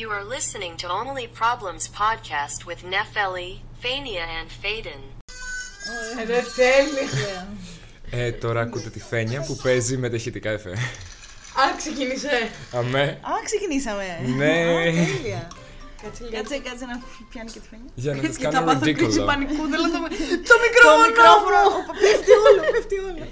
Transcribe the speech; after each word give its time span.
You 0.00 0.08
are 0.16 0.24
listening 0.36 0.72
to 0.82 0.86
Only 1.00 1.26
Problems 1.42 1.84
podcast 2.02 2.58
with 2.68 2.80
Nefeli, 2.94 3.50
Fania, 3.82 4.24
and 4.38 4.48
Faden. 4.62 5.02
Ε, 6.20 6.24
Ρε 6.26 6.42
τέλεια. 6.56 7.48
Ε, 8.10 8.32
τώρα 8.32 8.60
ακούτε 8.60 8.90
τη 8.90 9.00
Φένια 9.00 9.40
που 9.46 9.56
παίζει 9.62 9.96
με 9.96 10.08
τα 10.08 10.16
ηχητικά 10.16 10.50
εφέ. 10.50 10.70
Α, 10.70 11.76
ξεκίνησε. 11.76 12.50
Αμέ. 12.72 13.18
Α, 13.22 13.30
ξεκινήσαμε. 13.44 14.04
Ναι. 14.36 14.52
Α, 14.52 14.82
τέλεια. 14.82 15.48
Κάτσε 16.02 16.24
λίγο. 16.24 16.36
Κάτσε, 16.36 16.58
κάτσε 16.58 16.84
να 16.84 17.02
πιάνει 17.30 17.50
και 17.50 17.60
τη 17.60 17.66
φωνή. 17.70 17.82
Για 17.94 18.14
να 18.14 18.20
τις 18.28 18.36
Και 18.36 18.44
θα 18.44 18.50
κάνω 18.50 18.66
πάθω 18.66 18.92
κρίση 18.92 19.18
ridicolo. 19.20 19.26
πανικού. 19.26 19.62
Θέλω 19.72 19.86
το, 19.94 19.98
το 19.98 20.08
Το 20.50 20.54
μικρόφωνο. 20.66 21.06
μικρόφωνο! 21.06 21.60
Πέφτει 22.02 22.32
όλο, 22.46 22.60
πέφτει 22.72 22.96
όλο. 23.08 23.24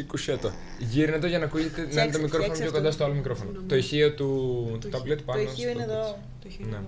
Σήκωσέ 0.00 0.36
το. 0.36 0.52
Γύρνε 0.78 1.18
το 1.18 1.26
για 1.26 1.38
να 1.38 1.44
ακούγεται 1.44 1.70
να 1.76 1.82
είναι 1.82 1.86
το 1.86 1.90
Φτιάξε- 1.90 2.22
μικρόφωνο 2.22 2.52
φτιάξε 2.54 2.60
πιο 2.62 2.70
αυτό. 2.70 2.78
κοντά 2.78 2.90
στο 2.90 3.04
άλλο 3.04 3.14
μικρόφωνο. 3.14 3.50
Το 3.68 3.76
ηχείο 3.76 4.12
του, 4.12 4.78
του 4.80 4.88
ταμπλέτ 4.88 5.20
πάνω. 5.20 5.42
Το 5.42 5.50
ηχείο 5.50 5.70
στο 5.70 5.78
είναι 5.78 5.86
τέτοιο. 5.86 5.98
εδώ. 6.60 6.70
Ναι. 6.70 6.80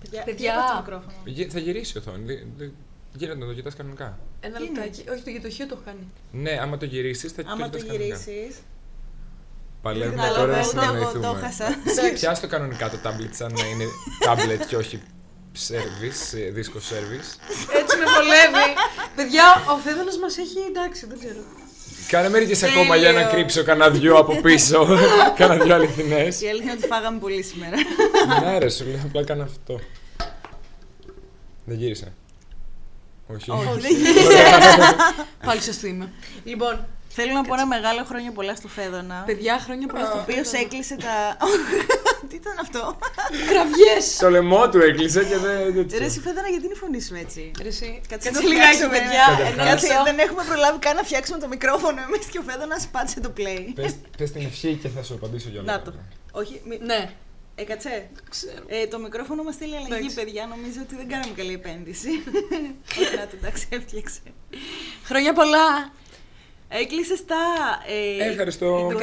Παιδιά, 0.00 0.22
Παιδιά. 0.24 0.52
διάβασε 0.52 0.72
το 0.74 0.80
μικρόφωνο. 0.80 1.12
Γε- 1.24 1.50
Θα 1.52 1.58
γυρίσει 1.58 1.92
η 1.96 1.98
οθόνη. 2.00 2.24
Δε- 2.24 2.42
δε- 2.58 2.68
Γύρνε 3.16 3.34
να 3.34 3.46
το 3.46 3.52
κοιτάς 3.54 3.74
κανονικά. 3.74 4.18
Ένα 4.40 4.56
Τι 4.58 4.64
είναι; 4.64 4.72
λεπτάκι. 4.80 5.08
Όχι, 5.10 5.22
το 5.22 5.30
για 5.30 5.40
το 5.40 5.48
χείο 5.48 5.66
το 5.66 5.74
έχω 5.74 5.82
κάνει. 5.84 6.04
Ναι, 6.44 6.58
άμα 6.62 6.76
το 6.76 6.84
γυρίσεις 6.84 7.32
θα 7.32 7.42
Άμα 7.46 7.70
το 7.70 7.78
κοιτάς 7.78 7.82
κανονικά. 7.84 8.16
γυρίσεις. 8.26 8.56
Παλεύουμε 9.82 10.22
Καλά, 10.22 10.34
τώρα 10.38 10.52
να 10.52 10.58
εγώ 10.58 10.70
το- 10.70 10.80
εγώ 10.80 10.90
το 10.90 11.08
συνεννοηθούμε. 11.10 11.40
χάσα. 11.40 11.66
Πιάσ' 12.18 12.40
το 12.40 12.46
κανονικά 12.46 12.90
το 12.90 12.96
τάμπλετ 12.96 13.34
σαν 13.34 13.52
να 13.58 13.66
είναι 13.66 13.84
τάμπλετ 14.26 14.62
και 14.66 14.76
όχι 14.76 14.96
service, 15.68 16.22
ε, 16.38 16.50
δίσκο 16.50 16.78
service. 16.90 17.28
Έτσι 17.80 17.94
με 18.00 18.04
βολεύει. 18.14 18.66
Παιδιά, 19.16 19.44
ο 19.74 19.76
Φέδωνας 19.84 20.18
μας 20.18 20.38
έχει 20.38 20.58
εντάξει, 20.70 21.06
δεν 21.06 21.18
ξέρω. 21.18 21.40
Κάνε 22.08 22.28
μερικές 22.28 22.62
ακόμα 22.62 22.96
για 22.96 23.12
να 23.12 23.18
Τέλειο. 23.18 23.32
κρύψω 23.34 23.62
κανένα 23.62 23.90
δυο 23.90 24.16
από 24.16 24.40
πίσω. 24.40 24.86
Κάνα 25.36 25.56
δυο 25.56 25.74
αληθινές. 25.74 26.40
Η 26.40 26.48
αλήθεια 26.48 26.72
είναι 26.72 26.78
ότι 26.78 26.86
φάγαμε 26.86 27.18
πολύ 27.18 27.42
σήμερα. 27.42 27.76
Ναι 28.42 28.58
ρε, 28.58 28.68
σου 28.70 28.84
λέω 28.84 29.00
απλά 29.04 29.20
έκανα 29.20 29.44
αυτό. 29.44 29.80
Δεν 31.64 31.76
γύρισε. 31.76 32.12
Όχι. 33.26 33.50
Όχι, 33.50 33.80
δεν 33.80 33.96
γύρισε. 33.96 34.42
Πάλι 35.46 35.62
σωστή 35.62 35.88
είμαι. 35.88 36.12
Λοιπόν, 36.44 36.86
Θέλω 37.16 37.32
να 37.32 37.42
πω 37.42 37.54
ένα 37.54 37.66
μεγάλο 37.66 38.04
χρόνια 38.04 38.32
πολλά 38.32 38.54
στο 38.56 38.68
Φέδωνα. 38.68 39.22
παιδιά, 39.26 39.58
χρόνια 39.58 39.86
πολλά 39.86 40.04
Ο 40.04 40.06
στο 40.06 40.18
οποίο 40.18 40.42
έκλεισε 40.62 40.96
τα. 40.96 41.36
Τι 42.28 42.36
ήταν 42.36 42.56
αυτό; 42.60 42.98
Κραυγές. 43.50 44.16
Το 44.16 44.30
λαιμό 44.30 44.68
του 44.70 44.78
έκλεισε 44.78 45.24
και 45.24 45.36
δεν. 45.36 45.72
δεν 45.74 45.86
Ρε, 45.98 46.04
εσύ 46.04 46.20
Φέδωνα, 46.20 46.48
γιατί 46.48 46.64
είναι 46.64 46.74
η 46.74 46.78
φωνή 46.78 47.00
σου 47.02 47.14
έτσι; 47.14 47.50
Ρε 47.62 47.68
εσύ, 47.68 48.00
Κάτσε 48.08 48.28
κάτσε 48.30 48.42
να 48.42 48.48
λιγάκι, 48.48 48.74
φτιάξουμε. 48.76 48.98
παιδιά. 48.98 49.24
Καταρχάς. 49.28 49.52
Ένα 49.52 49.64
Κάτσε, 49.70 49.86
λεπτό. 49.86 50.02
δεν 50.04 50.18
έχουμε 50.18 50.42
προλάβει 50.44 50.78
καν 50.78 50.96
να 50.96 51.02
φτιάξουμε 51.02 51.38
το 51.38 51.48
μικρόφωνο 51.48 51.98
εμείς 52.06 52.26
και 52.26 52.38
ο 52.38 52.42
Φέδωνας 52.48 52.86
πάτσε 52.94 53.20
το 53.20 53.32
play. 53.38 53.62
Πες, 53.74 53.94
πες 54.18 54.30
την 54.32 54.42
ευχή 54.50 54.72
και 54.82 54.88
θα 54.88 55.02
σου 55.02 55.14
απαντήσω 55.14 55.48
για 55.52 55.60
όλα. 55.60 55.72
Να 55.72 55.82
το. 55.82 55.92
Όχι, 56.32 56.60
μη... 56.68 56.78
Ναι, 56.90 57.10
ε, 57.54 57.62
κατσέ. 57.64 58.08
ξέρω. 58.30 58.62
Ε, 58.66 58.86
το 58.86 58.98
μικρόφωνο 58.98 59.42
μας 59.42 59.54
στείλει 59.54 59.76
αλλαγή, 59.76 59.94
Εντάξει. 59.94 60.14
παιδιά. 60.14 60.46
Νομίζω 60.54 60.78
ότι 60.86 60.94
δεν 61.00 61.08
κάναμε 61.08 61.32
καλή 61.36 61.52
επένδυση. 61.60 62.08
Όχι, 63.00 63.16
να 63.20 63.26
το 63.30 63.34
εντάξει, 63.40 63.64
έφτιαξε. 63.76 64.20
Χρόνια 65.04 65.32
πολλά. 65.32 65.66
Έκλεισες 66.68 67.18
στα. 67.18 67.36
Ε, 68.20 68.28
Ευχαριστώ. 68.30 68.90
21. 68.92 68.96
17. 68.96 69.00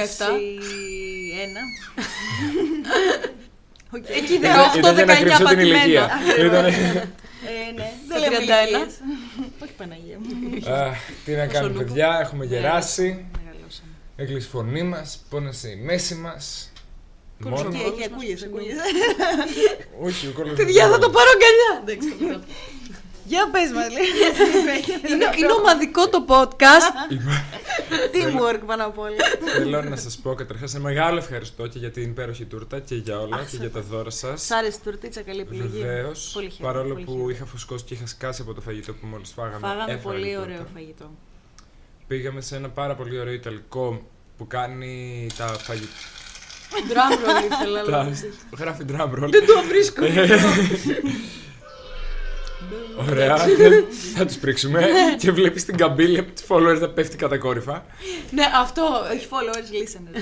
Οκ. 3.95 4.03
Εκεί 4.09 4.34
Ήταν- 4.34 4.52
18, 4.73 4.78
ήταν 4.78 4.95
για 4.95 5.06
να 5.06 5.14
19 5.14 5.20
κρυψώ 5.23 5.44
την 5.45 5.59
ηλικία. 5.59 6.08
πατημένα. 6.08 6.45
Ήτανε- 6.48 6.76
Ε, 7.45 7.72
ναι, 7.76 7.92
δεν 8.08 8.20
λέμε 8.20 8.38
31. 8.38 8.40
ηλικίες. 8.68 8.94
Όχι 9.64 9.72
Παναγία 9.78 10.18
μου. 10.20 10.73
Αχ, 10.73 10.98
Τι 11.26 11.31
να 11.31 11.45
κάνουμε, 11.48 11.58
Σολούκο. 11.73 11.84
παιδιά, 11.84 12.20
έχουμε 12.22 12.45
γεράσει. 12.45 13.26
Μεγαλώσαμε. 13.44 13.90
Έκλεισε 14.16 14.48
η 14.48 14.50
φωνή 14.50 14.84
μας, 14.84 15.20
πόνεσε 15.30 15.70
η 15.70 15.75
μέση 15.75 16.16
μας. 16.16 16.72
Πόνεσε 17.44 17.64
Μόνο. 17.64 17.75
ο 17.75 17.80
Τι 17.80 17.86
Όλος 17.86 18.00
έχει, 18.00 18.09
μας 18.09 18.12
ακούγεσαι, 18.12 18.38
συγγνώμη. 18.38 18.66
ακούγεσαι. 18.72 19.88
Όχι, 20.02 20.28
ο 20.28 20.31
κόλλος 20.36 20.56
Παιδιά, 20.56 20.84
δεν 20.84 20.92
θα 20.94 21.00
το 21.00 21.09
μπορεί. 21.09 21.14
πάρω 21.18 21.30
αγκαλιά. 21.36 21.72
Εντάξει, 21.84 22.09
το 22.09 22.25
πάρω. 22.25 22.42
Για 23.25 23.50
πες 23.52 23.72
μας, 23.72 23.88
λέει. 23.91 24.03
Είναι, 25.14 25.25
είναι 25.38 25.52
ομαδικό 25.59 26.09
το 26.09 26.25
podcast. 26.28 27.12
Teamwork 28.13 28.59
πάνω 28.66 28.85
απ' 28.85 28.97
όλα. 29.00 29.16
Θέλω 29.57 29.81
να 29.81 29.96
σας 29.96 30.18
πω 30.18 30.34
καταρχάς 30.34 30.73
ένα 30.73 30.84
μεγάλο 30.84 31.18
ευχαριστώ 31.18 31.68
και 31.68 31.79
για 31.79 31.91
την 31.91 32.03
υπέροχη 32.03 32.46
τούρτα 32.46 32.79
και 32.79 32.96
για 32.96 33.19
όλα 33.19 33.46
και 33.51 33.57
για 33.57 33.72
τα 33.72 33.81
δώρα 33.81 34.09
σας. 34.09 34.41
Σ' 34.46 34.51
άρεσε 34.51 34.78
η 34.81 34.84
τουρτίτσα, 34.84 35.22
καλή 35.22 35.40
επιλογή. 35.40 35.81
Βεβαίως. 35.81 36.31
Πολύ 36.34 36.50
χαίρομαι, 36.50 36.73
Παρόλο 36.73 36.94
πολύ 36.94 37.06
που 37.06 37.12
χαίρομαι. 37.12 37.31
είχα 37.31 37.46
φουσκώσει 37.46 37.84
και 37.84 37.94
είχα 37.94 38.07
σκάσει 38.07 38.41
από 38.41 38.53
το 38.53 38.62
φαγητό 38.62 38.94
που 38.94 39.06
μόλις 39.07 39.31
φάγαμε. 39.35 39.59
Φάγαμε 39.67 39.84
έφαγα 39.91 40.00
πολύ 40.01 40.29
την 40.29 40.38
ωραίο 40.40 40.56
τούρτα. 40.57 40.69
φαγητό. 40.73 41.12
Πήγαμε 42.07 42.41
σε 42.41 42.56
ένα 42.56 42.69
πάρα 42.69 42.96
πολύ 42.96 43.19
ωραίο 43.19 43.34
Ιταλικό 43.34 44.09
που 44.38 44.47
κάνει 44.47 45.28
τα 45.38 45.46
φαγητά. 45.47 45.88
Drum 46.72 47.13
roll 47.13 47.51
ήθελα, 47.51 47.79
αλλά. 47.79 48.12
Γράφει 48.57 48.85
drum 48.90 49.23
roll. 49.23 49.29
Δεν 49.29 49.46
το 49.46 49.53
βρίσκω. 49.67 50.06
Ωραία. 53.09 53.38
θα 54.16 54.26
τους 54.26 54.36
πρίξουμε. 54.38 54.86
και 55.18 55.32
βλέπεις 55.32 55.66
την 55.66 55.78
καμπύλη 55.78 56.18
από 56.20 56.32
του 56.32 56.42
followers 56.48 56.80
να 56.80 56.90
πέφτει 56.90 57.18
κατακόρυφα. 57.18 57.86
Ναι, 58.32 58.44
αυτό. 58.62 58.84
Όχι 59.14 59.28
followers, 59.32 59.74
listeners. 59.74 60.22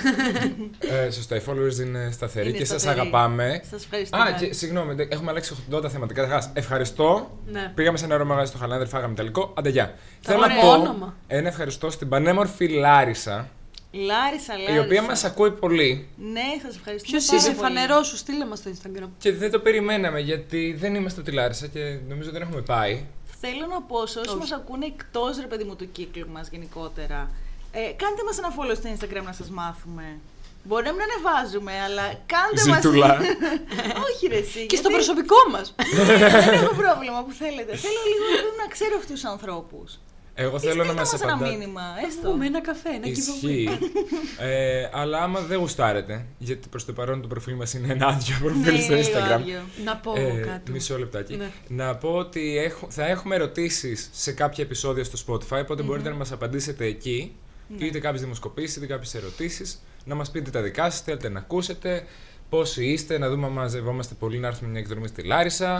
Ε, 1.07 1.11
σωστά, 1.11 1.35
οι 1.35 1.41
followers 1.47 1.79
είναι 1.85 2.09
σταθεροί 2.11 2.49
Είναι 2.49 2.57
και 2.57 2.65
σας 2.65 2.81
σταθεροί. 2.81 2.99
αγαπάμε. 3.01 3.61
Σας 3.69 3.83
ευχαριστώ. 3.83 4.17
Α, 4.17 4.31
και 4.39 4.53
συγγνώμη, 4.53 4.93
δεν- 4.93 5.07
έχουμε 5.11 5.29
αλλάξει 5.31 5.55
80 5.75 5.89
θέματα. 5.89 6.13
Καταρχάς, 6.13 6.49
ευχαριστώ. 6.53 7.37
Ναι. 7.51 7.71
Πήγαμε 7.75 7.97
σε 7.97 8.05
ένα 8.05 8.13
ωραίο 8.13 8.25
μαγαζί 8.25 8.49
στο 8.49 8.57
Χαλάνδρ, 8.57 8.85
φάγαμε 8.87 9.13
Ιταλικό. 9.13 9.53
Άντε, 9.57 9.69
γεια. 9.69 9.85
Τα 9.85 10.31
Θέλω 10.31 10.39
να 10.39 10.45
ωραία 10.45 10.61
πω 10.61 10.67
όνομα. 10.69 11.15
ένα 11.27 11.47
ευχαριστώ 11.47 11.89
στην 11.89 12.09
πανέμορφη 12.09 12.67
Λάρισα, 12.67 13.49
Λάρισα, 13.91 14.53
Λάρισα. 14.57 14.75
η 14.75 14.79
οποία 14.79 15.01
μας 15.01 15.23
ακούει 15.23 15.51
πολύ. 15.51 16.07
Ναι, 16.17 16.59
σας 16.63 16.75
ευχαριστώ. 16.75 17.09
Ποιος 17.09 17.27
είσαι, 17.31 17.53
φανερός 17.53 18.07
σου, 18.07 18.17
στείλε 18.17 18.45
μας 18.45 18.59
στο 18.59 18.71
Instagram. 18.71 19.07
Και 19.19 19.31
δεν 19.33 19.51
το 19.51 19.59
περιμέναμε 19.59 20.19
γιατί 20.19 20.75
δεν 20.79 20.95
είμαστε 20.95 21.21
τη 21.21 21.31
Λάρισα 21.31 21.67
και 21.67 21.99
νομίζω 22.07 22.31
δεν 22.31 22.41
έχουμε 22.41 22.61
πάει. 22.61 23.05
Θέλω 23.41 23.65
να 23.69 23.81
πω 23.81 24.05
σε 24.05 24.19
όσους 24.19 24.31
Όχι. 24.31 24.39
μας 24.39 24.51
ακούνε 24.51 24.85
εκτός 24.85 25.39
ρε 25.39 25.47
παιδί 25.47 25.63
μου 25.63 25.75
του 25.75 25.91
κύκλου 25.91 26.27
μας 26.29 26.49
γενικότερα. 26.49 27.29
Ε, 27.71 27.79
κάντε 27.79 28.23
μας 28.25 28.37
ένα 28.37 28.55
follow 28.57 28.75
στο 28.75 28.89
Instagram 28.93 29.23
να 29.23 29.33
σας 29.33 29.49
μάθουμε. 29.49 30.19
Μπορεί 30.63 30.85
να 30.85 30.93
μην 30.93 31.01
ανεβάζουμε, 31.07 31.73
αλλά 31.85 32.05
κάντε 32.33 32.61
μας... 32.69 32.81
Ζητούλα. 32.81 33.17
Όχι 34.07 34.27
ρε 34.27 34.37
εσύ. 34.37 34.65
Και 34.65 34.75
στο 34.75 34.89
γιατί 34.89 34.93
προσωπικό 34.93 35.35
μας. 35.51 35.75
Δεν 36.45 36.53
έχω 36.53 36.75
πρόβλημα 36.83 37.23
που 37.23 37.33
θέλετε. 37.41 37.71
Θέλω 37.75 38.01
λίγο 38.11 38.23
ρε 38.31 38.35
παιδί 38.35 38.51
μου, 38.53 38.61
να 38.63 38.69
ξέρω 38.75 38.93
αυτούς 39.01 39.19
τους 39.19 39.29
ανθρώπους. 39.33 39.99
Εγώ 40.41 40.59
θέλω 40.59 40.83
να 40.83 40.93
μα 40.93 40.99
μας 40.99 41.13
ένα 41.13 41.33
απαντάτε. 41.33 41.51
μήνυμα, 41.57 41.81
έστω. 42.07 42.29
Πούμε 42.29 42.45
ένα 42.45 42.61
καφέ, 42.61 42.89
ένα 42.89 43.07
Ισχύει. 43.07 43.69
giveaway. 43.69 44.43
ε, 44.45 44.89
αλλά 44.91 45.21
άμα 45.21 45.39
δεν 45.39 45.57
γουστάρετε, 45.59 46.25
γιατί 46.37 46.67
προς 46.67 46.85
το 46.85 46.93
παρόν 46.93 47.21
το 47.21 47.27
προφίλ 47.27 47.53
μας 47.55 47.73
είναι 47.73 47.93
ένα 47.93 48.05
άδειο 48.07 48.35
Ναι, 48.39 48.45
προφίλ 48.45 48.81
στο 48.81 48.93
είναι 48.93 49.01
λίγο 49.01 49.17
Instagram. 49.19 49.31
άδειο. 49.31 49.59
Να 49.83 49.95
πω 49.95 50.13
Ε, 50.17 50.43
κάτι. 50.45 50.71
μισό 50.71 50.99
λεπτάκι. 50.99 51.35
Ναι. 51.35 51.49
Να 51.67 51.95
πω 51.95 52.09
ότι 52.09 52.57
έχ- 52.57 52.85
θα 52.87 53.05
έχουμε 53.07 53.35
ερωτήσεις 53.35 54.09
σε 54.13 54.31
κάποια 54.31 54.63
επεισόδια 54.63 55.03
στο 55.03 55.17
Spotify, 55.27 55.61
οπότε 55.61 55.83
μπορείτε 55.83 56.09
να 56.09 56.15
μας 56.15 56.31
απαντήσετε 56.31 56.85
εκεί. 56.85 57.35
Ναι. 57.77 57.85
Είτε 57.85 57.99
κάποιες 57.99 58.21
δημοσκοπήσεις, 58.21 58.75
είτε 58.75 58.85
κάποιες 58.85 59.13
ερωτήσεις. 59.15 59.81
Να 60.05 60.15
μας 60.15 60.31
πείτε 60.31 60.49
τα 60.49 60.61
δικά 60.61 60.89
σας, 60.89 61.01
θέλετε 61.01 61.29
να 61.29 61.39
ακούσετε. 61.39 62.03
Πόσοι 62.49 62.85
είστε, 62.85 63.17
να 63.17 63.29
δούμε 63.29 63.45
αν 63.45 63.51
μαζευόμαστε 63.51 64.13
πολύ 64.19 64.37
να 64.37 64.47
έρθουμε 64.47 64.69
μια 64.69 64.79
εκδρομή 64.79 65.07
στη 65.07 65.23
Λάρισα. 65.23 65.75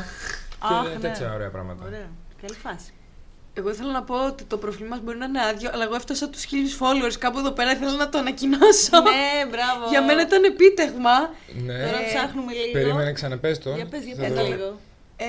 Αχ, 0.60 0.84
και 0.84 0.94
ναι. 0.94 1.00
τέτοια 1.00 1.34
ωραία 1.34 1.50
πράγματα. 1.50 1.86
Ωραία. 1.86 2.10
Καλή 2.42 2.54
φάση. 2.54 2.92
Εγώ 3.60 3.70
ήθελα 3.70 3.92
να 3.92 4.04
πω 4.04 4.26
ότι 4.26 4.44
το 4.44 4.58
προφίλ 4.58 4.86
μα 4.88 4.98
μπορεί 5.04 5.18
να 5.18 5.26
είναι 5.26 5.42
άδειο, 5.46 5.70
αλλά 5.74 5.84
εγώ 5.84 5.96
έφτασα 5.96 6.30
τους 6.30 6.44
χίλιους 6.44 6.78
followers 6.80 7.14
κάπου 7.20 7.40
εδώ 7.40 7.52
πέρα. 7.52 7.72
Ήθελα 7.72 7.92
να 7.92 8.10
το 8.10 8.18
ανακοινώσω. 8.18 9.02
ναι, 9.04 9.46
μπράβο. 9.50 9.90
Για 9.90 10.04
μένα 10.04 10.22
ήταν 10.22 10.44
επίτευγμα. 10.44 11.16
Ναι. 11.66 11.74
Τώρα 11.86 11.98
ψάχνουμε 12.08 12.52
λίγο. 12.54 12.72
Περίμενε, 12.72 13.12
ξαναπες 13.12 13.60
το. 13.60 13.76
Για 13.76 13.86
πες, 13.86 14.04
για 14.04 14.16
Θα 14.16 14.22
πες 14.22 14.32
δω. 14.34 14.44
λίγο. 14.48 14.80
Ε, 15.18 15.26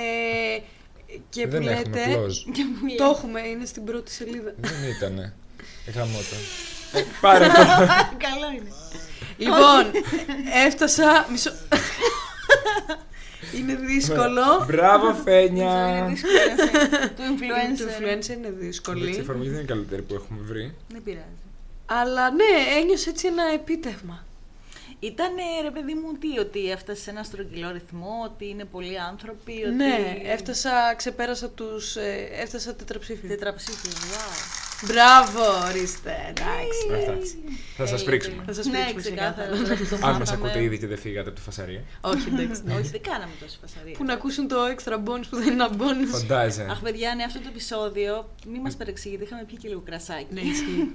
και 1.31 1.47
Δεν 1.47 1.61
που 1.63 1.69
έχουμε 1.69 1.91
λέτε. 1.91 2.05
close. 2.19 2.53
Και 2.53 2.63
μου 2.65 2.87
λέει. 2.87 2.97
Το 2.97 3.05
έχουμε, 3.05 3.41
είναι 3.49 3.65
στην 3.65 3.85
πρώτη 3.85 4.11
σελίδα. 4.13 4.55
Δεν 4.57 4.91
ήτανε. 4.97 5.33
Γαμώ 5.95 6.19
το. 6.19 6.37
Ε, 6.99 7.05
Πάρε 7.21 7.47
το. 7.47 7.53
Καλό 8.27 8.49
είναι. 8.57 8.71
λοιπόν, 9.37 10.03
έφτασα. 10.67 11.27
Μισό. 11.31 11.53
είναι 13.57 13.75
δύσκολο. 13.75 14.43
Μπράβο, 14.71 15.07
Είναι 15.09 15.19
Φένια. 15.25 16.07
δύσκολο 16.09 16.35
αυτό. 16.51 16.65
Του 17.09 17.13
Το 17.17 17.23
influencer. 17.29 18.03
influencer 18.03 18.29
είναι 18.37 18.47
Εντάξει, 18.47 18.65
η 18.65 18.67
δύσκολη. 18.67 19.17
εφαρμογή 19.17 19.49
δεν 19.49 19.55
είναι 19.59 19.65
η 19.65 19.73
καλύτερη 19.75 20.03
που 20.03 20.15
έχουμε 20.15 20.39
βρει. 20.43 20.75
Δεν 20.89 21.03
πειράζει. 21.03 21.25
Αλλά 21.87 22.31
ναι, 22.31 22.79
ένιωσε 22.81 23.11
έτσι 23.11 23.27
ένα 23.27 23.43
επίτευγμα. 23.55 24.25
Ήταν 25.03 25.29
ρε 25.63 25.71
παιδί 25.71 25.95
μου 25.95 26.13
τι, 26.21 26.39
ότι 26.39 26.71
έφτασε 26.71 27.03
σε 27.03 27.11
ένα 27.11 27.23
στρογγυλό 27.23 27.71
ρυθμό, 27.73 28.21
ότι 28.25 28.49
είναι 28.49 28.65
πολλοί 28.65 28.99
άνθρωποι, 29.01 29.53
ότι... 29.67 29.75
Ναι, 29.75 30.17
έφτασα, 30.25 30.95
ξεπέρασα 30.97 31.49
τους, 31.49 31.97
ε, 31.97 32.29
έφτασα 32.33 32.75
τετραψήφια. 32.75 33.29
Τετραψήφιο, 33.29 33.91
wow. 33.91 34.70
Μπράβο, 34.87 35.41
ορίστε, 35.69 36.15
εντάξει. 36.29 36.81
Αυτά. 36.99 37.17
Θα 37.77 37.87
σας 37.87 38.03
πρίξουμε. 38.05 38.43
Θα 38.47 38.53
σας 38.53 38.67
Ναι, 38.67 38.73
πρίξουμε 38.73 39.01
ξεκάθαρα. 39.01 39.53
ξεκάθαρα. 39.53 39.63
τώρα 39.63 39.77
που 39.77 39.87
το 39.89 39.95
Αν 40.07 40.11
μας 40.11 40.19
μάθαμε. 40.19 40.45
ακούτε 40.49 40.63
ήδη 40.63 40.79
και 40.79 40.87
δεν 40.87 40.99
φύγατε 40.99 41.29
από 41.29 41.39
τη 41.39 41.45
φασαρία. 41.45 41.83
Όχι, 42.01 42.29
εντάξει. 42.33 42.63
ναι. 42.65 42.75
Όχι, 42.75 42.89
δεν 42.89 43.03
κάναμε 43.03 43.33
τόση 43.41 43.59
φασαρία. 43.61 43.95
Που 43.97 44.05
να 44.05 44.13
ακούσουν 44.13 44.49
το 44.49 44.57
extra 44.75 44.95
bonus 44.95 45.25
που 45.31 45.37
δεν 45.37 45.43
είναι 45.53 45.53
ένα 45.65 45.71
bonus. 45.79 46.07
Φαντάζε. 46.11 46.67
Αχ, 46.71 46.81
παιδιά, 46.81 47.15
ναι, 47.15 47.23
αυτό 47.23 47.39
το 47.39 47.47
επεισόδιο, 47.49 48.31
μη 48.47 48.59
μας 48.59 48.77
παρεξηγείτε, 48.77 49.25
είχαμε 49.25 49.45
πιει 49.45 49.57
και 49.57 49.69
λίγο 49.69 49.81
κρασάκι. 49.81 50.27
Ναι, 50.31 50.41
ισχύει. 50.41 50.89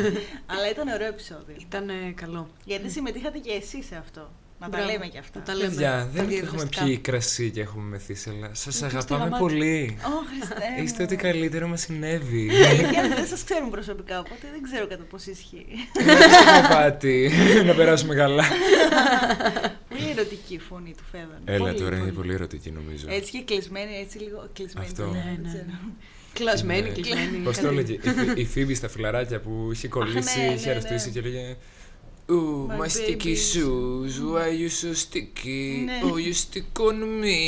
Αλλά 0.52 0.70
ήταν 0.70 0.88
ωραίο 0.88 1.08
επεισόδιο. 1.08 1.56
Ήταν 1.68 1.90
καλό. 2.14 2.48
Γιατί 2.64 2.90
συμμετείχατε 2.90 3.38
και 3.38 3.52
εσείς 3.52 3.86
σε 3.86 3.96
αυτό. 3.96 4.30
Να 4.62 4.68
τα 4.68 4.76
Μπράβο. 4.76 4.92
λέμε 4.92 5.06
κι 5.06 5.18
αυτά. 5.18 5.38
Να 5.38 5.44
τα 5.44 5.54
λέμε. 5.54 5.68
Παιδιά, 5.68 5.90
Τα 5.90 6.08
δεν 6.12 6.22
έχουμε 6.22 6.34
διαδικαστικά. 6.40 6.84
πιει 6.84 6.96
κρασί 6.98 7.50
και 7.50 7.60
έχουμε 7.60 7.84
μεθύσει, 7.84 8.30
αλλά 8.30 8.50
σας 8.52 8.74
είστε 8.74 8.86
αγαπάμε 8.86 9.22
γαμάτι. 9.24 9.42
πολύ. 9.42 9.98
Ω, 10.04 10.08
Χριστέ 10.30 10.54
μου. 10.76 10.82
Είστε 10.84 11.02
ό,τι 11.02 11.16
καλύτερο 11.16 11.66
μας 11.68 11.80
συνέβη. 11.80 12.44
Η 12.44 12.64
αλήθεια 12.64 12.88
είναι 12.88 13.00
ότι 13.04 13.14
δεν 13.14 13.26
σας 13.26 13.44
ξέρουν 13.44 13.70
προσωπικά, 13.70 14.18
οπότε 14.18 14.46
δεν 14.52 14.62
ξέρω 14.62 14.86
κατά 14.86 15.02
πόσο 15.10 15.30
ισχύει. 15.30 15.66
Έχουμε 15.98 16.68
πάτη. 16.68 17.30
Να 17.66 17.74
περάσουμε 17.74 18.14
καλά. 18.14 18.44
Πολύ 19.88 20.10
ερωτική 20.10 20.54
η 20.54 20.58
φωνή 20.58 20.94
του 20.96 21.02
Φέδων. 21.12 21.40
Έλα 21.44 21.58
Πολύ, 21.64 21.78
τώρα, 21.80 21.94
είναι 21.96 22.04
πολύ. 22.04 22.16
πολύ 22.16 22.32
ερωτική 22.32 22.70
νομίζω. 22.70 23.06
Έτσι 23.08 23.30
και 23.32 23.42
κλεισμένη, 23.54 23.96
έτσι 23.96 24.18
λίγο 24.18 24.48
κλεισμένη. 24.52 24.86
Αυτό. 24.86 25.02
το 25.02 25.08
λέω, 25.10 25.22
Ναι, 25.22 25.30
δεν 25.30 25.40
ναι, 25.42 25.48
ξέρω. 25.48 25.78
Κλασμένη, 26.38 26.78
Είναι- 26.78 26.90
κλεισμένη. 26.90 27.36
Πώς 27.36 27.56
το 27.56 27.62
καλή. 27.62 27.78
έλεγε, 27.78 27.92
η 27.92 27.98
Φι- 27.98 28.38
η 28.38 28.44
Φίβη 28.44 28.74
στα 28.74 28.88
φιλαράκια 28.88 29.40
που 29.40 29.68
είχε 29.72 29.88
κολλήσει, 29.88 30.38
ναι, 30.40 30.52
είχε 30.54 30.64
ναι, 30.64 30.70
αρρωστήσει 30.70 31.06
ναι. 31.06 31.12
και 31.12 31.18
έλεγε 31.18 31.56
Ooh, 32.32 32.66
My 32.70 32.76
my 32.82 32.88
sticky 32.96 33.34
baby 33.34 33.36
shoes, 33.50 34.12
why 34.32 34.46
you 34.60 34.68
so 34.80 34.90
sticky? 35.04 35.82
Ναι. 35.84 36.00
Oh, 36.08 36.16
you 36.26 36.34
stick 36.44 36.80
on 36.88 36.98
me. 37.22 37.40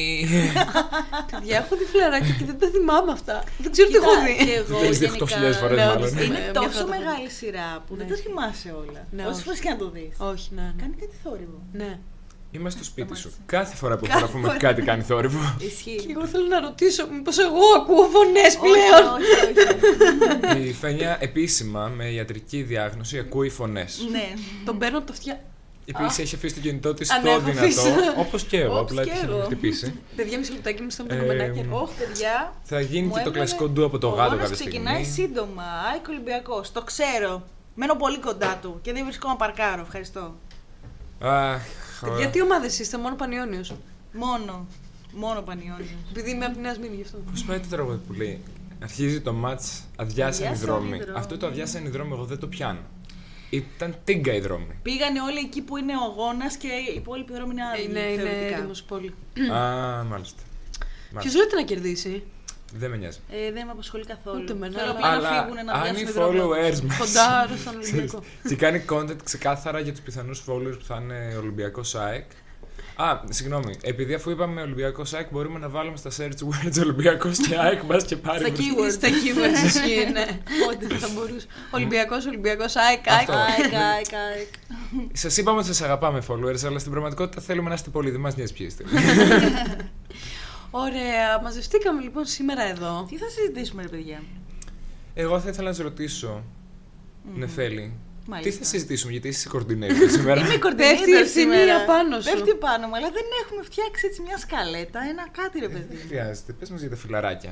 Παιδιά, 1.31 1.57
έχω 1.57 1.77
δει 1.77 1.85
φλεράκια 1.85 2.35
και 2.39 2.45
δεν 2.45 2.59
τα 2.59 2.67
θυμάμαι 2.75 3.13
αυτά. 3.13 3.45
Δεν 3.59 3.73
ξέρω 3.73 3.89
τι 3.89 3.95
Κοίτα, 3.95 4.07
έχω 4.11 4.27
και 4.39 4.45
δει. 4.45 4.53
εγώ 4.53 4.79
Το 4.79 4.85
έχεις 4.85 4.99
δει 4.99 5.05
γενικά- 5.07 5.25
8.000 5.25 5.53
φορές 5.61 5.77
Ναι, 5.79 5.85
μάλλον. 5.85 5.97
όντως, 6.03 6.13
ναι. 6.13 6.23
Είναι 6.23 6.39
μια 6.39 6.53
τόσο 6.53 6.69
φορά 6.69 6.73
το 6.73 6.79
έχω 6.79 6.89
μεγάλη 6.99 7.29
σειρά 7.31 7.69
που 7.87 7.93
δεν 7.97 8.07
Ναι, 8.07 8.13
τα 8.13 8.15
ισχύει. 8.19 8.29
θυμάσαι 8.29 8.71
όλα. 8.83 9.01
Ναι, 9.17 9.23
Όσες 9.23 9.35
όχι. 9.37 9.45
φορές 9.45 9.61
και 9.61 9.69
να 9.75 9.77
το 9.83 9.91
δεις. 9.91 10.13
Όχι, 10.33 10.49
ναι, 10.57 10.63
ναι. 10.63 10.73
Κάνει 10.83 10.95
κάτι 11.03 11.17
θόρυβο. 11.23 11.59
ναι. 11.73 11.93
Είμαστε 12.55 12.83
στο 12.83 12.91
σπίτι 12.91 13.17
σου. 13.17 13.21
Σταμάτησε. 13.31 13.43
Κάθε 13.47 13.77
φορά 13.77 13.97
που 13.97 14.07
Κάθε 14.07 14.19
γράφουμε 14.19 14.47
φορά. 14.47 14.59
κάτι 14.59 14.83
κάνει 14.83 15.03
θόρυβο. 15.03 15.57
Ισχύει. 15.59 15.97
Και 15.97 16.13
εγώ 16.17 16.27
θέλω 16.27 16.47
να 16.47 16.61
ρωτήσω, 16.61 17.07
μήπως 17.13 17.39
εγώ 17.39 17.59
ακούω 17.77 18.05
φωνές 18.05 18.47
Όχι, 18.47 18.59
πλέον; 18.59 19.15
όχι, 19.15 20.47
όχι. 20.57 20.69
Η 20.69 20.73
Φένια 20.73 21.17
επίσημα 21.21 21.93
με 21.97 22.11
ιατρική 22.11 22.63
διάγνωση 22.63 23.19
ακούει 23.19 23.49
φωνές. 23.49 24.07
Ναι. 24.11 24.33
Τον 24.65 24.79
παίρνω 24.79 24.99
από 24.99 25.07
τα 25.07 25.13
αυτιά. 25.13 25.41
Επίση 25.87 26.23
έχει 26.23 26.35
αφήσει 26.35 26.55
το 26.55 26.61
κινητό 26.61 26.95
της 26.95 27.11
Α, 27.11 27.15
ναι, 27.15 27.21
στο 27.21 27.31
έχω 27.31 27.41
δυνατό, 27.41 27.61
αφήσει. 27.65 27.89
όπως 28.17 28.45
και 28.45 28.61
εγώ. 28.61 28.79
Όπως 28.79 28.91
Απλά 28.91 29.05
και 29.05 29.11
τη 29.11 29.19
εγώ. 29.25 29.37
έχει 29.37 29.45
χτυπήσει. 29.45 30.01
Παιδιά, 30.17 30.39
μισό 30.39 30.53
λεπτάκι 30.53 30.83
μου 30.83 30.91
στο 30.91 31.05
Ε, 31.09 31.15
μενάκι. 31.15 31.61
μ. 31.63 31.73
Όχι, 31.73 31.93
παιδιά. 31.99 32.53
Θα 32.63 32.81
γίνει 32.81 33.07
Μου 33.07 33.13
και 33.13 33.15
το 33.15 33.19
έβγαλε- 33.29 33.37
κλασικό 33.37 33.69
ντου 33.69 33.85
από 33.85 33.99
το 33.99 34.07
Ο 34.07 34.11
γάτο 34.11 34.23
αγώνας 34.23 34.43
κάποια 34.51 34.67
ξεκινάει 34.67 35.05
στιγμή. 35.05 35.29
σύντομα. 35.29 35.63
Άικο 35.93 36.05
Ολυμπιακός. 36.09 36.73
Το 36.73 36.83
ξέρω. 36.83 37.43
Μένω 37.75 37.95
πολύ 37.95 38.19
κοντά 38.19 38.59
του 38.63 38.79
και 38.83 38.93
δεν 38.93 39.05
βρίσκω 39.05 39.29
να 39.29 39.37
παρκάρω. 39.37 39.81
Ευχαριστώ. 39.83 40.35
Αχ, 41.21 41.61
Παιδιά, 42.11 42.29
τι 42.29 42.43
ομάδες 42.43 42.79
είστε, 42.79 42.99
μόνο 42.99 43.17
Πανιόνιος; 43.17 43.75
Μόνο. 44.13 44.67
Μόνο 45.15 45.41
πανιόνιος. 45.43 45.89
Επειδή 46.11 46.31
είμαι 46.31 46.45
από 46.45 46.55
τη 46.55 46.61
Νέα 46.61 46.75
Σμύρνη 46.75 46.97
γι' 46.97 47.03
αυτό. 47.03 47.17
Πώ 47.17 47.43
πάει 47.47 47.59
το 47.61 47.69
τραγούδι 47.71 48.01
που 48.07 48.13
λέει 48.13 48.41
Αρχίζει 48.83 49.21
το 49.21 49.33
μάτς, 49.33 49.83
αδειάσαν 49.97 50.45
οι 50.45 50.47
Αδειάσαν 50.47 50.53
οι 50.53 50.57
δρόμοι. 50.73 50.99
δρόμοι. 50.99 51.19
Αυτό 51.19 51.37
το 51.37 51.47
αδειάσαν 51.47 51.85
οι 51.85 51.89
δρόμοι, 51.89 52.13
εγώ 52.13 52.25
δεν 52.25 52.39
το 52.39 52.47
πιάνω. 52.47 52.81
Ήταν 53.51 53.97
τίγκα 54.05 54.35
οι 54.35 54.41
δρόμοι. 54.41 54.79
Πήγανε 54.83 55.21
όλοι 55.21 55.39
εκεί 55.39 55.61
που 55.63 55.77
είναι 55.77 55.93
ο 55.97 56.03
αγώνα 56.03 56.57
και 56.59 56.67
οι 56.67 56.95
υπόλοιποι 56.97 57.33
δρόμοι 57.33 57.53
είναι 57.53 57.63
άλλοι. 57.65 57.85
Είναι, 57.85 57.99
είναι 58.01 58.23
θεωρητικά. 58.23 58.57
έτοιμος 58.57 58.83
πόλη. 58.83 59.15
Α, 59.53 60.05
μάλιστα. 60.05 60.43
Ποιος 61.09 61.13
Μάλιστα. 61.13 61.39
λέτε 61.39 61.57
να 61.57 61.63
κερδίσει; 61.63 62.23
Δεν 62.75 62.91
με 62.91 62.97
νοιάζει. 62.97 63.19
Ε, 63.31 63.53
δεν 63.53 63.67
με 63.67 63.71
απασχολεί 63.73 64.05
καθόλου. 64.05 64.41
Ούτε 64.43 64.53
εμένα, 64.53 64.79
Θέλω 64.79 64.91
αλλά- 64.91 64.99
απλά 64.99 65.21
να 65.21 65.29
Αλλά 65.29 65.43
φύγουν 65.43 65.65
να 65.65 65.73
αν 65.73 65.85
οι 65.85 65.89
αδειάσουν 65.89 66.09
οι 66.09 66.11
δρόμοι. 66.11 66.39
followers 66.39 66.81
μα. 66.81 66.97
Κοντά 66.97 67.49
στον 67.61 67.75
Ολυμπιακό. 67.81 68.23
και 68.49 68.57
κάνει 68.57 68.85
content 68.91 69.23
ξεκάθαρα 69.25 69.81
για 69.81 69.93
τους 69.93 70.01
πιθανούς 70.01 70.45
followers 70.49 70.77
που 70.79 70.85
θα 70.85 70.99
είναι 71.03 71.37
Ολυμπιακός 71.41 71.95
ΑΕΚ. 71.95 72.25
Α, 72.97 73.21
συγγνώμη. 73.29 73.75
Επειδή 73.83 74.15
αφού 74.15 74.31
είπαμε 74.31 74.61
Ολυμπιακός 74.63 75.15
ΑΕΚ, 75.15 75.27
μπορούμε 75.31 75.59
να 75.59 75.69
βάλουμε 75.69 75.97
στα 75.97 76.11
search 76.19 76.33
words 76.49 76.81
Ολυμπιακός 76.83 77.39
και 77.39 77.57
ΑΕΚ 77.59 77.83
μα 77.91 77.97
και 77.97 78.17
πάρει. 78.17 78.39
Στα 78.39 78.49
μπροστά. 78.51 78.65
keywords. 78.65 78.93
Στα 78.93 79.09
keywords 79.09 79.65
ισχύει, 79.67 80.11
ναι. 80.13 80.27
Όντως 80.71 80.99
θα 81.01 81.09
μπορούσε. 81.15 81.47
Ολυμπιακός, 81.71 82.27
Ολυμπιακός, 82.27 82.77
ΑΕΚ, 82.77 83.09
ΑΕΚ. 83.09 83.19
Αυτό. 83.21 83.33
ΑΕΚ, 83.33 83.65
ΑΕΚ, 83.75 84.15
ΑΕΚ. 84.37 84.49
Σας 85.13 85.37
είπαμε 85.37 85.59
ότι 85.59 85.67
σας 85.67 85.83
αγαπάμε 85.83 86.23
followers, 86.29 86.65
αλλά 86.67 86.79
στην 86.79 86.91
πραγματικότητα 86.91 87.41
θέλουμε 87.41 87.69
να 87.69 87.75
είστε 87.75 87.91
πολύ. 87.91 88.11
Δεν 88.11 88.21
μας 88.21 88.37
νοιάζει 88.37 88.53
ποιοι 88.53 88.67
είστε. 88.71 88.85
Ωραία, 90.75 91.41
μαζευτήκαμε 91.43 92.03
λοιπόν 92.03 92.25
σήμερα 92.25 92.63
εδώ. 92.63 93.07
Τι 93.09 93.17
θα 93.17 93.29
συζητήσουμε, 93.29 93.83
ρε 93.83 93.89
παιδιά; 93.89 94.23
Εγώ 95.15 95.41
θα 95.41 95.49
ήθελα 95.49 95.69
να 95.69 95.75
σας 95.75 95.83
ρωτήσω, 95.83 96.43
Νεφέλη, 97.35 97.93
Μάλιστα. 98.27 98.51
τι 98.51 98.57
θα 98.57 98.65
συζητήσουμε, 98.65 99.13
γιατί 99.13 99.29
είσαι 99.29 99.49
κορδινέτη 99.49 100.09
σήμερα; 100.17 100.41
Είμαι 100.41 100.49
Πέφτει 100.49 100.55
η 100.57 100.59
κορδινέτερ 100.59 101.21
ευθύνη 101.23 101.27
σήμερα. 101.55 101.77
απάνω 101.83 102.21
σου. 102.21 102.33
Πέφτει 102.33 102.55
πάνω 102.55 102.87
μου, 102.87 102.97
αλλά 102.97 103.11
δεν 103.11 103.23
έχουμε 103.45 103.63
φτιάξει 103.63 104.07
έτσι 104.07 104.23
μια 104.23 104.39
σκαλέτα, 104.39 105.01
ένα 105.11 105.29
κάτι 105.29 105.59
ρε 105.59 105.69
παιδί. 105.69 105.97
Δεν 105.97 106.07
χρειάζεται. 106.07 106.53
Πες 106.53 106.71
μας 106.71 106.81
για 106.81 106.91
τα 106.91 106.97
φιλαράκια. 106.97 107.51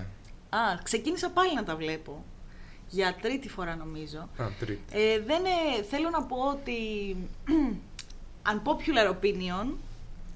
Α, 0.50 0.58
ξεκίνησα 0.82 1.30
πάλι 1.30 1.54
να 1.54 1.64
τα 1.64 1.76
βλέπω. 1.76 2.24
Για 2.88 3.16
τρίτη 3.22 3.48
φορά 3.48 3.76
νομίζω. 3.76 4.18
Α, 4.18 4.44
τρίτη. 4.60 4.82
Ε, 4.92 5.18
δεν, 5.26 5.44
ε, 5.44 5.82
θέλω 5.90 6.10
να 6.10 6.22
πω 6.22 6.36
ότι 6.36 6.78
unpopular 8.52 9.08
opinion, 9.10 9.66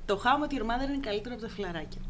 το 0.07 0.23
How 0.25 0.29
I 0.29 0.43
Met 0.43 0.53
Your 0.59 0.63
Mother 0.67 0.89
είναι 0.89 1.01
καλύτερο 1.07 1.35
από 1.35 1.43
τα 1.45 1.51
φιλαράκια. 1.51 2.01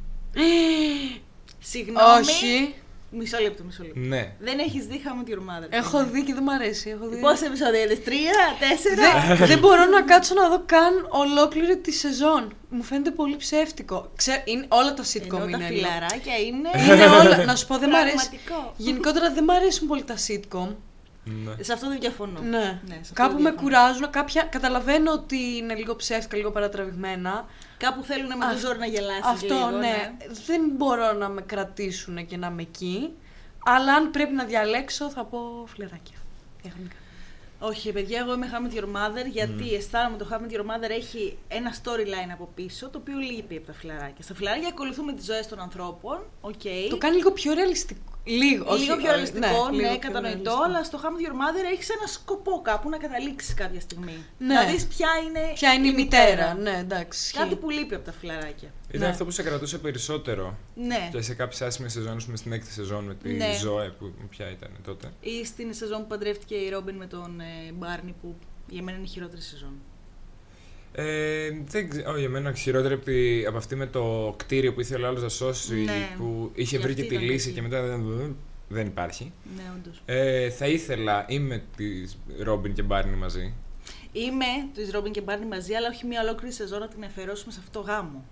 Συγγνώμη. 1.60 2.18
Όχι. 2.20 2.74
Μισό 3.16 3.38
λεπτό, 3.42 3.62
μισό 3.64 3.82
λεπτό. 3.82 3.98
Ναι. 4.00 4.32
Δεν 4.38 4.58
έχεις 4.58 4.86
δει 4.86 5.02
How 5.04 5.08
I 5.08 5.28
Met 5.28 5.32
Your 5.32 5.38
Mother. 5.38 5.66
Έχω 5.70 6.04
δει 6.04 6.24
και 6.24 6.34
δεν 6.34 6.42
μ' 6.42 6.48
αρέσει. 6.50 6.90
Έχω 6.90 7.08
δει. 7.08 7.20
Πόσα 7.20 7.46
επεισόδια 7.46 7.80
είδες, 7.80 8.02
τρία, 8.02 8.32
τέσσερα; 8.58 9.36
Δεν, 9.36 9.46
δεν 9.46 9.58
μπορώ 9.58 9.84
να 9.84 10.02
κάτσω 10.02 10.34
να 10.34 10.48
δω 10.48 10.62
καν 10.66 11.06
ολόκληρη 11.08 11.76
τη 11.78 11.92
σεζόν. 11.92 12.52
Μου 12.68 12.82
φαίνεται 12.82 13.10
πολύ 13.10 13.36
ψεύτικο. 13.36 14.10
Ξέ, 14.16 14.42
είναι, 14.44 14.66
όλα 14.68 14.94
τα 14.94 15.02
sitcom 15.02 15.24
Ενώ 15.24 15.38
τα 15.38 15.44
είναι. 15.44 15.56
λίγο. 15.56 15.66
φιλαράκια 15.68 16.36
είναι. 16.38 16.70
Είναι 16.94 17.06
όλα. 17.06 17.44
Να 17.48 17.56
σου 17.56 17.66
πω, 17.66 17.78
δεν 17.78 17.90
μ' 17.90 17.94
αρέσει. 17.94 18.14
Πραγματικό. 18.30 18.74
Γενικότερα 18.76 19.30
δεν 19.32 19.44
μ' 19.44 19.50
αρέσουν 19.50 19.88
πολύ 19.88 20.04
τα 20.04 20.14
sitcom. 20.26 20.68
ναι. 21.24 21.62
Σε 21.62 21.72
αυτό 21.72 21.88
δεν 21.88 21.98
διαφωνώ. 22.00 22.40
Ναι. 22.40 22.80
σε 22.88 22.98
αυτό 23.00 23.12
Κάπου 23.14 23.32
δεν 23.32 23.42
με 23.42 23.50
διαφωνώ. 23.50 23.60
κουράζουν. 23.62 24.10
Κάποια 24.10 24.42
καταλαβαίνω 24.42 25.12
ότι 25.12 25.56
είναι 25.56 25.74
λίγο 25.74 25.96
ψεύτικα, 25.96 26.36
λίγο 26.36 26.50
παρατραβηγμένα. 26.50 27.46
Κάπου 27.76 28.02
θέλουν 28.02 28.26
με 28.26 28.34
το 28.34 28.46
Α, 28.46 28.56
ζόρι 28.56 28.78
να 28.78 28.86
γελάσεις. 28.86 29.24
Αυτό 29.24 29.54
λίγο, 29.54 29.70
ναι. 29.70 30.12
Δεν 30.46 30.62
μπορώ 30.76 31.12
να 31.12 31.28
με 31.28 31.42
κρατήσουν 31.42 32.26
και 32.26 32.36
να 32.36 32.46
είμαι 32.46 32.62
εκεί. 32.62 33.12
Αλλά 33.64 33.94
αν 33.94 34.10
πρέπει 34.10 34.32
να 34.34 34.44
διαλέξω, 34.44 35.10
θα 35.10 35.24
πω 35.24 35.64
φιλαράκια. 35.66 36.16
Διαχρονικά. 36.62 36.94
Όχι, 37.58 37.92
παιδιά, 37.92 38.18
εγώ 38.18 38.34
είμαι 38.34 38.50
How 38.52 38.56
I 38.56 38.74
Met 38.74 38.78
Your 38.78 38.84
Mother 38.84 39.26
γιατί 39.30 39.74
αισθάνομαι 39.74 40.16
το 40.16 40.28
How 40.30 40.34
I 40.34 40.38
Met 40.38 40.56
Your 40.56 40.60
Mother 40.60 40.90
έχει 40.90 41.38
ένα 41.48 41.74
storyline 41.74 42.32
από 42.32 42.48
πίσω 42.54 42.88
το 42.88 42.98
οποίο 42.98 43.18
λείπει 43.18 43.56
από 43.56 43.66
τα 43.66 43.72
φιλαράκια. 43.72 44.22
Στα 44.24 44.34
φιλαράκια 44.34 44.68
ακολουθούμε 44.68 45.12
τις 45.12 45.24
ζωές 45.24 45.46
των 45.46 45.60
ανθρώπων. 45.60 46.24
οκ. 46.40 46.62
Το 46.90 46.98
κάνει 46.98 47.16
λίγο 47.16 47.30
πιο 47.32 47.52
ρεαλιστικό. 47.54 48.13
Λίγο, 48.26 48.64
όχι, 48.68 48.82
λίγο 48.82 48.96
πιο 48.96 49.08
ε, 49.08 49.12
ρεαλιστικό, 49.12 49.68
ναι, 49.70 49.76
λίγο 49.76 49.88
πιο 49.88 49.98
κατανοητό, 49.98 50.20
ρεαλιστικό. 50.42 50.62
αλλά 50.62 50.84
στο 50.84 50.98
How 51.02 51.06
I 51.06 51.08
Met 51.08 51.26
Your 51.26 51.32
Mother 51.42 51.64
έχεις 51.72 51.88
ένα 51.88 52.06
σκοπό 52.06 52.60
κάπου 52.62 52.88
να 52.88 52.96
καταλήξεις 52.98 53.54
κάποια 53.54 53.80
στιγμή. 53.80 54.16
Ναι. 54.38 54.54
Να 54.54 54.64
δεις 54.64 54.86
ποια 54.86 55.08
είναι, 55.26 55.40
Ποια 55.54 55.72
είναι 55.72 55.86
η 55.88 55.92
μητέρα. 55.92 56.54
Ναι, 56.54 56.76
εντάξει. 56.78 57.24
ισχύει. 57.24 57.38
Κάτι 57.38 57.54
που 57.56 57.70
λείπει 57.70 57.94
από 57.94 58.04
τα 58.04 58.12
φιλαράκια. 58.12 58.72
Ήταν 58.88 59.00
Ναι. 59.00 59.06
αυτό 59.06 59.24
που 59.24 59.30
σε 59.30 59.42
κρατούσε 59.42 59.78
περισσότερο 59.78 60.56
Ναι. 60.74 61.08
και 61.12 61.20
σε 61.22 61.34
κάποιες 61.34 61.62
άσχημες 61.62 61.92
σεζόν, 61.92 62.22
με 62.26 62.36
στην 62.36 62.52
έκτη 62.52 62.70
σεζόν 62.72 63.04
με 63.04 63.14
τη 63.14 63.32
Ναι. 63.32 63.56
Ζωέ, 63.60 63.88
που 63.88 64.12
ποια 64.30 64.50
ήταν 64.50 64.70
τότε. 64.84 65.12
Ή 65.20 65.44
στην 65.44 65.74
σεζόν 65.74 66.00
που 66.00 66.06
παντρεύτηκε 66.06 66.54
η 66.54 66.68
Ρόμπιν 66.68 66.94
με 66.96 67.06
τον 67.06 67.40
ε, 67.40 67.72
Μπάρνι 67.72 68.14
που 68.20 68.36
για 68.68 68.82
μένα 68.82 68.96
είναι 68.96 69.06
η 69.06 69.10
χειρότερη 69.10 69.42
σεζόν. 69.42 69.72
Ε, 70.96 71.50
δεν 71.66 71.88
ξέρω, 71.90 72.10
όχι, 72.10 72.20
για 72.20 72.28
μένα 72.28 72.52
χειρότερη 72.52 72.94
από, 72.94 73.04
τη- 73.04 73.44
από 73.46 73.56
αυτή 73.56 73.76
με 73.76 73.86
το 73.86 74.34
κτίριο 74.38 74.72
που 74.74 74.80
ήθελε 74.80 75.04
ο 75.04 75.08
άλλος 75.08 75.22
να 75.22 75.28
σώσει, 75.28 75.74
Ναι. 75.74 76.08
που 76.16 76.50
είχε 76.54 76.76
Και 76.76 76.82
βρει 76.82 76.90
αυτή 76.92 77.02
και 77.02 77.08
τη 77.08 77.14
ήταν 77.14 77.26
λύση 77.26 77.44
κακή. 77.44 77.54
και 77.54 77.62
μετά 77.62 77.82
δεν, 77.82 78.36
δεν 78.68 78.86
υπάρχει. 78.86 79.32
Ναι, 79.56 79.62
όντως. 79.78 80.02
Ε, 80.04 80.50
θα 80.50 80.66
ήθελα 80.66 81.24
ή 81.28 81.38
με 81.38 81.62
της 81.76 82.16
Ρόμπιν 82.42 82.72
και 82.74 82.82
Μπάρνι 82.82 83.16
μαζί. 83.16 83.52
Είμαι 84.12 84.44
της 84.74 84.90
Ρόμπιν 84.90 85.12
και 85.12 85.20
Μπάρνι 85.20 85.46
μαζί, 85.46 85.74
αλλά 85.74 85.88
όχι 85.88 86.06
μια 86.06 86.20
ολόκληρη 86.22 86.52
σεζόν 86.54 86.80
να 86.80 86.88
την 86.88 87.04
αφιερώσουμε 87.04 87.52
σε 87.52 87.58
αυτό 87.64 87.80
το 87.80 87.86
γάμο. 87.86 88.24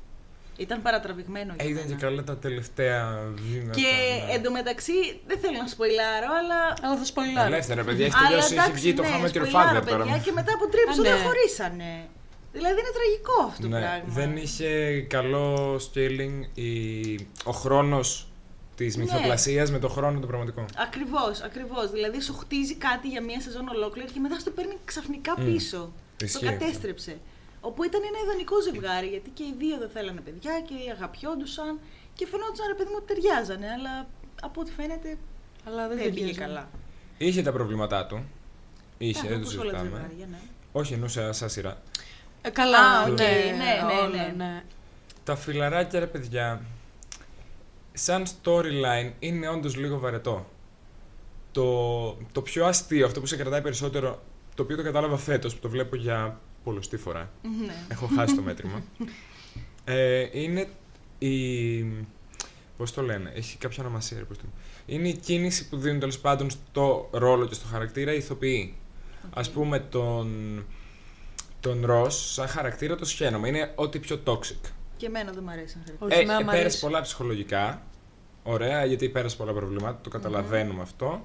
Ήταν 0.56 0.82
παρατραβηγμένο 0.82 1.54
για 1.56 1.64
Ε, 1.64 1.68
ήταν 1.68 1.82
μένα. 1.82 1.94
και 1.96 2.04
καλά 2.06 2.24
τα 2.24 2.36
τελευταία 2.36 3.28
βήματα. 3.50 3.78
Και 3.80 3.92
ναι. 4.26 4.32
εντωμεταξύ 4.34 4.92
δεν 5.26 5.38
θέλω 5.38 5.58
να 5.58 5.66
σποιλάρω, 5.66 6.28
αλλά. 6.40 6.60
Αλλά 6.82 6.96
θα 6.98 7.04
σπολιλάρω. 7.04 7.46
Ελεύθερα, 7.52 7.84
παιδιά, 7.84 8.06
έχει 8.06 8.14
αλλά 8.18 8.28
τελειώσει. 8.28 8.54
Έχει 8.54 8.62
εντάξει, 8.62 8.80
βγει 8.82 8.94
το 8.94 9.02
ναι, 9.02 9.08
How 9.08 9.20
I 9.20 9.22
Met 9.24 9.26
Your 9.26 9.28
σποιλάρω, 9.30 9.68
Father 9.78 9.82
παιδιά, 9.84 9.96
τώρα. 9.98 10.18
Και 10.24 10.32
μετά 10.38 10.52
από 10.56 10.64
τρία 10.72 10.82
Α, 10.82 10.86
επεισόδια 10.86 11.14
ναι. 11.14 11.22
χωρίσανε. 11.26 11.90
Δηλαδή 12.52 12.80
είναι 12.80 12.92
τραγικό 12.98 13.48
αυτό 13.50 13.62
το 13.62 13.68
Ναι, 13.68 13.80
πράγμα. 13.80 14.04
δεν 14.06 14.36
είχε 14.36 15.00
καλό 15.00 15.74
scaling 15.86 16.40
η... 16.54 16.70
ο 17.44 17.50
χρόνος 17.52 18.26
της 18.76 18.96
Ναι. 18.96 19.02
μυθοπλασίας 19.02 19.70
με 19.70 19.78
το 19.78 19.88
χρόνο 19.88 20.20
το 20.20 20.26
πραγματικό. 20.26 20.64
Ακριβώς, 20.76 21.40
ακριβώς. 21.40 21.90
Δηλαδή 21.90 22.20
σου 22.20 22.34
χτίζει 22.34 22.74
κάτι 22.74 23.08
για 23.08 23.22
μία 23.22 23.40
σεζόν 23.40 23.68
ολόκληρη 23.68 24.10
και 24.12 24.20
μετά 24.20 24.38
στο 24.38 24.50
παίρνει 24.50 24.76
ξαφνικά 24.84 25.34
Μμ. 25.40 25.44
πίσω. 25.44 25.92
Ισχύει 26.22 26.38
Το 26.44 26.48
αυτό. 26.48 26.58
κατέστρεψε. 26.64 27.16
Όπου 27.60 27.84
ήταν 27.84 28.00
ένα 28.10 28.18
ιδανικό 28.24 28.60
ζευγάρι, 28.60 29.06
γιατί 29.06 29.30
και 29.30 29.42
οι 29.42 29.54
δύο 29.58 29.78
δεν 29.78 29.88
θέλανε 29.94 30.20
παιδιά 30.20 30.60
και 30.68 30.74
αγαπιόντουσαν 30.90 31.78
και 32.14 32.26
φαινόντουσαν 32.26 32.66
ρε 32.66 32.74
παιδί 32.74 32.88
μου 32.90 32.98
ότι 33.02 33.06
ταιριάζανε, 33.14 33.66
αλλά 33.76 34.06
από 34.42 34.60
ό,τι 34.60 34.70
φαίνεται 34.72 35.18
Αλλά 35.68 35.88
δεν, 35.88 35.96
δεν 35.96 36.06
πήγε 36.06 36.14
ταιριάζει. 36.18 36.38
καλά. 36.38 36.68
Είχε 37.18 37.42
τα 37.42 37.52
προβλήματά 37.52 38.06
του. 38.06 38.24
Είχε, 38.98 39.26
Ε, 39.26 39.28
δεν 39.28 39.40
το 39.42 39.48
όπως 39.48 39.56
όλα 39.58 39.70
τα 39.72 39.78
συζητάμε. 39.78 40.00
ζευγάρια, 40.08 40.26
ναι. 40.30 40.40
Όχι, 40.72 40.92
εννοούσα 40.92 41.32
σαν 41.32 41.50
σειρά. 41.50 41.82
Ε, 42.42 42.50
καλά, 42.50 42.78
Α, 42.78 43.02
οκ, 43.02 43.18
ναι, 43.18 43.24
ναι, 43.24 43.54
ναι, 43.54 44.00
όλα, 44.02 44.08
ναι. 44.08 44.32
ναι. 44.36 44.62
Τα 45.24 45.36
φιλαράκια, 45.36 46.00
ρε 46.00 46.06
παιδιά, 46.06 46.62
σαν 47.92 48.26
storyline 48.26 49.12
είναι 49.18 49.48
όντως 49.48 49.76
λίγο 49.76 49.98
βαρετό. 49.98 50.46
Το, 51.52 52.16
το 52.32 52.42
πιο 52.42 52.66
αστείο, 52.66 53.06
αυτό 53.06 53.20
που 53.20 53.26
σε 53.26 53.36
κρατάει 53.36 53.62
περισσότερο, 53.62 54.22
το 54.54 54.62
οποίο 54.62 54.76
το 54.76 54.82
κατάλαβα 54.82 55.16
φέτος, 55.16 55.54
που 55.54 55.60
το 55.60 55.68
βλέπω 55.68 55.96
για 55.96 56.40
πολλωστή 56.64 56.96
φορά. 56.96 57.30
Ναι. 57.66 57.74
Έχω 57.88 58.08
χάσει 58.16 58.34
το 58.34 58.42
μέτρημα. 58.42 58.82
Ε, 59.84 60.28
είναι 60.32 60.68
η. 61.18 61.84
Πώς 62.76 62.92
το 62.92 63.02
λένε, 63.02 63.32
έχει 63.34 63.56
κάποια 63.56 63.82
ονομασία. 63.84 64.18
ρε, 64.18 64.24
πώς 64.24 64.38
το... 64.38 64.44
Είναι 64.86 65.08
η 65.08 65.16
κίνηση 65.16 65.68
που 65.68 65.76
δίνουν 65.76 65.98
τέλος 65.98 66.18
πάντων 66.18 66.50
στο 66.50 67.08
ρόλο 67.12 67.46
και 67.46 67.54
στο 67.54 67.66
χαρακτήρα 67.66 68.12
οι 68.12 68.16
ηθοποιοί. 68.16 68.74
Α 69.34 69.42
πούμε 69.52 69.78
τον. 69.78 70.28
Τον 71.62 71.86
Ρος, 71.86 72.32
σαν 72.32 72.46
χαρακτήρα 72.48 72.94
το 72.96 73.04
σχένομαι. 73.04 73.48
Είναι 73.48 73.72
ό,τι 73.74 73.98
πιο 73.98 74.20
toxic. 74.26 74.70
Και 74.96 75.06
εμένα 75.06 75.32
δεν 75.32 75.42
μου 75.44 75.50
αρέσει 75.50 75.76
να 75.78 75.82
χαρακτηρίζω. 75.84 76.06
Όχι, 76.06 76.18
Ε, 76.18 76.22
εμένα 76.22 76.38
ε, 76.38 76.42
μ' 76.42 76.46
πέρασε 76.46 76.60
αρέσει. 76.64 76.80
πολλά 76.80 77.00
ψυχολογικά. 77.00 77.82
Ωραία, 78.42 78.84
γιατί 78.84 79.08
πέρασε 79.08 79.36
πολλά 79.36 79.52
προβλήματα, 79.52 79.98
το 80.02 80.10
καταλαβαίνουμε 80.10 80.82
αυτό. 80.82 81.24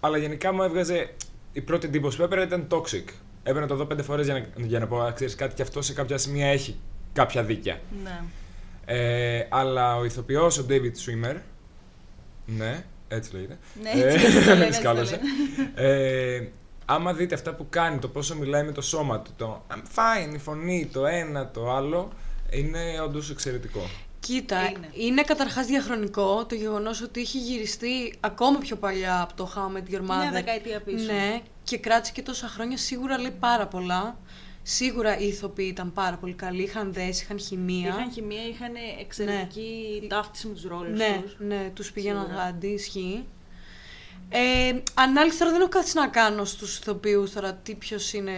Αλλά 0.00 0.16
γενικά 0.18 0.52
μου 0.52 0.62
έβγαζε. 0.62 1.14
Η 1.52 1.60
πρώτη 1.60 1.86
εντύπωση 1.86 2.16
που 2.16 2.22
έπαιρνε 2.22 2.44
ήταν 2.44 2.66
toxic. 2.70 3.04
Έπαιρνε 3.42 3.60
να 3.60 3.66
το 3.66 3.74
δω 3.74 3.84
πέντε 3.84 4.02
φορές 4.02 4.24
για 4.26 4.34
να, 4.34 4.64
για 4.66 4.78
να 4.78 4.86
πω, 4.86 5.00
«Α, 5.00 5.12
ξέρεις 5.12 5.34
κάτι, 5.34 5.54
και 5.54 5.62
αυτό 5.62 5.82
σε 5.82 5.92
κάποια 5.92 6.18
σημεία 6.18 6.46
έχει 6.46 6.78
κάποια 7.12 7.42
δίκια. 7.44 7.80
Ναι. 8.04 8.20
Ε, 8.84 9.46
αλλά 9.48 9.96
ο 9.96 10.04
ηθοποιός, 10.04 10.58
ο 10.58 10.66
David 10.68 10.92
Swimmer, 11.04 11.36
ναι, 12.46 12.84
έτσι 13.08 13.32
λέγεται. 13.34 13.58
Ναι, 13.82 13.90
Ε, 13.90 14.12
έτσι 14.14 14.32
το 14.34 14.40
λένε, 14.44 14.64
έτσι 14.64 14.66
το 14.66 14.74
σκάλωσε. 14.74 15.20
Ε, 15.74 16.42
άμα 16.94 17.12
δείτε 17.12 17.34
αυτά 17.34 17.54
που 17.54 17.66
κάνει, 17.70 17.98
το 17.98 18.08
πόσο 18.08 18.36
μιλάει 18.36 18.64
με 18.64 18.72
το 18.72 18.80
σώμα 18.82 19.20
του, 19.20 19.30
το 19.36 19.62
I'm 19.70 19.74
fine, 19.74 20.34
η 20.34 20.38
φωνή, 20.38 20.88
το 20.92 21.06
ένα, 21.06 21.50
το 21.50 21.70
άλλο, 21.70 22.12
είναι 22.50 23.00
όντως 23.04 23.30
εξαιρετικό. 23.30 23.80
Κοίτα, 24.20 24.68
είναι, 24.70 24.88
Είναι. 24.92 25.22
καταρχάς 25.22 25.66
διαχρονικό 25.66 26.46
το 26.46 26.54
γεγονός 26.54 27.02
ότι 27.02 27.20
έχει 27.20 27.38
γυριστεί 27.38 28.14
ακόμα 28.20 28.58
πιο 28.58 28.76
παλιά 28.76 29.20
από 29.20 29.34
το 29.34 29.52
How 29.54 29.58
I 29.58 29.76
Met 29.78 29.94
Your 29.94 30.00
Mother. 30.00 30.20
Μια 30.20 30.30
δεκαετία 30.32 30.80
πίσω. 30.80 31.12
Ναι, 31.12 31.40
και 31.62 31.78
κράτησε 31.78 32.12
και 32.12 32.22
τόσα 32.22 32.48
χρόνια, 32.48 32.76
σίγουρα 32.76 33.18
λέει 33.18 33.36
πάρα 33.40 33.66
πολλά. 33.66 34.18
Σίγουρα 34.62 35.18
οι 35.18 35.26
ηθοποιοί 35.26 35.68
ήταν 35.70 35.92
πάρα 35.92 36.16
πολύ 36.16 36.32
καλοί, 36.34 36.62
είχαν 36.62 36.92
δέσει, 36.92 37.22
είχαν 37.24 37.38
χημεία. 37.40 37.88
Είχαν 37.88 38.12
χημεία, 38.12 38.46
είχαν 38.48 38.72
εξαιρετική 39.00 40.02
ταύτιση 40.08 40.46
με 40.46 40.54
τους 40.54 40.64
ρόλους 40.64 40.98
ναι, 40.98 41.20
τους. 41.22 41.36
ναι, 41.38 41.70
τους 41.74 41.92
πηγαίναν 41.92 42.24
Σίγουρα. 42.24 42.44
γάντι, 42.44 42.66
ισχύει. 42.66 43.24
Ε, 44.32 44.82
ανάλυση 44.94 45.38
τώρα 45.38 45.50
δεν 45.50 45.60
έχω 45.60 45.68
κάτι 45.70 45.90
να 45.94 46.08
κάνω 46.08 46.44
στους 46.44 46.78
ηθοποιούς 46.78 47.32
τώρα 47.32 47.52
τι 47.54 47.74
ποιος 47.74 48.12
είναι. 48.12 48.32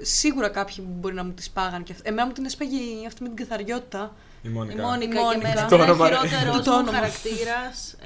Σίγουρα 0.00 0.48
κάποιοι 0.48 0.76
μπορεί 0.88 1.14
να 1.14 1.24
μου 1.24 1.32
τις 1.32 1.50
πάγαν 1.50 1.82
και 1.82 1.92
αυτά. 1.92 2.08
Εμένα 2.08 2.26
μου 2.26 2.32
την 2.32 2.44
έσπαγε 2.44 2.76
αυτή 3.06 3.22
με 3.22 3.28
την 3.28 3.36
καθαριότητα. 3.36 4.14
Η 4.42 4.48
Η 4.48 4.48
Μόνικα. 4.48 4.82
Μόνικα, 4.82 5.20
Η 5.20 5.22
Μόνικα. 5.22 5.40
και 5.40 5.46
εμένα 5.46 5.68
Το 5.68 5.74
είναι 5.76 5.84
ο 5.84 5.88
όνομα, 5.88 6.08
ρε. 6.08 6.16
χειρότερος 6.28 6.64
Το 6.64 6.70
μου 6.70 6.76
όνομα. 6.78 6.92
χαρακτήρας 6.92 7.96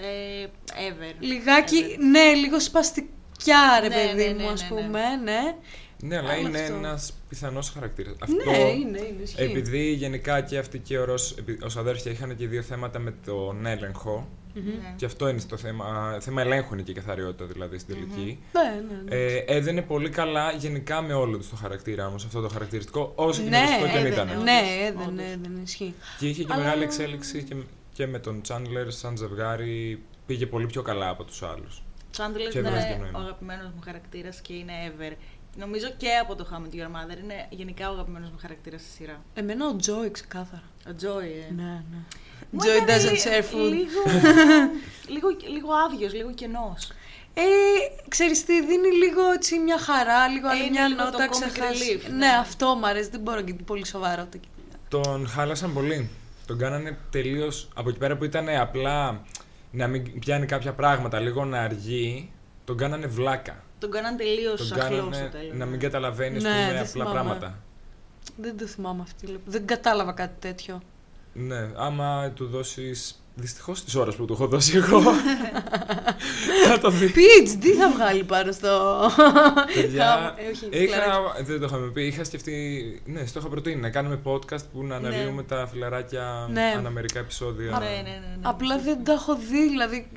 ε, 0.42 0.46
ever. 0.88 1.14
Λιγάκι, 1.20 1.84
Ever. 1.88 1.98
ναι, 2.10 2.32
λίγο 2.32 2.60
σπαστικιά 2.60 3.78
ρε 3.80 3.88
Ναι, 3.88 3.94
παιδί 3.94 4.24
ναι, 4.28 4.32
μου 4.32 4.46
ναι, 4.46 4.52
ας 4.52 4.62
ναι, 4.62 4.68
πούμε, 4.68 5.00
ναι. 5.24 5.54
Ναι, 6.02 6.16
αλλά 6.16 6.28
Αλλά 6.30 6.38
είναι 6.38 6.58
αυτό. 6.60 6.74
ένας 6.74 7.12
πιθανός 7.28 7.70
χαρακτήρας. 7.70 8.14
Ναι, 8.26 8.36
Αυτό, 8.42 8.50
είναι, 8.68 8.98
είναι, 8.98 9.22
ισχύει. 9.22 9.42
επειδή 9.42 9.92
γενικά 9.92 10.40
και 10.40 10.58
αυτή 10.58 10.78
και 10.78 10.98
ο 10.98 11.04
Ρος, 11.04 11.34
επει- 11.38 11.64
ως 11.64 11.76
αδέρφια 11.76 12.12
είχαν 12.12 12.36
και 12.36 12.46
δύο 12.46 12.62
θέματα 12.62 12.98
με 12.98 13.14
τον 13.26 13.66
έλεγχο, 13.66 14.28
Ναι. 14.54 14.94
και 14.96 15.04
αυτό 15.04 15.28
είναι 15.28 15.38
στο 15.40 15.56
θέμα, 15.56 16.16
θέμα 16.20 16.42
ελέγχου 16.42 16.74
είναι 16.74 16.82
και 16.82 16.90
η 16.90 16.94
καθαριότητα 16.94 17.44
δηλαδή 17.44 17.78
στην 17.78 17.94
τελική. 17.94 18.38
Ναι, 18.52 18.62
ναι, 18.94 19.02
ναι. 19.04 19.16
Ε, 19.16 19.44
έδαινε 19.46 19.82
πολύ 19.82 20.08
καλά 20.08 20.52
γενικά 20.52 21.02
με 21.02 21.12
όλο 21.12 21.36
τους 21.36 21.48
το 21.48 21.56
χαρακτήρα 21.56 22.06
όμως 22.06 22.24
αυτό 22.24 22.40
το 22.40 22.48
χαρακτηριστικό, 22.48 23.12
όσο 23.14 23.42
και 23.42 23.48
ναι, 23.48 23.56
γνωστικό 23.58 23.84
και 23.84 23.90
αν 23.90 23.96
έδαινε, 24.06 24.14
ήταν. 24.14 24.28
όντως. 24.30 24.42
ναι, 24.42 24.60
έδαινε, 24.86 25.04
Όντως. 25.08 25.24
έδαινε, 25.24 25.60
ισχύει. 25.62 25.94
Και 26.18 26.28
είχε 26.28 26.42
και 26.44 26.52
Αλλά- 26.52 26.62
μεγάλη 26.62 26.82
εξέλιξη 26.82 27.42
και, 27.42 27.54
και 27.92 28.06
με 28.06 28.18
τον 28.18 28.42
Τσάντλερ 28.42 28.90
σαν 28.90 29.16
ζευγάρι 29.16 30.02
πήγε 30.26 30.46
πολύ 30.46 30.66
πιο 30.66 30.82
καλά 30.82 31.08
από 31.08 31.24
τους 31.24 31.42
άλλους. 31.42 31.82
Τσάντλερ 32.10 32.48
Και 32.50 32.58
είναι 32.58 32.68
έβγαζε 32.68 32.86
και 32.86 32.92
ο 32.94 32.98
νόημα. 33.02 33.18
αγαπημένος 33.18 33.66
μου 33.74 33.80
χαρακτήρας 33.84 34.40
και 34.40 34.52
είναι 34.52 34.72
ever. 34.88 35.12
Νομίζω 35.56 35.86
και 35.96 36.08
από 36.22 36.34
το 36.34 36.46
How 36.50 36.54
I 36.54 36.58
Met 36.58 36.74
Your 36.78 36.86
Mother 36.86 37.22
είναι 37.22 37.46
γενικά 37.50 37.90
ο 37.90 37.92
αγαπημένος 37.92 38.30
μου 38.30 38.38
χαρακτήρας 38.40 38.80
στη 38.80 38.90
σειρά. 38.90 39.22
Εμένα 39.34 39.68
ο 39.68 39.76
Τζόι 39.76 40.10
ξεκάθαρα. 40.10 40.62
Ο 40.86 40.90
Joey, 41.00 41.48
ε. 41.50 41.52
Ναι, 41.54 41.62
ναι. 41.90 41.98
Μου 42.50 42.60
Joy 42.62 42.82
έκανε 42.82 42.96
doesn't 43.02 43.10
λι- 43.12 43.20
share 43.24 43.54
food. 43.54 43.70
Λίγο, 43.70 44.00
λίγο, 45.14 45.28
λίγο 45.52 45.68
άδειος, 45.86 46.12
λίγο 46.14 46.32
κενός. 46.34 46.92
Ε, 47.34 47.42
ξέρεις 48.08 48.44
τι, 48.44 48.60
δίνει 48.66 48.88
λίγο 48.96 49.30
έτσι 49.34 49.58
μια 49.58 49.78
χαρά, 49.78 50.28
λίγο 50.28 50.48
άλλη 50.48 50.60
είναι 50.60 50.70
μια 50.70 50.88
λίγο 50.88 51.04
το 51.04 51.10
νότα, 51.10 51.26
comic 51.26 51.30
ξεχάσει. 51.30 52.00
relief, 52.04 52.10
Ναι, 52.10 52.16
ναι. 52.16 52.26
αυτό 52.40 52.74
μου 52.74 52.86
αρέσει, 52.86 53.10
δεν 53.10 53.20
μπορώ 53.20 53.40
και 53.40 53.54
πολύ 53.54 53.86
σοβαρό 53.86 54.26
το 54.30 54.38
Τον 54.88 55.28
χάλασαν 55.28 55.72
πολύ. 55.72 56.10
Τον 56.46 56.58
κάνανε 56.58 56.98
τελείω 57.10 57.52
από 57.74 57.88
εκεί 57.88 57.98
πέρα 57.98 58.16
που 58.16 58.24
ήταν 58.24 58.48
απλά 58.48 59.22
να 59.70 59.86
μην 59.86 60.18
πιάνει 60.18 60.46
κάποια 60.46 60.72
πράγματα, 60.72 61.20
λίγο 61.20 61.44
να 61.44 61.60
αργεί. 61.60 62.32
Τον 62.64 62.76
κάνανε 62.76 63.06
βλάκα. 63.06 63.62
Τον 63.78 63.90
κάναν 63.90 64.16
τελείως 64.16 64.68
Τον 64.68 64.80
αχλός 64.80 65.00
στο 65.00 65.08
κάνανε 65.14 65.28
τέλος. 65.32 65.56
να 65.56 65.66
μην 65.66 65.80
καταλαβαίνεις 65.80 66.44
ας 66.44 66.50
Ναι, 66.50 66.58
πούμε, 66.58 66.66
δεν 66.72 66.76
απλά 66.76 66.86
θυμάμαι. 66.86 67.10
πράγματα. 67.12 67.58
Δεν 68.36 68.56
το 68.58 68.66
θυμάμαι 68.66 69.02
αυτή. 69.02 69.26
λοιπόν. 69.26 69.42
Δεν 69.46 69.66
κατάλαβα 69.66 70.12
κάτι 70.12 70.34
τέτοιο. 70.38 70.82
Ναι, 71.32 71.68
άμα 71.76 72.30
του 72.34 72.46
δώσεις. 72.46 73.14
Δυστυχώς 73.34 73.84
τις 73.84 73.94
ώρες 73.94 74.14
που 74.14 74.24
του 74.24 74.32
έχω 74.32 74.46
δώσει 74.46 74.76
εγώ. 74.76 75.00
θα 76.68 76.78
το 76.80 76.90
δει. 76.90 77.06
Πιτς, 77.10 77.58
τι 77.58 77.72
θα 77.72 77.90
βγάλει 77.90 78.24
πάνω 78.24 78.52
στο... 78.52 79.00
Παιδιά, 79.74 80.34
Ε, 80.38 80.50
όχι, 80.50 80.66
είχα, 80.70 80.94
φιλαράκι. 80.96 81.42
δεν 81.42 81.60
το 81.60 81.66
είχαμε 81.66 81.90
πει, 81.90 82.06
είχα 82.06 82.24
σκεφτεί, 82.24 82.54
ναι, 83.04 83.26
στο 83.26 83.38
είχα 83.38 83.48
προτείνει, 83.48 83.80
να 83.80 83.90
κάνουμε 83.90 84.20
podcast 84.24 84.64
που 84.72 84.84
να 84.84 84.96
αναλύουμε 84.96 85.42
τα 85.42 85.66
φιλαράκια 85.72 86.48
Ναι. 86.52 86.74
αναμερικά 86.76 87.18
επεισόδια. 87.18 87.70
Ναι, 87.70 87.86
ναι, 87.86 87.92
ναι, 88.02 88.10
ναι. 88.10 88.42
Απλά 88.42 88.78
δεν 88.78 89.04
τα 89.04 89.12
έχω 89.12 89.36
δει, 89.36 89.68
δηλαδή... 89.68 90.08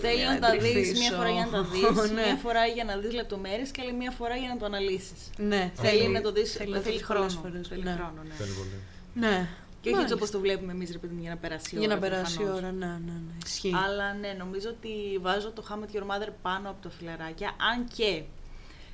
Θέλει 0.00 0.16
για 0.16 0.28
να 0.30 0.38
τα 0.38 0.50
δεις 0.50 0.60
τριφθήσω. 0.72 1.00
μία 1.00 1.10
φορά 1.16 1.30
για 1.30 1.44
να 1.44 1.50
τα 1.50 1.62
δεις, 1.62 2.10
Ναι. 2.14 2.22
μία 2.22 2.38
φορά 2.42 2.66
για 2.66 2.84
να 2.84 2.96
δεις 2.96 3.12
λεπτομέρειες 3.14 3.70
και 3.70 3.80
άλλη 3.82 3.92
μία 3.92 4.10
φορά 4.18 4.34
για 4.36 4.48
να 4.48 4.56
το 4.56 4.64
αναλύσεις. 4.64 5.20
Ναι, 5.36 5.72
Θέλει 5.74 6.08
να 6.08 6.20
το 6.20 6.32
δεις, 6.32 6.52
θέλει 6.52 6.70
θέλει, 6.70 6.76
να 6.76 6.82
το 6.82 6.90
δεις 6.90 7.02
χρόνο. 7.02 7.20
πολλές 7.20 7.38
φορές, 7.42 7.68
Θέλει 7.68 7.82
ναι. 7.82 7.94
χρόνο, 7.98 8.20
ναι. 8.28 8.34
Θέλει 8.38 8.50
πολύ. 8.60 8.78
Ναι. 9.26 9.48
Και 9.86 9.92
όχι 9.92 10.00
έτσι 10.02 10.14
Μάλιστα. 10.14 10.14
όπως 10.14 10.30
το 10.30 10.40
βλέπουμε 10.40 10.72
εμείς, 10.72 10.90
ρε 10.92 10.98
παιδί 10.98 11.14
μου, 11.14 11.20
για 11.20 11.30
να 11.30 11.36
περάσει 11.36 11.74
η 11.74 11.78
ώρα. 11.78 11.86
Για 11.86 11.94
να 11.94 12.00
περάσει 12.00 12.32
η 12.32 12.36
προφανώς. 12.36 12.58
ώρα, 12.62 12.72
ναι, 12.72 12.86
ναι, 12.86 13.12
ναι, 13.26 13.34
ισχύει. 13.46 13.72
Αλλά 13.86 14.14
ναι, 14.14 14.32
νομίζω 14.38 14.68
ότι 14.68 15.18
βάζω 15.20 15.50
το 15.50 15.64
How 15.68 15.72
I 15.74 15.76
Met 15.78 15.96
Your 15.96 16.02
Mother 16.10 16.30
πάνω 16.42 16.70
από 16.70 16.82
τα 16.82 16.90
φιλαράκια, 16.90 17.48
αν 17.72 17.88
και 17.96 18.22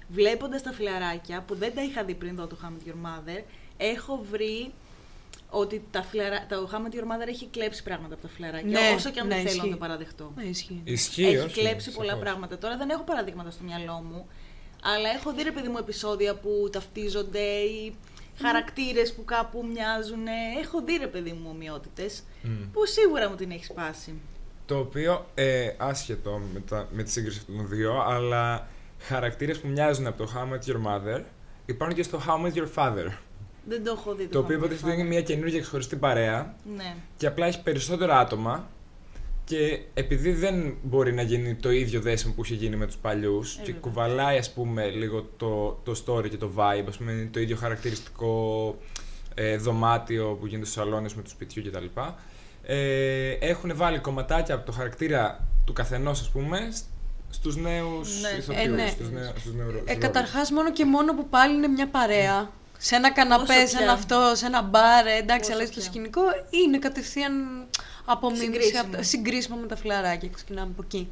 βλέποντας 0.08 0.62
τα 0.62 0.72
φιλαράκια, 0.72 1.42
που 1.46 1.54
δεν 1.54 1.74
τα 1.74 1.82
είχα 1.82 2.04
δει 2.04 2.14
πριν 2.14 2.36
δω 2.36 2.46
το 2.46 2.56
How 2.62 2.66
I 2.66 2.70
Met 2.70 2.88
Your 2.90 3.06
Mother, 3.06 3.42
έχω 3.76 4.24
βρει 4.30 4.72
ότι 5.50 5.84
τα 5.90 6.02
φιλαρα... 6.02 6.46
το 6.48 6.68
How 6.72 6.76
I 6.76 6.78
Met 6.78 6.94
Your 6.98 7.04
Mother 7.12 7.28
έχει 7.28 7.46
κλέψει 7.46 7.82
πράγματα 7.82 8.14
από 8.14 8.22
τα 8.22 8.28
φιλαράκια, 8.28 8.70
Ναι, 8.80 8.92
όσο 8.96 9.10
και 9.10 9.20
αν 9.20 9.26
ναι, 9.26 9.34
δεν 9.34 9.42
θέλω 9.42 9.56
να 9.56 9.62
ισχύει. 9.62 9.70
το 9.72 9.76
παραδεχτώ. 9.86 10.32
Ναι, 10.36 10.42
ισχύει. 10.42 10.80
Ισχύει, 10.84 11.24
έχει 11.24 11.36
όχι, 11.36 11.60
κλέψει 11.60 11.90
πολλά 11.92 12.08
σαφώς. 12.10 12.24
πράγματα. 12.24 12.58
Τώρα 12.58 12.76
δεν 12.76 12.90
έχω 12.90 13.02
παραδείγματα 13.02 13.50
στο 13.50 13.62
μυαλό 13.64 14.04
μου, 14.10 14.26
αλλά 14.82 15.08
έχω 15.10 15.32
δει 15.32 15.42
ρε 15.42 15.50
παιδί 15.52 15.68
μου 15.68 15.76
επεισόδια 15.78 16.34
που 16.34 16.68
ταυτίζονται 16.72 17.40
ή 17.40 17.94
χαρακτήρες 18.40 19.14
που 19.14 19.24
κάπου 19.24 19.66
μοιάζουν. 19.72 20.26
Έχω 20.62 20.82
δει 20.82 20.96
ρε 20.96 21.06
παιδί 21.06 21.32
μου 21.32 21.48
ομοιότητες, 21.50 22.22
Μμ. 22.42 22.70
που 22.72 22.86
σίγουρα 22.86 23.28
μου 23.28 23.34
την 23.34 23.50
έχεις 23.50 23.66
σπάσει. 23.66 24.14
Το 24.66 24.78
οποίο, 24.78 25.26
ε, 25.34 25.70
άσχετο 25.76 26.40
με, 26.52 26.60
τα, 26.60 26.88
με 26.92 27.02
τη 27.02 27.10
σύγκριση 27.10 27.38
αυτών 27.38 27.56
των 27.56 27.68
δύο, 27.68 28.00
αλλά 28.00 28.66
χαρακτήρες 28.98 29.58
που 29.60 29.68
μοιάζουν 29.68 30.06
από 30.06 30.24
το 30.24 30.32
How 30.34 30.40
I 30.48 30.52
Met 30.52 30.72
Your 30.72 30.76
Mother 30.86 31.22
υπάρχουν 31.66 31.96
και 31.96 32.02
στο 32.02 32.20
How 32.26 32.30
I 32.30 32.46
Met 32.46 32.54
Your 32.62 32.68
Father. 32.74 33.12
Δεν 33.64 33.84
το 33.84 33.90
έχω 33.98 34.14
δει. 34.14 34.26
Το 34.26 34.38
οποίο 34.38 34.58
How 34.58 34.62
I 34.62 34.64
Met 34.64 34.68
Your 34.68 34.70
υποτίθεται 34.70 34.90
ότι 34.90 34.94
είναι 35.00 35.04
Father. 35.08 35.12
μια 35.12 35.22
καινούργια 35.22 35.60
ξεχωριστή 35.60 35.96
παρέα 35.96 36.54
Ναι. 36.76 36.94
και 37.16 37.26
απλά 37.26 37.46
έχει 37.46 37.62
περισσότερα 37.62 38.18
άτομα 38.18 38.68
και 39.56 39.80
επειδή 39.94 40.32
δεν 40.32 40.74
μπορεί 40.82 41.12
να 41.14 41.22
γίνει 41.22 41.54
το 41.54 41.70
ίδιο 41.70 42.00
δέσιμο 42.00 42.32
που 42.32 42.44
είχε 42.44 42.54
γίνει 42.54 42.76
με 42.76 42.86
τους 42.86 42.96
παλιούς 42.96 43.54
Ε, 43.54 43.56
και 43.58 43.64
βέβαια. 43.64 43.80
κουβαλάει 43.80 44.38
ας 44.38 44.50
πούμε 44.52 44.86
λίγο 44.90 45.30
το, 45.36 45.80
το 45.84 46.02
story 46.06 46.28
και 46.30 46.36
το 46.36 46.50
vibe, 46.56 46.84
ας 46.88 46.96
πούμε 46.96 47.12
είναι 47.12 47.28
το 47.32 47.40
ίδιο 47.40 47.56
χαρακτηριστικό 47.56 48.76
ε, 49.34 49.56
δωμάτιο 49.56 50.36
που 50.40 50.46
γίνεται 50.46 50.64
στους 50.66 50.82
σαλόνες 50.82 51.14
με 51.14 51.22
του 51.22 51.30
σπιτιού 51.30 51.62
κτλ. 51.66 51.84
Ε, 52.62 53.30
έχουν 53.30 53.72
βάλει 53.76 53.98
κομματάκια 53.98 54.54
από 54.54 54.66
το 54.66 54.72
χαρακτήρα 54.72 55.48
του 55.64 55.72
καθενός 55.72 56.20
ας 56.20 56.28
πούμε 56.30 56.68
σ- 56.72 56.84
στους 57.30 57.56
νέους 57.56 58.20
Ναι. 58.20 58.28
ηθοποιούς, 58.38 58.64
Ε, 58.64 58.68
ναι. 58.68 58.88
στους 58.88 59.10
νέους, 59.10 59.28
στους 59.40 59.54
νέους 59.54 59.72
Ε, 59.74 59.76
ρόλους. 59.76 59.98
καταρχάς 59.98 60.50
μόνο 60.50 60.72
και 60.72 60.84
μόνο 60.84 61.14
που 61.14 61.28
πάλι 61.28 61.54
είναι 61.54 61.68
μια 61.68 61.88
παρέα. 61.88 62.50
Σε 62.78 62.96
ένα 62.96 63.12
καναπέ, 63.12 63.42
Όσο 63.52 63.66
σε 63.66 63.76
πια. 63.76 63.80
ένα 63.82 63.92
αυτό, 63.92 64.32
σε 64.34 64.46
ένα 64.46 64.62
μπαρ, 64.62 65.06
ε, 65.06 65.16
εντάξει, 65.16 65.50
Όσο 65.50 65.58
αλλά 65.58 65.66
στο 65.70 65.80
πια. 65.80 65.88
σκηνικό 65.90 66.20
είναι 66.66 66.78
κατευθείαν 66.78 67.32
απομίμηση, 68.04 68.44
Συγκρίσιμο. 68.44 68.80
από 68.82 68.90
τα- 68.96 69.02
συγκρίσιμο 69.02 69.56
με 69.56 69.66
τα 69.66 69.76
φιλαράκια. 69.76 70.28
Ξεκινάμε 70.28 70.70
από 70.72 70.82
εκεί. 70.84 71.08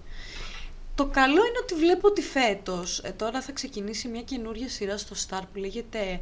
Το 0.95 1.07
καλό 1.07 1.37
είναι 1.47 1.59
ότι 1.63 1.75
βλέπω 1.75 2.09
ότι 2.09 2.23
φέτος, 2.23 2.99
ε, 2.99 3.11
τώρα 3.11 3.43
θα 3.43 3.53
ξεκινήσει 3.53 4.09
μια 4.09 4.23
καινούργια 4.23 4.69
σειρά 4.69 4.99
στο 4.99 5.17
Star 5.29 5.41
που 5.53 5.59
λέγεται 5.59 6.21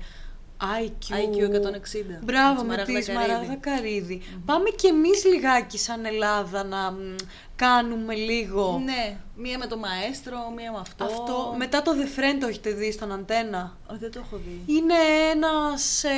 IQ. 0.60 1.14
IQ 1.14 1.50
160. 1.50 2.18
Μπράβο, 2.22 2.62
με 2.62 2.74
Σμαράγδα 2.74 2.84
τη 2.84 2.92
Καρύδη. 2.92 3.02
Σμαράγδα 3.02 3.56
Καρύδη. 3.60 4.22
Πάμε 4.44 4.70
κι 4.70 4.86
εμείς 4.86 5.24
λιγάκι 5.24 5.78
σαν 5.78 6.04
Ελλάδα 6.04 6.64
να 6.64 6.90
μ, 6.90 7.14
κάνουμε 7.56 8.14
λίγο 8.14 8.80
Ναι, 8.84 9.16
μία 9.36 9.58
με 9.58 9.66
το 9.66 9.76
μαέστρο, 9.78 10.36
μία 10.56 10.72
με 10.72 10.78
αυτό. 10.80 11.04
αυτό. 11.04 11.54
Μετά 11.58 11.82
το 11.82 11.90
The 11.94 12.18
Friend 12.18 12.36
το 12.40 12.46
έχετε 12.46 12.70
δει 12.70 12.92
στον 12.92 13.12
Αντένα; 13.12 13.76
Όχι, 13.90 13.98
δεν 13.98 14.10
το 14.12 14.20
έχω 14.24 14.36
δει. 14.36 14.74
Είναι 14.74 14.94
ένας 15.32 16.04
ε, 16.04 16.08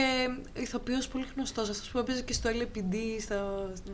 ηθοποιός 0.60 1.08
πολύ 1.08 1.26
γνωστός, 1.34 1.68
αυτός 1.68 1.88
που 1.88 1.98
έπαιζε 1.98 2.22
και 2.22 2.32
στο 2.32 2.50
LPD, 2.50 2.94
στο, 3.20 3.70
στο- 3.76 3.92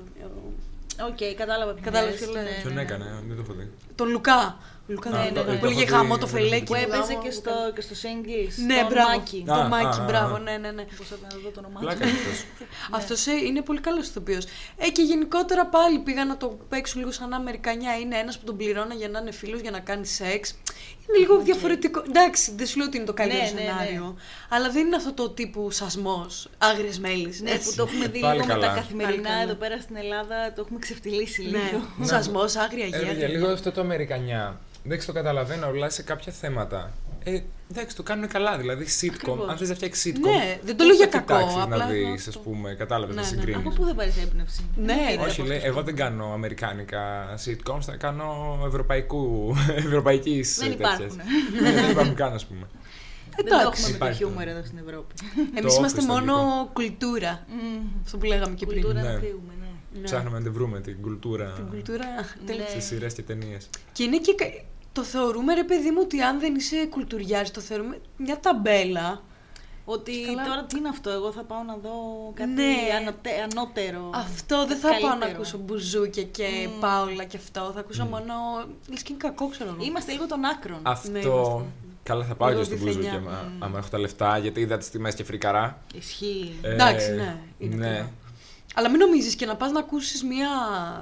Οκ, 1.08 1.36
κατάλαβα 1.36 1.72
ποιος 1.72 1.84
Κατάλαβες 1.84 2.20
λες. 2.20 2.28
ποιος 2.30 2.34
λες. 2.34 2.44
Ναι, 2.56 2.60
Ποιον 2.62 2.74
ναι, 2.74 2.80
έκανε, 2.80 3.04
δεν 3.26 3.36
το 3.36 3.42
έχω 3.42 3.52
δει. 3.52 3.70
Τον 3.94 4.08
Λουκά. 4.08 4.58
Λουκά 4.88 5.10
Ναι, 5.10 5.16
δεν 5.16 5.32
ναι, 5.32 5.40
είναι. 5.40 5.52
ναι, 5.52 5.58
Που 5.58 5.64
έλεγε 5.66 5.80
το 5.84 5.86
έχω 5.94 5.96
γάμο 5.96 6.14
δει, 6.14 6.20
το 6.20 6.26
δεν 6.26 6.40
φελέκι. 6.42 6.64
Που 6.64 6.74
έχω 6.74 6.84
έπαιζε 6.84 7.12
γάμο, 7.12 7.22
και 7.24 7.30
στο, 7.30 7.52
και 7.74 7.80
στο 7.80 7.94
Singles. 8.02 8.52
Ναι, 8.66 8.74
στον 8.74 8.86
μπράβο. 8.90 9.08
Μάκη. 9.08 9.44
Α, 9.50 9.54
Το 9.62 9.68
Μάκη, 9.68 9.98
α, 9.98 10.02
α, 10.02 10.04
μπράβο, 10.06 10.34
α. 10.34 10.38
ναι, 10.38 10.56
ναι, 10.58 10.70
ναι. 10.70 10.84
Πώς 10.96 11.06
θα 11.08 11.16
να 11.22 11.28
δω 11.42 11.48
το 11.48 11.60
όνομά 11.60 11.80
Πλάκα 11.80 11.98
του. 12.04 12.08
είναι 12.08 12.18
αυτός. 12.18 12.44
Αυτός 12.98 13.26
είναι 13.26 13.62
πολύ 13.62 13.80
καλός 13.80 14.06
ηθοποιός. 14.08 14.44
Ε, 14.76 14.88
και 14.88 15.02
γενικότερα 15.02 15.66
πάλι 15.66 15.98
πήγαν 15.98 16.26
να 16.28 16.36
το 16.36 16.58
παίξουν 16.68 17.00
λίγο 17.00 17.12
σαν 17.12 17.32
Αμερικανιά. 17.32 17.98
Είναι 17.98 18.16
ένας 18.16 18.38
που 18.38 18.44
τον 18.44 18.56
πληρώνα 18.56 18.94
για 18.94 19.08
να 19.08 19.18
είναι 19.18 19.30
φίλος, 19.32 19.60
για 19.60 19.70
να 19.70 19.80
κάνει 19.80 20.06
σεξ. 20.06 20.54
Είναι 21.08 21.18
λίγο 21.18 21.38
διαφορετικό. 21.38 22.02
Εντάξει, 22.08 22.52
δεν 22.56 22.66
σου 22.66 22.76
λέω 22.78 22.86
ότι 22.86 22.96
είναι 22.96 23.06
το 23.06 23.12
καλύτερο 23.12 23.42
Ναι, 23.44 23.50
ναι, 23.50 23.60
ναι. 23.60 23.66
σενάριο. 23.78 24.16
Αλλά 24.48 24.70
δεν 24.70 24.86
είναι 24.86 24.96
αυτό 24.96 25.12
το 25.12 25.30
τύπου 25.30 25.70
σασμός, 25.70 26.48
άγριες 26.58 26.98
μέλης. 26.98 27.40
Ναι, 27.40 27.50
που 27.58 27.72
το 27.76 27.82
έχουμε 27.82 28.06
δει 28.06 28.20
Πάλι 28.20 28.34
λίγο 28.40 28.46
με 28.46 28.52
τα 28.52 28.58
καλά. 28.60 28.66
Πάλι 28.66 28.80
καθημερινά 28.80 29.28
καλά. 29.28 29.42
εδώ 29.42 29.54
πέρα 29.54 29.80
στην 29.80 29.96
Ελλάδα, 29.96 30.52
το 30.54 30.60
έχουμε 30.64 30.78
ξεφτυλίσει 30.78 31.40
λίγο. 31.40 31.58
Ναι, 31.96 32.06
σασμός, 32.06 32.56
άγρια 32.56 32.84
Ε, 32.84 32.88
γεία. 32.88 33.12
για 33.12 33.28
λίγο 33.28 33.46
αυτό 33.48 33.72
το 33.72 33.80
Αμερικανιά. 33.80 34.60
Εντάξει, 34.86 35.06
το 35.06 35.12
καταλαβαίνω, 35.12 35.66
αλλά 35.66 35.90
σε 35.90 36.02
κάποια 36.02 36.32
θέματα. 36.32 36.92
Ε, 37.24 37.40
εντάξει, 37.70 37.96
το 37.96 38.02
κάνουν 38.02 38.28
καλά. 38.28 38.58
Δηλαδή, 38.58 38.86
sitcom. 39.00 39.10
Ακριβώς. 39.14 39.48
Αν 39.48 39.56
θες 39.56 39.68
να 39.68 39.74
φτιάξεις 39.74 40.12
sitcom. 40.12 40.20
Ναι, 40.20 40.58
δεν 40.62 40.76
το 40.76 40.84
πώς 40.84 40.86
λέω 40.86 40.96
για 40.96 41.08
θα 41.08 41.18
κακό, 41.18 41.34
κοιτάξεις 41.38 41.62
απλά 41.62 41.76
να 41.76 41.86
δεις, 41.86 42.26
αυτό. 42.28 42.30
ας 42.38 42.44
πούμε, 42.44 42.74
κατάλαβες 42.74 43.14
Ναι, 43.14 43.20
να 43.20 43.26
ναι. 43.28 43.32
συγκρίνεις. 43.36 43.66
Από 43.66 43.70
πού 43.74 43.84
δεν 43.84 43.94
πάρεις 43.94 44.16
έμπνευση; 44.22 44.64
Ναι, 44.76 44.84
Δεν 44.86 44.96
ρε. 44.96 45.10
πήρε 45.16 45.22
Όχι, 45.28 45.40
από 45.40 45.48
λέει, 45.48 45.56
αυτό. 45.56 45.68
εγώ 45.68 45.82
δεν 45.82 45.96
κάνω 45.96 46.32
αμερικάνικα 46.32 47.02
sitcoms, 47.44 47.80
θα 47.80 47.96
κάνω 47.96 48.58
ευρωπαϊκού, 48.66 49.54
ευρωπαϊκής 49.86 50.56
Δεν 50.58 50.70
τέτοιας. 50.70 50.94
υπάρχουν. 50.98 51.20
Ναι, 51.62 51.72
δεν 51.72 51.90
υπάρχουν 51.90 52.14
καν, 52.14 52.32
ας 52.32 52.46
πούμε. 52.46 52.66
Δεν 53.36 53.44
το 53.44 53.54
Εντάξει. 53.54 53.66
έχουμε 53.66 53.82
με 53.86 53.88
το 53.90 53.94
Υπάρχει. 54.04 54.16
χιούμορ 54.24 54.48
εδώ 54.48 54.64
στην 54.64 54.78
Ευρώπη. 54.86 55.14
Εμείς 55.58 55.72
Το 55.74 55.78
είμαστε 55.78 56.00
office 56.00 56.06
το 56.06 56.12
μόνο 56.12 56.32
αγγλικό. 56.34 56.70
κουλτούρα. 56.72 57.44
Μμμ. 57.48 57.86
Αυτό 58.04 58.16
που 58.18 58.24
λέγαμε 58.26 58.54
και 58.54 58.66
πριν. 58.66 58.82
Κουλτούρα 58.82 59.02
Ναι. 59.02 59.12
να 59.12 59.18
φύγουμε, 59.18 59.52
ναι. 59.60 59.66
Ναι. 59.98 60.04
Ψάχνουμε 60.04 60.36
να 60.38 60.42
την 60.44 60.52
βρούμε 60.52 60.80
την 60.80 60.96
κουλτούρα 61.00 61.44
Την 61.56 61.68
κουλτούρα. 61.68 62.04
Ναι. 62.06 62.46
τέλεια. 62.46 62.66
σε 62.68 62.80
σειρές 62.80 63.12
και 63.14 63.22
ταινίες. 63.22 63.68
Και 63.92 64.02
είναι 64.02 64.16
και. 64.18 64.34
Κα- 64.96 65.02
Το 65.02 65.02
θεωρούμε 65.08 65.54
ρε 65.54 65.64
παιδί 65.64 65.90
μου 65.90 65.98
ότι 66.02 66.20
αν 66.20 66.40
δεν 66.40 66.54
είσαι 66.54 66.86
κουλτουριάρης, 66.90 67.50
το 67.50 67.60
θεωρούμε 67.60 67.98
μια 68.16 68.40
ταμπέλα. 68.40 69.22
Ότι 69.88 70.12
Καλά. 70.26 70.44
τώρα 70.44 70.64
τι 70.64 70.78
είναι 70.78 70.88
αυτό, 70.88 71.10
εγώ 71.10 71.32
θα 71.32 71.42
πάω 71.42 71.62
να 71.62 71.76
δω 71.76 71.92
κάτι 72.34 72.50
Ναι. 72.50 72.74
ανοτε- 73.00 73.40
ανώτερο. 73.52 74.10
Αυτό 74.14 74.66
δεν 74.66 74.76
θα 74.76 74.88
πάω 74.88 75.00
να 75.00 75.08
καλύτερο. 75.08 75.32
ακούσω 75.34 75.58
μπουζούκια 75.58 76.22
και 76.22 76.44
Μμμ. 76.72 76.80
πάολα 76.80 77.24
και 77.24 77.36
αυτό. 77.36 77.70
Θα 77.74 77.80
ακούσω 77.80 78.04
μόνο. 78.04 78.34
λες 78.88 79.02
και 79.02 79.12
είναι 79.12 79.20
κακό, 79.22 79.48
ξέρω 79.48 79.70
εγώ. 79.74 79.84
Είμαστε 79.84 80.12
λίγο 80.12 80.26
των 80.26 80.44
άκρων. 80.44 80.78
Αυτό. 80.82 81.10
Ναι, 81.10 81.18
είμαστε. 81.18 81.64
Καλά, 82.02 82.24
θα 82.24 82.34
πάω 82.34 82.48
Λίγο 82.48 82.60
και 82.60 82.66
στην 82.66 82.78
Μπουζούκια, 82.78 83.10
διθενιά. 83.10 83.30
άμα, 83.30 83.52
άμα 83.58 83.78
έχω 83.78 83.88
τα 83.88 83.98
λεφτά, 83.98 84.38
γιατί 84.38 84.60
είδα 84.60 84.76
τις 84.78 84.90
τιμές 84.90 85.14
και 85.14 85.24
φρικαρά. 85.24 85.78
Ισχύει. 85.94 86.54
Ε, 86.62 86.72
Εντάξει, 86.72 87.10
ναι, 87.14 87.36
είναι 87.58 87.74
ναι. 87.74 87.94
καλό. 87.96 88.08
Αλλά 88.78 88.90
μην 88.90 88.98
νομίζεις 88.98 89.34
και 89.34 89.46
να 89.46 89.56
πας 89.56 89.70
να 89.72 89.78
ακούσεις 89.78 90.22
μία, 90.24 90.48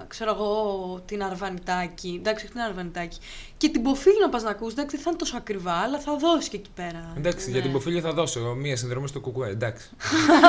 ξέρω 0.09 0.31
εγώ, 0.31 1.02
την 1.07 1.23
Αρβανιτάκη. 1.23 2.16
Εντάξει, 2.21 2.45
όχι 2.45 2.52
την 2.54 2.62
Αρβανιτάκη. 2.62 3.19
Και 3.57 3.69
την 3.69 3.83
Ποφίλη 3.83 4.21
να 4.21 4.28
πας 4.28 4.43
να 4.43 4.50
ακούσεις. 4.50 4.73
Εντάξει, 4.73 4.95
δεν 4.97 5.04
θα 5.04 5.11
είναι 5.11 5.19
τόσο 5.19 5.37
ακριβά, 5.37 5.73
αλλά 5.73 5.99
θα 5.99 6.16
δώσεις 6.16 6.49
και 6.49 6.57
εκεί 6.57 6.71
πέρα. 6.75 7.12
Εντάξει, 7.16 7.47
Ναι. 7.47 7.52
για 7.52 7.62
την 7.62 7.73
Ποφίλια 7.73 8.00
θα 8.00 8.12
δώσω 8.12 8.40
μία 8.54 8.76
συνδρομή 8.76 9.09
στο 9.09 9.21
κουκουέ. 9.21 9.49
Εντάξει. 9.50 9.90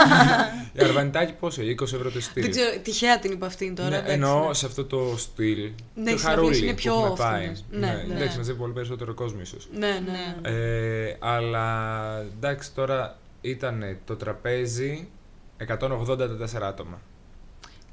Η 0.79 0.84
Αρβανιτάκη 0.84 1.34
πόσο, 1.34 1.62
20 1.62 1.82
ευρώ 1.82 2.12
το 2.12 2.17
ειστήριο. 2.17 2.51
Δεν 2.53 2.62
ξέρω, 2.62 2.79
τυχαία 2.82 3.20
την 3.20 3.32
είπα 3.32 3.46
αυτήν 3.46 3.75
τώρα. 3.75 3.89
Ναι, 3.89 3.96
εντάξει, 3.96 4.13
εννοώ 4.13 4.48
ναι. 4.48 4.53
σε 4.53 4.65
αυτό 4.65 4.86
το 4.86 5.13
στυλ. 5.17 5.72
Ναι, 5.96 6.03
το 6.10 6.15
οι 6.15 6.17
συναυλίες 6.17 6.22
χαρούλι 6.22 6.58
είναι 6.58 6.70
που 6.70 6.75
πιο 6.75 6.94
έχουμε 6.94 7.15
πάει. 7.15 7.34
όφθηνες. 7.38 7.65
Ναι, 7.72 8.03
ναι. 8.08 8.15
Εντάξει, 8.15 8.38
μαζεύει 8.38 8.60
πολύ 8.60 8.74
περισσότερο 8.74 9.13
κόσμο 9.13 9.39
ίσως. 9.41 9.67
Ναι, 9.74 9.88
ναι. 10.05 10.36
Ναι. 10.41 10.50
Ε, 10.50 11.17
αλλά 11.20 12.17
εντάξει, 12.20 12.72
τώρα 12.74 13.17
ήταν 13.41 13.98
το 14.05 14.15
τραπέζι 14.15 15.08
184 15.67 16.62
άτομα. 16.62 17.01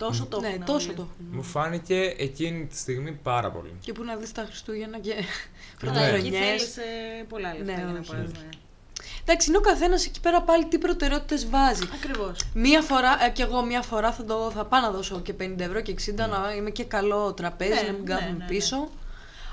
Τόσο 0.06 0.26
το 0.26 0.40
Ναι, 0.40 0.48
έχουν 0.48 0.64
τόσο 0.64 0.86
όλοι. 0.86 0.96
το 0.96 1.02
έχουν. 1.02 1.26
Μου 1.36 1.42
φάνηκε 1.42 2.14
εκείνη 2.18 2.66
τη 2.66 2.76
στιγμή 2.76 3.12
πάρα 3.12 3.50
πολύ. 3.50 3.72
Και 3.80 3.92
που 3.92 4.04
να 4.04 4.16
δεις 4.16 4.32
τα 4.32 4.42
Χριστούγεννα 4.44 4.98
και 4.98 5.12
Αλλά 5.82 5.92
Ναι. 5.92 5.98
εκεί 6.06 6.30
πρωτοχρονιές. 6.30 6.40
θέλεις 6.46 6.76
ε, 6.76 7.24
πολλά 7.28 7.48
λεφτά 7.48 7.64
Ναι, 7.64 7.72
για 7.72 7.84
να 7.84 7.98
όχι. 7.98 8.10
πας. 8.10 8.18
Ναι. 8.32 8.48
Εντάξει, 9.24 9.48
είναι 9.48 9.58
ο 9.58 9.60
καθένας 9.60 10.06
εκεί 10.06 10.20
πέρα 10.20 10.42
πάλι 10.42 10.64
τι 10.66 10.78
προτεραιότητες 10.78 11.48
βάζει. 11.48 11.82
Ακριβώς. 11.94 12.38
Μία 12.54 12.80
φορά, 12.82 13.24
ε, 13.24 13.30
κι 13.30 13.42
εγώ 13.42 13.64
μία 13.64 13.82
φορά 13.82 14.12
θα, 14.12 14.24
το, 14.24 14.50
θα 14.54 14.64
πάω 14.64 14.80
να 14.80 14.90
δώσω 14.90 15.20
και 15.20 15.34
50 15.40 15.54
ευρώ 15.58 15.80
και 15.80 15.94
60 16.10 16.14
να 16.16 16.54
είμαι 16.56 16.70
και 16.70 16.84
καλό 16.84 17.32
τραπέζι, 17.32 17.70
Ναι, 17.72 17.80
να 17.86 17.92
μην 17.92 18.02
ναι, 18.02 18.06
κάθομαι 18.08 18.30
ναι, 18.30 18.36
ναι. 18.36 18.44
πίσω. 18.46 18.90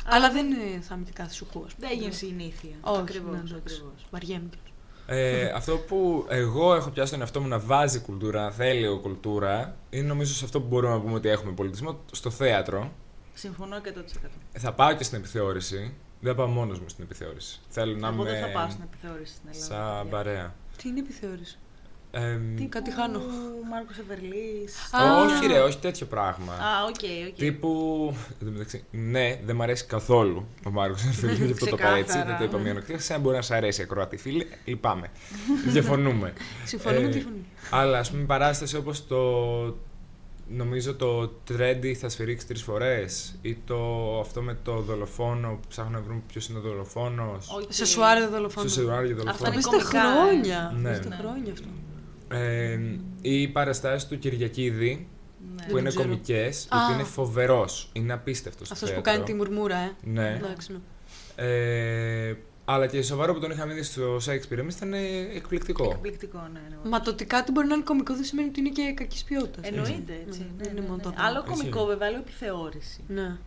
Αλλά 0.06 0.32
δεν 0.32 0.46
είναι 0.46 0.82
θα 0.82 0.96
είμαι 0.96 1.04
και 1.06 1.12
κάθε 1.14 1.34
σου 1.34 1.46
κου, 1.54 1.64
ας 1.68 1.74
πούμε. 1.74 1.88
Δεν 1.88 1.98
έγινε 1.98 2.12
συνήθεια. 2.14 2.70
Όχι, 2.82 3.00
Ακριβώς, 3.00 3.32
ναι, 3.32 3.38
εντάξει. 3.38 3.56
ακριβώς. 3.58 4.06
Βαριέμαι 4.12 4.50
κιόλας. 4.50 4.69
Ε, 5.12 5.46
αυτό 5.56 5.78
που 5.78 6.26
εγώ 6.30 6.76
έχω 6.76 6.90
πιάσει 6.90 7.12
τον 7.12 7.22
εαυτό 7.22 7.42
μου 7.42 7.48
να 7.48 7.60
βάζει 7.60 8.00
κουλτούρα, 8.00 8.42
να 8.44 8.52
θέλει 8.52 8.88
ο 8.88 9.00
κουλτούρα, 9.00 9.76
είναι 9.90 10.08
νομίζω 10.08 10.34
σε 10.34 10.46
αυτό 10.46 10.62
που 10.62 10.68
μπορούμε 10.68 10.94
να 10.94 11.00
πούμε 11.02 11.14
ότι 11.14 11.30
έχουμε 11.30 11.52
πολιτισμό, 11.52 12.00
στο 12.12 12.30
θέατρο. 12.30 12.92
Συμφωνώ 13.34 13.78
100%. 13.78 13.80
Θα 14.52 14.74
πάω 14.74 14.94
και 14.94 15.04
στην 15.04 15.18
επιθεώρηση. 15.18 15.94
Δεν 16.22 16.32
θα 16.32 16.38
πάω 16.38 16.48
μόνος 16.48 16.80
μου 16.80 16.90
στην 16.90 17.04
επιθεώρηση. 17.04 17.60
Θέλω 17.70 17.96
να 17.98 18.08
Εγώ 18.08 18.22
είμαι 18.22 18.32
δεν 18.32 18.42
θα 18.42 18.48
πάω 18.52 18.70
στην 18.70 18.84
επιθεώρηση 18.84 19.34
στην 19.34 19.50
Ελλάδα. 19.52 19.66
σαν 19.66 19.96
παιδιά. 20.04 20.12
παρέα. 20.18 20.56
Τι 20.78 20.90
είναι 20.90 21.00
επιθεώρηση; 21.00 21.58
Εμ, 22.12 22.56
Τύπου 22.56 22.70
Κάτι 22.70 22.92
χάνω. 22.92 23.20
Μάρκος 23.70 23.98
Εβερλής. 23.98 24.76
Α. 24.94 25.22
όχι 25.24 25.48
ρε, 25.48 25.60
όχι 25.60 25.78
τέτοιο 25.78 26.06
πράγμα. 26.06 26.54
Α, 26.54 26.84
οκ, 26.88 26.96
οκ. 27.30 27.36
Τύπου. 27.38 27.70
εν 28.40 28.46
τω 28.48 28.52
μεταξύ, 28.52 28.84
ναι, 28.92 29.40
δεν 29.46 29.56
μου 29.56 29.64
αρέσει 29.64 29.86
καθόλου 29.86 30.46
ο 30.66 30.70
Μάρκος 30.70 31.06
Ερφελίου, 31.06 31.46
γι' 31.46 31.52
αυτό 31.52 31.66
το 31.66 31.76
είπα 31.80 31.90
έτσι. 31.90 32.04
Ξεκάθαρα. 32.04 32.38
Δεν 32.38 32.50
το 32.50 32.56
είπα 32.58 32.64
μειονοκτικά. 32.64 33.00
Σαν 33.00 33.22
μπορεί 33.22 33.36
να 33.36 33.42
σα 33.42 33.56
αρέσει 33.56 33.82
η 33.82 33.84
ακροατή 33.84 34.18
φίλη, 34.18 34.48
λυπάμαι. 34.66 35.08
Διαφωνούμε. 35.74 36.34
Συμφωνούμε 36.66 37.06
Ε, 37.06 37.10
τη 37.10 37.20
φωνή. 37.20 37.46
Αλλά 37.70 38.00
ας 38.00 38.12
πούμε 38.12 38.24
παράσταση 38.24 38.76
όπως 38.76 39.08
το. 39.08 39.18
Νομίζω 40.52 40.96
το 40.96 41.32
Trendy 41.50 41.94
θα 41.94 42.10
σφυρίξει 42.10 42.48
τρεις 42.48 42.62
φορές. 42.64 43.36
Ή 43.42 43.56
το 43.66 43.76
αυτό 44.20 44.42
με 44.42 44.58
το 44.64 44.80
δολοφόνο 44.80 45.50
που 45.62 45.68
ψάχνουν 45.68 45.94
να 45.94 46.02
βρουν 46.02 46.24
ποιος 46.28 46.48
είναι 46.48 46.58
ο 46.58 46.62
δολοφόνος. 46.62 47.50
Οκ. 47.56 47.62
Σε 47.70 47.86
σουαρέ 47.86 48.26
δολοφόνο. 48.28 48.68
Στο 48.68 48.82
σενάριο 48.82 49.12
Αυτά 49.12 49.24
δολοφόνο. 49.24 49.52
είναι 49.54 49.62
Παίζεται 49.62 49.78
κομικά, 49.78 50.00
ε. 50.00 50.12
χρόνια. 50.32 50.74
Ναι. 50.78 50.84
Παίζεται 50.84 51.08
Ναι. 51.10 51.16
χρόνια 51.16 51.52
αυτό. 51.52 51.68
Ε, 52.32 52.80
ή 53.22 53.42
οι 53.42 53.48
παραστάσεις 53.48 54.08
του 54.08 54.20
Κυριακίδη 54.20 55.08
Ναι. 55.56 55.66
που 55.70 55.78
είναι 55.78 55.90
ξέρω. 55.90 56.04
κομικές, 56.04 56.68
Α. 56.70 56.78
γιατί 56.78 56.94
είναι 56.94 57.04
φοβερός. 57.04 57.90
Είναι 57.94 58.14
απίστευτος. 58.14 58.72
Αυτός 58.72 58.94
που 58.94 59.02
κάνει 59.02 59.24
τη 59.24 59.34
μουρμούρα, 59.34 59.78
ε. 59.78 59.92
Ναι. 60.04 60.40
Εντάξει, 60.44 60.72
ναι. 60.72 60.80
Ε, 61.46 62.38
αλλά 62.66 62.88
και 62.88 63.02
σοβαρό 63.02 63.34
που 63.34 63.40
τον 63.40 63.52
είχαμε 63.52 63.74
δει 63.74 63.84
στο 63.84 64.16
Shakespeare 64.16 64.58
εμείς 64.58 64.76
ήταν 64.76 64.94
ε, 64.94 64.98
εκπληκτικό. 65.36 65.90
Εκπληκτικό, 65.92 66.48
ναι. 66.54 66.60
ναι. 66.70 66.90
Μα 66.90 67.00
το 67.02 67.10
ότι 67.12 67.26
κάτι 67.26 67.52
μπορεί 67.52 67.68
να 67.68 67.74
είναι 67.74 67.84
κωμικό 67.84 68.14
δεν 68.14 68.24
σημαίνει 68.24 68.48
ότι 68.48 68.60
είναι 68.60 68.70
και 68.70 68.94
κακής 68.96 69.24
ποιότητας. 69.24 69.68
Εννοείται 69.70 70.14
έτσι. 70.28 70.40
Ναι, 70.40 70.46
ναι, 70.46 70.64
δεν 70.64 70.72
είναι 70.72 70.80
ναι, 70.80 70.86
μόνο 70.86 70.96
ναι. 70.96 71.02
το 71.04 71.14
Άλλο 71.18 71.42
θέμα. 71.44 71.56
κωμικό 71.56 71.86
βέβαια, 71.86 72.08
άλλο 72.08 72.18
επιθεώρηση. 72.18 73.04
Ναι. 73.08 73.38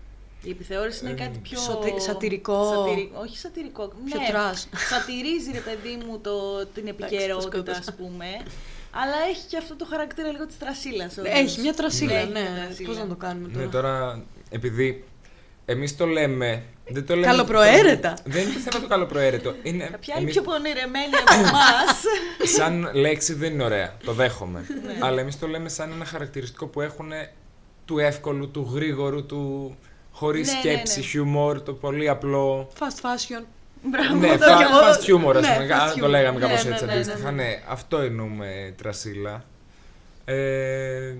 Η 0.42 0.50
επιθεώρηση 0.50 1.04
είναι 1.04 1.12
Ε, 1.12 1.24
κάτι 1.24 1.38
πιο. 1.38 1.58
σατι- 1.58 2.00
σατυρικό. 2.00 2.72
Σατυρι- 2.74 3.10
Όχι 3.22 3.38
σατυρικό. 3.38 3.92
Πιο 4.04 4.20
ναι, 4.20 4.26
trash. 4.28 4.68
Σατυρίζει, 4.90 5.50
ρε 5.52 5.58
παιδί 5.60 5.98
μου, 6.06 6.18
το, 6.18 6.66
την 6.66 6.82
το 6.84 6.88
επικαιρότητα, 6.88 7.40
σκότωσα. 7.56 7.78
ας 7.78 7.94
πούμε. 7.94 8.26
Αλλά 8.90 9.14
έχει 9.30 9.46
και 9.48 9.56
αυτό 9.56 9.76
το 9.76 9.84
χαρακτήρα 9.90 10.28
λίγο 10.30 10.46
της 10.46 10.58
τρασίλας. 10.58 11.16
Έχει 11.22 11.60
μια 11.60 11.74
τρασίλα, 11.74 12.14
Έχει 12.14 12.32
ναι. 12.32 12.40
μια 12.40 12.64
τρασίλα. 12.64 12.88
Πώς 12.88 12.98
να 12.98 13.06
το 13.06 13.14
κάνουμε 13.14 13.48
Ναι, 13.48 13.52
τώρα; 13.54 13.68
τώρα 13.70 14.22
επειδή 14.50 15.04
εμείς 15.64 15.96
το 15.96 16.06
λέμε. 16.06 16.62
Δεν 16.88 17.06
το 17.06 17.14
λέμε 17.14 17.26
Καλοπροαίρετα. 17.26 18.16
Δεν 18.24 18.42
είναι 18.42 18.58
θέμα 18.60 18.80
το 18.80 18.88
καλοπροαίρετο. 18.88 19.54
Είναι, 19.62 19.84
Κάποια 19.90 20.14
άλλη 20.14 20.22
εμείς- 20.22 20.34
πιο 20.34 20.42
πονηρεμένη 20.42 21.14
από 21.26 21.34
εμάς. 21.48 22.02
σαν 22.56 22.90
λέξη 22.94 23.34
δεν 23.34 23.52
είναι 23.52 23.62
ωραία. 23.64 23.96
Το 24.04 24.12
δέχομαι. 24.12 24.64
Ναι. 24.84 24.98
Αλλά 25.00 25.20
εμείς 25.20 25.38
το 25.38 25.46
λέμε 25.46 25.68
σαν 25.68 25.92
ένα 25.92 26.04
χαρακτηριστικό 26.04 26.66
που 26.66 26.80
έχουν 26.80 27.12
του 27.84 27.98
εύκολου, 27.98 28.50
του 28.50 28.70
γρήγορου, 28.74 29.26
του 29.26 29.76
χωρίς 30.12 30.46
Ναι, 30.46 30.52
ναι, 30.52 30.58
σκέψη, 30.60 30.98
ναι. 30.98 31.04
χιούμορ, 31.06 31.62
το 31.62 31.72
πολύ 31.72 32.08
απλό. 32.08 32.68
Fast 32.78 33.00
fashion. 33.04 33.44
Μπράβο, 33.84 34.14
ναι, 34.14 34.36
το 34.38 34.44
fa- 34.44 34.56
κι 34.56 34.62
εγώ. 34.62 34.78
fast 34.80 35.30
humor, 35.30 35.36
ας 35.36 35.42
Ναι, 35.48 35.54
πούμε. 35.54 35.66
fast 35.70 35.72
Αν 35.90 35.98
το 35.98 36.06
humor. 36.06 36.08
λέγαμε 36.08 36.38
Ναι, 36.38 36.46
κάπως 36.46 36.64
ναι, 36.64 36.70
έτσι 36.70 36.84
ναι, 36.84 36.92
αντίστοιχα. 36.92 37.30
ναι, 37.30 37.42
ναι. 37.42 37.48
Ναι, 37.48 37.62
αυτό 37.68 37.98
εννοούμε 37.98 38.74
τρασίλα. 38.76 39.44
Ε, 40.24 41.14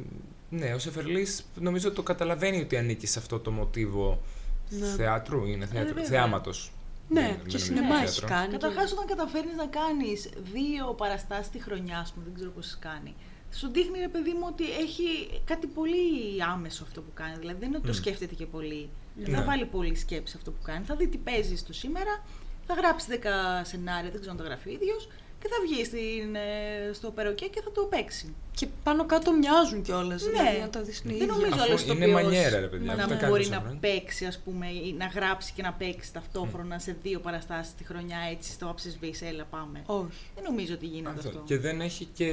ναι, 0.49 0.73
ο 0.75 0.79
Σεφερλής 0.79 1.45
νομίζω 1.55 1.93
το 1.93 2.03
καταλαβαίνει 2.03 2.61
ότι 2.61 2.77
ανήκει 2.77 3.07
σε 3.07 3.19
αυτό 3.19 3.39
το 3.39 3.51
μοτίβο 3.51 4.21
Ναι. 4.69 4.87
θεάτρου, 4.87 5.47
είναι 5.47 5.67
θέατρο, 5.67 5.95
βέβαια. 5.95 6.09
θεάματος. 6.11 6.73
Ναι, 7.09 7.21
Δεν- 7.21 7.31
και 7.31 7.37
δεν 7.37 7.51
είναι 7.51 7.59
σινεμά 7.59 7.97
έχεις 8.03 8.15
θέατρο. 8.15 8.37
κάνει. 8.37 8.53
Καταρχάς, 8.53 8.93
όταν 8.93 9.07
καταφέρει 9.07 9.49
να 9.57 9.67
κάνεις 9.67 10.29
δύο 10.53 10.87
παραστάσεις 10.87 11.51
τη 11.51 11.63
χρονιά, 11.63 11.99
ας 11.99 12.11
πούμε, 12.13 12.25
δεν 12.27 12.35
ξέρω 12.35 12.51
πώς 12.51 12.77
κάνει. 12.81 13.15
Σου 13.55 13.71
δείχνει, 13.71 13.99
ρε 13.99 14.09
παιδί 14.09 14.31
μου, 14.33 14.47
ότι 14.47 14.65
έχει 14.71 15.05
κάτι 15.45 15.67
πολύ 15.67 16.43
άμεσο 16.53 16.83
αυτό 16.85 17.01
που 17.01 17.11
κάνει. 17.15 17.37
Δηλαδή 17.38 17.59
δεν 17.59 17.69
είναι 17.69 17.77
ότι 17.77 17.87
το 17.87 17.93
Μμ. 17.93 17.97
σκέφτεται 17.97 18.35
και 18.35 18.47
πολύ. 18.47 18.91
Δεν 19.15 19.31
Ναι. 19.31 19.37
θα 19.37 19.45
βάλει 19.45 19.65
πολύ 19.67 19.95
σκέψη 19.95 20.35
αυτό 20.37 20.51
που 20.51 20.62
κάνει. 20.62 20.85
Θα 20.85 20.97
δει 20.97 21.09
τι 21.09 21.19
παίζει 21.19 21.57
στο 21.57 21.73
σήμερα, 21.73 22.25
θα 22.67 22.75
γράψει 22.75 23.07
10 23.11 23.65
σενάρια, 23.65 24.11
δεν 24.11 24.21
ξέρω 24.21 24.31
αν 24.33 24.37
το 24.37 24.45
γράφει 24.45 24.69
ο 24.69 24.73
ίδιος, 24.73 25.09
και 25.43 25.49
θα 25.49 25.57
βγει 25.67 25.85
στην, 25.85 26.35
ε, 26.35 26.93
στο 26.93 27.11
περοκέ 27.11 27.47
και 27.47 27.61
θα 27.65 27.71
το 27.73 27.83
παίξει. 27.83 28.35
Και 28.55 28.67
πάνω 28.83 29.07
κάτω 29.07 29.33
μοιάζουν 29.33 29.83
κιόλας. 29.83 30.25
Δηλαδή, 30.25 30.59
να 30.61 30.69
τα 30.69 30.83
δεις 30.83 31.03
δεν 31.05 31.27
νομίζω 31.27 31.53
Αφού 31.53 31.63
άλλος 31.63 31.85
είναι 31.85 32.07
μανιέρα, 32.07 32.61
ρε 32.61 32.67
παιδιά, 32.67 32.95
να 32.95 33.03
αυτό 33.03 33.15
κάνει 33.17 33.27
μπορεί 33.27 33.43
τόσα 33.43 33.55
να 33.55 33.61
χρόνια. 33.61 33.79
παίξει, 33.81 34.25
ας 34.27 34.39
πούμε, 34.45 34.67
ή 34.67 34.95
να 34.99 35.07
γράψει 35.07 35.53
και 35.53 35.63
να 35.63 35.73
παίξει 35.73 36.13
ταυτόχρονα 36.13 36.79
σε 36.79 36.97
δύο 37.03 37.21
παραστάσεις 37.21 37.75
τη 37.75 37.85
χρονιά 37.85 38.19
έτσι 38.31 38.53
στο 38.53 38.69
άψε 38.69 38.99
έλα 39.21 39.45
πάμε. 39.45 39.83
Όχι. 39.87 40.07
Δεν 40.35 40.45
νομίζω 40.49 40.75
ότι 40.75 40.87
γίνεται 40.87 41.17
αυτό. 41.17 41.29
Αυτό. 41.29 41.43
Και 41.47 41.59
δεν 41.59 41.81
έχει 41.81 42.05
και 42.05 42.31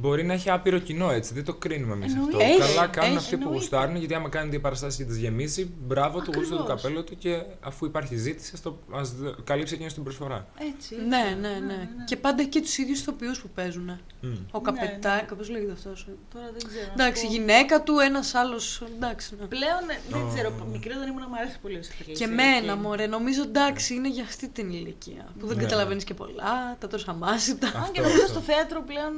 μπορεί 0.00 0.24
να 0.24 0.32
έχει 0.32 0.50
άπειρο 0.50 0.78
κοινό 0.78 1.10
έτσι. 1.10 1.34
Δεν 1.34 1.44
το 1.44 1.54
κρίνουμε 1.54 1.92
εμείς 1.94 2.14
αυτό. 2.14 2.38
Εννοείται. 2.38 2.44
Έχει, 2.64 2.74
Καλά 2.74 2.86
κάνουν 2.86 3.08
έχει, 3.10 3.18
αυτοί 3.18 3.30
που 3.36 3.42
εννοείται. 3.42 3.58
γουστάρουν, 3.60 3.96
γιατί 3.96 4.14
άμα 4.14 4.28
κάνει 4.28 4.50
δύο 4.50 4.60
παραστάσεις 4.60 4.96
και 4.98 5.04
τις 5.04 5.16
γεμίσει, 5.16 5.74
μπράβο 5.86 6.20
του, 6.20 6.32
γούστο 6.36 6.54
του 6.56 6.62
Ακριβώς. 6.62 6.82
καπέλο 6.82 7.02
του 7.04 7.16
και 7.18 7.42
αφού 7.60 7.86
υπάρχει 7.86 8.16
ζήτηση, 8.16 8.50
ας 8.54 8.62
το 8.62 8.78
ας 8.92 9.14
δ- 9.14 9.42
καλύψει 9.44 9.74
εκείνος 9.74 9.94
την 9.94 10.02
προσφορά. 10.02 10.46
Έτσι. 10.74 10.94
Ναι, 11.08 11.36
ναι, 11.40 11.58
ναι. 11.66 11.88
Και 12.04 12.16
πάντα 12.16 12.40
έχει 12.40 12.48
και 12.50 12.60
τους 12.60 12.78
ίδιους 12.78 13.00
ηθοποιούς 13.00 13.40
που 13.40 13.48
παίζουν. 13.54 13.98
Μμ. 14.20 14.28
Ο 14.50 14.60
Καπετάκα, 14.60 15.34
πώ 15.34 15.42
λέγεται 15.52 15.72
αυτός. 15.72 16.06
Τώρα 16.34 16.46
δεν 16.58 16.68
ξέρω. 16.68 16.86
να 16.96 17.04
Εντάξει, 17.04 17.24
η 17.24 17.26
πω. 17.28 17.32
γυναίκα 17.32 17.82
του, 17.82 17.98
ένας 17.98 18.34
άλλος. 18.34 18.82
Εντάξει. 18.96 19.36
ναι. 19.40 19.46
Πλέον 19.46 19.82
ε, 19.90 19.98
δεν 20.10 20.22
Ω. 20.22 20.30
ξέρω, 20.34 20.52
μικρή 20.72 20.92
όταν 20.92 21.08
ήμουν 21.08 21.24
μου 21.28 21.36
αρέσει 21.40 21.58
πολύ 21.62 21.78
ο 21.78 21.82
Σεφερλής. 21.82 22.18
Και 22.18 22.24
εμένα, 22.24 22.76
μωρέ, 22.76 23.06
νομίζω 23.06 23.42
εντάξει 23.42 23.94
είναι 23.94 24.08
για 24.08 24.22
αυτή 24.22 24.48
την 24.48 24.70
ηλικία. 24.70 25.24
Που 25.38 25.46
δεν 25.46 25.56
Ναι. 25.56 25.62
καταλαβαίνεις 25.62 26.04
και 26.04 26.14
πολλά, 26.14 26.76
τα 26.78 26.86
τόσα 26.88 27.12
μάσιτα. 27.12 27.66
Αν 27.66 27.72
και 27.72 27.78
Αυτό, 28.00 28.02
νομίζω 28.02 28.22
αυτό. 28.22 28.32
στο 28.32 28.40
θέατρο 28.40 28.82
πλέον. 28.82 29.12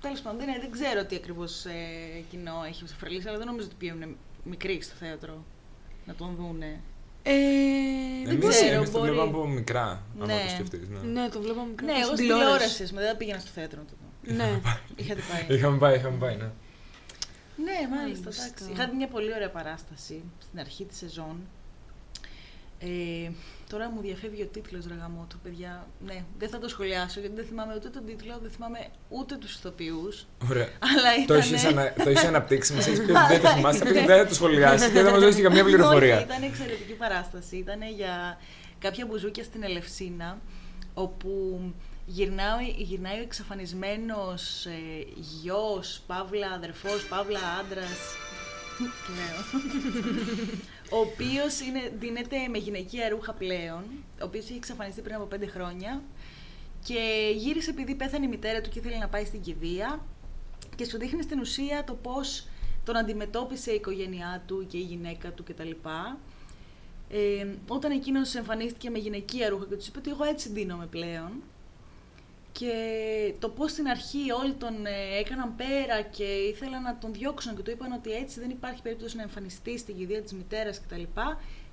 Τέλος 0.00 0.20
πάντων, 0.20 0.38
δεν, 0.38 0.60
δεν 0.60 0.70
ξέρω 0.70 1.04
τι 1.04 1.16
ακριβώς 1.16 1.64
ε, 1.64 2.22
κοινό 2.30 2.64
έχει 2.68 2.84
ο 2.84 2.86
Σεφρελής, 2.86 3.26
αλλά 3.26 3.36
δεν 3.38 3.46
νομίζω 3.46 3.66
ότι 3.66 3.74
πηγαίνουν 3.78 4.16
μικροί 4.44 4.80
στο 4.82 4.94
θέατρο 4.98 5.44
να 6.06 6.14
τον 6.14 6.34
δούνε. 6.38 6.80
Ε, 7.22 7.32
δεν 8.24 8.32
Εμείς, 8.34 8.48
ξέρω. 8.48 8.74
εμείς 8.74 8.90
το 8.90 8.98
μπορεί. 8.98 9.10
βλέπαμε 9.10 9.30
από 9.30 9.46
μικρά, 9.46 10.02
άμα 10.16 10.26
Ναι. 10.26 10.42
το 10.44 10.48
σκεφτείς. 10.50 10.88
Ναι. 10.88 11.20
Ναι, 11.20 11.28
το 11.28 11.40
βλέπαμε 11.40 11.74
Ναι, 11.84 11.92
εγώ 11.92 12.04
στην 12.04 12.16
τηλεόραση, 12.16 12.82
ας 12.82 12.88
πούμε, 12.88 13.00
δεν 13.02 13.16
πήγαινα 13.16 13.38
στο 13.38 13.50
θέατρο 13.54 13.78
να 13.78 13.84
το 13.84 13.92
δω. 14.00 14.34
Ναι. 14.34 14.60
Είχατε 14.96 15.20
πάει. 15.30 15.56
Είχαμε 15.56 15.78
πάει, 15.78 15.96
είχαμε 15.96 16.16
πάει, 16.18 16.36
ναι. 16.36 16.50
Ναι, 17.64 17.96
μάλιστα, 17.96 18.22
Μάλιστα. 18.24 18.44
εντάξει. 18.44 18.70
Είχατε 18.72 18.94
μια 18.96 19.08
πολύ 19.08 19.34
ωραία 19.34 19.50
παράσταση 19.50 20.22
στην 20.42 20.58
αρχή 20.60 20.84
της 20.84 20.98
σεζόν. 20.98 21.36
Ε, 22.78 23.30
τώρα 23.68 23.90
μου 23.90 24.00
διαφεύγει 24.00 24.42
ο 24.42 24.46
τίτλος 24.46 24.86
Ραγαμότου, 24.86 25.38
παιδιά. 25.38 25.86
Ναι, 26.04 26.24
δεν 26.38 26.48
θα 26.48 26.58
το 26.58 26.68
σχολιάσω 26.68 27.20
γιατί 27.20 27.34
δεν 27.34 27.44
θυμάμαι 27.44 27.74
ούτε 27.76 27.88
τον 27.88 28.04
τίτλο, 28.06 28.38
δεν 28.42 28.50
θυμάμαι 28.50 28.78
ούτε 29.08 29.36
τους 29.36 29.54
ηθοποιούς. 29.54 30.26
Ωραία. 30.50 30.68
Αλλά 30.78 31.14
ήταν... 31.14 31.26
Το 31.26 31.34
έχεις, 31.34 31.64
ανα... 31.64 31.92
το 31.92 32.08
έχεις 32.08 32.24
αναπτύξει, 32.24 32.72
μας 32.72 32.86
έχεις 32.86 32.98
πει 32.98 33.10
ότι 33.10 33.26
δεν 33.28 33.40
το 33.40 33.48
θυμάσαι, 33.56 33.78
θα 33.78 33.84
πει 33.84 33.90
ότι 33.90 34.06
δεν 34.06 34.18
θα 34.18 34.26
το 34.26 34.34
σχολιάσεις 34.34 34.86
και 34.86 35.02
δεν 35.02 35.12
μας 35.12 35.20
δώσεις 35.20 35.42
καμία 35.42 35.64
πληροφορία. 35.70 36.14
Όχι, 36.14 36.24
ήταν 36.24 36.42
εξαιρετική 36.42 36.92
παράσταση. 36.92 37.56
Ήταν 37.56 37.82
για 37.96 38.38
κάποια 38.78 39.06
μπουζούκια 39.06 39.44
στην 39.44 39.62
Ελευσίνα, 39.62 40.38
όπου 40.94 41.60
γυρνάει, 42.06 42.74
γυρνάει 42.76 43.18
ο 43.18 43.22
εξαφανισμένος 43.22 44.66
ε, 44.66 44.70
γιος, 45.14 46.02
παύλα 46.06 46.50
αδερφός, 46.50 47.06
παύλα 47.08 47.40
άντρας, 47.60 47.98
λέω, 49.16 49.62
ο 50.90 50.98
οποίος 50.98 51.60
είναι, 51.60 51.92
δίνεται 51.98 52.48
με 52.48 52.58
γυναικεία 52.58 53.08
ρούχα 53.08 53.32
πλέον, 53.32 53.84
ο 54.20 54.24
οποίος 54.24 54.44
είχε 54.44 54.56
εξαφανιστεί 54.56 55.00
πριν 55.00 55.14
από 55.14 55.24
πέντε 55.24 55.46
χρόνια 55.46 56.02
και 56.84 57.32
γύρισε 57.36 57.70
επειδή 57.70 57.94
πέθανε 57.94 58.24
η 58.24 58.28
μητέρα 58.28 58.60
του 58.60 58.70
και 58.70 58.78
ήθελε 58.78 58.96
να 58.96 59.08
πάει 59.08 59.24
στην 59.24 59.40
κηδεία 59.40 60.04
και 60.76 60.84
σου 60.84 60.98
δείχνει 60.98 61.22
στην 61.22 61.40
ουσία 61.40 61.84
το 61.84 61.94
πώς 61.94 62.46
τον 62.84 62.96
αντιμετώπισε 62.96 63.70
η 63.70 63.74
οικογένειά 63.74 64.42
του 64.46 64.66
και 64.66 64.76
η 64.76 64.80
γυναίκα 64.80 65.32
του 65.32 65.44
κτλ. 65.44 65.70
Ε, 67.10 67.46
όταν 67.68 67.90
εκείνος 67.90 68.34
εμφανίστηκε 68.34 68.90
με 68.90 68.98
γυναικεία 68.98 69.48
ρούχα 69.48 69.64
και 69.64 69.74
τους 69.74 69.86
είπε 69.86 69.98
ότι 69.98 70.10
εγώ 70.10 70.24
έτσι 70.24 70.50
ντύνομαι 70.50 70.86
πλέον 70.86 71.30
και 72.52 72.72
το 73.38 73.48
πώς 73.48 73.70
στην 73.70 73.88
αρχή 73.88 74.30
όλοι 74.30 74.52
τον 74.52 74.86
ε, 74.86 75.18
έκαναν 75.18 75.56
πέρα 75.56 76.02
και 76.02 76.24
ήθελαν 76.24 76.82
να 76.82 76.98
τον 76.98 77.12
διώξουν 77.12 77.56
και 77.56 77.62
του 77.62 77.70
είπαν 77.70 77.92
ότι 77.92 78.10
έτσι 78.10 78.40
δεν 78.40 78.50
υπάρχει 78.50 78.82
περίπτωση 78.82 79.16
να 79.16 79.22
εμφανιστεί 79.22 79.78
στην 79.78 79.96
κηδεία 79.96 80.22
της 80.22 80.32
μητέρας 80.32 80.80
κτλ. 80.80 81.02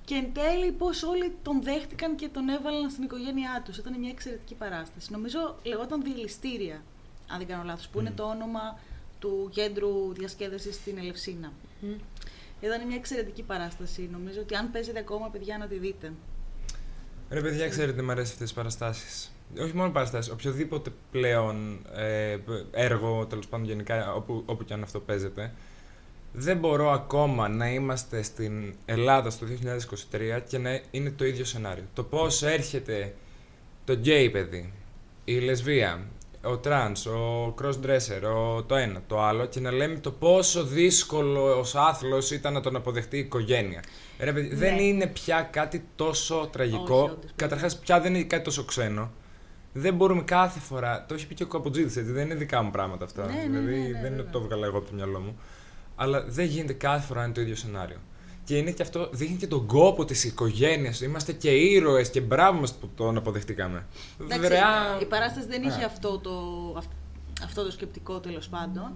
Και 0.06 0.16
εν 0.16 0.34
τέλει 0.34 0.72
πώς 0.72 1.04
όλοι 1.04 1.36
τον 1.44 1.64
δέχτηκαν 1.64 2.16
και 2.16 2.28
τον 2.28 2.50
έβαλαν 2.50 2.90
στην 2.90 3.04
οικογένειά 3.04 3.62
τους. 3.66 3.78
Ήταν 3.78 4.00
μια 4.00 4.10
εξαιρετική 4.10 4.56
παράσταση. 4.56 5.12
Νομίζω 5.12 5.58
λεγόταν 5.64 6.04
Διελιστήρια, 6.04 6.84
αν 7.28 7.38
δεν 7.38 7.48
κάνω 7.48 7.64
λάθος, 7.64 7.88
που 7.88 8.00
είναι 8.00 8.12
το 8.12 8.24
όνομα 8.24 8.80
του 9.20 9.50
κέντρου 9.54 10.14
διασκέδασης 10.14 10.76
στην 10.76 10.98
Ελευσίνα. 10.98 11.52
Ήταν 12.62 12.88
μια 12.88 12.96
εξαιρετική 12.96 13.44
παράσταση. 13.44 14.10
Νομίζω 14.12 14.40
ότι 14.42 14.56
αν 14.56 14.72
παίζετε 14.72 15.00
ακόμα, 15.00 15.30
παιδιά, 15.30 15.58
να 15.58 15.68
τη 15.68 15.76
δείτε. 15.76 16.14
Ρε 17.30 17.42
παιδιά, 17.42 17.70
ξέρετε, 17.70 18.02
μου 18.02 18.12
αρέσει 18.12 18.32
αυτές 18.32 18.48
τις 18.48 18.56
παραστάσεις. 18.56 19.35
Όχι 19.62 19.76
μόνο 19.76 19.92
παραστάσεις, 19.92 20.32
οποιοδήποτε 20.32 20.92
πλέον 21.12 21.80
ε, 21.96 22.38
έργο, 22.72 23.26
τέλος 23.26 23.48
πάντων 23.48 23.66
γενικά, 23.68 24.14
όπου, 24.14 24.44
όπου 24.46 24.64
και 24.66 24.74
αν 24.74 24.84
αυτό 24.84 25.00
παίζεται, 25.00 25.54
δεν 26.34 26.58
μπορώ 26.58 26.92
ακόμα 26.92 27.48
να 27.48 27.70
είμαστε 27.70 28.22
στην 28.22 28.74
Ελλάδα 28.86 29.30
στο 29.30 29.48
2023 30.12 30.42
και 30.48 30.58
να 30.58 30.82
είναι 30.92 31.12
το 31.12 31.26
ίδιο 31.26 31.46
σενάριο. 31.46 31.84
Το 31.94 32.04
πώς 32.04 32.44
έρχεται 32.44 33.16
το 33.86 33.94
γκέι 33.94 34.30
παιδί, 34.30 34.74
η 35.26 35.40
λεσβία, 35.40 36.06
ο 36.44 36.58
τρανς, 36.58 37.06
ο 37.06 37.54
cross-dresser, 37.62 38.22
ο 38.36 38.64
το 38.64 38.76
ένα, 38.76 39.02
το 39.08 39.22
άλλο 39.22 39.46
και 39.46 39.60
να 39.60 39.72
λέμε 39.72 40.00
το 40.00 40.12
πόσο 40.12 40.64
δύσκολο 40.64 41.60
ως 41.60 41.76
άθλος 41.76 42.32
ήταν 42.32 42.54
να 42.54 42.62
τον 42.62 42.76
αποδεχτεί 42.76 43.16
η 43.18 43.20
οικογένεια. 43.20 43.84
Ρε 44.20 44.34
παιδί, 44.34 44.56
δεν 44.56 44.76
Ναι. 44.76 44.82
είναι 44.82 45.08
πια 45.08 45.50
κάτι 45.52 45.84
τόσο 45.96 46.50
τραγικό. 46.52 47.02
Όχι, 47.02 47.12
όντως. 47.12 47.32
Καταρχάς 47.36 47.78
πια 47.80 48.00
δεν 48.02 48.16
είναι 48.16 48.24
κάτι 48.24 48.44
τόσο 48.44 48.66
ξένο. 48.66 49.12
Δεν 49.78 49.96
μπορούμε 49.96 50.22
κάθε 50.22 50.60
φορά. 50.60 51.06
Το 51.08 51.14
έχει 51.14 51.28
πει 51.28 51.34
και 51.36 51.44
ο 51.44 51.48
Καποτζίδης, 51.48 51.96
έτσι. 51.96 52.12
Δεν 52.12 52.26
είναι 52.26 52.36
δικά 52.36 52.62
μου 52.62 52.72
πράγματα 52.72 53.06
αυτά. 53.06 53.26
Ναι, 53.26 53.34
ναι, 53.34 53.42
δηλαδή 53.60 53.66
ναι, 53.66 53.72
ναι, 53.72 53.84
δεν 53.84 53.92
είναι 53.92 54.02
βέβαια. 54.02 54.20
ότι 54.22 54.32
το 54.32 54.40
έβγαλα 54.40 54.66
εγώ 54.66 54.78
από 54.78 54.88
το 54.88 54.94
μυαλό 54.96 55.20
μου. 55.20 55.40
Αλλά 55.96 56.24
δεν 56.28 56.46
γίνεται 56.46 56.74
κάθε 56.74 57.06
φορά 57.06 57.20
να 57.20 57.26
είναι 57.26 57.34
το 57.34 57.42
ίδιο 57.42 57.56
σενάριο. 57.56 57.98
Και 58.44 58.58
είναι 58.58 58.72
και 58.72 58.82
αυτό, 58.82 59.10
δείχνει 59.14 59.36
και 59.36 59.48
τον 59.48 59.66
κόπο 59.66 60.06
της 60.06 60.24
οικογένειας. 60.24 61.02
Είμαστε 61.02 61.32
και 61.34 61.50
ήρωες 61.50 62.10
και 62.10 62.22
μπράβο 62.22 62.60
μας 62.60 62.74
που 62.74 62.90
τον 62.96 63.18
αποδεχτήκαμε. 63.18 63.86
Εντάξει, 64.22 64.46
Βρεά- 64.48 65.02
η 65.02 65.06
παράσταση 65.06 65.48
δεν 65.48 65.64
είχε 65.64 65.84
Α. 65.84 65.86
αυτό 65.86 66.18
το, 66.20 66.32
αυ- 66.78 66.92
αυτό 67.44 67.64
το 67.64 67.72
σκεπτικό 67.72 68.20
τέλος 68.20 68.48
πάντων. 68.48 68.92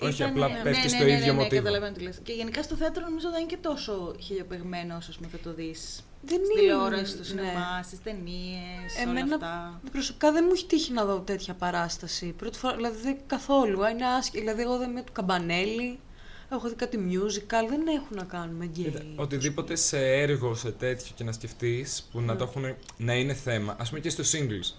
Όχι, 0.00 0.14
Ήταν- 0.22 0.30
απλά 0.30 0.48
ναι, 0.48 0.60
πέφτεις 0.62 0.82
ναι, 0.82 0.88
στο 0.88 1.04
ναι, 1.04 1.10
ίδιο 1.12 1.26
ναι, 1.26 1.32
ναι, 1.32 1.38
μοτίβο. 1.42 1.62
καταλαβαίνω 1.62 1.96
τι 1.96 2.02
λες. 2.02 2.20
Και 2.22 2.32
γενικά 2.32 2.62
στο 2.62 2.74
θέατρο 2.76 3.02
νομίζω 3.08 3.30
δεν 3.30 3.40
είναι 3.40 3.48
και 3.50 3.58
τόσο 3.60 4.14
χιλιοπεγμένο 4.20 4.96
όσο 4.96 5.10
ας 5.10 5.16
πούμε, 5.16 5.28
θα 5.32 5.38
το 5.38 5.54
δεις. 5.54 6.02
Δεν 6.28 6.38
Στη 6.44 6.52
είναι, 6.52 6.60
τηλεόραση, 6.60 7.06
στο 7.06 7.18
ναι. 7.18 7.24
σινεμά, 7.24 7.82
στις 7.84 8.02
ταινίες, 8.02 8.92
όλα 9.06 9.10
Εμένα 9.10 9.34
αυτά. 9.34 9.80
προσωπικά 9.92 10.32
δεν 10.32 10.44
μου 10.46 10.52
έχει 10.54 10.66
τύχει 10.66 10.92
να 10.92 11.04
δω 11.04 11.20
τέτοια 11.20 11.54
παράσταση. 11.54 12.26
Πρώτη 12.38 12.58
φορά, 12.58 12.74
δηλαδή 12.76 12.96
δεν- 13.02 13.16
καθόλου. 13.26 13.78
Είναι 13.92 14.06
άσχη. 14.18 14.38
Δηλαδή, 14.38 14.62
εγώ 14.62 14.78
δεν 14.78 14.90
είμαι 14.90 15.02
του 15.02 15.12
Καμπανέλη. 15.12 15.98
Έχω 16.52 16.68
δει 16.68 16.74
κάτι 16.74 16.98
musical. 17.10 17.68
Δεν 17.68 17.86
έχουν 17.86 18.16
να 18.16 18.24
κάνουν 18.24 18.54
με 18.56 18.64
γκέι. 18.64 18.84
Κοίτα, 18.84 19.02
οτιδήποτε 19.16 19.76
σε 19.76 19.98
έργο, 19.98 20.54
σε 20.54 20.70
τέτοιο 20.70 21.06
και 21.14 21.24
να 21.24 21.32
σκεφτείς 21.32 22.08
που 22.12 22.20
Ναι. 22.20 22.26
να 22.26 22.36
το 22.36 22.44
έχουν 22.44 22.76
να 22.96 23.14
είναι 23.14 23.34
θέμα. 23.34 23.72
Α 23.72 23.84
πούμε 23.88 24.00
και 24.00 24.10
στο 24.10 24.22
singles. 24.32 24.74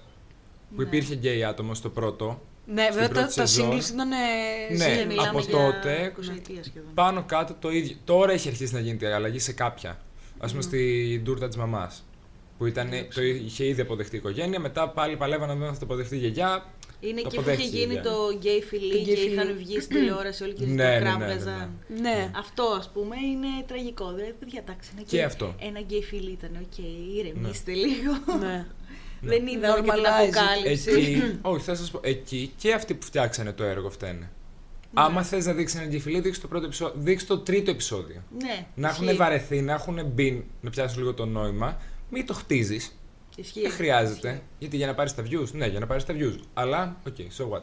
Που 0.75 0.81
Ναι. 0.81 0.83
υπήρχε 0.83 1.15
γκέι 1.15 1.43
άτομο 1.43 1.73
στο 1.73 1.89
πρώτο. 1.89 2.41
Ναι, 2.65 2.81
στην 2.81 2.93
βέβαια 2.93 3.07
τα, 3.07 3.13
πρώτη 3.13 3.35
τα 3.35 3.45
σεζόν. 3.45 3.71
singles 3.71 3.89
ήταν. 3.89 4.07
Ναι, 4.07 4.95
Και 4.97 5.05
μιλάμε 5.05 5.29
από 5.29 5.39
για 5.39 5.51
τότε, 5.51 6.13
20 6.17 6.29
ετία 6.37 6.63
σχεδόν. 6.63 6.93
Πάνω 6.93 7.23
κάτω 7.23 7.55
το 7.59 7.69
ίδιο. 7.71 7.95
Τώρα 8.03 8.31
έχει 8.31 8.47
αρχίσει 8.47 8.73
να 8.73 8.79
γίνεται 8.79 9.07
η 9.07 9.11
αλλαγή 9.11 9.39
σε 9.39 9.51
κάποια. 9.53 9.99
Α 10.39 10.45
Ναι. 10.45 10.49
πούμε 10.51 10.61
στη 10.61 11.19
ντούρτα 11.23 11.47
της 11.47 11.57
μαμάς. 11.57 12.03
Που 12.57 12.65
ήταν, 12.65 12.89
το 13.15 13.21
είχε 13.23 13.65
ήδη 13.65 13.81
αποδεχτεί 13.81 14.15
η 14.15 14.17
οικογένεια, 14.17 14.59
μετά 14.59 14.89
πάλι 14.89 15.15
παλεύανε 15.17 15.53
να 15.53 15.59
δεν 15.59 15.73
θα 15.73 15.79
το 15.79 15.85
αποδεχτεί 15.85 16.15
η 16.15 16.19
γιαγιά. 16.19 16.65
Είναι 16.99 17.21
το 17.21 17.27
εκεί 17.27 17.35
που 17.35 17.41
είχε 17.41 17.51
αποδέχτηκε 17.51 17.77
η 17.77 17.79
γίνει 17.79 17.91
γιαγιά. 17.93 18.11
το 18.11 18.17
γκέι 18.37 18.61
φιλί 18.61 18.91
Το 18.91 18.97
και 18.97 19.11
gay 19.11 19.31
είχαν 19.31 19.45
φιλί. 19.47 19.57
βγει 19.57 19.79
στην 19.85 19.95
τηλεόραση 19.97 20.43
όλοι 20.43 20.53
και 20.53 20.65
Ναι, 20.65 20.69
το 20.69 20.75
ναι, 20.75 20.83
ναι, 20.89 20.95
ναι, 20.97 20.99
κράμβαζαν. 21.03 21.69
Ναι. 22.01 22.31
Αυτό 22.37 22.63
ας 22.63 22.89
πούμε 22.93 23.15
είναι 23.31 23.47
τραγικό. 23.67 24.11
Δηλαδή, 24.13 24.33
παιδιά, 24.39 24.61
εντάξει, 24.67 24.89
ένα 24.93 25.01
Και 25.01 25.15
γκέι- 25.15 25.25
αυτό. 25.25 25.55
Ένα 25.59 25.79
γκέι 25.79 26.03
φιλί 26.03 26.31
ήταν. 26.31 26.51
Οκ, 26.61 26.77
ηρεμήστε 27.17 27.71
λίγο. 27.71 28.13
ναι. 28.39 28.65
Δεν 29.21 29.47
είδα 29.47 29.73
και 29.75 29.81
την 29.81 29.91
Normalize. 29.91 30.21
αποκάλυψη. 30.21 30.89
Εκεί, 30.91 31.37
όχι, 31.41 31.63
θα 31.63 31.75
σας 31.75 31.91
πω. 31.91 31.99
Εκεί 32.03 32.51
και 32.57 32.73
αυτοί 32.73 32.93
που 32.93 33.05
φτιάξανε 33.05 33.51
το 33.53 33.63
έργο 33.63 33.89
φταίνε. 33.89 34.29
Ναι. 34.91 35.01
Άμα 35.01 35.23
θες 35.23 35.45
να 35.45 35.53
δείξεις 35.53 35.79
ένα 35.79 35.87
γκέι 35.89 36.01
φιλί, 36.01 36.19
δείξε 36.19 36.41
το, 36.41 36.47
πρώτο 36.47 36.65
επεισόδιο, 36.65 37.01
δείξε 37.01 37.25
το 37.25 37.39
τρίτο 37.39 37.71
επεισόδιο. 37.71 38.21
Ναι, 38.41 38.67
Να 38.75 38.89
έχουν 38.89 39.03
ισχύει. 39.05 39.17
βαρεθεί, 39.17 39.61
να 39.61 39.73
έχουν 39.73 40.05
μπει, 40.05 40.45
να 40.61 40.69
πιάσουν 40.69 40.99
λίγο 40.99 41.13
το 41.13 41.25
νόημα. 41.25 41.77
Μην 42.09 42.25
το 42.25 42.33
χτίζεις. 42.33 42.95
Ισχύει. 43.35 43.61
Δεν 43.61 43.71
χρειάζεται. 43.71 44.41
Γιατί 44.59 44.77
για 44.77 44.87
να 44.87 44.93
πάρεις 44.93 45.15
τα 45.15 45.23
views, 45.23 45.51
ναι, 45.51 45.67
για 45.67 45.79
να 45.79 45.87
πάρεις 45.87 46.03
τα 46.03 46.13
views. 46.17 46.39
Αλλά, 46.53 46.95
οκ, 47.07 47.15
so 47.15 47.49
what; 47.49 47.61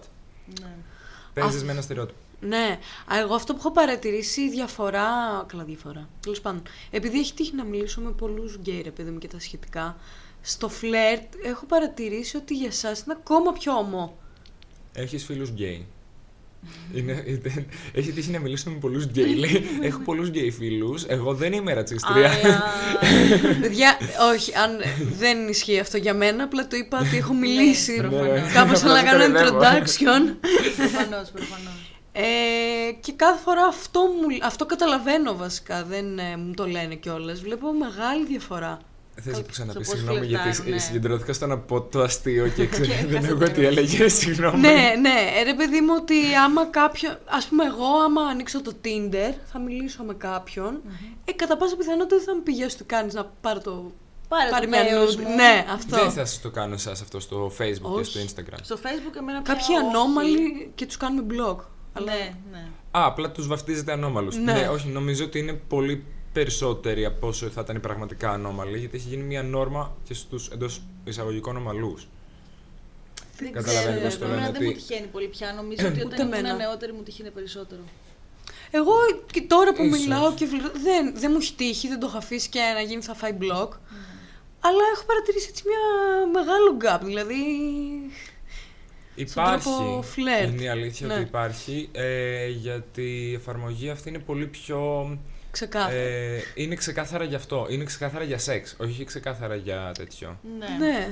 Ναι. 0.60 0.74
Παίζεις 1.34 1.64
με 1.64 1.72
ένα 1.72 1.80
στερεότυπο. 1.80 2.18
Ναι, 2.40 2.78
Α, 3.12 3.18
εγώ 3.18 3.34
αυτό 3.34 3.52
που 3.52 3.58
έχω 3.58 3.70
παρατηρήσει 3.72 4.40
η 4.40 4.50
διαφορά. 4.50 5.06
Καλά, 5.46 5.64
διαφορά. 5.64 6.08
Τέλος 6.20 6.40
πάντων, 6.40 6.62
επειδή 6.90 7.18
έχει 7.18 7.34
τύχει 7.34 7.54
να 7.54 7.64
μιλήσω 7.64 8.00
με 8.00 8.10
πολλούς 8.10 8.54
γκέι, 8.56 8.80
ρε 8.82 8.90
παιδί 8.90 9.10
μου 9.10 9.18
και 9.18 9.28
τα 9.28 9.38
σχετικά, 9.40 9.96
στο 10.40 10.68
φλερτ 10.68 11.22
έχω 11.44 11.66
παρατηρήσει 11.66 12.36
ότι 12.36 12.54
για 12.54 12.66
εσάς 12.66 13.00
είναι 13.00 13.14
ακόμα 13.18 13.52
πιο 13.52 13.72
ομό. 13.72 14.18
Έχεις 14.92 15.24
φίλους 15.24 15.48
γκέι. 15.48 15.86
Είναι, 16.94 17.22
είναι- 17.26 17.66
έχει 17.92 18.10
τύχει 18.12 18.30
να 18.30 18.38
μιλήσω 18.38 18.70
με 18.70 18.76
πολλούς 18.76 19.04
γκέι. 19.04 19.34
Λέει, 19.34 19.64
έχω 19.88 19.98
πολλούς 19.98 20.28
γκέι 20.28 20.50
φίλους. 20.50 21.04
Εγώ 21.06 21.34
δεν 21.34 21.52
είμαι 21.52 21.72
ρατσίστρια. 21.72 22.30
Αλλά. 22.44 22.62
Παιδιά, 23.60 23.96
όχι, 24.34 24.52
αν 24.56 24.70
δεν 25.18 25.48
ισχύει 25.48 25.78
αυτό 25.78 25.96
για 25.96 26.14
μένα, 26.14 26.44
απλά 26.44 26.66
το 26.66 26.76
είπα 26.76 26.98
ότι 26.98 27.16
έχω 27.16 27.32
μιλήσει. 27.34 27.92
Ναι, 28.00 28.08
προφανώς. 28.08 28.52
Κάπως 28.52 28.80
Απλά 28.80 28.92
να 28.92 28.98
σε 28.98 29.04
κάνω 29.04 29.24
κοροϊδεύω. 29.24 29.58
introduction. 29.58 30.34
Προφανώς, 30.76 31.30
προφανώς. 31.30 31.88
Ε, 32.12 32.22
και 33.00 33.12
κάθε 33.12 33.38
φορά 33.44 33.64
αυτό, 33.66 34.00
μου, 34.00 34.46
αυτό 34.46 34.66
καταλαβαίνω 34.66 35.36
βασικά, 35.36 35.84
δεν 35.84 36.18
ε, 36.18 36.36
μου 36.36 36.52
το 36.54 36.66
λένε 36.66 36.94
κιόλας. 36.94 37.40
Βλέπω 37.40 37.72
μεγάλη 37.72 38.26
διαφορά. 38.26 38.78
Θες 39.20 39.36
να 39.36 39.42
ξαναπείς 39.42 39.86
στο 39.86 39.94
πώς 39.96 40.00
συγγνώμη 40.04 40.26
γιατί 40.26 40.42
φλερτάρουν, 40.42 40.72
ναι. 40.72 40.78
συγκεντρωθήκα 40.78 41.32
στο 41.32 41.46
να 41.46 41.58
πω 41.58 41.80
το 41.82 42.00
αστείο 42.02 42.48
και 42.48 42.66
ξέρω, 42.72 42.84
Και 42.86 43.06
δεν 43.06 43.14
χάσα 43.20 43.26
έχω 43.26 43.38
το 43.38 43.44
τι 43.50 43.60
νόημα. 43.60 43.68
έλεγες. 43.68 44.14
Συγγνώμη. 44.20 44.58
ναι, 44.60 44.94
ναι, 45.00 45.14
ε, 45.40 45.42
ρε 45.42 45.54
παιδί 45.54 45.80
μου 45.80 45.94
ότι 46.00 46.14
άμα 46.44 46.66
κάποιο. 46.66 47.10
Α 47.10 47.48
πούμε, 47.48 47.64
εγώ 47.64 47.86
άμα 48.04 48.22
ανοίξω 48.22 48.62
το 48.62 48.72
Tinder, 48.84 49.34
θα 49.52 49.58
μιλήσω 49.58 50.02
με 50.02 50.14
κάποιον. 50.14 50.80
Ε, 51.24 51.32
κατά 51.32 51.56
πάσα 51.56 51.76
πιθανότητα 51.76 52.16
δεν 52.16 52.24
θα 52.24 52.34
μου 52.34 52.42
πηγαίνεις 52.42 52.76
τι 52.76 52.84
κάνεις 52.84 53.14
να 53.14 53.24
πάρω 53.40 53.60
το. 53.60 53.92
Πάρε 54.28 54.50
το 54.60 54.68
μια 54.68 54.84
μέος 54.84 55.16
nude. 55.16 55.20
μου. 55.20 55.34
Ναι, 55.34 55.64
αυτό. 55.72 55.96
Δεν 55.96 56.10
θα 56.10 56.24
σα 56.24 56.40
το 56.40 56.50
κάνω 56.50 56.74
εσάς 56.74 57.00
αυτό 57.00 57.20
στο 57.20 57.46
Facebook 57.58 57.96
και 57.96 58.02
στο 58.02 58.18
Όχι. 58.20 58.28
Instagram. 58.28 58.58
Στο 58.62 58.78
facebook 58.82 59.16
εμένα 59.16 59.42
πια 59.42 59.54
Κάποιοι 59.54 59.66
όχι. 59.78 59.86
ανώμαλοι 59.86 60.70
και 60.74 60.86
τους 60.86 60.96
κάνουμε 60.96 61.26
blog. 61.30 61.56
Αλλά... 61.92 62.12
Ναι, 62.12 62.34
ναι. 62.50 62.66
Α, 62.90 63.04
απλά 63.06 63.30
τους 63.30 63.46
βαφτίζετε 63.46 63.92
ανώμαλους. 63.92 64.36
Ναι. 64.36 64.52
Ναι. 64.52 64.68
όχι, 64.68 64.88
νομίζω 64.88 65.24
ότι 65.24 65.38
είναι 65.38 65.52
πολύ 65.52 66.04
περισσότεροι 66.34 67.04
από 67.04 67.26
όσο 67.28 67.46
θα 67.48 67.60
ήταν 67.60 67.76
οι 67.76 67.80
πραγματικά 67.80 68.30
ανώμαλοι, 68.30 68.78
γιατί 68.78 68.96
έχει 68.96 69.08
γίνει 69.08 69.22
μια 69.22 69.42
νόρμα 69.42 69.96
και 70.04 70.14
στους 70.14 70.48
εντός 70.48 70.82
εισαγωγικών 71.04 71.56
ομαλούς. 71.56 72.08
Δεν 73.38 73.52
Καταλαβαίνω 73.52 73.90
ξέρω, 73.96 74.04
πώς 74.08 74.18
το 74.18 74.24
εμένα 74.24 74.40
λένε, 74.40 74.52
δεν 74.52 74.56
ότι- 74.62 74.64
μου 74.66 74.72
τυχαίνει 74.86 75.06
πολύ 75.06 75.28
πια. 75.28 75.52
Νομίζω 75.52 75.86
ότι 75.86 75.96
Ούτε 75.96 76.04
όταν 76.04 76.20
ήμουν 76.20 76.32
εμένα. 76.34 76.54
νεότερη 76.56 76.92
μου 76.92 77.02
τυχαίνει 77.02 77.30
περισσότερο. 77.30 77.80
Εγώ 78.70 78.92
και 79.32 79.40
τώρα 79.42 79.72
που 79.72 79.82
Ίσως. 79.84 79.98
μιλάω 80.00 80.34
και 80.34 80.46
βλε- 80.46 80.76
δεν, 80.82 81.14
δεν 81.16 81.30
μου 81.30 81.38
έχει 81.40 81.54
τύχει, 81.54 81.88
δεν 81.88 81.98
το 82.00 82.06
έχω 82.06 82.16
αφήσει 82.16 82.48
και 82.48 82.60
να 82.74 82.80
γίνει 82.80 83.02
θα 83.02 83.14
φάει 83.14 83.32
blog. 83.40 83.68
Αλλά 84.66 84.82
έχω 84.94 85.04
παρατηρήσει 85.06 85.46
έτσι 85.50 85.62
μια 85.66 85.82
μεγάλο 86.32 86.76
gap. 86.84 87.04
Δηλαδή. 87.04 87.34
Υπάρχει. 89.14 89.68
τρόπο 89.68 90.02
φλερτ. 90.02 90.52
Είναι 90.52 90.62
η 90.62 90.68
αλήθεια 90.68 91.06
Ναι. 91.06 91.12
ότι 91.14 91.22
υπάρχει. 91.22 91.88
Ε, 91.92 92.48
γιατί 92.48 93.28
η 93.30 93.34
εφαρμογή 93.34 93.90
αυτή 93.90 94.08
είναι 94.08 94.18
πολύ 94.18 94.46
πιο. 94.46 94.78
Ξεκάθαρα. 95.54 95.94
Ε, 95.94 96.42
είναι 96.54 96.74
ξεκάθαρα 96.74 97.24
για 97.24 97.36
αυτό. 97.36 97.66
Είναι 97.70 97.84
ξεκάθαρα 97.84 98.24
για 98.24 98.38
σεξ. 98.38 98.76
Όχι 98.78 99.04
ξεκάθαρα 99.04 99.54
για 99.54 99.92
τέτοιο. 99.98 100.38
Ναι. 100.58 100.86
ναι. 100.86 101.08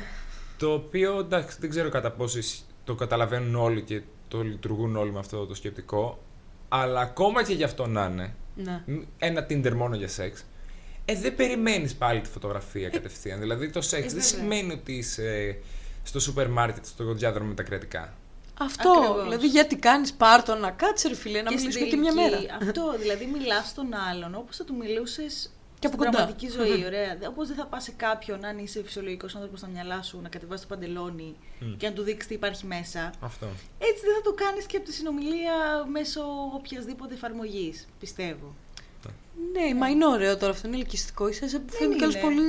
Το 0.58 0.72
οποίο 0.72 1.18
εντάξει, 1.18 1.56
δεν 1.60 1.70
ξέρω 1.70 1.88
κατά 1.88 2.10
πόσο 2.10 2.38
ισ- 2.38 2.64
το 2.84 2.94
καταλαβαίνουν 2.94 3.54
όλοι 3.54 3.82
και 3.82 4.02
το 4.28 4.42
λειτουργούν 4.42 4.96
όλοι 4.96 5.12
με 5.12 5.18
αυτό 5.18 5.46
το 5.46 5.54
σκεπτικό. 5.54 6.22
Αλλά 6.68 7.00
ακόμα 7.00 7.44
και 7.44 7.52
γι' 7.54 7.64
αυτό 7.64 7.86
να 7.86 8.04
είναι. 8.12 8.34
ναι. 8.54 8.82
μ, 8.86 9.00
Ένα 9.18 9.46
Tinder 9.50 9.72
μόνο 9.72 9.96
για 9.96 10.08
σεξ. 10.08 10.44
Ε, 11.04 11.14
δεν 11.14 11.34
περιμένεις 11.34 11.94
πάλι 11.94 12.20
τη 12.20 12.28
φωτογραφία 12.28 12.88
κατευθείαν. 12.88 13.40
Δηλαδή 13.40 13.70
το 13.70 13.80
σεξ 13.80 14.02
δεν 14.12 14.22
βέβαια. 14.22 14.22
σημαίνει 14.40 14.72
ότι 14.72 14.92
είσαι 14.92 15.58
στο 16.02 16.20
σούπερ 16.20 16.48
μάρκετ, 16.48 16.84
στο 16.86 17.12
διάδρομο 17.12 17.48
με 17.48 17.54
τα 17.54 17.62
κρατικά. 17.62 18.14
Αυτό. 18.58 18.90
Ακριβώς. 18.90 19.22
Δηλαδή, 19.22 19.46
γιατί 19.46 19.76
κάνεις 19.76 20.12
πάρτο 20.12 20.54
να 20.54 20.70
κάτσε, 20.70 21.08
ρε 21.08 21.14
φίλε, 21.14 21.42
να 21.42 21.50
Και 21.50 21.56
μιλήσουμε 21.56 21.86
στην 21.86 21.88
και 21.88 21.96
μια 21.96 22.12
τελική, 22.12 22.46
μέρα. 22.46 22.56
Αυτό, 22.62 22.94
δηλαδή 22.98 23.26
μιλάς 23.26 23.68
στον 23.68 23.94
άλλον 23.94 24.34
όπως 24.34 24.56
θα 24.56 24.64
του 24.64 24.74
μιλούσες 24.74 25.50
Και 25.78 25.86
από 25.86 25.96
στην 25.96 25.98
κοντά. 25.98 26.10
πραγματική 26.10 26.48
ζωή. 26.48 26.84
Ωραία. 26.86 27.18
Όπως 27.28 27.46
δεν 27.48 27.56
θα 27.56 27.66
πας 27.66 27.82
σε 27.82 27.92
κάποιον, 27.92 28.44
αν 28.44 28.58
είσαι 28.58 28.82
φυσιολογικός 28.82 29.34
άνθρωπος 29.34 29.58
στα 29.58 29.68
μυαλά 29.68 30.02
σου, 30.02 30.20
να 30.22 30.28
κατεβάσεις 30.28 30.66
το 30.66 30.74
παντελόνι 30.74 31.36
και 31.76 31.86
να 31.88 31.92
του 31.94 32.02
δείξεις 32.02 32.26
τι 32.28 32.34
υπάρχει 32.34 32.66
μέσα. 32.66 33.12
Αυτό. 33.20 33.46
Έτσι 33.78 34.04
δεν 34.06 34.14
θα 34.14 34.20
το 34.22 34.32
κάνεις 34.32 34.66
και 34.66 34.76
από 34.76 34.86
τη 34.86 34.92
συνομιλία 34.92 35.84
μέσω 35.90 36.20
οποιασδήποτε 36.54 37.14
εφαρμογής, 37.14 37.86
πιστεύω. 37.98 38.54
Ναι, 39.52 39.74
μα 39.78 39.88
είναι 39.88 40.06
ωραίο 40.06 40.36
τώρα 40.36 40.52
αυτό, 40.52 40.68
είναι 40.68 40.76
ελκυστικό. 40.76 41.28
Ίσα 41.28 41.46
που 41.46 41.72
φαίνεται 41.72 41.84
είναι. 41.84 41.96
κιόλας 41.96 42.18
πολύ 42.20 42.44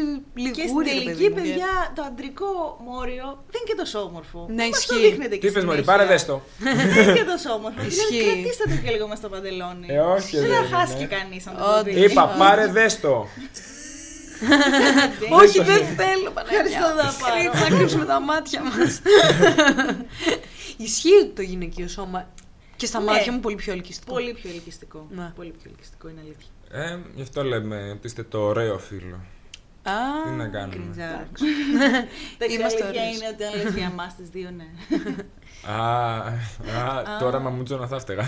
και 0.51 0.51
στην 0.51 0.63
λιγούρι, 0.65 0.85
ρε 0.89 0.91
τελική, 0.93 1.13
παιδί 1.13 1.29
μου, 1.29 1.35
παιδιά, 1.35 1.91
το 1.95 2.01
αντρικό 2.09 2.79
μόριο 2.89 3.23
δεν 3.51 3.61
είναι 3.61 3.69
και 3.71 3.75
τόσο 3.77 3.99
όμορφο. 3.99 4.45
Ναι, 4.49 4.67
Μας 4.67 4.85
το 4.85 4.95
ισχύει. 4.95 5.07
δείχνετε 5.09 5.35
και 5.35 5.41
Τι 5.41 5.47
είπες 5.47 5.63
Μωρή, 5.63 5.77
συνέχεια. 5.77 5.91
πάρε 5.97 6.05
δες 6.11 6.25
το. 6.25 6.41
Δεν 6.63 7.03
είναι 7.03 7.13
και 7.19 7.23
τόσο 7.23 7.49
όμορφο. 7.53 7.81
Ισχύει. 7.85 8.17
Δηλαδή, 8.17 8.31
κρατήστε 8.41 8.63
το 8.69 8.75
και 8.83 8.91
λίγο 8.91 9.05
μέσα 9.07 9.19
στο 9.21 9.29
παντελόνι. 9.29 9.87
Ε, 9.89 9.99
όχι, 9.99 10.37
Δεν 10.37 10.47
δεν 10.47 10.57
θα 10.57 10.65
είναι. 10.65 10.75
χάσει 10.75 10.93
και 10.95 11.05
κανείς 11.15 11.47
αν 11.47 11.55
το 11.57 11.63
Όντως. 11.79 11.93
δεις. 11.93 12.11
Είπα, 12.11 12.23
πάρε 12.37 12.65
δες 12.67 12.99
το. 12.99 13.27
Όχι, 15.41 15.59
δεν 15.61 15.81
θέλω, 15.99 16.29
Παναγιά. 16.33 16.59
Ευχαριστώ, 16.59 16.87
θα 17.01 17.13
πάρω. 17.21 17.35
Χρήτη, 17.51 17.57
να 17.71 17.77
κρύψουμε 17.77 18.05
τα 18.05 18.19
μάτια 18.19 18.61
μας. 18.63 19.01
Ισχύει 20.87 21.15
ότι 21.21 21.29
το 21.29 21.41
γυναικείο 21.41 21.87
σώμα 21.87 22.27
και 22.75 22.85
στα 22.85 22.99
Ναι. 22.99 23.05
μάτια 23.05 23.31
μου 23.31 23.39
πολύ 23.39 23.55
πιο 23.55 23.73
ελκυστικό. 23.73 24.13
Πολύ 24.13 24.33
πιο 24.33 24.49
ελκυστικό. 24.49 25.07
Ναι. 25.09 25.31
Πολύ 25.35 25.49
πιο 25.61 25.69
ελκυστικό, 25.71 26.09
είναι 26.09 26.19
αλήθεια. 26.25 26.47
Ε, 26.75 26.97
γι' 27.15 27.21
αυτό 27.21 27.43
λέμε 27.43 27.89
ότι 27.91 28.07
είστε 28.07 28.23
το 28.23 28.39
ωραίο 28.39 28.77
φίλο. 28.79 29.15
Α, 29.83 29.91
Τι 30.25 30.29
να 30.29 30.47
κάνουμε; 30.47 30.75
Κριντζάρα. 30.75 31.27
Είμαστε 32.53 32.79
Τα 32.79 32.85
αλήθεια 32.85 33.01
ωραίες. 33.01 33.15
είναι 33.15 33.27
ότι 33.33 33.43
αν 33.43 33.63
λες 33.63 33.73
για 33.73 33.85
εμάς 33.91 34.15
τις 34.15 34.29
δύο, 34.29 34.49
ναι. 34.57 34.63
Α, 35.71 36.15
α, 36.17 37.17
τώρα 37.19 37.39
μαμούτσο 37.39 37.77
να 37.77 37.87
θα 37.87 37.95
έφταιγα. 37.95 38.23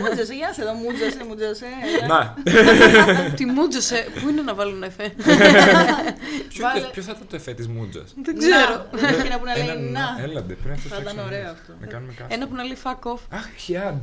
Μούτζωσε, 0.00 0.34
για 0.34 0.46
να 0.46 0.52
σε 0.58 0.64
δω, 0.64 0.72
μούτζωσε, 0.72 1.24
μούτζωσε. 1.28 1.66
έλα. 2.02 2.06
Να, 2.06 3.30
Τη 3.30 3.44
μούτζωσε. 3.46 4.06
Πού 4.22 4.28
είναι 4.28 4.42
να 4.42 4.54
βάλουν 4.54 4.82
εφέ; 4.82 5.08
ποιο, 6.48 6.62
Βάλε. 6.66 6.86
ποιος 6.92 7.04
θα 7.04 7.12
ήταν 7.16 7.26
το 7.28 7.36
εφέ 7.36 7.54
της 7.54 7.68
μούτζας. 7.68 8.14
Δεν 8.22 8.38
ξέρω. 8.38 8.86
Να, 9.00 9.08
έχει 9.08 9.26
ένα 9.26 9.38
που 9.38 9.44
να 9.44 9.52
Ένα 9.52 9.74
λέει 9.74 9.90
να. 9.90 10.16
Έλαντε, 10.22 10.54
πρέπει 10.54 10.68
να 10.68 10.74
το 10.74 10.80
Θα 10.80 10.86
ήταν 10.88 10.98
φτιάξουμε 11.00 11.22
ωραίο 11.22 11.38
εμείς. 11.38 11.50
αυτό. 11.60 11.72
Να 11.80 11.86
κάνουμε 11.86 12.12
κάτι. 12.12 12.34
Ένα 12.34 12.46
που 12.48 12.54
να 12.54 12.62
λέει 12.62 12.76
fuck 12.84 13.12
off. 13.12 13.18
Αχ, 13.30 13.46
χιάντ. 13.56 14.02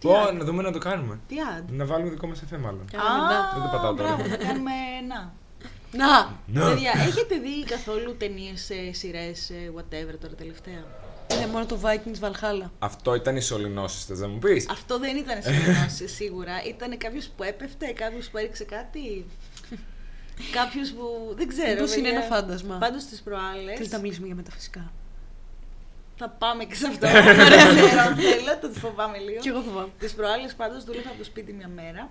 Τι 0.00 0.06
Πω, 0.06 0.26
ad? 0.28 0.34
να 0.34 0.44
δούμε 0.44 0.62
να 0.62 0.72
το 0.72 0.78
κάνουμε. 0.78 1.18
Τι 1.28 1.36
ad. 1.58 1.64
Να 1.68 1.84
βάλουμε 1.84 2.10
δικό 2.10 2.26
μας 2.26 2.42
εφέ 2.42 2.58
μάλλον. 2.58 2.84
Κάναμε 2.92 3.18
να. 3.34 3.52
Δεν 3.54 3.62
το 3.62 3.68
πατάω 3.76 3.94
τώρα. 3.94 4.14
μπράβο, 4.14 4.28
θα 4.30 4.36
κάνουμε 4.36 4.70
να. 5.08 5.32
Να! 5.92 6.34
Να. 6.46 6.68
Παιδιά, 6.68 6.92
έχετε 7.06 7.36
δει 7.38 7.64
καθόλου 7.64 8.16
ταινίες, 8.16 8.70
σειρές, 8.90 9.50
whatever 9.76 10.14
τώρα 10.20 10.34
τελευταία; 10.34 10.84
Είναι 11.32 11.46
μόνο 11.46 11.66
το 11.66 11.78
Vikings 11.82 12.28
Valhalla. 12.28 12.70
Αυτό 12.78 13.14
ήταν 13.14 13.36
οι 13.36 13.40
σωληνώσεις, 13.40 14.04
θες 14.04 14.18
να 14.18 14.28
μου 14.28 14.38
πεις; 14.38 14.68
Αυτό 14.70 14.98
δεν 14.98 15.16
ήταν 15.16 15.42
συνεννόηση 15.42 16.08
σίγουρα. 16.18 16.52
Ήταν 16.68 16.96
κάποιος 16.98 17.28
που 17.36 17.42
έπεφτε, 17.42 17.86
κάποιος 17.86 18.28
που 18.28 18.38
έριξε 18.38 18.64
κάτι. 18.64 19.24
Κάποιος 20.58 20.92
που. 20.92 21.34
Δεν 21.36 21.48
ξέρω. 21.48 21.70
Μήπως 21.72 21.94
είναι 21.94 22.08
παιδιά. 22.08 22.24
ένα 22.24 22.34
φάντασμα. 22.36 22.76
Πάντως 22.78 23.04
τις 23.04 23.20
προάλλε. 23.22 23.74
Θέλετε 23.74 23.96
να 23.96 24.02
μιλήσουμε 24.02 24.26
για 24.26 24.36
μεταφυσικά. 24.36 24.92
Θα 26.18 26.28
πάμε 26.28 26.64
και 26.64 26.74
σε 26.74 26.86
αυτό. 26.86 27.06
Αν 27.06 28.16
θέλω, 28.16 28.58
το 28.60 28.68
φοβάμαι 28.80 29.18
λίγο. 29.18 29.40
Κι 29.40 29.48
εγώ 29.48 29.60
φοβάμαι. 29.60 29.88
Τις 29.98 30.12
προάλλες 30.14 30.54
πάντως 30.54 30.84
δούλευα 30.84 31.08
από 31.08 31.18
το 31.18 31.24
σπίτι 31.24 31.52
μια 31.52 31.68
μέρα. 31.68 32.10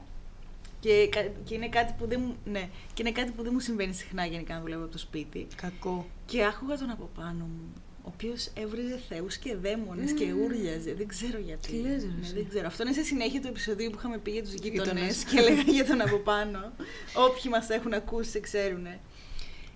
Και, 0.79 1.07
κα- 1.11 1.31
και, 1.43 1.53
είναι 1.53 1.69
κάτι 1.69 1.93
που 1.97 2.07
δεν 2.07 2.19
μου, 2.25 2.35
ναι, 2.45 2.69
και 2.93 3.01
είναι 3.01 3.11
κάτι 3.11 3.31
που 3.31 3.43
δεν 3.43 3.51
μου 3.53 3.59
συμβαίνει 3.59 3.93
συχνά 3.93 4.25
γενικά 4.25 4.53
να 4.53 4.61
δουλεύω 4.61 4.83
από 4.83 4.91
το 4.91 4.97
σπίτι. 4.97 5.47
Κακό. 5.55 6.05
Και 6.25 6.43
άκουγα 6.45 6.77
τον 6.77 6.89
από 6.89 7.09
πάνω 7.15 7.43
μου, 7.45 7.73
ο 8.03 8.07
οποίος 8.13 8.49
έβριζε 8.53 8.99
θεούς 9.09 9.37
και 9.37 9.55
δαίμονες 9.55 10.11
και 10.11 10.33
ούρλιαζε. 10.43 10.93
Δεν 10.93 11.07
ξέρω 11.07 11.37
γιατί. 11.39 11.67
Τι 11.67 11.75
λες, 11.75 12.01
ρε, 12.03 12.07
Ναι, 12.07 12.15
εσύ. 12.23 12.33
δεν 12.33 12.49
ξέρω. 12.49 12.67
Αυτό 12.67 12.83
είναι 12.83 12.93
σε 12.93 13.03
συνέχεια 13.03 13.41
του 13.41 13.47
επεισοδίου 13.47 13.89
που 13.89 13.97
είχαμε 13.99 14.17
πει 14.17 14.31
για 14.31 14.43
τους 14.43 14.53
γείτονες 14.53 14.83
Γείτονες. 14.93 15.23
και 15.23 15.37
έλεγα 15.39 15.61
για 15.71 15.85
τον 15.85 16.01
από 16.01 16.17
πάνω. 16.17 16.71
Όποιοι 17.15 17.51
μας 17.51 17.69
έχουν 17.69 17.93
ακούσει, 17.93 18.39
ξέρουν. 18.39 18.87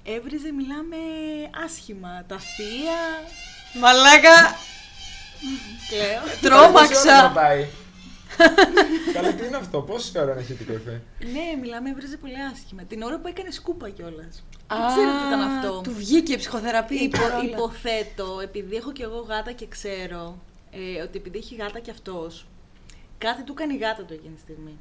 Έβριζε, 0.03 0.51
μιλάμε 0.51 0.95
άσχημα. 1.65 2.23
Τα 2.27 2.37
θεία. 2.39 3.01
Μαλάκα! 3.73 4.55
Κλαίω. 5.89 6.21
Τρόμαξα! 6.41 7.33
Καλά, 9.13 9.33
τι 9.33 9.45
είναι 9.47 9.57
αυτό, 9.57 9.81
πόση 9.81 10.19
ώρα 10.19 10.33
να 10.33 10.39
έχει 10.39 10.53
το 10.53 10.73
εφέ. 10.73 11.01
ναι, 11.19 11.59
μιλάμε, 11.61 11.89
έβριζε 11.89 12.17
πολύ 12.17 12.35
άσχημα. 12.53 12.83
Την 12.83 13.01
ώρα 13.01 13.19
που 13.19 13.27
έκανε 13.27 13.51
σκούπα 13.51 13.89
κιόλας. 13.89 14.43
Α, 14.67 14.75
Δεν 14.77 14.87
ξέρω 14.87 15.11
τι 15.11 15.27
ήταν 15.27 15.41
αυτό. 15.41 15.81
Του 15.81 15.93
βγήκε 15.93 16.33
η 16.33 16.37
ψυχοθεραπεία. 16.37 17.01
Υπο, 17.01 17.17
παρόλα. 17.17 17.43
υποθέτω, 17.43 18.39
επειδή 18.43 18.75
έχω 18.75 18.91
κι 18.91 19.01
εγώ 19.01 19.19
γάτα 19.19 19.51
και 19.51 19.67
ξέρω 19.67 20.39
ε, 20.71 21.01
ότι 21.01 21.17
επειδή 21.17 21.37
έχει 21.37 21.55
γάτα 21.55 21.79
κι 21.79 21.89
αυτός, 21.89 22.45
κάτι 23.17 23.43
του 23.43 23.53
κάνει 23.53 23.73
η 23.73 23.77
γάτα 23.77 24.03
του 24.03 24.13
εκείνη 24.13 24.33
τη 24.33 24.39
στιγμή. 24.41 24.77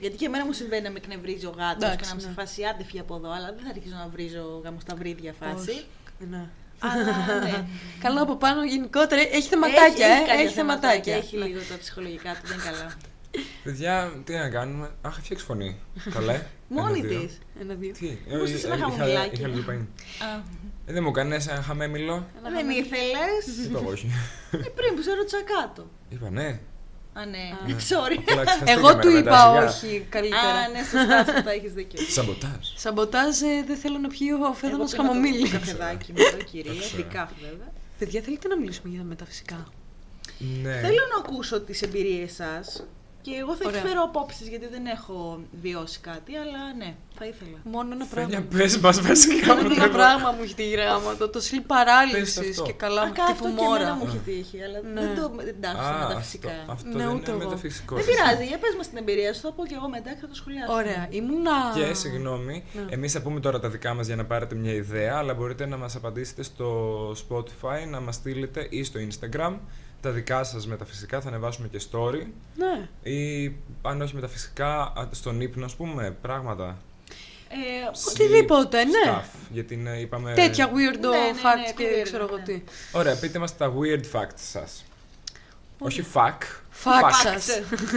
Γιατί 0.00 0.16
και 0.16 0.26
εμένα 0.26 0.44
μου 0.44 0.52
συμβαίνει 0.52 0.82
να 0.82 0.90
με 0.90 0.98
εκνευρίζει 0.98 1.46
ο 1.46 1.54
γάτος 1.56 1.78
και 1.78 1.86
Εντάξει, 1.86 2.08
να 2.08 2.14
μου 2.14 2.20
σε 2.20 2.26
ναι. 2.28 2.32
φάση 2.32 2.64
άντε 2.64 2.84
φύγει 2.84 3.00
από 3.00 3.14
εδώ, 3.14 3.30
αλλά 3.30 3.52
δεν 3.52 3.64
θα 3.64 3.70
αρχίσω 3.70 3.94
να 3.96 4.08
βρίζω 4.08 4.60
γάμο 4.64 4.80
στα 4.80 4.94
βρύδια 4.94 5.32
φάση. 5.32 5.70
Όχι. 5.70 5.86
Ναι. 6.30 6.48
Αλλά 6.78 7.04
ναι. 7.44 7.64
Καλά 8.00 8.20
από 8.20 8.36
πάνω 8.36 8.64
γενικότερα 8.64 9.20
έχει 9.20 9.48
θεματάκια, 9.48 10.06
έχει, 10.06 10.22
ε. 10.22 10.26
κάποια 10.26 10.34
Έχει 10.44 10.54
θεματάκια. 10.54 11.14
Έχει 11.16 11.36
Ναι. 11.36 11.44
λίγο 11.44 11.60
τα 11.70 11.78
ψυχολογικά 11.78 12.32
του, 12.32 12.40
δεν 12.44 12.54
είναι 12.58 12.64
καλά. 12.70 12.92
Παιδιά, 13.64 14.12
τι 14.24 14.32
να 14.34 14.48
κάνουμε. 14.48 14.90
Αχ, 15.02 15.18
φτιάξει 15.20 15.44
φωνή. 15.44 15.80
Καλά. 16.12 16.46
Μόνη 16.68 16.98
Ένα, 16.98 17.08
δύο. 17.08 17.20
της. 17.20 17.38
Ένα-δύο. 17.60 17.92
Τι, 17.92 18.18
Μήπως 18.28 18.50
ε, 18.50 18.52
θες 18.52 18.64
ε, 18.64 18.66
ένα 18.66 18.76
είχα- 18.76 18.84
χαμογελάκι. 18.90 19.34
Είχα 19.40 19.48
λίγο 19.48 19.62
παγίνη. 19.62 19.88
Ε, 20.86 20.92
Δεν 20.92 21.02
μου 21.02 21.10
κάνεις 21.10 21.46
ένα 21.46 21.62
χαμέμιλο. 21.62 22.26
Δεν 22.42 22.70
ήθελες. 22.70 23.64
Είπα 23.66 23.78
εγώ 23.78 23.90
όχι. 23.90 24.10
Ε, 24.50 24.56
πριν 24.56 24.94
που 24.96 25.02
σε 25.02 25.14
ρώτησα 25.14 25.38
κάτω. 25.60 25.90
Είπα 26.08 26.30
ναι. 26.30 26.58
Α, 27.20 27.24
ναι. 27.26 27.44
Sorry. 27.90 28.22
Καλά, 28.24 28.44
ξεχαστήκαμε, 28.44 28.88
Εγώ 28.88 28.98
του 28.98 29.08
ρε, 29.08 29.18
είπα 29.18 29.52
μετά, 29.52 29.68
σιγά. 29.70 29.92
όχι 29.92 30.06
καλύτερα. 30.08 30.42
Α, 30.42 30.68
ναι, 30.68 30.78
σωστά, 30.78 31.32
σωστά, 31.34 31.50
έχεις 31.50 31.72
δίκιο. 31.72 32.00
Σαμποτάζ. 32.16 32.66
Σαμποτάζ, 32.76 33.40
ε, 33.40 33.64
δεν 33.66 33.76
θέλω 33.76 33.98
να 33.98 34.08
πιει 34.08 34.28
ο 34.50 34.52
φέδωνο 34.52 34.82
Εγώ 34.82 34.90
πήρα 34.90 35.02
χαμομήλι. 35.02 35.48
Το 35.50 35.58
καφεδάκι 35.58 36.12
μου 36.12 36.18
εδώ, 36.18 36.44
κυρία. 36.44 36.72
Εντάξει. 36.72 36.96
Δικά 36.96 37.30
βέβαια. 37.40 37.72
Παιδιά, 37.98 38.20
θέλετε 38.20 38.48
να 38.48 38.56
μιλήσουμε 38.58 38.88
για 38.88 38.98
τα 38.98 39.04
μεταφυσικά; 39.06 39.66
Ναι. 40.62 40.72
Θέλω 40.72 41.02
να 41.14 41.18
ακούσω 41.24 41.60
τις 41.60 41.82
εμπειρίες 41.82 42.32
σας 42.34 42.86
Και 43.26 43.34
εγώ 43.42 43.52
θα 43.56 43.64
Ωραία. 43.66 43.80
εκφέρω 43.80 44.00
απόψεις 44.02 44.46
γιατί 44.48 44.66
δεν 44.74 44.84
έχω 44.96 45.40
βιώσει 45.62 45.98
κάτι, 46.10 46.32
αλλά 46.42 46.60
ναι, 46.80 46.90
θα 47.18 47.24
ήθελα. 47.32 47.58
Μόνο 47.74 47.88
ένα 47.96 48.04
Φένια, 48.04 48.28
πράγμα. 48.28 48.46
πες 48.56 48.78
μας 48.78 49.00
βασικά. 49.08 49.54
Μόνο 49.54 49.68
ένα 49.74 49.88
πράγμα 49.98 50.28
μου 50.34 50.42
έχει 50.42 50.54
τη 50.54 50.66
γράμμα. 50.74 51.10
Το, 51.20 51.28
το 51.28 51.40
sleep 51.48 51.64
Πες 51.66 52.36
paralysis 52.36 52.48
αυτό. 52.48 52.62
και 52.62 52.72
καλά 52.72 53.00
Α, 53.02 53.06
με 53.06 53.12
κα- 53.18 53.22
αυτό 53.22 53.44
τύπου 53.44 53.56
και 53.58 53.64
εμένα 53.64 53.78
μόρα. 53.84 53.94
μου 53.98 54.04
έχει 54.08 54.18
τύχει, 54.28 54.58
αλλά 54.66 54.78
Ναι. 54.94 55.00
δεν 55.00 55.10
το 55.18 55.24
εντάξω 55.52 55.88
Α, 55.88 55.92
με 55.92 55.98
τα 55.98 56.06
αυτό, 56.06 56.18
φυσικά. 56.20 56.54
αυτό 56.74 56.88
Ναι, 56.88 56.96
δεν 57.04 57.08
ούτε 57.16 57.30
είναι 57.30 57.40
εγώ. 57.40 57.48
μεταφυσικό. 57.48 57.94
Δεν 57.98 58.04
πειράζει, 58.08 58.44
για 58.50 58.58
πες 58.62 58.74
μας 58.78 58.86
την 58.88 58.98
εμπειρία 59.02 59.30
σου, 59.34 59.40
θα 59.40 59.52
πω 59.56 59.62
και 59.70 59.74
εγώ 59.80 59.88
μετά 59.88 60.10
και 60.14 60.20
θα 60.24 60.28
το 60.32 60.34
σχολιάσω. 60.40 60.72
Ωραία, 60.80 61.02
ήμουνα. 61.10 61.56
Και 61.74 61.94
συγγνώμη, 61.94 62.56
Ναι. 62.72 62.92
εμείς 62.94 63.12
θα 63.12 63.20
πούμε 63.24 63.38
τώρα 63.40 63.58
τα 63.60 63.68
δικά 63.74 63.94
μας 63.94 64.06
για 64.06 64.16
να 64.16 64.24
πάρετε 64.24 64.54
μια 64.54 64.72
ιδέα, 64.72 65.14
αλλά 65.20 65.32
μπορείτε 65.34 65.66
να 65.66 65.76
μας 65.76 65.96
απαντήσετε 65.96 66.42
στο 66.42 66.68
Spotify, 67.22 67.80
να 67.94 68.00
μας 68.00 68.14
στείλετε 68.14 68.66
ή 68.70 68.84
στο 68.84 68.98
Instagram 69.08 69.54
τα 70.00 70.10
δικά 70.10 70.44
σας 70.44 70.66
μεταφυσικά, 70.66 71.20
θα 71.20 71.28
ανεβάσουμε 71.28 71.68
και 71.68 71.80
story. 71.90 72.26
Ναι. 72.56 72.88
Ή 73.12 73.52
αν 73.82 74.00
όχι 74.02 74.14
μεταφυσικά, 74.14 74.80
α, 74.80 75.08
στον 75.10 75.40
ύπνο, 75.40 75.64
ας 75.64 75.74
πούμε, 75.74 76.16
πράγματα. 76.22 76.76
Ε, 77.48 77.56
Οτιδήποτε, 78.10 78.84
ναι. 78.84 78.98
Stuff, 79.06 79.24
γιατί 79.50 79.74
είναι, 79.74 79.98
είπαμε... 80.00 80.32
Τέτοια 80.34 80.68
weirdo 80.68 81.00
Ναι, 81.00 81.08
ναι, 81.08 81.16
ναι, 81.16 81.38
facts 81.42 81.72
και 81.76 81.84
weird, 81.84 82.02
ξέρω 82.02 82.24
εγώ 82.24 82.36
ναι. 82.36 82.42
τι. 82.42 82.62
Ωραία, 82.92 83.16
πείτε 83.16 83.38
μας 83.38 83.56
τα 83.56 83.72
weird 83.78 84.18
facts 84.18 84.40
σας. 84.52 84.84
Όχι 85.78 86.04
fuck. 86.14 86.38
Fact 86.84 87.04
Fact. 87.04 87.10
σας. 87.22 87.46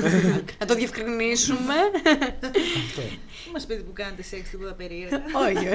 Να 0.60 0.66
το 0.66 0.76
διευκρινίσουμε. 0.76 1.74
Αυτό. 2.04 3.02
Μην 3.02 3.52
μας 3.54 3.66
πείτε 3.66 3.82
που 3.82 3.94
κάνετε 3.94 4.24
σεξ 4.24 4.50
τίποτα 4.50 4.74
περίεργα. 4.74 5.18
Όχι. 5.18 5.68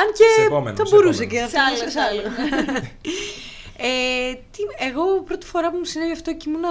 Αν 0.00 0.06
Σε 0.12 0.22
και 0.36 0.44
επόμενο, 0.46 0.76
θα 0.76 0.84
σε 0.86 0.94
μπορούσε 0.94 1.22
επόμενο. 1.22 1.46
και 1.48 1.56
Σ' 1.56 1.58
αυτό. 1.58 1.60
άλλο, 1.68 1.76
σε 1.76 1.90
σ' 1.90 1.96
άλλο. 1.96 2.22
Ε, 3.78 4.34
τι, 4.34 4.58
εγώ 4.78 5.22
πρώτη 5.22 5.46
φορά 5.46 5.70
που 5.70 5.76
μου 5.76 5.84
συνέβη 5.84 6.12
αυτό 6.12 6.34
και 6.34 6.48
ήμουνα 6.48 6.68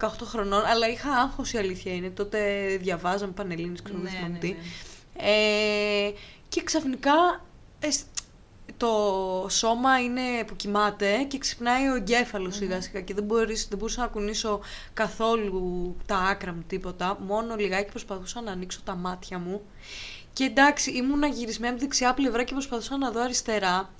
17-18 0.00 0.08
χρονών, 0.22 0.64
αλλά 0.64 0.88
είχα 0.88 1.10
άγχος 1.12 1.52
η 1.52 1.58
αλήθεια 1.58 1.92
είναι. 1.94 2.10
Τότε 2.10 2.66
διαβάζαμε 2.80 3.32
πανελλήνιες, 3.32 3.82
ξέρω 3.82 3.98
δεν 3.98 4.04
Ναι, 4.12 4.16
θυμάμαι 4.18 4.32
ναι, 4.32 4.38
τι. 4.38 4.48
ναι. 4.48 5.28
Ε, 6.06 6.12
και 6.48 6.62
ξαφνικά 6.62 7.44
ε, 7.80 7.90
σ- 7.90 8.06
το 8.76 9.46
σώμα 9.50 10.00
είναι 10.00 10.20
που 10.46 10.56
κοιμάται 10.56 11.22
και 11.28 11.38
ξυπνάει 11.38 11.88
ο 11.88 11.94
εγκέφαλος 11.94 12.56
σιγά 12.56 12.80
σιγά 12.80 13.00
και 13.00 13.14
δεν, 13.14 13.24
μπορείς, 13.24 13.66
δεν 13.68 13.78
μπορούσα 13.78 14.00
να 14.00 14.06
κουνήσω 14.06 14.60
καθόλου 14.94 15.96
τα 16.06 16.16
άκρα 16.16 16.52
μου 16.52 16.64
τίποτα. 16.66 17.18
Μόνο 17.26 17.54
λιγάκι 17.56 17.90
προσπαθούσα 17.90 18.40
να 18.40 18.52
ανοίξω 18.52 18.80
τα 18.84 18.94
μάτια 18.94 19.38
μου. 19.38 19.62
Και 20.32 20.44
εντάξει, 20.44 20.90
ήμουνα 20.90 21.26
γυρισμένη 21.26 21.70
από 21.72 21.78
τη 21.80 21.84
δεξιά 21.84 22.14
πλευρά 22.14 22.42
και 22.42 22.52
προσπαθούσα 22.52 22.96
να 22.96 23.10
δω 23.10 23.20
αριστερά. 23.22 23.90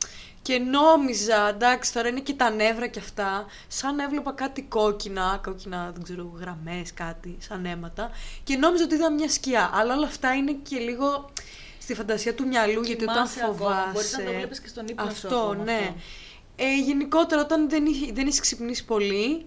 Και 0.44 0.59
νόμιζα, 0.59 1.48
εντάξει, 1.48 1.92
τώρα 1.92 2.09
είναι 2.09 2.20
και 2.20 2.33
τα 2.33 2.50
νεύρα 2.50 2.87
και 2.87 2.98
αυτά, 2.98 3.46
σαν 3.68 3.94
να 3.94 4.04
έβλεπα 4.04 4.33
κάτι 4.33 4.62
κόκκινα, 4.62 5.40
κόκκινα, 5.44 5.90
δεν 5.94 6.02
ξέρω, 6.02 6.33
γραμμές, 6.40 6.94
κάτι, 6.94 7.37
σαν 7.40 7.64
αίματα. 7.64 8.11
Και 8.44 8.57
νόμιζα 8.57 8.85
ότι 8.85 8.94
είδα 8.94 9.12
μια 9.12 9.28
σκιά. 9.28 9.70
Αλλά 9.74 9.94
όλα 9.94 10.07
αυτά 10.07 10.35
είναι 10.35 10.52
και 10.52 10.78
λίγο 10.78 11.30
στη 11.78 11.94
φαντασία 11.94 12.35
του 12.35 12.46
μυαλού, 12.46 12.83
γιατί 12.83 13.02
όταν 13.02 13.14
Κοιμάσαι 13.14 13.40
ακόμα, 13.40 13.57
φοβάσαι... 13.57 13.90
μπορείς 13.92 14.12
να 14.18 14.24
το 14.24 14.33
βλέπεις 14.33 14.61
και 14.61 14.68
στον 14.68 14.87
ύπνο 14.87 15.04
σου 15.04 15.11
Αυτό, 15.11 15.37
ακόμα 15.38 15.64
ναι. 15.64 15.72
αυτό. 15.72 15.94
Ε, 16.57 16.76
γενικότερα, 16.85 17.40
όταν 17.40 17.68
δεν, 17.68 17.87
είχε- 17.87 18.12
δεν 18.12 18.26
έχεις 18.26 18.40
ξυπνήσει 18.40 18.85
πολύ, 18.85 19.46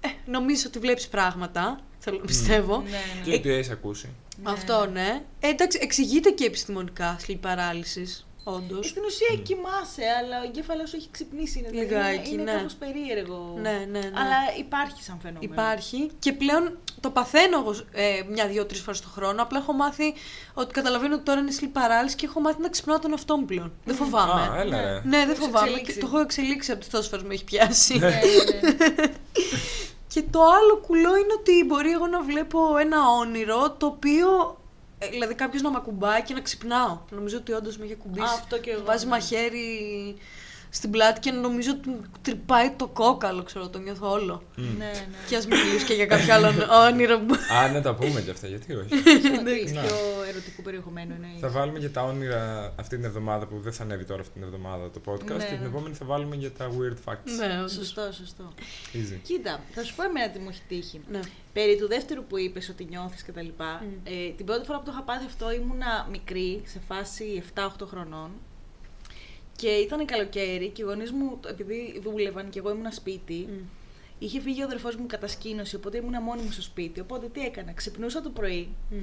ε, 0.00 0.08
νομίζεις 0.26 0.64
ότι 0.64 0.78
βλέπεις 0.78 1.08
πράγματα, 1.08 1.80
θέλω 1.98 2.18
να 2.18 2.24
πιστεύω. 2.24 2.80
Ναι, 2.82 2.90
ναι. 2.90 3.30
Και 3.30 3.32
ότι 3.34 3.50
έχεις 3.50 3.70
ακούσει. 3.70 4.08
Ναι. 4.42 4.50
Αυτό, 4.50 4.86
ναι. 4.92 5.22
Ε, 5.40 5.48
εντάξει, 5.48 5.78
εξηγείται 5.82 6.30
και 6.30 6.44
επιστημονικά 6.44 7.16
sleep 7.26 7.38
paralysis, 7.42 8.24
όντως. 8.44 8.86
Ε, 8.86 8.88
Στην 8.88 9.02
ουσία 9.04 9.42
κοιμάσαι, 9.42 10.04
αλλά 10.18 10.40
ο 10.40 10.44
εγκέφαλος 10.44 10.88
σου 10.88 10.96
έχει 10.96 11.08
ξυπνήσει. 11.10 11.58
Είναι, 11.58 11.68
δηλαδή 11.68 11.94
Λιγάκι, 11.94 12.30
είναι, 12.30 12.42
είναι 12.42 12.52
ναι. 12.52 12.58
κάπως 12.58 12.74
περίεργο. 12.74 13.54
Ναι, 13.60 13.70
ναι, 13.70 13.98
ναι. 13.98 14.20
Αλλά 14.20 14.38
υπάρχει 14.58 15.02
σαν 15.02 15.18
φαινόμενο. 15.22 15.52
Υπάρχει 15.52 16.10
και 16.18 16.32
πλέον 16.32 16.78
το 17.00 17.10
παθαίνω 17.10 17.58
εγώ 17.58 17.74
ε, 17.92 18.22
μια-δύο-τρει 18.28 18.78
φορές 18.78 19.00
το 19.00 19.08
χρόνο. 19.08 19.42
Απλά 19.42 19.58
έχω 19.58 19.72
μάθει 19.72 20.14
ότι 20.54 20.72
καταλαβαίνω 20.72 21.14
ότι 21.14 21.24
τώρα 21.24 21.40
είναι 21.40 21.52
sleep 21.60 21.78
paralysis 21.78 22.14
και 22.16 22.26
έχω 22.26 22.40
μάθει 22.40 22.60
να 22.60 22.68
ξυπνάω 22.68 22.98
τον 22.98 23.10
εαυτό 23.10 23.36
μου 23.36 23.44
πλέον. 23.44 23.72
Δεν 23.84 23.94
φοβάμαι. 23.94 24.40
Α, 24.40 24.60
έλα 24.60 24.80
ρε. 24.80 24.92
Ναι, 25.04 25.18
δεν 25.18 25.30
έχεις 25.30 25.44
φοβάμαι. 25.44 25.66
εξελίξει. 25.66 25.92
Και 25.94 26.00
το 26.00 26.06
έχω 26.06 26.18
εξελίξει 26.18 26.70
από 26.70 26.80
τις 26.80 26.88
τόσες 26.88 27.08
φορές 27.08 27.24
με 27.24 27.34
έχει 27.34 27.44
πιάσει. 27.44 27.98
Ναι, 27.98 28.08
ναι, 28.08 28.78
ναι. 28.78 29.12
και 30.12 30.22
το 30.30 30.40
άλλο 30.42 30.76
κουλό 30.86 31.16
είναι 31.16 31.32
ότι 31.38 31.64
μπορεί 31.66 31.90
εγώ 31.90 32.06
να 32.06 32.22
βλέπω 32.22 32.76
ένα 32.76 32.98
όνειρο 33.20 33.70
το 33.70 33.86
οποίο. 33.86 34.58
Ε, 35.04 35.08
Δηλαδή 35.10 35.34
κάποιος 35.34 35.62
να 35.62 35.70
με 35.70 35.76
ακουμπάει 35.76 36.22
και 36.22 36.34
να 36.34 36.40
ξυπνάω. 36.40 36.98
Νομίζω 37.10 37.36
ότι 37.36 37.52
όντως 37.52 37.78
με 37.78 37.84
έχει 37.84 37.92
ακουμπήσει. 37.92 38.26
Α, 38.26 38.30
αυτό 38.30 38.58
και 38.58 38.70
εγώ, 38.70 38.84
Βάζει 38.84 39.04
ναι. 39.04 39.10
μαχαίρι 39.10 40.16
στην 40.74 40.90
πλάτη 40.90 41.20
και 41.20 41.30
νομίζω 41.30 41.70
ότι 41.70 41.88
μου 41.88 42.00
τρυπάει 42.22 42.70
το 42.70 42.86
κόκαλο, 42.86 43.42
ξέρω, 43.42 43.68
το 43.68 43.78
νιώθω 43.78 44.10
όλο. 44.10 44.42
ναι, 44.56 44.62
ναι. 44.78 44.90
Και 45.28 45.36
ας 45.36 45.46
μιλήσω 45.46 45.86
και 45.86 45.94
για 45.94 46.06
κάποιο 46.06 46.34
άλλο 46.34 46.46
όνειρο 46.86 47.18
που. 47.18 47.34
Α, 47.54 47.68
να 47.72 47.80
τα 47.82 47.94
πούμε 47.94 48.20
κι 48.20 48.30
αυτά, 48.30 48.46
γιατί 48.46 48.74
όχι. 48.74 48.88
Ότι 49.40 49.72
Ναι. 49.72 49.80
πιο 49.80 49.96
ερωτικού 50.28 50.62
περιεχομένου 50.62 51.14
είναι. 51.14 51.28
θα 51.40 51.48
βάλουμε 51.48 51.78
για 51.78 51.90
τα 51.90 52.02
όνειρα 52.02 52.72
αυτή 52.76 52.96
την 52.96 53.04
εβδομάδα 53.04 53.46
που 53.46 53.60
δεν 53.60 53.72
θα 53.72 53.82
ανέβει 53.82 54.04
τώρα 54.04 54.20
αυτή 54.20 54.32
την 54.32 54.42
εβδομάδα 54.42 54.90
το 54.90 55.00
podcast 55.06 55.24
Ναι, 55.36 55.44
και 55.44 55.50
την 55.50 55.60
ναι. 55.60 55.66
επόμενη 55.66 55.94
θα 55.94 56.04
βάλουμε 56.04 56.36
για 56.36 56.52
τα 56.52 56.68
weird 56.70 57.10
facts. 57.12 57.30
Ναι, 57.38 57.56
όντως. 57.58 57.72
Σωστό, 57.72 58.12
σωστό. 58.12 58.52
Easy. 58.92 59.18
Κοίτα, 59.22 59.60
θα 59.74 59.82
σου 59.84 59.94
πω 59.94 60.02
εμένα 60.02 60.28
τι 60.30 60.38
μου 60.38 60.48
έχει 60.50 60.62
τύχει. 60.68 61.00
Ναι. 61.10 61.20
Περί 61.52 61.76
του 61.78 61.88
δεύτερου 61.88 62.24
που 62.24 62.38
είπες 62.38 62.68
ότι 62.68 62.84
νιώθεις 62.90 63.22
και 63.22 63.32
τα 63.32 63.42
λοιπά, 63.42 63.82
Μμ. 63.84 63.92
ε, 64.04 64.30
την 64.36 64.46
πρώτη 64.46 64.66
φορά 64.66 64.78
που 64.78 64.84
το 64.84 64.90
είχα 64.94 65.02
πάθει 65.02 65.24
αυτό 65.26 65.52
ήμουνα 65.52 66.08
μικρή, 66.10 66.62
σε 66.66 66.80
φάση 66.88 67.42
7-8 67.54 67.86
χρονών. 67.90 68.30
Και 69.56 69.68
ήταν 69.68 70.06
καλοκαίρι 70.06 70.68
και 70.68 70.82
οι 70.82 70.84
γονείς 70.84 71.12
μου, 71.12 71.40
επειδή 71.48 72.00
δούλευαν 72.04 72.50
και 72.50 72.58
εγώ 72.58 72.70
ήμουνα 72.70 72.90
σπίτι, 72.90 73.48
Μμ. 73.50 73.64
είχε 74.18 74.40
φύγει 74.40 74.60
ο 74.62 74.64
αδερφός 74.64 74.96
μου 74.96 75.06
κατασκήνωση, 75.06 75.76
οπότε 75.76 75.96
ήμουνα 75.96 76.20
μόνη 76.20 76.42
μου 76.42 76.50
στο 76.50 76.62
σπίτι. 76.62 77.00
Οπότε 77.00 77.26
τι 77.28 77.40
έκανα, 77.40 77.72
ξυπνούσα 77.72 78.20
το 78.22 78.30
πρωί 78.30 78.68
Μμ. 78.90 78.96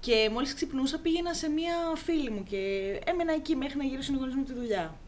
και 0.00 0.28
μόλις 0.32 0.54
ξυπνούσα 0.54 0.98
πήγαινα 0.98 1.34
σε 1.34 1.48
μία 1.48 1.74
φίλη 1.94 2.30
μου 2.30 2.42
και 2.42 2.58
έμενα 3.04 3.32
εκεί 3.32 3.56
μέχρι 3.56 3.76
να 3.78 3.84
γυρίσουν 3.84 4.14
οι 4.14 4.18
γονείς 4.18 4.34
μου 4.34 4.44
τη 4.44 4.52
δουλειά. 4.52 4.98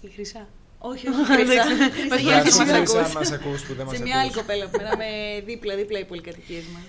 Η 0.00 0.08
χρυσά. 0.08 0.48
Όχι, 0.78 1.08
όχι, 1.08 1.24
Χρυσά. 1.24 1.40
Εντάξει. 1.52 1.90
Χρυσά, 1.90 2.08
Μας 2.08 2.20
γιατί 2.20 2.40
Χρυσά, 2.50 2.64
μας 2.64 2.76
Χρυσά, 2.76 3.00
ακούς. 3.00 3.14
μας 3.14 3.30
ακούς 3.32 3.64
που 3.66 3.74
δεν 3.74 3.86
μας 3.86 3.96
σε 3.96 4.02
μια 4.02 4.18
άλλη 4.20 4.28
ακούς. 4.30 4.40
κοπέλα 4.40 4.68
που 4.68 4.76
μέναμε 4.76 5.06
δίπλα-δίπλα 5.44 5.98
οι 5.98 6.04
πολυκατοικίες 6.04 6.64
μας. 6.74 6.82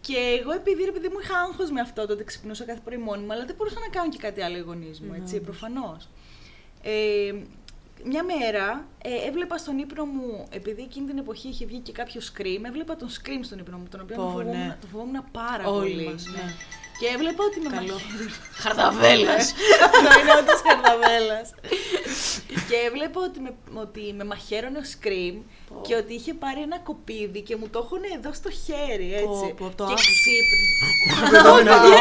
Και 0.00 0.16
εγώ 0.40 0.52
επειδή 0.52 0.84
ρε 0.84 0.92
παιδί 0.92 1.08
μου 1.08 1.18
είχα 1.22 1.38
άγχος 1.38 1.70
με 1.70 1.80
αυτό 1.80 2.06
το 2.06 2.12
ότι 2.12 2.24
ξυπνούσα 2.24 2.64
κάθε 2.64 2.80
πρωί 2.84 2.96
μόνη 2.98 3.22
μου, 3.24 3.32
αλλά 3.32 3.44
δεν 3.44 3.54
μπορούσα 3.56 3.78
να 3.80 3.88
κάνω 3.88 4.08
και 4.10 4.18
κάτι 4.18 4.40
άλλο 4.42 4.56
οι 4.56 4.60
γονείς 4.60 5.00
μου, 5.00 5.14
έτσι, 5.20 5.34
Ναι, 5.34 5.40
προφανώς. 5.40 6.08
Ε, 6.88 7.34
μια 8.04 8.24
μέρα 8.24 8.86
ε, 9.02 9.28
έβλεπα 9.28 9.58
στον 9.58 9.78
ύπνο 9.78 10.04
μου, 10.04 10.46
επειδή 10.50 10.82
εκείνη 10.82 11.06
την 11.06 11.18
εποχή 11.18 11.48
είχε 11.48 11.66
βγει 11.66 11.78
και 11.78 11.92
κάποιο 11.92 12.20
scream, 12.20 12.60
έβλεπα 12.66 12.96
τον 12.96 13.08
scream 13.08 13.40
στον 13.40 13.58
ύπνο 13.58 13.78
μου, 13.78 13.86
τον 13.90 14.00
οποίο 14.00 14.16
Πω, 14.16 14.22
τον 14.22 14.30
φοβόμουν, 14.32 14.58
ναι. 14.58 14.76
τον 14.80 14.90
φοβόμουν 14.90 15.24
πάρα 15.32 15.68
Όλοι 15.68 15.90
πολύ. 15.92 16.04
μας, 16.04 16.26
ναι. 16.26 16.52
Και 17.00 17.06
έβλεπα 17.14 17.42
ότι 17.48 17.58
με 17.64 17.70
Καλό. 17.76 17.92
μαχαίρι- 17.92 18.34
Χαρδαβέλας. 18.62 19.44
αυτό 19.86 20.08
είναι 20.20 20.32
όντως 20.40 20.60
καρδαβέλας. 20.68 21.46
και 22.68 22.76
έβλεπα 22.86 23.20
ότι 23.28 23.38
με, 23.44 23.50
ότι 23.84 24.02
με 24.18 24.24
μαχαίρωνε 24.24 24.78
ο 24.78 24.86
Scream 24.92 25.34
Πω. 25.68 25.80
και 25.86 25.94
ότι 26.00 26.12
είχε 26.14 26.32
πάρει 26.34 26.60
ένα 26.68 26.78
κοπίδι 26.88 27.40
και 27.48 27.56
μου 27.60 27.68
το 27.68 27.78
έχουν 27.84 28.02
εδώ 28.16 28.30
στο 28.40 28.50
χέρι, 28.64 29.08
έτσι. 29.22 29.46
Πω, 29.48 29.54
πω, 29.60 29.66
το 29.78 29.84
και 29.88 29.92
άκουσα. 29.96 30.10
ξύπνησε. 30.18 31.42
Το 31.46 31.56
δυνατό. 31.58 31.92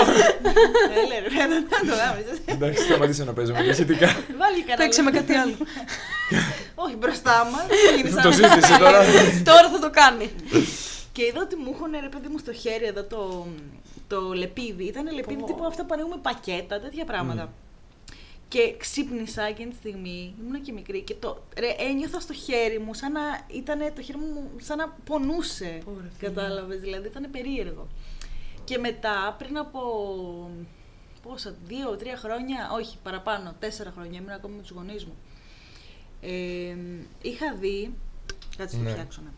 Έλε 1.02 1.18
ρε, 1.34 1.48
δεν 1.54 1.62
θα 1.70 1.78
το 1.90 1.94
γάμισες. 2.02 2.38
Εντάξει, 2.46 2.84
σταματήσω 2.84 3.24
να 3.24 3.34
παίζω 3.34 3.54
με 3.54 3.64
ηχητικά. 3.64 4.08
Βάλει 4.42 4.60
κανένα. 4.62 4.78
Παίξε 4.84 5.02
με 5.02 5.12
κάτι 5.12 5.34
άλλο. 5.34 5.56
Όχι 6.76 6.96
μπροστά 6.96 7.36
μας. 7.52 7.66
γίνεις 7.96 8.14
Το 8.14 8.22
σαν- 8.22 8.34
σύστησε 8.34 8.78
τώρα. 8.80 9.00
Τώρα 9.52 9.70
θα 9.74 9.80
το 9.80 9.90
κάνει. 9.90 10.28
Και 11.12 11.24
είδα 11.26 11.40
ότι 11.42 11.56
μου 11.56 11.72
έχουν 11.74 11.92
ρε 12.02 12.10
παιδί 12.10 12.28
μου 12.28 12.38
στο 12.38 12.54
χέρι 12.54 12.86
εδώ 12.86 13.04
το, 13.04 13.48
το 14.08 14.34
λεπίδι. 14.34 14.84
Ήταν 14.84 15.14
λεπίδι 15.14 15.40
Πω. 15.40 15.46
τύπου 15.46 15.66
αυτά 15.66 15.86
που 15.86 15.94
ανοίγουμε 15.94 16.18
πακέτα, 16.22 16.80
τέτοια 16.80 17.06
πράγματα. 17.06 17.54
Και 18.48 18.76
ξύπνησα 18.78 19.44
εκείνη 19.44 19.70
τη 19.70 19.76
στιγμή, 19.76 20.36
ήμουν 20.42 20.62
και 20.62 20.72
μικρή 20.72 21.02
και 21.02 21.14
το, 21.16 21.44
ρε, 21.60 21.76
ένιωθα 21.80 22.20
στο 22.20 22.34
χέρι 22.34 22.80
μου 22.80 22.94
σαν 22.94 23.12
να 23.12 23.22
ήταν 23.48 23.80
το 23.96 24.02
χέρι 24.02 24.18
μου 24.18 24.50
σαν 24.58 24.78
να 24.78 24.90
πονούσε. 25.06 25.82
Πω, 25.86 25.92
ρε, 26.02 26.10
φίλε. 26.18 26.30
Κατάλαβες, 26.30 26.80
δηλαδή 26.80 27.08
ήταν 27.08 27.28
περίεργο. 27.32 27.88
Και 28.64 28.78
μετά, 28.78 29.36
πριν 29.38 29.58
από 29.58 29.82
πόσα, 31.24 31.56
δύο, 31.66 31.96
τρία 31.96 32.18
χρόνια, 32.18 32.70
όχι 32.74 32.98
παραπάνω, 33.04 33.56
τέσσερα 33.60 33.92
χρόνια, 33.92 34.20
ήμουν 34.20 34.32
ακόμη 34.32 34.56
με 34.56 34.62
τους 34.62 34.72
γονείς 34.72 35.06
μου. 35.06 35.16
Ε, 36.22 36.76
είχα 37.22 37.54
δει, 37.60 37.94
κάτσε 38.58 38.76
να 38.78 38.84
το 38.84 38.90
Ναι. 38.90 38.96
φτιάξω, 38.96 39.22
ναι. 39.22 39.30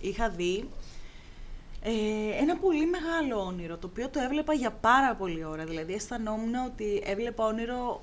Είχα 0.00 0.30
δει 0.30 0.68
ε, 1.82 1.90
ένα 2.40 2.56
πολύ 2.56 2.86
μεγάλο 2.86 3.44
όνειρο, 3.44 3.76
το 3.76 3.86
οποίο 3.86 4.08
το 4.08 4.20
έβλεπα 4.20 4.52
για 4.52 4.70
πάρα 4.70 5.14
πολλή 5.14 5.44
ώρα. 5.44 5.64
Δηλαδή 5.64 5.92
αισθανόμουν 5.92 6.54
ότι 6.54 7.02
έβλεπα 7.04 7.44
όνειρο 7.44 8.02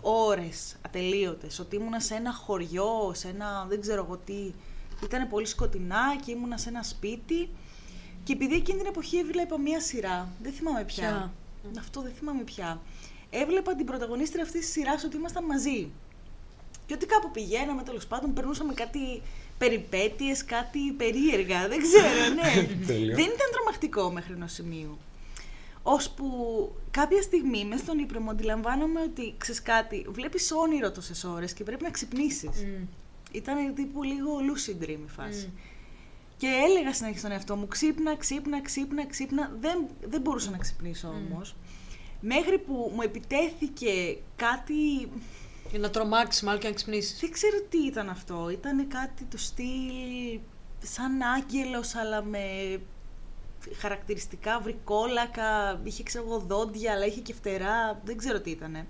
ώρες 0.00 0.76
ατελείωτες, 0.82 1.58
ότι 1.58 1.76
ήμουνα 1.76 2.00
σε 2.00 2.14
ένα 2.14 2.32
χωριό, 2.32 3.12
σε 3.14 3.28
ένα 3.28 3.66
δεν 3.68 3.80
ξέρω 3.80 4.04
εγώ 4.04 4.16
τι, 4.16 4.52
ήταν 5.04 5.28
πολύ 5.28 5.46
σκοτεινά 5.46 6.16
και 6.24 6.30
ήμουνα 6.30 6.56
σε 6.58 6.68
ένα 6.68 6.82
σπίτι. 6.82 7.48
Και 8.24 8.32
επειδή 8.32 8.54
εκείνη 8.54 8.78
την 8.78 8.86
εποχή 8.86 9.16
έβλεπα 9.16 9.58
μία 9.58 9.80
σειρά, 9.80 10.28
δεν 10.42 10.52
θυμάμαι 10.52 10.84
πια, 10.84 11.32
Ποια; 11.62 11.78
αυτό 11.78 12.00
δεν 12.00 12.12
θυμάμαι 12.12 12.42
πια, 12.42 12.80
έβλεπα 13.30 13.74
την 13.74 13.86
πρωταγωνίστρια 13.86 14.42
αυτής 14.42 14.60
της 14.60 14.70
σειράς 14.70 15.04
ότι 15.04 15.16
ήμασταν 15.16 15.44
μαζί. 15.44 15.90
Και 16.86 16.94
ότι 16.94 17.06
κάπου 17.06 17.30
πηγαίναμε, 17.30 17.82
τέλος 17.82 18.06
πάντων, 18.06 18.32
περνούσαμε 18.32 18.74
κάτι 18.74 19.22
περιπέτειες, 19.58 20.44
κάτι 20.44 20.92
περίεργα, 20.96 21.68
δεν 21.68 21.78
ξέρω, 21.82 22.34
ναι. 22.34 22.66
Τέλειο. 22.86 23.16
δεν 23.16 23.24
ήταν 23.24 23.48
τρομακτικό 23.52 24.12
μέχρι 24.12 24.32
ενός 24.32 24.52
σημείου. 24.52 24.98
Ώσπου 25.82 26.26
κάποια 26.90 27.22
στιγμή 27.22 27.64
μέσα 27.64 27.82
στον 27.82 27.98
ύπνο 27.98 28.20
μου 28.20 28.30
αντιλαμβάνομαι 28.30 29.00
ότι 29.00 29.34
ξέρεις 29.38 29.62
κάτι, 29.62 30.06
βλέπεις 30.08 30.52
όνειρο 30.52 30.92
τόσες 30.92 31.24
ώρες 31.24 31.52
και 31.52 31.64
πρέπει 31.64 31.82
να 31.82 31.90
ξυπνήσεις. 31.90 32.66
Ήταν 33.32 33.74
τύπου 33.74 34.02
λίγο 34.02 34.30
lucid 34.38 34.84
dream 34.84 34.98
η 35.06 35.10
φάση. 35.16 35.52
Και 36.36 36.46
έλεγα 36.68 36.94
συνέχεια 36.94 37.18
στον 37.18 37.30
εαυτό 37.30 37.56
μου, 37.56 37.66
ξύπνα, 37.66 38.16
ξύπνα, 38.16 38.60
ξύπνα, 38.62 39.06
ξύπνα. 39.06 39.56
Δεν, 39.60 39.86
δεν 40.08 40.20
μπορούσα 40.20 40.50
να 40.50 40.58
ξυπνήσω 40.58 41.08
όμως. 41.08 41.54
Μέχρι 42.20 42.58
που 42.58 42.92
μου 42.94 43.02
επιτέθηκε 43.02 44.18
κάτι 44.36 45.08
Για 45.70 45.78
να 45.78 45.90
τρομάξεις, 45.90 46.42
μάλλον 46.42 46.60
και 46.60 46.68
να 46.68 46.74
ξυπνήσεις. 46.74 47.20
δεν 47.20 47.32
ξέρω 47.32 47.56
τι 47.68 47.78
ήταν 47.78 48.08
αυτό. 48.08 48.48
Ήταν 48.50 48.88
κάτι 48.88 49.24
του 49.24 49.38
στυλ 49.38 50.40
σαν 50.82 51.22
άγγελος 51.22 51.94
αλλά 51.94 52.22
με 52.22 52.40
χαρακτηριστικά 53.78 54.60
βρικόλακα, 54.60 55.80
είχε 55.84 56.02
ξέρω 56.02 56.24
εγώ 56.24 56.38
δόντια 56.38 56.92
αλλά 56.92 57.04
είχε 57.06 57.20
και 57.20 57.34
φτερά, 57.34 58.00
δεν 58.04 58.16
ξέρω 58.16 58.40
τι 58.40 58.50
ήτανε. 58.50 58.86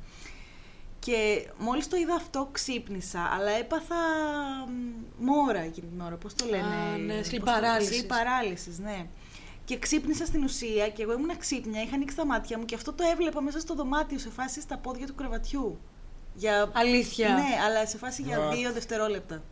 Και 0.99 1.49
μόλις 1.59 1.89
το 1.89 1.97
είδα 1.97 2.15
αυτό 2.15 2.49
ξύπνησα, 2.53 3.21
αλλά 3.21 3.51
έπαθα 3.51 3.95
μ, 4.69 5.25
μόρα 5.25 5.61
εκείνη 5.61 5.87
την 5.87 6.01
ώρα, 6.01 6.17
πώς 6.17 6.35
το 6.35 6.45
λένε; 6.45 6.63
Α, 6.65 6.97
ναι, 6.99 7.13
πώς 7.15 7.23
το- 7.23 7.29
sleep 7.29 7.51
paralysis. 7.51 7.97
sleep 7.97 8.24
paralysis, 8.24 8.79
ναι. 8.79 9.07
Και 9.65 9.79
ξύπνησα 9.79 10.27
στην 10.27 10.45
ουσία 10.45 10.89
και 10.89 11.03
εγώ 11.03 11.13
ήμουν 11.13 11.37
ξύπνια, 11.39 11.83
είχα 11.83 11.95
ανοίξει 11.95 12.17
τα 12.17 12.27
μάτια 12.27 12.59
μου 12.59 12.65
και 12.65 12.75
αυτό 12.75 12.93
το 12.93 13.05
έβλεπα 13.13 13.43
μέσα 13.43 13.61
στο 13.61 13.75
δωμάτιο 13.75 14.19
σε 14.19 14.31
φάση 14.31 14.61
στα 14.61 14.79
πόδια 14.79 15.07
του 15.07 15.15
κρεβατιού. 15.15 15.79
Για 16.39 16.71
Αλήθεια. 16.75 17.29
ναι, 17.29 17.63
αλλά 17.67 17.87
σε 17.87 17.97
φάση 17.99 18.23
για 18.23 18.39
What? 18.49 18.55
δύο 18.55 18.73
δευτερόλεπτα. 18.73 19.43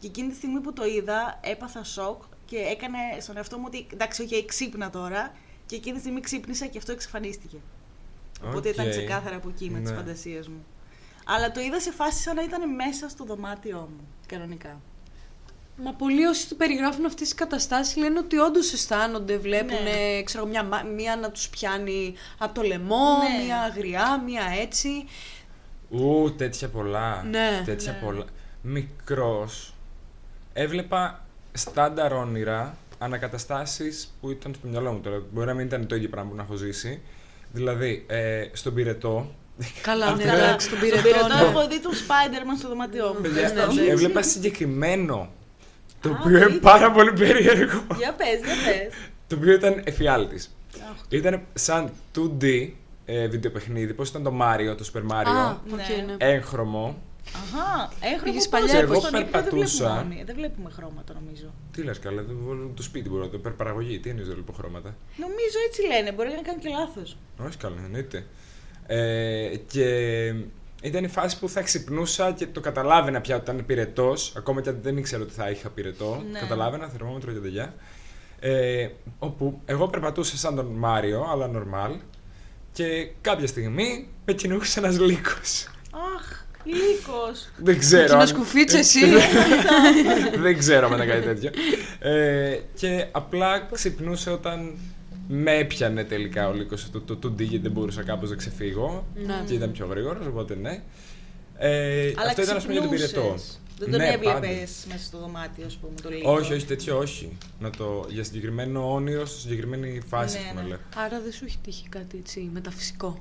Και 0.00 0.06
εκείνη 0.06 0.28
τη 0.28 0.34
στιγμή 0.34 0.60
που 0.60 0.72
το 0.72 0.84
είδα, 0.84 1.38
έπαθα 1.42 1.84
σοκ 1.84 2.22
και 2.46 2.56
έκανε 2.56 2.98
στον 3.20 3.36
εαυτό 3.36 3.58
μου 3.58 3.64
ότι 3.66 3.86
εντάξει, 3.92 4.22
οκ, 4.22 4.44
ξύπνα 4.46 4.90
τώρα. 4.90 5.32
Και 5.66 5.76
εκείνη 5.76 5.94
τη 5.94 6.00
στιγμή 6.00 6.20
ξύπνησα 6.20 6.66
και 6.66 6.78
αυτό 6.78 6.92
εξαφανίστηκε. 6.92 7.56
Οπότε 8.44 8.68
ήταν 8.68 8.84
Οκ. 8.86 8.90
ξεκάθαρα 8.90 9.36
από 9.36 9.48
εκεί 9.48 9.70
με 9.70 9.80
τις 9.80 9.90
Ναι. 9.90 9.96
φαντασίες 9.96 10.48
μου. 10.48 10.66
Αλλά 11.26 11.50
το 11.52 11.60
είδα 11.60 11.80
σε 11.80 11.90
φάση 11.92 12.22
σαν 12.22 12.34
να 12.34 12.42
ήταν 12.42 12.74
μέσα 12.74 13.08
στο 13.08 13.24
δωμάτιό 13.24 13.88
μου, 13.96 14.08
κανονικά. 14.26 14.80
Μα 15.82 15.92
πολλοί 15.92 16.24
όσοι 16.24 16.48
του 16.48 16.56
περιγράφουν 16.56 17.04
αυτές 17.04 17.22
τις 17.28 17.34
καταστάσεις 17.34 17.96
λένε 17.96 18.18
ότι 18.18 18.36
όντως 18.38 18.72
αισθάνονται, 18.72 19.36
βλέπουν 19.38 19.82
Ναι. 19.82 20.22
ξέρω, 20.22 20.46
μια, 20.46 20.64
μα- 20.64 20.82
μία 20.82 21.16
να 21.16 21.30
τους 21.30 21.48
πιάνει 21.48 22.14
από 22.38 22.54
το 22.54 22.62
λαιμό, 22.62 23.16
Ναι. 23.36 23.44
μία 23.44 23.60
αγριά, 23.60 24.22
μία 24.26 24.42
έτσι. 24.60 25.04
Ου, 25.90 26.34
τέτοια 26.36 26.68
πολλά. 26.68 27.24
Ναι. 27.30 27.62
Τέτοια 27.64 27.92
Ναι. 27.92 27.98
πολλά. 28.06 28.24
Μικρός, 28.62 29.74
έβλεπα 30.52 31.24
στάνταρ 31.52 32.12
όνειρα, 32.12 32.76
ανά 32.98 33.23
καταστάσεις 33.23 34.14
που 34.20 34.30
ήταν 34.30 34.54
στο 34.54 34.66
μυαλό 34.68 34.92
μου 34.92 35.00
τώρα. 35.00 35.22
Μπορεί 35.32 35.46
να 35.46 35.54
μην 35.54 35.66
ήταν 35.66 35.86
το 35.86 35.94
ίδιο 35.94 36.08
πράγμα 36.08 36.30
που 36.30 36.36
να 36.36 36.42
έχω 36.42 36.54
ζήσει. 36.54 37.00
Δηλαδή, 37.52 38.04
ε, 38.08 38.44
στον 38.52 38.74
πυρετό, 38.74 39.32
Καλά, 39.82 40.10
ναι, 40.14 40.24
Καλά. 40.24 40.38
εντάξει, 40.44 40.68
τον 40.68 40.78
Στον 40.78 40.88
πυρετό. 40.88 41.08
πυρετό 41.08 41.26
ναι. 41.34 41.40
έχω 41.48 41.68
δει 41.68 41.80
τον 41.80 41.92
Spider-Man 41.92 42.58
στο 42.58 42.68
δωμάτιό 42.68 43.12
μου. 43.14 43.20
παιδιά, 43.20 43.42
Ευχαριστώ. 43.42 43.82
έβλεπα 43.90 44.22
συγκεκριμένο, 44.22 45.30
το 46.00 46.08
Α, 46.08 46.12
οποίο 46.18 46.30
είναι 46.36 46.40
αλήθεια. 46.44 46.60
πάρα 46.60 46.90
πολύ 46.92 47.12
περίεργο. 47.12 47.86
Για 47.98 48.12
πες, 48.14 48.38
για 48.44 48.54
πες. 48.72 48.94
το 49.26 49.36
οποίο 49.36 49.52
ήταν 49.52 49.80
εφιάλτης. 49.84 50.56
Αχ, 50.74 51.00
Ήταν 51.08 51.42
σαν 51.54 51.90
2D 52.14 52.68
ε, 53.10 53.26
βιντεοπαιχνίδι, 53.26 53.94
πώς 53.94 54.08
ήταν 54.08 54.22
το 54.22 54.32
Mario, 54.42 54.76
το 54.76 54.90
Super 54.92 55.02
Mario, 55.12 55.26
Α, 55.26 55.50
οκ, 55.50 55.76
Ναι. 55.76 56.04
ναι. 56.06 56.14
έγχρωμο. 56.18 56.98
Αχα, 57.34 57.92
έγχρωμο 58.00 58.22
Πήγες 58.24 58.48
πώς, 58.48 58.60
παλιά, 58.60 58.78
όπως 58.78 58.90
εγώ 58.90 59.00
στον 59.00 59.20
ύπνο 59.20 59.30
δεν 59.30 59.42
περπατούσα. 59.42 59.84
βλέπουμε 59.92 60.14
όνει- 60.14 60.26
Δεν 60.26 60.34
βλέπουμε 60.34 60.70
χρώματα 60.70 61.14
νομίζω. 61.20 61.46
Τι 61.72 61.82
λες 61.82 61.98
καλά, 61.98 62.24
το, 62.24 62.32
το 62.74 62.82
σπίτι 62.82 63.08
μπορώ, 63.08 63.28
το 63.28 63.36
υπερπαραγωγή, 63.36 63.98
τι 63.98 64.08
εννοείς 64.08 64.26
δεν 64.26 64.34
βλέπω 64.36 64.52
χρώματα. 64.52 64.94
Νομίζω 65.16 65.58
έτσι 65.68 65.82
λένε, 65.86 66.12
μπορεί 66.12 66.28
να 66.28 66.42
κάνω 66.42 66.58
και 66.58 66.68
λάθος. 66.68 67.16
Όχι 67.46 67.56
καλά, 67.56 67.76
εννοείται. 67.84 68.24
Ε, 68.86 69.56
και 69.66 69.84
ήταν 70.82 71.04
η 71.04 71.08
φάση 71.08 71.38
που 71.38 71.48
θα 71.48 71.62
ξυπνούσα 71.62 72.32
και 72.32 72.46
το 72.46 72.60
καταλάβαινα 72.60 73.20
πια 73.20 73.36
ότι 73.36 73.50
ήταν 73.50 73.66
πυρετός, 73.66 74.32
ακόμα 74.36 74.60
και 74.60 74.68
αν 74.68 74.78
δεν 74.82 74.96
ήξερα 74.96 75.22
ότι 75.22 75.32
θα 75.32 75.50
είχα 75.50 75.68
πυρετό. 75.68 76.22
Ναι. 76.32 76.38
Καταλάβαινα, 76.38 76.88
θερμόμετρο 76.88 77.32
και 77.32 77.38
τέτοια. 77.38 77.74
Ε, 78.40 78.88
όπου 79.18 79.60
εγώ 79.64 79.88
περπατούσα 79.88 80.36
σαν 80.36 80.56
τον 80.56 80.66
Μάριο, 80.66 81.26
αλλά 81.32 81.50
normal. 81.54 81.96
Και 82.78 83.08
κάποια 83.20 83.46
στιγμή 83.46 84.08
με 84.24 84.32
κυνούχησε 84.32 84.78
ένας 84.80 84.98
λύκος. 84.98 85.66
Αχ, 86.16 86.44
λύκος. 86.64 87.48
Δεν 87.56 87.78
ξέρω. 87.78 88.02
Εκείνο 88.02 88.18
αν- 88.18 88.26
σκουφίτσε 88.26 88.78
εσύ. 88.78 89.00
δεν 90.44 90.58
ξέρω 90.58 90.86
αν 90.86 90.92
ήταν 90.92 91.06
κάτι 91.08 91.22
τέτοιο. 91.24 91.50
Ε, 91.98 92.58
και 92.74 93.06
απλά 93.12 93.68
ξυπνούσε 93.72 94.30
όταν 94.30 94.74
με 95.28 95.56
έπιανε 95.58 96.04
τελικά 96.04 96.48
ο 96.48 96.52
λύκος 96.52 96.90
το, 96.90 97.00
το, 97.00 97.16
το, 97.16 97.32
γιατί 97.38 97.58
δεν 97.58 97.70
μπορούσα 97.72 98.02
κάπως 98.02 98.30
να 98.30 98.36
ξεφύγω. 98.36 99.06
Ναι. 99.26 99.42
Και 99.46 99.54
ήταν 99.54 99.72
πιο 99.72 99.86
γρήγορος, 99.86 100.26
οπότε 100.26 100.54
ναι. 100.54 100.82
Ε, 101.58 102.12
Αλλά 102.16 102.28
αυτό 102.28 102.42
ήταν 102.42 102.56
ας 102.56 102.62
πούμε 102.62 102.72
για 102.72 102.82
τον 102.82 102.90
πυρετό. 102.90 103.20
ξυπνούσες. 103.20 103.60
Δεν 103.78 103.90
τον 103.90 104.00
Ναι, 104.00 104.06
έβλεπες 104.06 104.32
πάντα. 104.32 104.46
μέσα 104.88 105.04
στο 105.06 105.18
δωμάτιο, 105.18 105.66
ας 105.66 105.74
πούμε, 105.76 105.94
το 106.02 106.08
λύκο. 106.10 106.32
Όχι, 106.32 106.52
όχι, 106.54 106.66
τέτοιο 106.66 106.98
όχι. 106.98 107.36
Να 107.60 107.70
το, 107.70 108.06
για 108.08 108.24
συγκεκριμένο 108.24 108.92
όνειρο, 108.94 109.26
σε 109.26 109.38
συγκεκριμένη 109.38 110.00
φάση, 110.08 110.36
Ναι, 110.38 110.44
ας 110.44 110.48
πούμε, 110.50 110.62
ναι. 110.62 110.68
λέω. 110.68 110.78
Άρα 110.96 111.20
δεν 111.20 111.32
σου 111.32 111.44
έχει 111.44 111.58
τύχει 111.64 111.88
κάτι 111.88 112.18
έτσι 112.18 112.50
μεταφυσικό; 112.52 113.18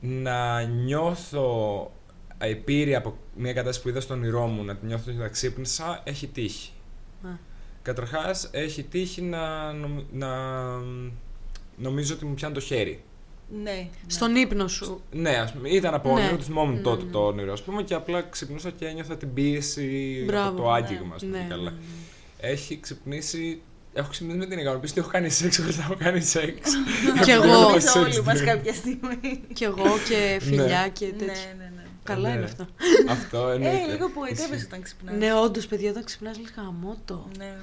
Να 0.00 0.62
νιώθω 0.62 1.90
επίρρεια 2.38 2.98
από 2.98 3.16
μια 3.36 3.52
κατάσταση 3.52 3.82
που 3.82 3.88
είδα 3.88 4.00
στο 4.00 4.14
όνειρό 4.14 4.46
μου, 4.46 4.64
να 4.64 4.76
τη 4.76 4.86
νιώθω 4.86 5.04
ότι 5.10 5.20
θα 5.20 5.28
ξύπνησα, 5.28 6.00
έχει 6.04 6.26
τύχει. 6.26 6.70
Α. 7.24 7.28
Καταρχάς, 7.82 8.48
έχει 8.52 8.82
τύχει 8.82 9.22
να, 9.22 9.72
νομ- 9.72 10.04
να 10.12 10.28
νομίζω 11.76 12.14
ότι 12.14 12.24
μου 12.24 12.34
πιάνει 12.34 12.54
το 12.54 12.60
χέρι. 12.60 13.02
Ναι. 13.62 13.70
ναι. 13.70 13.88
Στον 14.06 14.36
ύπνο 14.36 14.68
σου. 14.68 15.00
Ναι, 15.12 15.30
ας 15.36 15.52
πούμε, 15.52 15.68
ήταν 15.68 15.94
από 15.94 16.08
Ναι. 16.14 16.20
όνειρο, 16.20 16.36
το 16.36 16.42
θυμόμουν 16.42 16.74
Ναι, 16.74 16.80
τότε 16.80 17.04
ναι. 17.04 17.10
το 17.10 17.26
όνειρο, 17.26 17.52
ας 17.52 17.62
πούμε, 17.62 17.82
και 17.82 17.94
απλά 17.94 18.22
ξυπνούσα 18.22 18.70
και 18.70 18.86
ένιωθα 18.86 19.16
την 19.16 19.34
πίεση 19.34 20.22
Μπράβο, 20.26 20.48
από 20.48 20.56
το 20.56 20.62
ναι. 20.70 20.74
άγγιγμα, 20.76 21.14
ας 21.14 21.20
πούμε, 21.24 21.36
Ναι, 21.36 21.42
και 21.42 21.48
καλά. 21.48 21.62
ναι, 21.70 21.76
ναι. 22.40 22.50
Έχει 22.50 22.80
ξυπνήσει, 22.80 23.60
έχω 23.92 24.08
ξυπνήσει 24.10 24.38
με 24.38 24.46
την 24.46 24.58
ικανοποίηση 24.58 24.92
ότι 24.92 25.00
έχω 25.00 25.10
κάνει 25.10 25.30
σεξ 25.30 25.58
χωρίς 25.58 25.76
να 25.76 25.82
έχω 25.82 25.94
κάνει 25.98 26.20
σεξ. 26.20 26.70
Κι 27.24 27.30
εγώ. 27.38 27.42
Έχω 27.44 27.60
Νομίζω 27.60 27.80
σεξ, 27.88 27.94
όλοι 27.94 28.22
μας 28.22 28.40
ναι. 28.40 28.46
κάποια 28.46 28.74
στιγμή. 28.74 29.40
Κι 29.52 29.64
εγώ 29.64 29.84
και 30.08 30.38
φιλιά 30.40 30.64
Ναι. 30.64 30.88
και 30.92 31.04
ναι, 31.06 31.12
τέτοια. 31.12 31.54
ναι, 31.58 31.64
ναι. 31.76 31.82
Καλά 32.02 32.28
Ναι. 32.28 32.34
είναι 32.34 32.44
αυτό. 32.44 32.66
Αυτό 33.08 33.48
Ε, 33.48 33.54
εννοείται. 33.54 33.92
λίγο 33.92 34.08
που 34.10 34.24
Ισχύει. 34.24 34.42
ετέβεσαι 34.42 34.64
όταν 34.66 34.82
ξυπνάς. 34.82 35.14
Ναι, 35.18 35.34
όντως, 35.34 35.66
παιδιά, 35.66 35.90
όταν 35.90 36.04
ξυπνάς, 36.04 36.38
λες 36.38 36.52
γαμώτο. 36.56 37.28
Ναι. 37.38 37.54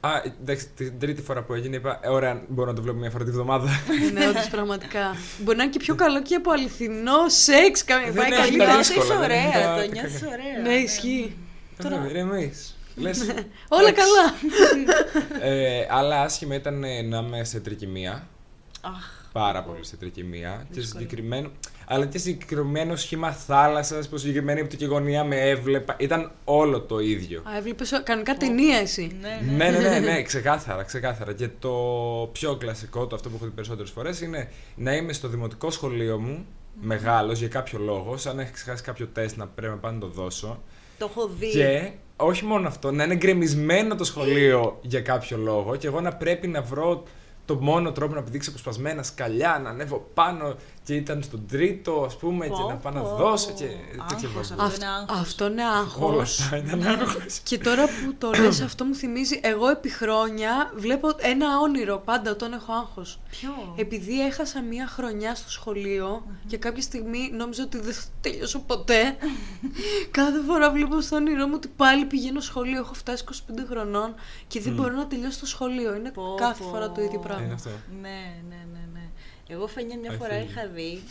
Α, 0.00 0.10
εντάξει, 0.40 0.68
την 0.68 0.98
τρίτη 0.98 1.22
φορά 1.22 1.42
που 1.42 1.54
έγινε 1.54 1.76
είπα, 1.76 1.98
ε, 2.02 2.08
ωραία, 2.08 2.42
μπορώ 2.48 2.68
να 2.70 2.76
το 2.76 2.82
βλέπω 2.82 2.98
μια 2.98 3.10
φορά 3.10 3.24
τη 3.24 3.30
βδομάδα. 3.30 3.68
ναι, 4.12 4.26
όντως, 4.28 4.48
πραγματικά. 4.48 5.16
Μπορεί 5.38 5.56
να 5.56 5.62
είναι 5.62 5.72
και 5.72 5.78
πιο 5.78 5.94
καλό 5.94 6.22
και 6.22 6.34
από 6.34 6.50
αληθινό 6.50 7.28
σεξ. 7.28 7.84
Καμία 7.84 8.12
Δεν 8.12 8.14
πάει 8.28 8.30
έχει 8.32 8.40
καλύτερα. 8.40 8.64
τα 8.70 8.74
Νιώθεις 8.74 8.94
δύσκολα, 8.94 9.18
δεν 9.18 9.30
είναι 9.30 9.50
τα- 9.52 9.58
ωραία, 9.58 9.76
τα 9.76 9.82
το 9.82 9.90
νιώθεις 9.92 10.20
κακά. 10.20 10.32
ωραία. 10.32 10.62
Ναι, 10.62 10.72
ισχύει. 10.74 11.36
Τώρα... 11.82 12.06
Ηρεμείς. 12.08 12.74
Λες, 12.96 13.20
Όλα 13.68 13.88
εντάξει. 13.88 14.02
καλά. 14.02 14.34
ε, 15.54 15.86
αλλά 15.90 16.20
άσχημα 16.22 16.54
ήταν 16.54 16.84
ε, 16.84 17.02
να 17.02 17.18
είμαι 17.18 17.44
σε 17.44 17.60
τρικυμία. 17.60 18.26
Αχ, 18.80 19.18
Πάρα 19.32 19.62
πολύ 19.62 19.84
σε 19.84 19.96
τρικυμία. 19.96 20.66
Και 20.72 20.80
Δύσκολο. 20.80 21.04
Συγκεκριμένο, 21.90 21.94
αλλά 21.94 22.06
και 22.06 22.18
συγκεκριμένο 22.18 22.96
σχήμα 22.96 23.32
θάλασσας 23.32 24.08
που 24.08 24.16
συγκεκριμένη 24.16 24.60
οπτική 24.60 24.84
γωνία 24.84 25.24
με 25.24 25.36
έβλεπα. 25.36 25.96
Ήταν 25.98 26.30
όλο 26.44 26.80
το 26.80 26.98
ίδιο. 26.98 27.42
Α, 27.44 27.56
έβλεπες 27.56 28.00
κανονικά 28.04 28.36
ταινία 28.36 28.76
εσύ. 28.76 29.16
ναι, 29.20 29.40
ναι, 29.52 29.70
ναι. 29.70 29.78
ναι, 29.78 29.88
ναι, 29.88 29.98
ναι, 29.98 30.22
ξεκάθαρα, 30.30 30.82
ξεκάθαρα. 30.82 31.32
Και 31.32 31.48
το 31.58 31.70
πιο 32.32 32.56
κλασικό, 32.56 33.06
το 33.06 33.14
αυτό 33.14 33.28
που 33.28 33.34
έχω 33.36 33.44
δει 33.44 33.50
περισσότερες 33.50 33.90
φορές, 33.90 34.20
είναι 34.20 34.50
να 34.76 34.94
είμαι 34.94 35.12
στο 35.12 35.28
δημοτικό 35.28 35.70
σχολείο 35.70 36.18
μου, 36.18 36.46
μεγάλος 36.80 37.38
για 37.38 37.48
κάποιο 37.48 37.78
λόγο, 37.78 38.16
σαν 38.16 38.36
να 38.36 38.42
έχει 38.42 38.52
ξεχάσει 38.52 38.82
κάποιο 38.82 39.06
τεστ 39.12 39.36
να 39.36 39.46
πρέπει 39.46 39.72
να 39.72 39.78
πάω 39.78 39.92
να 39.92 39.98
το 39.98 40.06
δώσω. 40.06 40.62
Το 40.98 41.08
έχω 41.10 41.30
δει. 41.38 41.50
Και 41.50 41.90
όχι 42.16 42.44
μόνο 42.44 42.68
αυτό, 42.68 42.90
να 42.90 43.04
είναι 43.04 43.16
γκρεμισμένο 43.16 43.94
το 43.94 44.04
σχολείο 44.04 44.78
για 44.82 45.00
κάποιο 45.00 45.36
λόγο 45.36 45.76
και 45.76 45.86
εγώ 45.86 46.00
να 46.00 46.12
πρέπει 46.12 46.46
να 46.46 46.62
βρω 46.62 47.02
το 47.50 47.56
μόνο 47.60 47.92
τρόπο 47.92 48.14
να 48.14 48.22
πηδήξω 48.22 48.50
αποσπασμένα 48.50 49.02
σκαλιά, 49.02 49.60
να 49.62 49.70
ανέβω 49.70 50.08
πάνω 50.14 50.54
και 50.90 50.96
ήταν 50.96 51.22
στον 51.22 51.46
τρίτο, 51.48 52.02
ας 52.06 52.16
πούμε, 52.16 52.46
και 52.46 52.52
Πω, 52.52 52.68
να 52.68 52.74
πάω 52.74 52.92
να 52.92 53.00
πω. 53.00 53.16
δώσω 53.16 53.50
και 53.50 53.64
τέτοια 54.08 54.28
Άγχος 54.28 54.48
πράγματα. 54.48 54.64
αυτό. 54.66 54.76
είναι 54.76 54.86
άγχος. 54.86 55.18
αυτό 55.20 55.46
είναι 55.46 55.62
Όλα 55.62 55.76
άγχος. 56.18 56.40
αυτά 56.40 56.56
ήταν 56.56 56.82
άγχος. 56.86 57.38
Και 57.42 57.58
τώρα 57.58 57.84
που 57.86 58.14
το 58.18 58.30
λες 58.40 58.60
αυτό 58.60 58.84
μου 58.84 58.94
θυμίζει, 58.94 59.40
εγώ 59.42 59.68
επί 59.68 59.88
χρόνια 59.88 60.72
βλέπω 60.76 61.08
ένα 61.20 61.58
όνειρο 61.58 61.98
πάντα 62.04 62.30
όταν 62.30 62.52
έχω 62.52 62.72
άγχος. 62.72 63.18
Ποιο; 63.30 63.50
Επειδή 63.76 64.26
έχασα 64.26 64.62
μία 64.62 64.86
χρονιά 64.86 65.34
στο 65.34 65.50
σχολείο 65.50 66.22
και 66.46 66.56
κάποια 66.56 66.82
στιγμή 66.82 67.30
νόμιζα 67.32 67.62
ότι 67.62 67.78
δεν 67.80 67.92
θα 67.94 68.02
τελειώσω 68.20 68.58
ποτέ. 68.58 69.16
Κάθε 70.10 70.40
φορά 70.46 70.70
βλέπω 70.70 71.00
στο 71.00 71.16
όνειρό 71.16 71.46
μου 71.46 71.52
ότι 71.56 71.68
πάλι 71.76 72.04
πηγαίνω 72.04 72.40
σχολείο. 72.40 72.78
Έχω 72.78 72.94
φτάσει 72.94 73.24
25 73.30 73.34
χρονών 73.70 74.14
και 74.48 74.60
δεν 74.60 74.72
μπορώ 74.72 74.94
να 74.94 75.06
τελειώσω 75.06 75.40
το 75.40 75.46
σχολείο. 75.46 75.94
Είναι 75.94 76.10
Πω, 76.10 76.34
κάθε 76.38 76.62
πω. 76.62 76.68
φορά 76.68 76.90
το 76.90 77.00
ίδιο 77.00 77.12
Είναι 77.14 77.22
πράγμα. 77.22 77.52
αυτό. 77.54 77.68
Ναι, 78.00 78.08
ναι, 78.08 78.14
ναι, 78.48 78.56
ναι. 78.69 78.69
Εγώ 79.52 79.66
φαίνεται 79.66 79.96
μια 79.96 80.10
Έχει 80.10 80.18
φορά 80.20 80.34
φύγει. 80.34 80.46
είχα 80.50 80.66
δει 80.66 81.02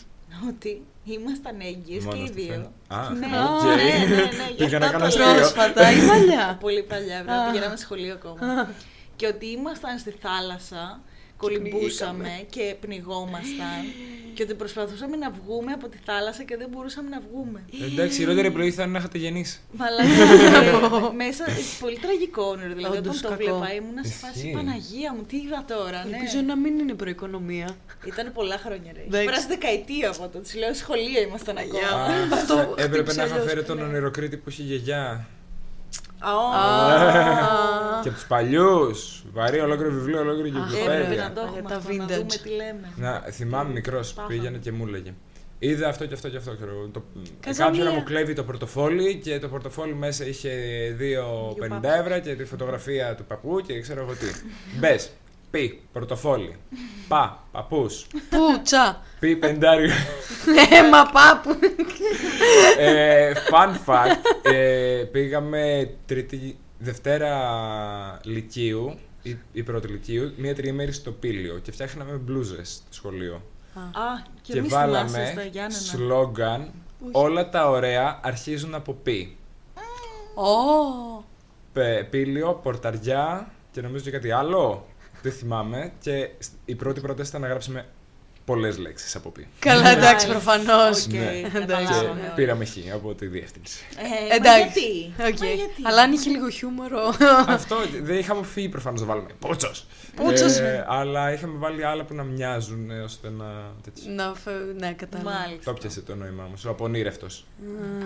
ότι 0.48 0.82
ήμασταν 1.04 1.60
έγκυες 1.60 1.98
και 2.04 2.08
Μόνο 2.08 2.22
οι 2.22 2.26
στη 2.26 2.40
δύο. 2.40 2.52
φαίνεται. 2.52 2.70
Α, 2.88 3.10
ναι, 3.10 3.26
οκ. 3.26 3.62
ναι, 3.64 3.74
ναι, 3.74 4.22
ναι, 4.22 4.48
γι' 4.56 4.64
Πήγα 4.64 4.78
να 4.78 4.86
αυτό 4.86 4.98
κάνω 4.98 4.98
το 4.98 5.04
αστείο. 5.04 5.24
λέω. 5.24 5.34
Πρόσφατα 5.34 5.90
ή 5.92 6.06
παλιά. 6.06 6.56
Πολύ 6.60 6.82
παλιά, 6.82 7.18
Α. 7.18 7.22
βέβαια. 7.22 7.50
Πηγαίναμε 7.50 7.76
σχολείο 7.76 8.12
ακόμα. 8.14 8.68
και 9.16 9.26
ότι 9.26 9.46
ήμασταν 9.46 9.98
στη 9.98 10.10
θάλασσα, 10.10 11.00
κολυμπούσαμε 11.40 12.28
και 12.50 12.74
πνιγόμασταν. 12.80 13.82
και 14.34 14.42
ότι 14.42 14.54
προσπαθούσαμε 14.54 15.16
να 15.16 15.30
βγούμε 15.30 15.72
από 15.72 15.88
τη 15.88 15.98
θάλασσα 16.04 16.42
και 16.42 16.56
δεν 16.56 16.68
μπορούσαμε 16.70 17.08
να 17.08 17.20
βγούμε. 17.30 17.64
Εντάξει, 17.84 18.14
η 18.16 18.18
χειρότερη 18.20 18.46
επιλογή 18.46 18.70
θα 18.70 18.82
είναι 18.82 18.92
να 18.92 18.98
είχατε 18.98 19.18
γεννήσει. 19.18 19.60
Μαλάκα. 19.72 21.06
ε, 21.06 21.12
μέσα. 21.24 21.44
Πολύ 21.80 21.98
τραγικό 21.98 22.42
όνειρο. 22.42 22.74
Δηλαδή, 22.74 22.96
Όντως 22.96 23.18
όταν 23.18 23.30
το 23.38 23.44
κακό. 23.44 23.58
βλέπα, 23.58 23.74
ήμουν 23.74 23.98
σε 24.04 24.12
φάση 24.12 24.38
Ισχύει. 24.38 24.52
Παναγία 24.52 25.14
μου, 25.14 25.22
τι 25.22 25.36
είδα 25.36 25.64
τώρα. 25.68 26.04
Ναι. 26.04 26.16
Ελπίζω 26.16 26.40
να 26.40 26.56
μην 26.56 26.78
είναι 26.78 26.94
προοικονομία. 26.94 27.76
Ήταν 28.06 28.32
πολλά 28.32 28.58
χρόνια, 28.64 28.90
ρε. 28.94 29.00
Εντάξει. 29.06 29.24
Πέρασε 29.26 29.46
δεκαετία 29.48 30.08
από 30.08 30.18
τότε. 30.18 30.38
Τη 30.40 30.58
λέω 30.58 30.74
σχολείο 30.74 31.20
ήμασταν 31.28 31.56
ακόμα. 31.58 32.02
Α, 32.04 32.34
Αυτό 32.38 32.54
ε, 32.58 32.82
Έπρεπε 32.84 32.94
χτύπησε 32.94 33.18
να 33.20 33.24
είχα 33.24 33.34
αλλιώς. 33.34 33.48
φέρει 33.48 33.62
τον 33.64 33.80
ονειροκρίτη 33.82 34.36
που 34.36 34.50
είχε 34.50 34.62
η 34.62 34.66
γιαγιά. 34.66 35.26
Α, 36.18 36.30
Α. 36.30 38.00
Και 38.02 38.08
από 38.08 38.16
τους 38.18 38.26
παλιούς. 38.26 39.24
Βαρύ, 39.32 39.60
ολόκληρο 39.60 39.90
βιβλίο, 39.90 40.20
ολόκληρη 40.20 40.48
Αχ, 40.56 40.72
Έπρεπε 40.72 40.90
κυκλοπαίδεια. 40.92 41.22
να 41.28 41.32
το 41.32 41.40
έχουμε 41.40 41.68
Τα 41.68 41.76
αυτό, 41.76 41.92
να 41.92 42.04
vintage. 42.04 42.08
δούμε 42.08 42.34
τι 42.42 42.48
λέμε. 42.48 42.92
Να, 42.96 43.20
θυμάμαι 43.30 43.72
μικρός, 43.72 44.12
Πάθαμε. 44.12 44.34
πήγαινε 44.34 44.58
και 44.58 44.72
μου 44.72 44.84
έλεγε. 44.86 45.14
Είδα 45.58 45.88
αυτό 45.88 46.06
και 46.06 46.14
αυτό 46.14 46.28
και 46.28 46.36
αυτό. 46.36 46.54
Ξέρω. 46.54 46.70
εγώ. 46.70 46.88
Το, 46.92 47.02
Καζανία. 47.40 47.70
κάποιον 47.70 47.86
να 47.86 47.92
μου 47.98 48.04
κλέβει 48.04 48.32
το 48.34 48.44
πορτοφόλι 48.44 49.14
και 49.16 49.38
το 49.38 49.48
πορτοφόλι 49.48 49.94
μέσα 49.94 50.26
είχε 50.26 50.50
2,50 50.98 51.68
πάπους. 51.68 51.90
ευρώ 51.90 52.18
και 52.18 52.34
τη 52.34 52.44
φωτογραφία 52.44 53.14
του 53.14 53.24
παππού 53.24 53.60
και 53.66 53.80
ξέρω 53.80 54.00
εγώ 54.00 54.12
τι. 54.12 54.26
Μπες, 54.78 55.10
πι, 55.50 55.82
πορτοφόλι. 55.92 56.56
Πα, 57.08 57.44
παππούς. 57.52 58.06
Πού, 58.30 58.60
τσα. 58.62 59.02
Πι, 59.20 59.36
πεντάριο. 59.36 59.90
Ε, 60.70 60.88
μα 60.88 61.06
πάπου. 61.06 61.58
ε, 62.78 63.32
fun 63.32 63.74
fact. 63.90 64.52
Ε, 64.52 65.04
πήγαμε 65.12 65.90
τρίτη, 66.06 66.58
Δευτέρα 66.78 68.20
Λυκείου 68.24 68.98
ή, 69.22 69.36
ή 69.52 69.62
πρώτη 69.62 69.86
Λυκείου, 69.88 70.32
μία 70.36 70.54
τριήμερη 70.54 70.92
στο 70.92 71.10
Πήλιο 71.12 71.58
και 71.58 71.72
φτιάχναμε 71.72 72.12
μπλούζες 72.12 72.68
στο 72.68 72.86
σχολείο. 72.90 73.42
Α, 73.74 73.80
και, 74.42 74.52
και 74.52 74.58
εμείς 74.58 74.72
θυμάσαι 74.72 75.08
στα 75.08 75.20
βάλαμε 75.22 75.48
Γιάννενα. 75.52 75.80
σλόγγαν 75.80 76.70
όλα 77.12 77.48
τα 77.48 77.70
ωραία 77.70 78.20
αρχίζουν 78.22 78.74
από 78.74 78.92
πι. 79.02 79.36
Ω. 80.34 81.24
Πε- 81.72 82.04
Πήλιο, 82.04 82.60
Πορταριά 82.62 83.50
και 83.72 83.80
νομίζω 83.80 84.04
και 84.04 84.10
κάτι 84.10 84.30
άλλο. 84.30 84.86
Δεν 85.22 85.32
θυμάμαι. 85.32 85.92
Και 86.00 86.28
σ- 86.38 86.52
η 86.64 86.74
πρώτη 86.74 87.00
πρόταση 87.00 87.28
ήταν 87.28 87.40
να 87.40 87.48
γράψουμε 87.48 87.86
πολλές 88.44 88.78
λέξεις 88.78 89.16
από 89.16 89.30
πι. 89.30 89.46
Καλά, 89.58 89.88
εντάξει, 89.88 90.26
Μάλιστα. 90.28 90.52
προφανώς. 90.54 91.06
Οκ, 91.06 91.12
Ναι. 91.12 91.18
Εντάξει. 91.18 91.42
Και 91.42 91.58
καταλάβαμε 91.58 92.08
όλοι. 92.20 92.30
πήραμε 92.34 92.64
χ 92.64 92.70
από 92.94 93.14
τη 93.14 93.26
διεύθυνση. 93.26 93.84
Ε, 93.96 94.02
μα 94.28 94.34
Εντάξει. 94.34 94.80
γιατί; 94.80 95.32
Οκ. 95.32 95.38
Μα 95.40 95.46
γιατί; 95.46 95.82
Αλλά 95.82 96.02
αν 96.02 96.12
είχε 96.12 96.30
λίγο 96.30 96.48
χιούμορο. 96.50 97.00
Αυτό 97.46 97.76
δεν 98.02 98.18
είχαμε 98.18 98.44
φύγει 98.44 98.68
προφανώς 98.68 99.00
να 99.00 99.06
βάλουμε. 99.06 99.28
Πούτσος! 99.38 99.86
Πούτσος. 100.16 100.58
αλλά 100.86 101.32
είχαμε 101.32 101.58
βάλει 101.58 101.84
άλλα 101.84 102.04
που 102.04 102.14
να 102.14 102.22
μοιάζουν 102.22 102.90
ε, 102.90 103.00
ώστε 103.00 103.30
να. 103.30 103.44
τέτοιο. 103.82 104.12
Να 104.12 104.34
φε- 104.34 104.80
Ναι, 104.80 104.92
κατάλαβα. 104.92 105.30
Μάλιστα. 105.30 105.72
Το 105.72 105.78
πιάσε 105.78 106.00
το 106.00 106.14
νόημά 106.14 106.42
μου. 106.44 106.54
Ο 106.66 106.68
απονήρευτος. 106.70 107.44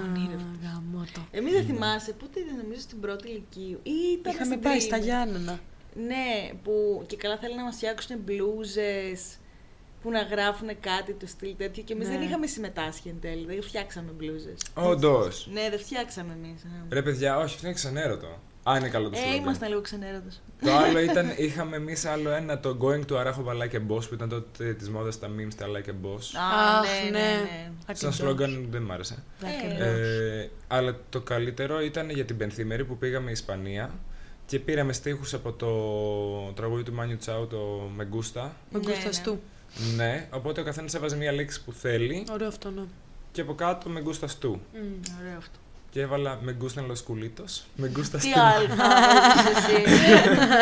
Ονείρευτος. 0.08 0.56
Γαμώτο. 0.62 1.20
Εμείς 1.30 1.52
δεν 1.52 1.64
θυμάσαι, 1.64 2.12
πότε 2.12 2.40
ήταν 2.40 2.56
νομίζω 2.62 2.80
στην 2.80 3.00
πρώτη 3.00 3.28
ηλικίου. 3.28 3.80
Ή 3.82 3.92
ήταν 4.18 4.32
Είχαμε 4.32 4.44
στην 4.50 4.60
πάει 4.60 4.72
τρίτη. 4.72 4.86
στα 4.86 4.96
Γιάννενα. 4.96 5.58
Ναι, 5.95 6.51
που 6.62 7.05
και 7.07 7.16
καλά 7.16 7.36
θέλουν 7.38 7.57
να 7.57 7.62
μας 7.64 7.76
φτιάξουν 7.76 8.16
μπλούζες 8.24 9.36
που 10.03 10.11
να 10.11 10.22
γράφουν 10.22 10.68
κάτι 10.80 11.12
του 11.12 11.26
στυλ 11.28 11.55
τέτοιο 11.57 11.82
και 11.82 11.92
εμείς 11.92 12.09
Ναι. 12.09 12.14
δεν 12.18 12.22
είχαμε 12.26 12.47
συμμετάσχει 12.47 13.09
εν 13.09 13.20
τέλει, 13.20 13.47
δεν 13.47 13.62
φτιάξαμε 13.62 14.11
μπλούζες. 14.16 14.57
Όντως. 14.74 15.49
Ναι, 15.53 15.70
δεν 15.70 15.78
φτιάξαμε 15.78 16.32
εμείς. 16.32 16.64
ναι. 16.64 16.95
Ρε 16.95 17.03
παιδιά, 17.03 17.36
όχι, 17.36 17.55
αυτό 17.55 17.66
είναι 17.66 17.74
ξενέρωτο. 17.74 18.38
Α, 18.70 18.76
είναι 18.78 18.88
καλό 18.88 19.11
το 19.11 19.18
Ε, 19.18 19.20
slogan. 19.20 19.36
ήμασταν 19.36 19.68
λίγο 19.68 19.80
ξενέρωτες. 19.80 20.42
Το 20.62 20.72
άλλο 20.72 20.99
ήταν, 20.99 21.32
είχαμε 21.36 21.76
εμείς 21.76 22.05
άλλο 22.05 22.30
ένα, 22.30 22.61
το 22.61 22.78
Going 22.82 23.05
to 23.12 23.14
Arachova 23.20 23.45
Like 23.62 23.74
a 23.74 23.92
Boss 23.92 24.09
που 24.09 24.14
ήταν 24.14 24.28
τότε 24.28 24.74
της 24.74 24.90
μόδας 24.90 25.18
τα 25.18 25.28
memes 25.28 25.55
τα 25.57 25.66
Like 25.66 25.88
a 25.88 26.07
Boss. 26.07 26.20
Α, 26.40 26.78
Αχ, 26.78 27.03
ναι, 27.05 27.11
ναι, 27.11 27.18
ναι. 27.18 27.70
Σαν 27.70 27.72
Ακριβώς. 27.86 28.14
σλόγγαν 28.16 28.66
δεν 28.70 28.82
μ' 28.82 28.92
άρεσε. 28.92 29.22
Ακριβώς. 29.45 29.78
Ε, 29.86 30.51
αλλά 30.68 30.97
το 31.11 31.20
καλύτερο 31.20 31.80
ήταν 31.82 32.11
για 32.11 32.24
την 32.24 32.36
πενθήμερη 32.36 32.84
που 32.84 32.97
πήγαμε 32.99 33.30
Ισπανία 33.30 33.90
και 34.47 34.59
πήραμε 34.59 34.92
στίχους 34.92 35.34
από 35.34 35.53
το 35.53 36.53
τραγούδι 36.53 36.82
του 36.82 36.92
Manu 36.92 37.16
Chao, 37.16 37.47
το 37.47 37.90
Me 37.97 38.11
gusta. 38.11 38.57
Me 38.70 38.78
Ναι, 38.78 38.84
γκούστας 38.84 39.18
ναι. 39.18 39.24
του. 39.24 39.40
Ναι, 39.97 40.28
οπότε 40.30 40.61
ο 40.61 40.64
καθένας 40.64 40.95
έβαζε 40.95 41.16
μία 41.16 41.32
λέξη 41.32 41.64
που 41.64 41.72
θέλει 41.72 42.24
Ωραίο 42.32 42.49
αυτό, 42.49 42.70
ναι. 42.70 42.82
και 43.32 43.40
από 43.40 43.55
κάτω 43.55 43.88
με 43.88 44.01
gustas 44.01 44.38
tú. 44.38 44.61
Μμ. 44.72 44.78
Ωραίο 45.20 45.36
αυτό. 45.38 45.59
Και 45.90 46.01
έβαλα 46.01 46.38
με 46.42 46.53
γκούστα 46.53 46.82
λοσκουλίτος. 46.82 47.64
Με 47.76 47.88
γκούστας 47.88 48.22
Τι 48.22 48.32
του. 48.32 48.40
αλφα, 48.40 48.84
έχεις 49.36 49.57
εσύ. 49.57 49.82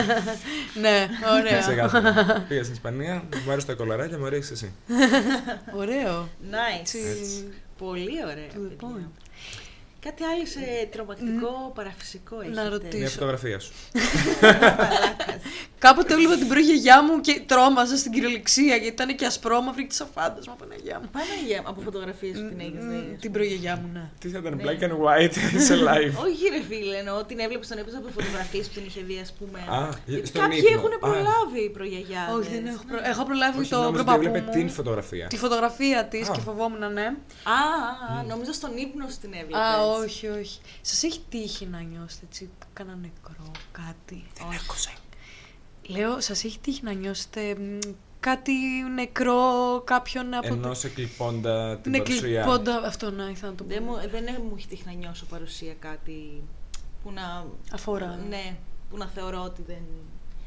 Ναι, 0.82 1.08
ωραία. 1.40 1.60
Ξεκάθαρα. 1.60 2.44
Πήγα 2.48 2.62
στην 2.62 2.74
Ισπανία, 2.74 3.24
μου 3.44 3.50
άρεσε 3.50 3.66
τα 3.66 3.74
κολαράκια, 3.74 4.18
μου 4.18 4.26
αρέσεις 4.26 4.50
εσύ. 4.50 4.72
Ωραίο. 5.76 6.28
Nice. 6.50 6.78
Έτσι. 6.80 7.48
Πολύ 7.78 8.10
ωραία. 8.30 8.46
To 8.48 8.54
the 8.54 8.68
παιδιά. 8.68 8.76
point. 8.80 9.10
Κάτι 10.06 10.22
άλλο 10.24 10.46
σε 10.46 10.88
τρομακτικό 10.92 11.72
παραφυσικό 11.74 12.40
έχετε; 12.40 12.62
Να 12.62 12.68
ρωτήσω. 12.68 12.98
Μια 12.98 13.08
φωτογραφία 13.08 13.58
σου. 13.58 13.72
Μαλάκας. 14.42 15.36
Κάποτε 15.84 16.12
έβλεπα 16.14 16.36
την 16.36 16.48
προγιαγιά 16.48 17.02
μου 17.02 17.20
και 17.20 17.42
τρόμαζα 17.46 17.96
στην 17.96 18.12
κυριολεξία 18.12 18.64
γιατί 18.76 18.86
ήταν 18.86 19.16
και 19.16 19.26
ασπρόμαυρη 19.26 19.86
τη 19.86 19.96
αφάντασμα, 20.02 20.54
Παναγιά 20.60 20.96
μου. 21.02 21.08
Παναγία, 21.16 21.60
από 21.64 21.80
φωτογραφίες 21.80 22.36
που 22.40 22.48
την 22.48 22.60
έχεις 22.60 22.84
Μ, 22.84 22.88
δει. 22.90 23.16
Την 23.20 23.32
προγιαγιά 23.32 23.74
μου, 23.80 23.88
ναι. 23.92 24.04
Τι 24.20 24.28
θα 24.28 24.38
ήταν 24.38 24.54
Ναι. 24.56 24.62
black 24.64 24.80
and 24.86 24.94
white 25.04 25.34
σε 25.66 25.74
live. 25.88 26.14
Όχι 26.26 26.42
ρε 26.54 26.62
φίλε, 26.68 26.96
εννοώ 26.96 27.24
την 27.24 27.38
έβλεπες 27.38 27.66
στον 27.66 27.78
έπαιζο 27.78 27.96
από 27.98 28.08
φωτογραφίες 28.18 28.66
που 28.68 28.74
την 28.74 28.84
είχε 28.86 29.00
δει 29.08 29.18
ας 29.26 29.32
πούμε. 29.38 29.58
Α, 29.78 29.88
Γιατί 30.06 30.26
στον 30.26 30.40
κάποιοι 30.42 30.58
ύπνο. 30.62 30.78
έχουν 30.78 30.92
Α. 30.96 30.98
προλάβει 31.06 31.60
οι 31.66 31.70
προγιαγιάδες. 31.78 32.34
Όχι, 32.38 32.48
δεν 32.56 32.64
έχω, 32.72 32.82
Ναι. 32.86 32.90
προ... 32.90 32.98
έχω 33.12 33.22
προλάβει 33.28 33.58
Όχι, 33.60 33.70
το 33.70 33.76
νόμιζα 33.76 33.88
ότι 33.94 34.04
προπαππού 34.04 34.26
έβλεπε 34.26 34.40
μου. 34.46 34.52
την 34.56 34.66
φωτογραφία. 34.78 35.26
Τη 35.32 35.36
φωτογραφία 35.44 35.98
της 36.12 36.28
Α. 36.28 36.32
και 36.36 36.40
φοβόμουν, 36.48 36.84
ναι. 36.98 37.06
Α, 37.58 37.60
α, 38.12 38.18
α, 38.18 38.22
νόμιζα 38.30 38.52
στον 38.60 38.72
ύπνο 38.84 39.04
σου 39.12 39.18
την 39.24 39.32
έβλεπες. 39.40 39.60
Α, 39.92 39.98
όχι, 40.02 40.26
όχι. 40.26 40.60
Σας 40.80 41.02
έχει 41.02 41.20
τύχει 41.28 41.66
να 41.66 41.80
νιώσετε 41.80 42.24
έτσι 42.28 42.50
κάνα 42.72 42.94
νεκρό, 43.00 43.50
κάτι. 43.72 44.24
Άκουσα. 44.62 44.90
Λέω, 45.86 46.20
σας 46.20 46.44
έχει 46.44 46.58
τύχει 46.58 46.82
να 46.82 46.92
νιώσετε 46.92 47.54
μ, 47.54 47.78
κάτι 48.20 48.52
νεκρό, 48.94 49.42
κάποιον 49.84 50.34
από. 50.34 50.46
Ενώ 50.54 50.74
σε 50.74 50.88
κλειπώντα 50.88 51.78
την 51.78 51.90
Ναι, 51.90 51.98
παρουσία. 51.98 52.42
κλειπώντα. 52.42 52.82
Αυτό 52.86 53.10
να 53.10 53.28
ήθελα 53.28 53.50
να 53.50 53.56
το 53.56 53.64
πω. 53.64 53.70
Δεν 53.74 53.82
μου, 53.86 53.94
δεν 54.10 54.24
μου 54.48 54.54
έχει 54.56 54.66
τύχει 54.66 54.82
να 54.86 54.92
νιώσω 54.92 55.24
παρουσία 55.24 55.74
κάτι 55.74 56.42
που 57.02 57.12
να... 57.12 57.46
Αφορά. 57.72 58.20
Ναι, 58.28 58.56
που 58.90 58.96
να 58.96 59.06
θεωρώ 59.06 59.42
ότι 59.42 59.62
δεν... 59.66 59.82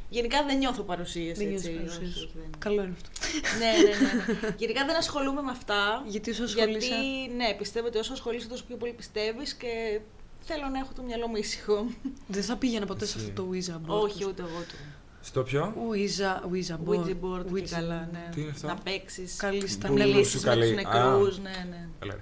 Γενικά 0.10 0.44
δεν 0.46 0.58
νιώθω 0.58 0.82
παρουσίες, 0.84 1.38
Δεν 1.38 1.54
έτσι. 1.54 1.70
νιώθεις 1.72 1.90
παρουσίες. 1.90 2.16
όχι, 2.16 2.24
όχι, 2.26 2.32
δεν- 2.36 2.50
Καλό 2.60 2.82
είναι 2.84 2.94
αυτό. 3.02 3.10
ναι, 3.60 3.66
ναι, 3.66 4.08
ναι, 4.08 4.34
ναι. 4.42 4.56
Γενικά 4.58 4.86
δεν 4.86 4.96
ασχολούμαι 4.96 5.42
με 5.42 5.52
αυτά. 5.52 6.04
Γιατί 6.08 6.30
όσο 6.30 6.44
ασχολείσαι. 6.44 6.88
Γιατί, 6.88 7.36
ναι, 7.36 7.54
πιστεύω 7.58 7.88
ότι 7.88 7.98
όσο 7.98 8.14
ασχολείσαι 8.14 8.48
τόσο 8.48 8.64
πιο 8.68 8.76
πολύ 8.76 8.94
πιστεύεις 8.94 9.54
και 9.54 10.00
θέλω 10.40 10.68
να 10.68 10.80
έχω 10.80 10.92
το 10.96 11.02
μυαλό 11.02 11.28
μου 11.28 11.36
ήσυχο. 11.36 11.86
Δεν 12.28 12.44
θα 12.44 12.56
πήγαινα 12.56 12.86
ποτέ 12.86 13.06
σε 13.06 13.18
Ισχύει. 13.18 13.30
αυτό 13.30 13.44
το 13.44 13.50
Ouija 13.54 13.90
board. 13.92 14.02
Όχι, 14.04 14.26
ούτε 14.26 14.42
εγώ 14.42 14.60
του. 14.70 14.76
Στο 15.22 15.42
ποιο; 15.44 15.74
Ouija, 15.92 16.50
Ouija 16.52 16.74
board. 16.74 17.00
Ouija 17.00 17.16
board 17.22 17.46
και 17.46 17.52
Ouija 17.54 17.70
καλά, 17.70 18.10
ναι. 18.12 18.30
Τι 18.36 18.42
είναι 18.42 18.50
αυτό; 18.52 18.68
Να 18.68 18.76
παίξεις. 18.76 19.36
Καλή 19.36 19.68
στα 19.68 19.88
Που 19.88 19.94
Να 19.94 20.00
νέλη. 20.00 20.12
σου 20.12 20.18
λύσεις 20.20 20.44
με 20.44 20.52
τους 20.56 20.60
καλεί. 20.60 20.74
νεκρούς, 20.76 21.40
ναι, 21.40 21.66
ναι. 21.70 21.88
Καλά. 22.00 22.16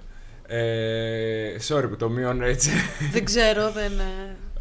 Ε, 0.46 1.56
sorry 1.68 1.88
που 1.88 1.96
το 1.96 2.08
μειώνω 2.08 2.44
έτσι. 2.44 2.70
Δεν 3.12 3.24
ξέρω, 3.24 3.70
δεν. 3.72 3.92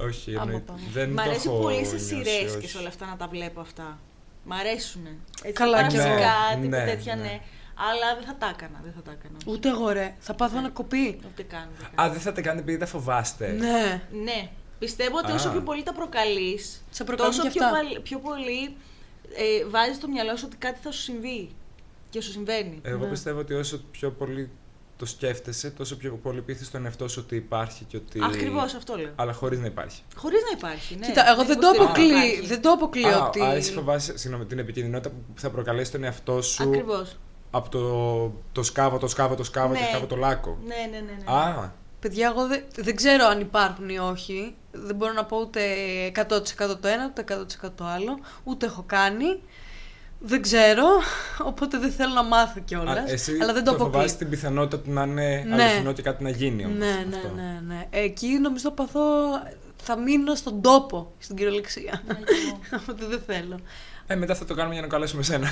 Ε, 0.03 0.07
όχι, 0.07 0.31
Άμα 0.31 0.41
εννοείται. 0.43 0.65
πάμε. 0.71 0.81
δεν 0.93 1.09
Μ' 1.09 1.15
το 1.15 1.21
αρέσει 1.21 1.47
έχω 1.47 1.59
πολύ 1.59 1.85
σε 1.85 1.91
νιώσει, 1.91 2.05
σειρές 2.05 2.51
και 2.51 2.57
όχι. 2.57 2.67
σε 2.69 2.77
όλα 2.77 2.87
αυτά 2.87 3.05
να 3.05 3.15
τα 3.17 3.27
βλέπω 3.27 3.59
αυτά. 3.59 3.99
Μ' 4.43 4.53
αρέσουνε. 4.53 5.15
Έτσι, 5.41 5.53
Καλά, 5.53 5.87
κι 5.87 5.95
εγώ. 5.95 6.03
παραφυσικά, 6.05 6.33
τύπου 6.55 6.67
Ναι, 6.67 6.85
τέτοια, 6.85 7.15
ναι. 7.15 7.21
ναι. 7.21 7.39
Αλλά 7.89 8.15
δεν 8.15 8.23
θα 8.25 8.35
τα 8.35 8.49
έκανα, 8.57 8.79
δεν 8.83 8.93
θα 8.95 9.01
τα 9.01 9.11
έκανα. 9.11 9.37
Ούτε 9.45 9.69
εγώ 9.69 9.89
ρε. 9.89 10.15
Θα 10.19 10.33
πάθω 10.33 10.57
ένα 10.57 10.69
κοπεί. 10.69 11.19
Ούτε 11.31 11.43
καν. 11.43 11.67
ούτε 11.75 11.85
Α, 11.85 11.89
καν. 11.95 12.11
δεν 12.11 12.21
θα 12.21 12.31
τα 12.31 12.41
κάνετε 12.41 12.61
επειδή 12.61 12.77
τα 12.77 12.85
φοβάστε. 12.85 13.47
Ναι. 13.51 14.01
Ναι. 14.23 14.49
Πιστεύω 14.79 15.17
ότι 15.17 15.31
όσο 15.31 15.47
Α. 15.49 15.51
πιο 15.51 15.61
πολύ 15.61 15.83
τα 15.83 15.93
προκαλείς, 15.93 16.83
Σε 16.89 17.03
προκαλούν 17.03 17.31
τόσο 17.31 17.43
και 17.43 17.49
πιο, 17.49 17.65
αυτά. 17.65 17.77
παλ- 17.77 17.99
πιο 17.99 18.19
πολύ 18.19 18.75
ε, 19.35 19.65
βάζεις 19.69 19.95
στο 19.95 20.07
μυαλό 20.07 20.35
σου 20.35 20.43
ότι 20.47 20.57
κάτι 20.57 20.79
θα 20.83 20.91
σου 20.91 21.01
συμβεί. 21.01 21.49
Και 22.09 22.21
σου 22.21 22.31
συμβαίνει. 22.31 22.79
Εγώ 22.83 23.03
Ναι. 23.03 23.09
πιστεύω 23.09 23.39
ότι 23.39 23.53
όσο 23.53 23.81
πιο 23.91 24.11
πολύ 24.11 24.49
το 24.97 25.05
σκέφτεσαι, 25.05 25.69
τόσο 25.69 25.97
πιο 25.97 26.19
πολύ 26.23 26.41
πείθεις 26.41 26.67
στον 26.67 26.85
εαυτό 26.85 27.07
σου 27.07 27.21
ότι 27.25 27.35
υπάρχει 27.35 27.83
και 27.83 27.97
ότι. 27.97 28.19
Ακριβώς 28.23 28.73
αυτό 28.73 28.95
λέω. 28.97 29.11
Αλλά 29.15 29.33
χωρίς 29.33 29.59
να 29.59 29.65
υπάρχει. 29.65 30.01
Χωρίς 30.15 30.41
να 30.41 30.57
υπάρχει. 30.57 30.95
Ναι. 30.95 31.05
Κοίτα, 31.05 31.29
εγώ 31.29 31.43
δεν 31.45 31.59
το 31.59 31.67
υποστηρίζω 31.75 31.83
ότι 31.83 31.83
αποκλείω. 31.83 32.17
υπάρχει. 32.17 32.47
Δεν 32.47 32.61
το 32.61 32.69
αποκλείω 32.69 33.07
Α, 33.17 33.27
ότι. 33.27 33.41
άρα 33.41 33.53
εσύ 33.53 33.71
φοβάσαι 33.71 34.17
συγγνώμη, 34.17 34.45
την 34.45 34.59
επικίνδυνοτητα 34.59 35.09
που 35.09 35.39
θα 35.39 35.49
προκαλέσει 35.49 35.91
τον 35.91 36.03
εαυτό 36.03 36.41
σου 36.41 36.63
Ακριβώς. 36.63 37.17
από 37.51 37.69
το, 37.69 38.33
το 38.51 38.63
σκάβο, 38.63 38.97
το 38.97 39.07
σκάβο, 39.07 39.35
το 39.35 39.43
σκάβο 39.43 39.73
και 39.73 39.79
Ναι. 39.79 39.87
σκάβο 39.89 40.05
το 40.05 40.15
λάκκο. 40.15 40.57
Ναι, 40.65 40.75
ναι, 40.91 40.97
ναι. 40.99 41.11
ναι. 41.31 41.37
Α, 41.37 41.71
Παιδιά, 41.99 42.27
εγώ 42.35 42.47
δεν, 42.47 42.63
δεν 42.75 42.95
ξέρω 42.95 43.25
αν 43.25 43.39
υπάρχουν 43.39 43.89
ή 43.89 43.97
όχι. 43.99 44.55
Δεν 44.71 44.95
μπορώ 44.95 45.13
να 45.13 45.25
πω 45.25 45.37
ούτε 45.39 45.61
100% 46.15 46.79
το 46.81 46.87
ένα, 46.87 47.05
ούτε 47.05 47.23
100% 47.65 47.69
το 47.75 47.85
άλλο. 47.85 48.19
Ούτε 48.43 48.65
έχω 48.65 48.83
κάνει. 48.87 49.39
Δεν 50.25 50.41
ξέρω, 50.41 50.85
οπότε 51.43 51.77
δεν 51.77 51.91
θέλω 51.91 52.13
να 52.13 52.23
μάθω 52.23 52.59
κιόλας. 52.65 52.97
Α, 52.97 53.03
Εσύ 53.11 53.37
Αλλά 53.41 53.53
δεν 53.53 53.63
το, 53.63 53.69
το 53.69 53.75
αποκλείω. 53.75 53.93
φοβάσαι 53.99 54.15
την 54.17 54.29
πιθανότητα 54.29 54.79
του 54.83 54.91
να 54.91 55.03
είναι 55.03 55.43
Ναι. 55.47 55.63
αληθινό 55.63 55.91
και 55.91 56.01
κάτι 56.01 56.23
να 56.23 56.29
γίνει 56.29 56.65
όμως. 56.65 56.77
Ναι, 56.77 56.85
ναι, 57.09 57.15
αυτό. 57.15 57.27
ναι, 57.35 57.59
ναι. 57.67 57.87
Εκεί 57.89 58.27
νομίζω 58.27 58.63
το 58.63 58.71
παθώ. 58.71 59.01
Θα 59.85 59.97
μείνω 59.97 60.35
στον 60.35 60.61
τόπο, 60.61 61.11
στην 61.17 61.35
κυριολεξία. 61.35 62.03
Οπότε 62.79 63.05
δεν 63.05 63.21
θέλω. 63.27 63.59
Ε, 64.07 64.15
μετά 64.15 64.35
θα 64.35 64.45
το 64.45 64.53
κάνουμε 64.53 64.73
για 64.73 64.81
να 64.83 64.89
καλέσουμε 64.89 65.23
σένα. 65.23 65.47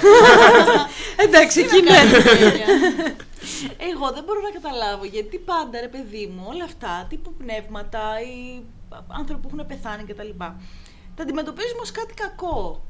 Εντάξει, 1.26 1.60
εκεί 1.60 1.82
ναι. 1.82 1.98
Εγώ 3.92 4.12
δεν 4.14 4.24
μπορώ 4.24 4.40
να 4.42 4.50
καταλάβω 4.60 5.06
γιατί 5.06 5.38
πάντα 5.38 5.80
ρε 5.80 5.88
παιδί 5.88 6.34
μου 6.36 6.44
όλα 6.54 6.64
αυτά, 6.64 7.06
τύπου 7.10 7.34
πνεύματα 7.34 8.02
ή 8.22 8.62
άνθρωποι 9.08 9.42
που 9.48 9.50
έχουν 9.54 9.68
πεθάνει 9.68 10.04
κτλ. 10.04 10.30
Τα 11.16 11.24
αντιμετωπίζουμε 11.24 11.82
ως 11.82 11.92
κάτι 11.92 12.14
κακό. 12.14 12.86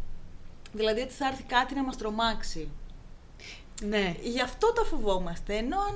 Δηλαδή 0.73 1.01
ότι 1.01 1.13
θα 1.13 1.27
έρθει 1.27 1.43
κάτι 1.43 1.75
να 1.75 1.83
μας 1.83 1.97
τρομάξει. 1.97 2.69
ναι. 3.83 4.15
Γι' 4.21 4.41
αυτό 4.41 4.73
τα 4.73 4.83
φοβόμαστε. 4.83 5.55
Ενώ 5.55 5.79
αν 5.79 5.95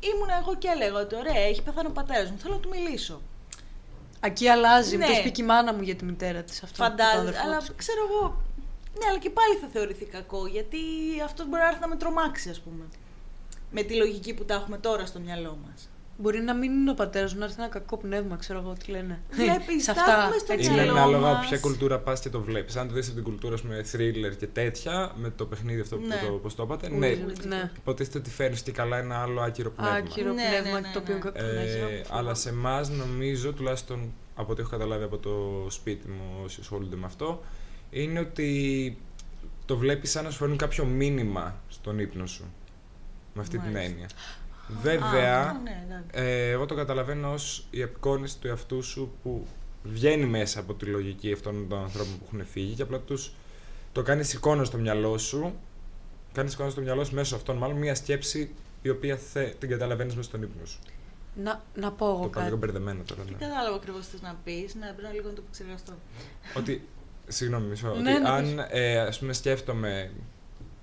ήμουν 0.00 0.28
εγώ 0.42 0.54
και 0.56 0.68
έλεγα 0.68 1.00
ότι 1.00 1.14
ωραία, 1.14 1.38
έχει 1.40 1.62
πεθάνει 1.62 1.88
ο 1.88 1.90
πατέρας 1.90 2.30
μου, 2.30 2.38
θέλω 2.38 2.54
να 2.54 2.60
του 2.60 2.68
μιλήσω. 2.68 3.20
Εκεί 4.20 4.48
αλλάζει. 4.48 4.96
Ναι. 4.96 5.06
Ναι. 5.06 5.20
πει 5.22 5.30
και 5.30 5.42
η 5.42 5.44
μάνα 5.44 5.72
μου 5.74 5.82
για 5.82 5.94
τη 5.96 6.04
μητέρα 6.04 6.42
της 6.42 6.62
αυτό. 6.62 6.74
και 6.76 6.82
τον 6.82 6.90
Φαντάζομαι. 6.90 7.20
αδερφό 7.28 7.46
Αλλά 7.46 7.56
της. 7.58 7.72
ξέρω 7.76 8.00
εγώ. 8.10 8.42
Ναι, 8.98 9.06
αλλά 9.08 9.18
και 9.18 9.30
πάλι 9.30 9.54
θα 9.56 9.66
θεωρηθεί 9.72 10.04
κακό 10.04 10.46
γιατί 10.46 10.78
αυτό 11.24 11.44
μπορεί 11.44 11.62
να 11.62 11.68
έρθει 11.68 11.80
να 11.80 11.88
με 11.88 11.96
τρομάξει, 11.96 12.50
ας 12.50 12.60
πούμε. 12.60 12.84
Με 13.70 13.82
τη 13.82 13.94
λογική 13.96 14.34
που 14.34 14.44
τα 14.44 14.54
έχουμε 14.54 14.78
τώρα 14.78 15.06
στο 15.06 15.20
μυαλό 15.20 15.58
μας. 15.66 15.88
Μπορεί 16.18 16.40
να 16.40 16.54
μην 16.54 16.72
είναι 16.72 16.90
ο 16.90 16.94
πατέρας 16.94 17.32
μου, 17.32 17.38
να 17.38 17.44
έρθει 17.44 17.56
ένα 17.60 17.68
κακό 17.68 17.96
πνεύμα, 17.96 18.36
ξέρω 18.36 18.58
εγώ 18.58 18.72
τι 18.72 18.90
λένε. 18.90 19.20
Βλέπεις, 19.30 19.82
Σε 19.84 19.92
τα 19.94 20.00
αυτά. 20.00 20.20
έχουμε 20.22 20.38
στο 20.38 20.52
έτσι 20.52 20.66
Είναι 20.66 20.74
μυαλό 20.74 20.92
λένε. 20.92 21.02
ανάλογα 21.04 21.28
από 21.30 21.36
μας. 21.36 21.48
ποια 21.48 21.58
κουλτούρα 21.58 21.98
πας 21.98 22.20
και 22.20 22.28
το 22.30 22.40
βλέπεις. 22.40 22.76
Αν 22.76 22.88
το 22.88 22.94
δεις 22.94 23.06
από 23.06 23.14
την 23.14 23.24
κουλτούρα 23.24 23.56
με 23.62 23.84
thriller 23.92 24.36
και 24.38 24.46
τέτοια, 24.46 25.12
με 25.16 25.30
το 25.30 25.46
παιχνίδι 25.46 25.80
αυτό 25.80 25.96
που 25.96 26.06
Ναι. 26.06 26.22
το, 26.26 26.32
πώς 26.32 26.54
το 26.54 26.62
είπατε, 26.62 26.86
Πολύ 26.88 26.98
ναι, 27.00 27.14
ζωτικό. 27.14 27.48
Ναι. 27.48 27.70
υποτίθεται 27.76 28.18
ότι 28.18 28.30
φέρνεις 28.30 28.62
και 28.62 28.72
καλά 28.72 28.98
ένα 28.98 29.22
άλλο 29.22 29.40
άκυρο 29.40 29.70
πνεύμα. 29.70 29.94
Άκυρο 29.94 30.32
Ναι, 30.32 30.42
πνεύμα 30.48 30.80
ναι, 30.80 30.86
ναι, 30.86 30.92
το 30.92 30.98
οποίο 30.98 31.14
ναι. 31.14 31.20
κακό 31.20 31.38
Ε, 31.38 32.02
αλλά 32.10 32.34
σε 32.34 32.48
εμάς 32.48 32.88
νομίζω, 32.90 33.52
τουλάχιστον 33.52 34.12
από 34.34 34.52
ό,τι 34.52 34.60
έχω 34.60 34.70
καταλάβει 34.70 35.04
από 35.04 35.16
το 35.18 35.66
σπίτι 35.70 36.08
μου 36.08 36.40
όσοι 36.44 36.58
ασχολούνται 36.60 36.96
με 36.96 37.06
αυτό, 37.06 37.42
είναι 37.90 38.18
ότι 38.20 38.98
το 39.64 39.76
βλέπεις 39.76 40.10
σαν 40.10 40.24
να 40.24 40.30
σου 40.30 40.36
φέρνουν 40.38 40.56
κάποιο 40.56 40.84
μήνυμα 40.84 41.54
στον 41.68 41.98
ύπνο 41.98 42.26
σου. 42.26 42.44
Με 43.34 43.40
αυτή 43.42 43.58
την 43.58 43.70
Μάλιστα. 43.72 43.90
έννοια. 43.90 44.06
Βέβαια, 44.82 45.40
Α, 45.40 45.52
ναι, 45.62 45.82
εντάξει. 45.86 46.08
ε, 46.12 46.50
εγώ 46.50 46.66
το 46.66 46.74
καταλαβαίνω 46.74 47.32
ως 47.32 47.66
η 47.70 47.82
απεικόνηση 47.82 48.38
του 48.38 48.48
εαυτού 48.48 48.82
σου 48.82 49.12
που 49.22 49.46
βγαίνει 49.82 50.24
μέσα 50.26 50.60
από 50.60 50.74
τη 50.74 50.84
λογική 50.86 51.32
αυτών 51.32 51.68
των 51.68 51.78
ανθρώπων 51.82 52.18
που 52.18 52.24
έχουν 52.26 52.46
φύγει 52.46 52.74
και 52.74 52.82
απλά 52.82 52.98
τους 52.98 53.32
το 53.92 54.02
κάνεις 54.02 54.32
εικόνα 54.32 54.64
στο 54.64 54.78
μυαλό 54.78 55.18
σου 55.18 55.54
κάνεις 56.32 56.52
εικόνα 56.52 56.70
στο 56.70 56.80
μυαλό 56.80 57.04
σου 57.04 57.14
μέσω 57.14 57.36
αυτών 57.36 57.56
μάλλον 57.56 57.76
μια 57.76 57.94
σκέψη 57.94 58.50
η 58.82 58.88
οποία 58.88 59.16
θε, 59.16 59.44
την 59.58 59.68
καταλαβαίνεις 59.68 60.14
μέσα 60.14 60.28
στον 60.28 60.42
ύπνο 60.42 60.64
σου. 60.66 60.78
Να, 61.42 61.62
να 61.74 61.92
πω 61.92 62.06
εγώ 62.06 62.22
Το 62.22 62.28
πάω 62.28 62.44
λίγο 62.44 62.56
κάτι. 62.56 62.66
μπερδεμένο 62.72 63.02
τώρα. 63.06 63.22
Τι 63.22 63.30
Ναι. 63.32 63.36
κατάλαβα 63.38 63.76
ακριβώς 63.76 64.06
τι 64.06 64.16
να 64.22 64.36
πεις, 64.44 64.74
να 64.74 64.92
πρέπει 64.96 65.14
λίγο 65.14 65.28
να 65.28 65.34
το 65.34 65.40
επεξεργαστώ. 65.44 65.92
ότι, 66.56 66.88
συγγνώμη 67.28 67.66
μισό, 67.66 67.90
ότι 67.90 68.00
Ναι, 68.02 68.18
ναι, 68.18 68.28
αν 68.28 68.66
ε, 68.70 68.98
ας 68.98 69.18
πούμε 69.18 69.32
σκέφτομαι 69.32 70.10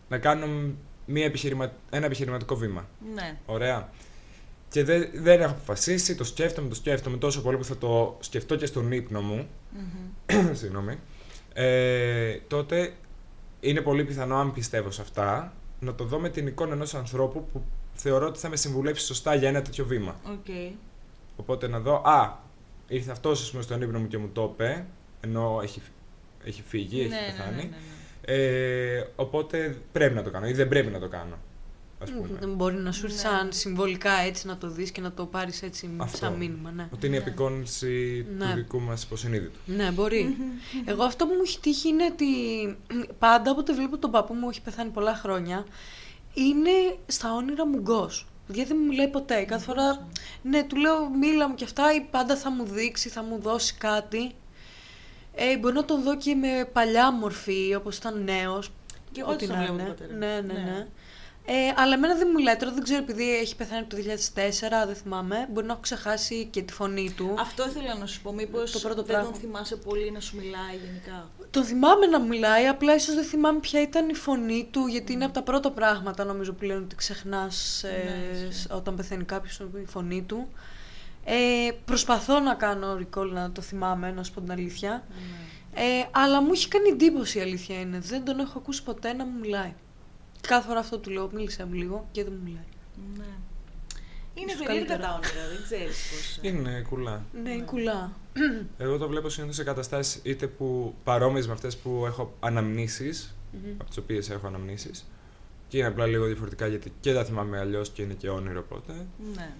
να 0.09 0.17
κάνω 0.17 0.73
μια 1.05 1.25
επιχειρημα... 1.25 1.71
ένα 1.89 2.05
επιχειρηματικό 2.05 2.55
βήμα, 2.55 2.87
Ναι. 3.13 3.37
ωραία, 3.45 3.89
και 4.69 4.83
δεν, 4.83 5.09
δεν 5.13 5.41
έχω 5.41 5.51
αποφασίσει, 5.51 6.15
το 6.15 6.23
σκέφτομαι, 6.23 6.69
το 6.69 6.75
σκέφτομαι 6.75 7.17
τόσο 7.17 7.41
πολύ 7.41 7.57
που 7.57 7.63
θα 7.65 7.77
το 7.77 8.17
σκεφτώ 8.19 8.55
και 8.55 8.65
στον 8.65 8.91
ύπνο 8.91 9.21
μου, 9.21 9.47
Μμμ. 9.71 10.53
συγγνώμη, 10.59 10.99
ε, 11.53 12.33
τότε 12.47 12.93
είναι 13.59 13.81
πολύ 13.81 14.03
πιθανό, 14.05 14.35
αν 14.35 14.53
πιστεύω 14.53 14.91
σε 14.91 15.01
αυτά, 15.01 15.53
να 15.79 15.95
το 15.95 16.03
δω 16.03 16.19
με 16.19 16.29
την 16.29 16.47
εικόνα 16.47 16.73
ενός 16.73 16.93
ανθρώπου 16.95 17.47
που 17.53 17.63
θεωρώ 17.93 18.27
ότι 18.27 18.39
θα 18.39 18.49
με 18.49 18.55
συμβουλέψει 18.55 19.05
σωστά 19.05 19.35
για 19.35 19.47
ένα 19.49 19.61
τέτοιο 19.61 19.85
βήμα. 19.85 20.15
Οκ. 20.31 20.45
Οπότε 21.35 21.67
να 21.67 21.79
δω, 21.79 21.95
α, 22.05 22.37
ήρθε 22.87 23.11
αυτός 23.11 23.41
ας 23.41 23.51
πούμε, 23.51 23.63
στον 23.63 23.81
ύπνο 23.81 23.99
μου 23.99 24.07
και 24.07 24.17
μου 24.17 24.29
το 24.33 24.49
είπε, 24.53 24.85
ενώ 25.21 25.59
έχει, 25.63 25.81
έχει 26.45 26.61
φύγει, 26.61 26.99
έχει 26.99 27.09
Ναι, 27.09 27.15
ναι, 27.15 27.25
πεθάνει. 27.25 27.55
ναι, 27.55 27.61
ναι, 27.61 27.67
ναι. 27.69 27.77
Ε, 28.25 29.03
οπότε 29.15 29.77
πρέπει 29.91 30.15
να 30.15 30.23
το 30.23 30.29
κάνω 30.31 30.47
ή 30.47 30.53
δεν 30.53 30.67
πρέπει 30.67 30.91
να 30.91 30.99
το 30.99 31.07
κάνω. 31.07 31.37
Ας 31.99 32.11
πούμε. 32.11 32.27
Δεν 32.39 32.53
μπορεί 32.53 32.75
να 32.75 32.91
σου 32.91 33.05
έρθει 33.05 33.15
Ναι. 33.17 33.21
σαν 33.29 33.51
συμβολικά 33.51 34.11
έτσι 34.11 34.47
να 34.47 34.57
το 34.57 34.69
δεις 34.69 34.91
και 34.91 35.01
να 35.01 35.11
το 35.11 35.25
πάρεις 35.25 35.61
έτσι 35.61 35.89
Αυτό. 35.97 36.17
σαν 36.17 36.33
μήνυμα, 36.33 36.71
ναι. 36.71 36.87
Ότι 36.93 37.07
είναι 37.07 37.15
η 37.15 37.19
Ναι. 37.19 37.25
απεικόνιση 37.25 38.23
του 38.29 38.45
Ναι. 38.45 38.53
δικού 38.55 38.79
μας 38.79 39.03
υποσυνείδητου. 39.03 39.59
Ναι, 39.65 39.91
μπορεί. 39.91 40.37
Εγώ 40.85 41.03
αυτό 41.03 41.25
που 41.27 41.33
μου 41.33 41.41
έχει 41.45 41.59
τύχει 41.59 41.87
είναι 41.87 42.05
ότι 42.05 42.25
πάντα 43.19 43.51
όποτε 43.51 43.73
βλέπω 43.73 43.97
τον 43.97 44.11
παππού 44.11 44.33
μου, 44.33 44.49
έχει 44.49 44.61
πεθάνει 44.61 44.89
πολλά 44.89 45.15
χρόνια, 45.15 45.65
είναι 46.33 46.69
στα 47.05 47.33
όνειρα 47.33 47.67
μου 47.67 47.77
γκος. 47.79 48.27
Γιατί 48.47 48.67
δεν 48.69 48.77
μου 48.81 48.87
μιλάει 48.87 49.07
ποτέ. 49.07 49.43
Κάθε 49.43 49.63
φορά, 49.65 50.07
ναι, 50.41 50.63
του 50.63 50.75
λέω 50.75 51.09
μίλα 51.19 51.49
μου 51.49 51.55
και 51.55 51.63
αυτά 51.63 51.93
ή 51.95 52.01
πάντα 52.11 52.35
θα 52.37 52.51
μου 52.51 52.63
δείξει, 52.65 53.09
θα 53.09 53.23
μου 53.23 53.39
δώσει 53.41 53.73
κάτι. 53.77 54.31
Ε, 55.35 55.57
μπορεί 55.57 55.73
να 55.73 55.85
τον 55.85 56.03
δω 56.03 56.17
και 56.17 56.35
με 56.35 56.69
παλιά 56.73 57.11
μορφή, 57.11 57.75
όπως 57.75 57.97
ήταν 57.97 58.23
νέος. 58.23 58.71
Και 59.11 59.19
εγώ 59.21 59.31
ό,τι 59.31 59.45
έτσι 59.45 59.47
τον 59.47 59.65
να 59.65 59.71
βλέπω 59.73 59.73
είναι. 59.79 59.83
τον 59.93 60.07
πατέρα 60.07 60.13
μου. 60.13 60.19
Ναι, 60.47 60.53
ναι, 60.53 60.59
Ναι. 60.59 60.69
ναι. 60.71 60.87
Ε, 61.45 61.53
αλλά 61.75 61.93
εμένα 61.93 62.15
δεν 62.15 62.27
μου 62.31 62.33
μιλάει 62.33 62.55
τώρα, 62.55 62.71
δεν 62.71 62.83
ξέρω 62.83 62.99
επειδή 63.01 63.35
έχει 63.37 63.55
πεθάνει 63.55 63.81
από 63.81 63.89
το 63.89 63.97
2004, 63.97 64.85
δεν 64.85 64.95
θυμάμαι. 64.95 65.47
Μπορεί 65.51 65.65
να 65.65 65.71
έχω 65.71 65.81
ξεχάσει 65.81 66.47
και 66.51 66.61
τη 66.61 66.73
φωνή 66.73 67.13
του. 67.17 67.35
Αυτό 67.39 67.67
ήθελα 67.67 67.95
να 67.95 68.05
σου 68.05 68.21
πω. 68.21 68.33
Μήπως 68.33 68.71
Το 68.71 68.79
πρώτο 68.79 68.95
δεν 68.95 69.05
πράγμα. 69.05 69.31
τον 69.31 69.39
θυμάσαι 69.39 69.75
πολύ 69.75 70.11
να 70.11 70.19
σου 70.19 70.35
μιλάει 70.37 70.75
γενικά; 70.85 71.29
Το 71.51 71.63
θυμάμαι 71.63 72.05
να 72.05 72.19
μιλάει, 72.19 72.67
απλά 72.67 72.95
ίσως 72.95 73.15
δεν 73.15 73.23
θυμάμαι 73.23 73.59
ποια 73.59 73.81
ήταν 73.81 74.09
η 74.09 74.13
φωνή 74.13 74.67
του, 74.71 74.85
γιατί 74.87 75.13
είναι 75.13 75.25
από 75.25 75.33
τα 75.33 75.41
πρώτα 75.43 75.71
πράγματα 75.71 76.23
νομίζω 76.23 76.53
που 76.53 76.63
λένε 76.63 76.79
ότι 76.79 76.95
ξεχνάς 76.95 77.83
ε, 77.83 77.87
Ναι, 78.45 78.51
σ- 78.51 78.71
όταν 78.73 78.95
πεθαίνει 78.95 79.23
κάποιος 79.23 79.59
η 79.59 79.85
φωνή 79.85 80.21
του. 80.23 80.47
Ε, 81.25 81.71
προσπαθώ 81.85 82.39
να 82.39 82.53
κάνω 82.53 82.99
recall 82.99 83.29
να 83.31 83.51
το 83.51 83.61
θυμάμαι, 83.61 84.11
να 84.11 84.23
σου 84.23 84.33
πω 84.33 84.41
την 84.41 84.51
αλήθεια. 84.51 85.03
Ναι. 85.09 85.81
Ε, 85.81 86.07
αλλά 86.11 86.41
μου 86.41 86.49
έχει 86.53 86.67
κάνει 86.67 86.89
εντύπωση 86.89 87.37
η 87.37 87.41
αλήθεια 87.41 87.79
είναι. 87.79 87.99
Δεν 87.99 88.25
τον 88.25 88.39
έχω 88.39 88.57
ακούσει 88.59 88.83
ποτέ 88.83 89.13
να 89.13 89.25
μου 89.25 89.39
μιλάει. 89.39 89.73
Κάθε 90.47 90.67
φορά 90.67 90.79
αυτό 90.79 90.97
του 90.97 91.09
λέω, 91.09 91.29
μίλησε 91.33 91.65
μου 91.65 91.73
λίγο 91.73 92.07
και 92.11 92.23
δεν 92.23 92.33
μου 92.35 92.43
μιλάει. 92.43 92.63
Ναι. 93.17 93.25
Είναι 94.35 94.51
Ίσως 94.51 94.65
περίεργα 94.65 94.87
καλύτερα. 94.87 95.19
τα 95.19 95.21
όνειρα, 95.23 95.47
δεν 95.53 95.63
ξέρεις 95.63 95.97
πώς. 96.09 96.39
Είναι 96.41 96.85
κουλά. 96.89 97.25
Ναι, 97.43 97.49
είναι 97.49 97.63
κουλά. 97.63 98.11
Εγώ 98.77 98.97
το 98.97 99.07
βλέπω 99.07 99.29
συνήθως 99.29 99.55
σε 99.55 99.63
καταστάσεις 99.63 100.19
είτε 100.23 100.47
που 100.47 100.95
παρόμοιες 101.03 101.47
με 101.47 101.53
αυτές 101.53 101.77
που 101.77 102.03
έχω 102.05 102.33
αναμνήσεις, 102.39 103.35
από 103.77 103.89
τις 103.89 103.97
οποίες 103.97 104.29
έχω 104.29 104.47
αναμνήσεις, 104.47 105.05
και 105.67 105.77
είναι 105.77 105.87
απλά 105.87 106.05
λίγο 106.05 106.25
διαφορετικά 106.25 106.67
γιατί 106.67 106.93
και 106.99 107.13
τα 107.13 107.23
θυμάμαι 107.25 107.59
αλλιώς 107.59 107.89
και 107.89 108.01
είναι 108.01 108.13
και 108.13 108.29
όνειρο 108.29 108.59
οπότε. 108.59 108.93
Ναι. 109.35 109.51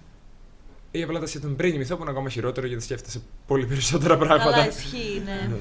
Ή 0.96 1.02
απλά 1.02 1.20
τα 1.20 1.26
σκέφτομαι 1.26 1.54
πριν 1.54 1.72
κοιμηθώ 1.72 1.96
που 1.96 2.02
είναι 2.02 2.10
ακόμα 2.10 2.28
χειρότερο 2.28 2.66
γιατί 2.66 2.82
σκέφτεσαι 2.82 3.22
πολύ 3.46 3.66
περισσότερα 3.66 4.18
πράγματα. 4.18 4.50
Καλά, 4.50 4.68
ισχύει, 4.68 5.22
ναι. 5.24 5.46
Ναι. 5.50 5.56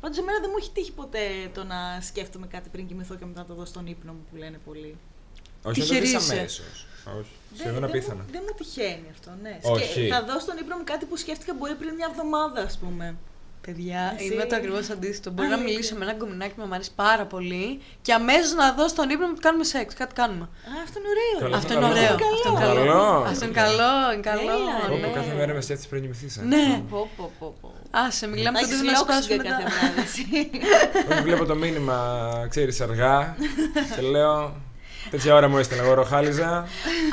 Πάντως, 0.00 0.18
εμένα 0.18 0.40
δεν 0.40 0.48
μου 0.52 0.56
έχει 0.60 0.70
τύχει 0.70 0.92
ποτέ 0.92 1.20
το 1.54 1.64
να 1.64 2.00
σκέφτομαι 2.00 2.46
κάτι 2.46 2.68
πριν 2.68 2.86
κοιμηθώ 2.86 3.14
και 3.14 3.24
μετά 3.24 3.44
το 3.44 3.54
δω 3.54 3.64
στον 3.64 3.86
ύπνο 3.86 4.12
μου 4.12 4.24
που 4.30 4.36
λένε 4.36 4.58
πολύ. 4.64 4.96
Όχι, 5.62 5.80
δεν 5.80 5.88
το 5.88 5.94
δεις 5.94 6.00
Τυχερή 6.00 6.08
είσαι. 6.08 6.32
αμέσως. 6.32 6.86
Όχι. 7.18 7.30
Σχεδόν 7.58 7.74
δεν, 7.74 7.84
απίθανο. 7.84 8.20
μου, 8.20 8.28
δεν 8.32 8.42
μου 8.48 8.54
τυχαίνει 8.56 9.06
αυτό, 9.10 9.30
ναι. 9.42 9.58
Όχι. 9.62 9.90
Σκε- 9.90 10.12
θα 10.12 10.24
δω 10.24 10.38
στον 10.40 10.56
ύπνο 10.58 10.76
μου 10.76 10.84
κάτι 10.84 11.04
που 11.04 11.16
σκέφτηκα 11.16 11.54
μπορεί 11.58 11.74
πριν 11.74 11.94
μια 11.94 12.08
εβδομάδα, 12.10 12.60
ας 12.62 12.78
πούμε. 12.78 13.16
Παιδιά, 13.66 14.14
Εσύ- 14.18 14.32
είμαι 14.32 14.44
το 14.44 14.56
ακριβώς 14.56 14.90
αντίθετο. 14.90 15.30
Μπορεί 15.30 15.48
να 15.48 15.54
Αλήθεια. 15.54 15.72
μιλήσω 15.72 15.94
με 15.96 16.04
ένα 16.04 16.14
κομμινάκι 16.14 16.54
που 16.54 16.62
μου 16.66 16.74
αρέσει 16.74 16.90
πάρα 16.94 17.24
πολύ 17.26 17.80
και 18.02 18.12
αμέσως 18.12 18.52
να 18.54 18.72
δω 18.72 18.88
στον 18.88 19.10
ύπνο 19.10 19.24
μου 19.26 19.32
ότι 19.34 19.40
κάνουμε 19.46 19.64
σεξ. 19.64 19.94
Κάτι 19.94 20.14
κάνουμε. 20.14 20.44
Α, 20.44 20.72
αυτό 20.84 20.98
είναι 20.98 21.08
ωραίο. 21.14 21.38
Καλά, 21.44 21.56
Αυτό 21.56 21.74
καλό. 21.74 21.86
είναι 21.86 21.94
ωραίο. 21.98 22.12
Αυτό 22.14 22.24
είναι 22.24 22.34
Αυτό 22.34 22.48
είναι 22.48 22.60
καλό. 22.60 22.74
καλό. 22.74 22.90
Καλό. 22.92 23.24
Αυτό 23.30 23.44
είναι 23.44 23.54
καλό. 23.54 24.12
Είναι 24.12 24.22
καλό. 24.30 24.40
Έλα, 24.40 24.54
Πω, 24.86 24.94
ρε. 24.94 25.00
πω, 25.00 25.06
ναι. 25.06 25.12
κάθε 25.18 25.34
μέρα 25.34 25.52
με 25.54 25.60
σκέφτεσαι 25.60 25.88
πριν 25.88 26.02
κοιμηθείς. 26.02 26.36
ε. 26.36 26.42
Ναι. 26.42 26.82
Πω, 26.90 27.10
πω, 27.16 27.32
πω, 27.38 27.54
πω. 27.60 27.72
Άσε, 27.90 28.26
μιλάμε 28.28 28.58
Θα 28.58 28.64
και 28.66 28.70
έχεις 28.72 28.82
δεν 28.82 28.92
να 28.92 28.98
λόξιγκα 28.98 29.22
σπάσουμε 29.22 29.42
κάθε 29.48 29.62
μετά. 29.62 29.74
βράδυ. 29.76 30.00
εσύ. 30.00 30.50
Όχι, 31.12 31.22
βλέπω 31.22 31.44
το 31.44 31.54
μήνυμα, 31.54 31.98
ξέρεις 32.50 32.80
αργά. 32.80 33.36
και 33.96 34.02
λέω. 34.02 34.54
Τέτοια 35.10 35.34
ώρα 35.34 35.48
μου 35.48 35.58
έστειλε, 35.58 35.80
εγώ 35.82 35.94
ροχάλιζα. 35.94 36.48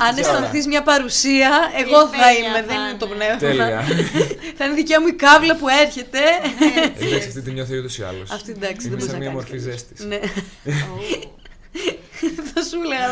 Αν 0.08 0.14
Τέτοια 0.14 0.30
ώρα. 0.30 0.38
αισθανθεί 0.44 0.68
μια 0.68 0.82
παρουσία, 0.82 1.50
εγώ 1.86 1.98
θα 2.08 2.16
Φαίνια 2.16 2.48
είμαι. 2.48 2.58
θα 2.60 2.66
Δεν 2.66 2.76
είναι 2.80 2.98
το 2.98 3.06
είναι. 3.06 3.14
πνεύμα. 3.14 3.36
Τέλεια. 3.38 3.84
Θα 4.58 4.64
είναι 4.64 4.74
δικιά 4.74 5.00
μου 5.00 5.06
η 5.06 5.12
κάβλα 5.12 5.56
που 5.56 5.66
έρχεται. 5.68 6.18
Εντάξει, 7.00 7.28
αυτή 7.28 7.42
τη 7.42 7.50
νιώθω 7.50 7.76
ούτως 7.76 7.98
ή 7.98 8.02
άλλως. 8.02 8.30
Αυτή 8.30 8.50
εντάξει, 8.50 8.74
δεν 8.76 8.86
Είναι 8.86 8.90
μπορείς 8.96 9.04
σαν 9.04 9.12
να 9.12 9.18
μια 9.18 9.28
κάνεις. 9.28 9.42
μορφή 9.44 9.58
ζέστης. 9.58 10.04
Ναι, 10.04 10.16
Ω. 10.16 10.98
θα 12.54 12.62
σου 12.62 12.78
έλεγα. 12.84 13.08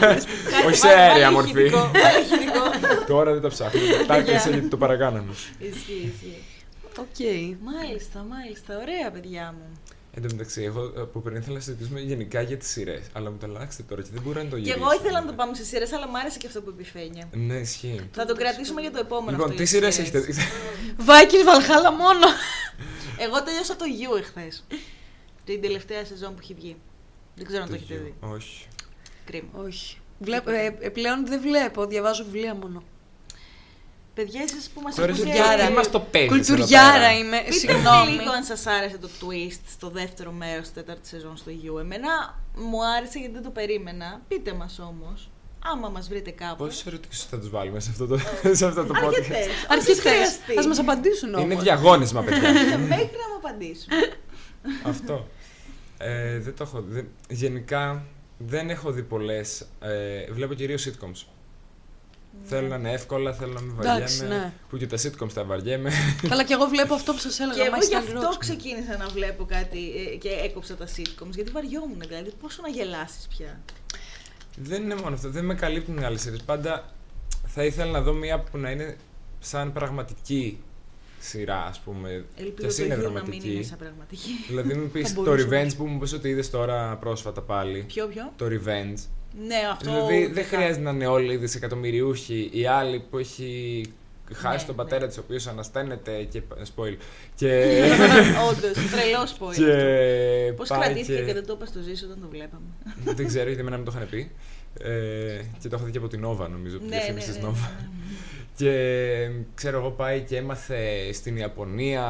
Όχι 0.66 0.76
σε 0.76 0.86
Βάλε- 0.86 0.98
αέρια 1.00 1.24
βάλε 1.24 1.30
μορφή. 1.36 1.50
ηχητικό, 1.60 1.90
βάλε 2.02 2.18
ηχητικό. 2.24 2.62
Τώρα 3.12 3.32
δεν 3.32 3.42
το 3.42 3.48
ψάχνω. 3.48 3.80
Τα 4.06 4.16
έκλεισα 4.16 4.50
γιατί 4.50 4.66
το 4.68 4.76
παρακάναμε. 4.76 5.32
Ισχύει, 5.58 6.12
ισχύει. 6.14 6.42
Οκ. 6.98 7.20
Μάλιστα, 7.72 8.26
μάλιστα. 8.34 8.74
Ωραία, 8.82 9.10
παιδιά 9.12 9.54
μου. 9.58 9.66
Εν 10.18 10.22
τω 10.22 10.28
μεταξύ, 10.30 10.62
εγώ 10.62 10.82
ε, 10.84 11.00
που 11.00 11.22
πριν 11.22 11.36
ήθελα 11.36 11.54
να 11.54 11.60
συζητήσουμε 11.60 12.00
γενικά 12.00 12.40
για 12.40 12.56
τις 12.56 12.68
σειρές, 12.68 13.02
αλλά 13.12 13.30
μου 13.30 13.36
το 13.40 13.46
αλλάξατε 13.46 13.82
τώρα 13.88 14.02
και 14.02 14.08
δεν 14.12 14.22
μπορεί 14.22 14.36
να 14.44 14.48
το 14.50 14.56
Και 14.56 14.62
γυρίσω. 14.62 14.78
εγώ 14.78 14.92
ήθελα 14.94 15.20
να 15.20 15.26
το 15.26 15.32
πάμε 15.32 15.54
σε 15.54 15.64
σειρές, 15.64 15.92
αλλά 15.92 16.08
μου 16.08 16.18
άρεσε 16.18 16.38
και 16.38 16.46
αυτό 16.46 16.62
που 16.62 16.70
είπε 16.70 16.82
η 16.82 16.84
Φένια. 16.84 17.28
Ναι, 17.32 17.54
ισχύει. 17.54 18.08
Θα 18.12 18.24
το 18.24 18.34
κρατήσουμε 18.34 18.80
για 18.80 18.90
το 18.90 18.98
επόμενο. 18.98 19.30
Λοιπόν, 19.30 19.50
αυτό 19.50 19.62
τι 19.62 19.68
για 19.68 19.72
σειρές 19.72 19.96
τις 19.96 20.04
έχετε 20.04 20.20
σειρές. 20.20 20.36
δει; 20.36 20.42
Vikings 20.98 21.44
Valhalla 21.44 21.92
μόνο. 21.92 22.26
Εγώ 23.18 23.42
τελειώσα 23.42 23.76
το 23.76 23.84
You 24.00 24.18
εχθές. 24.18 24.64
Την 25.44 25.60
τελευταία 25.60 26.04
σεζόν 26.04 26.30
που 26.34 26.38
έχει 26.42 26.54
βγει. 26.54 26.76
Δεν 27.34 27.46
ξέρω 27.46 27.62
αν 27.62 27.68
το 27.68 27.74
Το 27.76 27.80
έχετε 27.84 28.00
You. 28.00 28.04
δει. 28.04 28.14
Όχι. 28.34 28.66
Κρίμα. 29.24 29.48
Όχι. 29.66 29.96
Βλέπω, 30.18 30.50
ε, 30.50 30.76
ε, 30.80 30.88
πλέον 30.88 31.26
δεν 31.26 31.40
βλέπω, 31.40 31.86
διαβάζω 31.86 32.24
βιβλία 32.24 32.54
μόνο. 32.54 32.82
Παιδιά, 34.18 34.40
εσείς 34.42 34.68
που 34.74 34.80
μας 34.80 34.94
Τώρα 34.94 35.12
ακούτε... 35.12 35.24
Κουλτουριάρα. 35.28 35.64
δεν 35.64 35.72
μας 35.72 35.90
το 35.90 36.00
παίζεις 36.00 36.30
Κουλτουριάρα 36.30 36.86
εδώ 36.88 36.98
πέρα. 36.98 37.12
είμαι. 37.18 37.38
Πείτε 37.44 37.52
Συγγνώμη. 37.52 38.10
μου 38.12 38.18
λίγο 38.18 38.30
αν 38.32 38.44
σας 38.44 38.66
άρεσε 38.66 38.98
το 38.98 39.08
twist 39.20 39.60
στο 39.68 39.88
δεύτερο 39.90 40.30
μέρος 40.32 40.62
της 40.62 40.72
τέταρτης 40.72 41.08
σεζόν 41.08 41.36
στο 41.36 41.50
You. 41.64 41.80
Εμένα 41.80 42.40
μου 42.54 42.78
άρεσε 42.96 43.18
γιατί 43.18 43.34
δεν 43.34 43.42
το 43.42 43.50
περίμενα. 43.50 44.20
Πείτε 44.28 44.52
μας 44.52 44.78
όμως, 44.78 45.30
άμα 45.72 45.88
μας 45.88 46.08
βρείτε 46.08 46.30
κάπου. 46.30 46.56
Πόσες 46.64 46.86
ερωτήσεις 46.86 47.24
θα 47.24 47.38
τους 47.38 47.50
βάλουμε 47.50 47.80
σε 47.80 47.90
αυτό 47.90 48.06
το, 48.06 48.18
σε 48.58 48.66
αυτό 48.66 48.84
το 48.84 48.94
podcast; 49.02 49.06
Αρκετές. 49.06 49.46
όσες 49.46 49.66
Αρκετές. 49.68 50.00
χρειαστεί. 50.00 50.58
Ας 50.58 50.66
μας 50.66 50.78
απαντήσουν 50.78 51.34
όμως. 51.34 51.44
Είναι 51.52 51.62
διαγώνισμα, 51.62 52.22
παιδιά. 52.22 52.50
Μέχρι 52.78 53.16
να 53.22 53.28
μου 53.30 53.36
απαντήσουν. 53.36 53.88
αυτό. 54.84 55.26
Ε, 55.98 56.38
δεν 56.38 56.54
το 56.56 56.62
έχω 56.62 56.80
δει. 56.88 57.08
Γενικά 57.28 58.04
δεν 58.38 58.70
έχω 58.70 58.90
δει 58.90 59.02
πολλές. 59.02 59.66
Ε, 59.80 60.32
βλέπω 60.32 60.54
κυρίως 60.54 60.88
sitcoms. 60.88 61.26
Θέλω 62.44 62.68
να 62.68 62.76
είναι 62.76 62.92
εύκολα, 62.92 63.32
θέλω 63.34 63.52
να 63.52 63.60
μην 63.60 63.76
Εντάξει, 63.80 64.18
βαριέμαι. 64.18 64.42
ναι. 64.44 64.52
Που 64.68 64.76
και 64.76 64.86
τα 64.86 64.96
sitcoms 64.96 65.32
τα 65.32 65.44
βαριέμαι. 65.44 65.90
Καλά, 66.28 66.44
και 66.44 66.52
εγώ 66.52 66.66
βλέπω 66.66 66.94
αυτό 66.94 67.12
που 67.12 67.18
σας 67.18 67.36
Και 67.36 67.42
έλεγα. 67.42 67.64
εγώ 67.64 67.74
My 67.76 67.80
γι' 67.80 67.94
Style 67.94 68.16
αυτό 68.16 68.28
Rocks. 68.30 68.36
ξεκίνησα 68.38 68.96
να 68.96 69.08
βλέπω 69.08 69.44
κάτι 69.44 69.78
ε, 70.12 70.16
και 70.16 70.28
έκοψα 70.28 70.76
τα 70.76 70.86
sitcoms. 70.96 71.30
Γιατί 71.34 71.50
βαριόμουν, 71.50 72.00
δηλαδή. 72.08 72.32
Πόσο 72.40 72.62
να 72.62 72.68
γελάσεις 72.68 73.26
πια; 73.36 73.60
δεν 74.56 74.82
είναι 74.82 74.94
μόνο 74.94 75.14
αυτό. 75.14 75.30
Δεν 75.30 75.44
με 75.44 75.54
καλύπτουν 75.54 75.96
οι 75.98 76.04
άλλες 76.04 76.20
σειρές. 76.20 76.42
Πάντα 76.42 76.92
θα 77.46 77.64
ήθελα 77.64 77.90
να 77.90 78.00
δω 78.00 78.12
μία 78.12 78.38
που 78.40 78.58
να 78.58 78.70
είναι 78.70 78.96
σαν 79.40 79.72
πραγματική 79.72 80.58
σειρά, 81.20 81.64
ας 81.64 81.78
πούμε. 81.80 82.24
Ελπίζω 82.36 82.54
Κι 82.54 82.60
το 82.60 82.66
ας 82.66 82.78
είναι 82.78 82.86
You 82.86 82.98
να 82.98 83.02
μην 83.02 83.12
δραματική. 83.12 83.52
είναι 83.54 83.62
σαν 83.62 83.78
πραγματική. 83.78 84.30
Δηλαδή, 84.48 84.74
μου 84.74 84.88
πεις 84.88 85.08
Θα 85.08 85.14
το 85.14 85.22
μπορούσε. 85.22 85.48
Revenge 85.50 85.76
που 85.76 85.86
μου 85.86 85.98
πει 85.98 86.14
ότι 86.14 86.28
είδες 86.28 86.50
τώρα 86.50 86.96
πρόσφατα 86.96 87.40
πάλι. 87.42 87.84
Ποιο, 87.88 88.06
ποιο; 88.06 88.32
Το 88.36 88.46
Revenge. 88.46 88.98
Ναι, 89.46 89.56
αυτό. 89.72 89.90
Δηλαδή 89.90 90.24
ούτε 90.24 90.32
δεν 90.32 90.48
καν. 90.48 90.58
χρειάζεται 90.60 90.84
να 90.84 90.90
είναι 90.90 91.06
όλοι 91.06 91.32
οι 91.32 91.36
δισεκατομμυριούχοι. 91.36 92.50
Η 92.52 92.66
άλλη 92.66 93.00
που 93.10 93.18
έχει 93.18 93.82
χάσει 94.32 94.56
Ναι, 94.56 94.72
τον 94.72 94.76
ναι. 94.76 94.82
πατέρα 94.82 95.06
της, 95.06 95.18
ο 95.18 95.20
οποίος 95.24 95.46
ανασταίνεται 95.46 96.22
και... 96.22 96.42
Spoil. 96.74 96.96
Και... 97.34 97.80
Όντως, 98.48 98.72
τρελό 98.72 99.22
spoiler. 99.38 99.54
και 99.54 100.52
Πώς 100.56 100.68
πάει 100.68 100.78
κρατήθηκε 100.78 101.18
και... 101.18 101.24
και... 101.24 101.32
δεν 101.32 101.46
το 101.46 101.52
είπα 101.56 101.66
στο 101.66 101.80
ζήσο 101.80 102.06
όταν 102.06 102.18
το 102.20 102.28
βλέπαμε; 102.28 102.66
δεν 103.14 103.26
ξέρω, 103.26 103.46
γιατί 103.46 103.60
εμένα 103.60 103.78
μου 103.78 103.84
το 103.84 103.92
είχαν 103.94 104.08
πει. 104.10 104.30
Ε, 104.80 105.40
και 105.60 105.68
το 105.68 105.76
έχω 105.76 105.84
δει 105.84 105.90
και 105.90 105.98
από 105.98 106.08
την 106.08 106.26
Nova, 106.26 106.48
νομίζω, 106.50 106.78
τη 106.78 106.84
ναι, 106.84 106.88
ναι, 106.88 106.96
διαφήμιση 106.96 107.28
ναι, 107.28 107.34
της 107.34 107.42
ναι, 107.42 107.48
Nova. 107.48 107.52
ναι. 107.52 107.86
Και 108.56 109.28
ξέρω 109.54 109.78
εγώ 109.78 109.90
πάει 109.90 110.20
και 110.20 110.36
έμαθε 110.36 111.12
στην 111.12 111.36
Ιαπωνία 111.36 112.02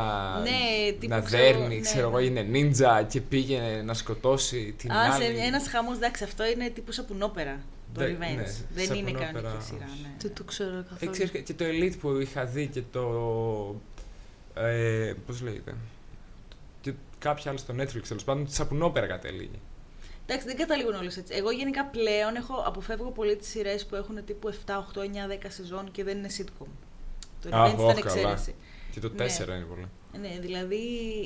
Ναι, 0.42 0.92
τύπου 0.92 1.14
να 1.14 1.20
ξέρω, 1.20 1.42
δέρνει, 1.58 1.74
ναι, 1.74 1.80
ξέρω 1.80 2.08
εγώ 2.08 2.18
ναι. 2.18 2.24
είναι 2.24 2.42
νίντζα 2.42 3.02
και 3.02 3.20
πήγαινε 3.20 3.82
να 3.82 3.94
σκοτώσει 3.94 4.74
την 4.78 4.92
Α, 4.92 5.12
άλλη. 5.14 5.24
σε 5.24 5.30
ένας 5.42 5.68
χαμός, 5.68 5.96
εντάξει, 5.96 6.24
αυτό 6.24 6.46
είναι 6.46 6.68
τύπους 6.68 6.94
σαπουνόπερα. 6.94 7.60
Το 7.94 8.00
Δε- 8.00 8.06
Revenge. 8.12 8.18
ναι, 8.18 8.26
δεν 8.74 8.84
είναι 8.96 9.08
σαπουνόπερα, 9.08 9.24
κανονική 9.32 9.64
σειρά, 9.64 9.84
όχι. 9.92 10.00
ναι. 10.02 10.08
Δεν 10.18 10.32
το 10.34 10.44
ξέρω 10.44 10.76
Ε, 10.78 10.84
καθόλου. 10.88 11.10
ξέρεις, 11.12 11.30
και 11.42 11.54
το 11.54 11.64
Elite 11.64 11.94
που 12.00 12.20
είχα 12.20 12.44
δει 12.44 12.66
και 12.66 12.82
το. 12.92 13.02
Ε, 14.54 15.12
Πώς 15.26 15.40
λέγεται. 15.42 15.74
Και 16.80 16.92
κάποια 17.18 17.50
άλλα 17.50 17.58
στο 17.60 17.74
Netflix 17.78 18.02
τέλος 18.08 18.24
πάντων, 18.24 18.44
της 18.44 18.54
σαπουνόπερα 18.54 19.06
κατέληγε. 19.06 19.58
Εντάξει, 20.26 20.46
δεν 20.46 20.56
καταλήγουν 20.56 20.94
όλες 20.94 21.16
έτσι. 21.16 21.34
Εγώ 21.34 21.50
γενικά 21.50 21.84
πλέον 21.84 22.34
έχω, 22.36 22.62
αποφεύγω 22.66 23.10
πολύ 23.10 23.36
τις 23.36 23.48
σειρές 23.48 23.86
που 23.86 23.94
έχουν 23.94 24.24
τύπου 24.24 24.48
7, 24.48 24.54
8, 24.94 25.00
9, 25.00 25.04
10 25.28 25.36
σεζόν 25.48 25.90
και 25.90 26.04
δεν 26.04 26.18
είναι 26.18 26.28
sitcom. 26.38 26.66
Το 27.42 27.56
Α, 27.56 27.66
Revenge 27.66 27.76
ωχ, 27.78 27.90
ήταν 27.90 28.02
καλά. 28.02 28.14
εξαίρεση. 28.20 28.54
Και 28.92 29.00
το 29.00 29.08
Ναι. 29.08 29.24
4 29.24 29.56
είναι 29.56 29.64
πολύ. 29.64 29.88
Ναι, 30.20 30.38
δηλαδή 30.40 30.78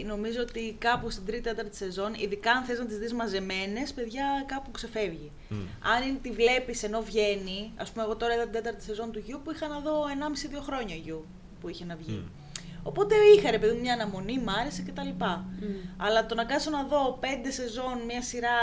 νομίζω 0.07 0.40
ότι 0.40 0.76
κάπου 0.78 1.11
στην 1.11 1.24
τρίτη, 1.26 1.42
τέταρτη 1.42 1.76
σεζόν, 1.76 2.14
ειδικά 2.14 2.51
αν 2.53 2.64
θες 2.64 2.78
να 2.78 2.86
τις 2.86 2.98
δεις 2.98 3.12
μαζεμένες, 3.12 3.92
παιδιά 3.92 4.44
κάπου 4.46 4.70
ξεφεύγει. 4.70 5.30
Μμ. 5.48 5.57
Αν 5.94 6.09
είναι, 6.09 6.18
τη 6.22 6.30
βλέπεις 6.30 6.82
ενώ 6.82 7.01
βγαίνει, 7.03 7.72
ας 7.76 7.90
πούμε, 7.90 8.05
εγώ 8.05 8.16
τώρα 8.16 8.34
είδα 8.34 8.42
την 8.42 8.53
τέταρτη 8.53 8.82
σεζόν 8.84 9.11
του 9.12 9.18
γιου 9.18 9.40
που 9.44 9.53
είχα 9.53 9.68
να 9.68 9.78
δω 9.80 10.05
1,5-2 10.09 10.61
χρόνια 10.62 10.94
γιου 10.94 11.24
που 11.61 11.68
είχε 11.68 11.84
να 11.84 11.96
βγει. 11.96 12.12
Μμ. 12.12 12.39
Οπότε 12.82 13.14
είχα 13.36 13.50
ρε 13.50 13.58
παιδί 13.58 13.74
μου 13.74 13.80
μια 13.80 13.92
αναμονή, 13.92 14.38
μ' 14.38 14.48
άρεσε 14.48 14.82
κτλ. 14.82 15.08
Μμ. 15.24 15.64
Αλλά 15.96 16.26
το 16.26 16.34
να 16.34 16.44
κάτσω 16.44 16.70
να 16.70 16.84
δω 16.84 17.18
5 17.22 17.24
σεζόν 17.48 17.98
μια 18.06 18.22
σειρά 18.22 18.56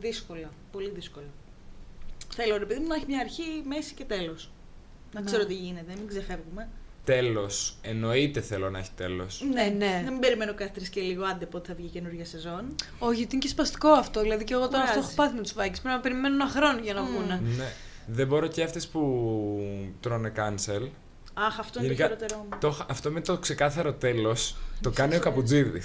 δύσκολα. 0.00 0.50
Πολύ 0.72 0.90
δύσκολα. 0.94 1.26
Θέλω 2.34 2.56
ρε 2.58 2.64
παιδί 2.64 2.80
μου 2.80 2.86
να 2.86 2.94
έχει 2.94 3.04
μια 3.08 3.20
αρχή, 3.20 3.62
μέση 3.68 3.94
και 3.94 4.04
τέλος. 4.04 4.50
Να 5.12 5.20
Ναι. 5.20 5.26
ξέρω 5.26 5.46
τι 5.46 5.54
γίνεται, 5.54 5.92
μην 5.98 6.08
ξεφεύγουμε. 6.08 6.68
Τέλος. 7.04 7.76
Εννοείται 7.82 8.40
θέλω 8.40 8.70
να 8.70 8.78
έχει 8.78 8.90
τέλος. 8.96 9.42
Ναι, 9.52 9.62
ναι. 9.76 10.02
Να 10.04 10.10
μην 10.10 10.20
περιμένω 10.20 10.54
κάθε 10.54 10.70
τρεις 10.74 10.88
και 10.88 11.00
λίγο, 11.00 11.24
άντε 11.24 11.46
πότε 11.46 11.68
θα 11.68 11.74
βγει 11.74 11.88
καινούργια 11.88 12.24
σεζόν. 12.24 12.74
Όχι, 12.98 13.16
γιατί 13.16 13.34
είναι 13.34 13.42
και 13.44 13.48
σπαστικό 13.50 13.88
αυτό. 13.88 14.20
Δηλαδή 14.20 14.44
και 14.44 14.54
εγώ 14.54 14.68
τώρα 14.68 14.82
αυτό 14.82 14.94
Κουράζει. 14.94 15.14
έχω 15.18 15.22
πάθει 15.22 15.34
με 15.36 15.42
τους 15.42 15.52
Vikings. 15.52 15.56
Πρέπει 15.82 15.88
να 15.88 16.00
περιμένω 16.00 16.34
ένα 16.34 16.48
χρόνο 16.48 16.78
για 16.82 16.94
να 16.94 17.00
Μμ. 17.02 17.06
βγουν. 17.06 17.26
Ναι. 17.56 17.72
Δεν 18.06 18.26
μπορώ 18.26 18.46
και 18.46 18.62
αυτές 18.62 18.88
που 18.88 19.00
τρώνε 20.00 20.32
cancel. 20.36 20.88
Αχ, 21.34 21.58
αυτό 21.58 21.78
είναι 21.78 21.92
Γενικά, 21.92 22.08
το 22.08 22.14
χειρότερό 22.14 22.46
μου. 22.50 22.58
Το, 22.60 22.86
αυτό 22.90 23.10
με 23.10 23.20
το 23.20 23.38
ξεκάθαρο 23.38 23.92
τέλος 23.92 24.56
το 24.80 24.90
κάνει 24.90 25.10
ο 25.10 25.14
Σωστό. 25.14 25.28
Καπουτζίδη. 25.30 25.82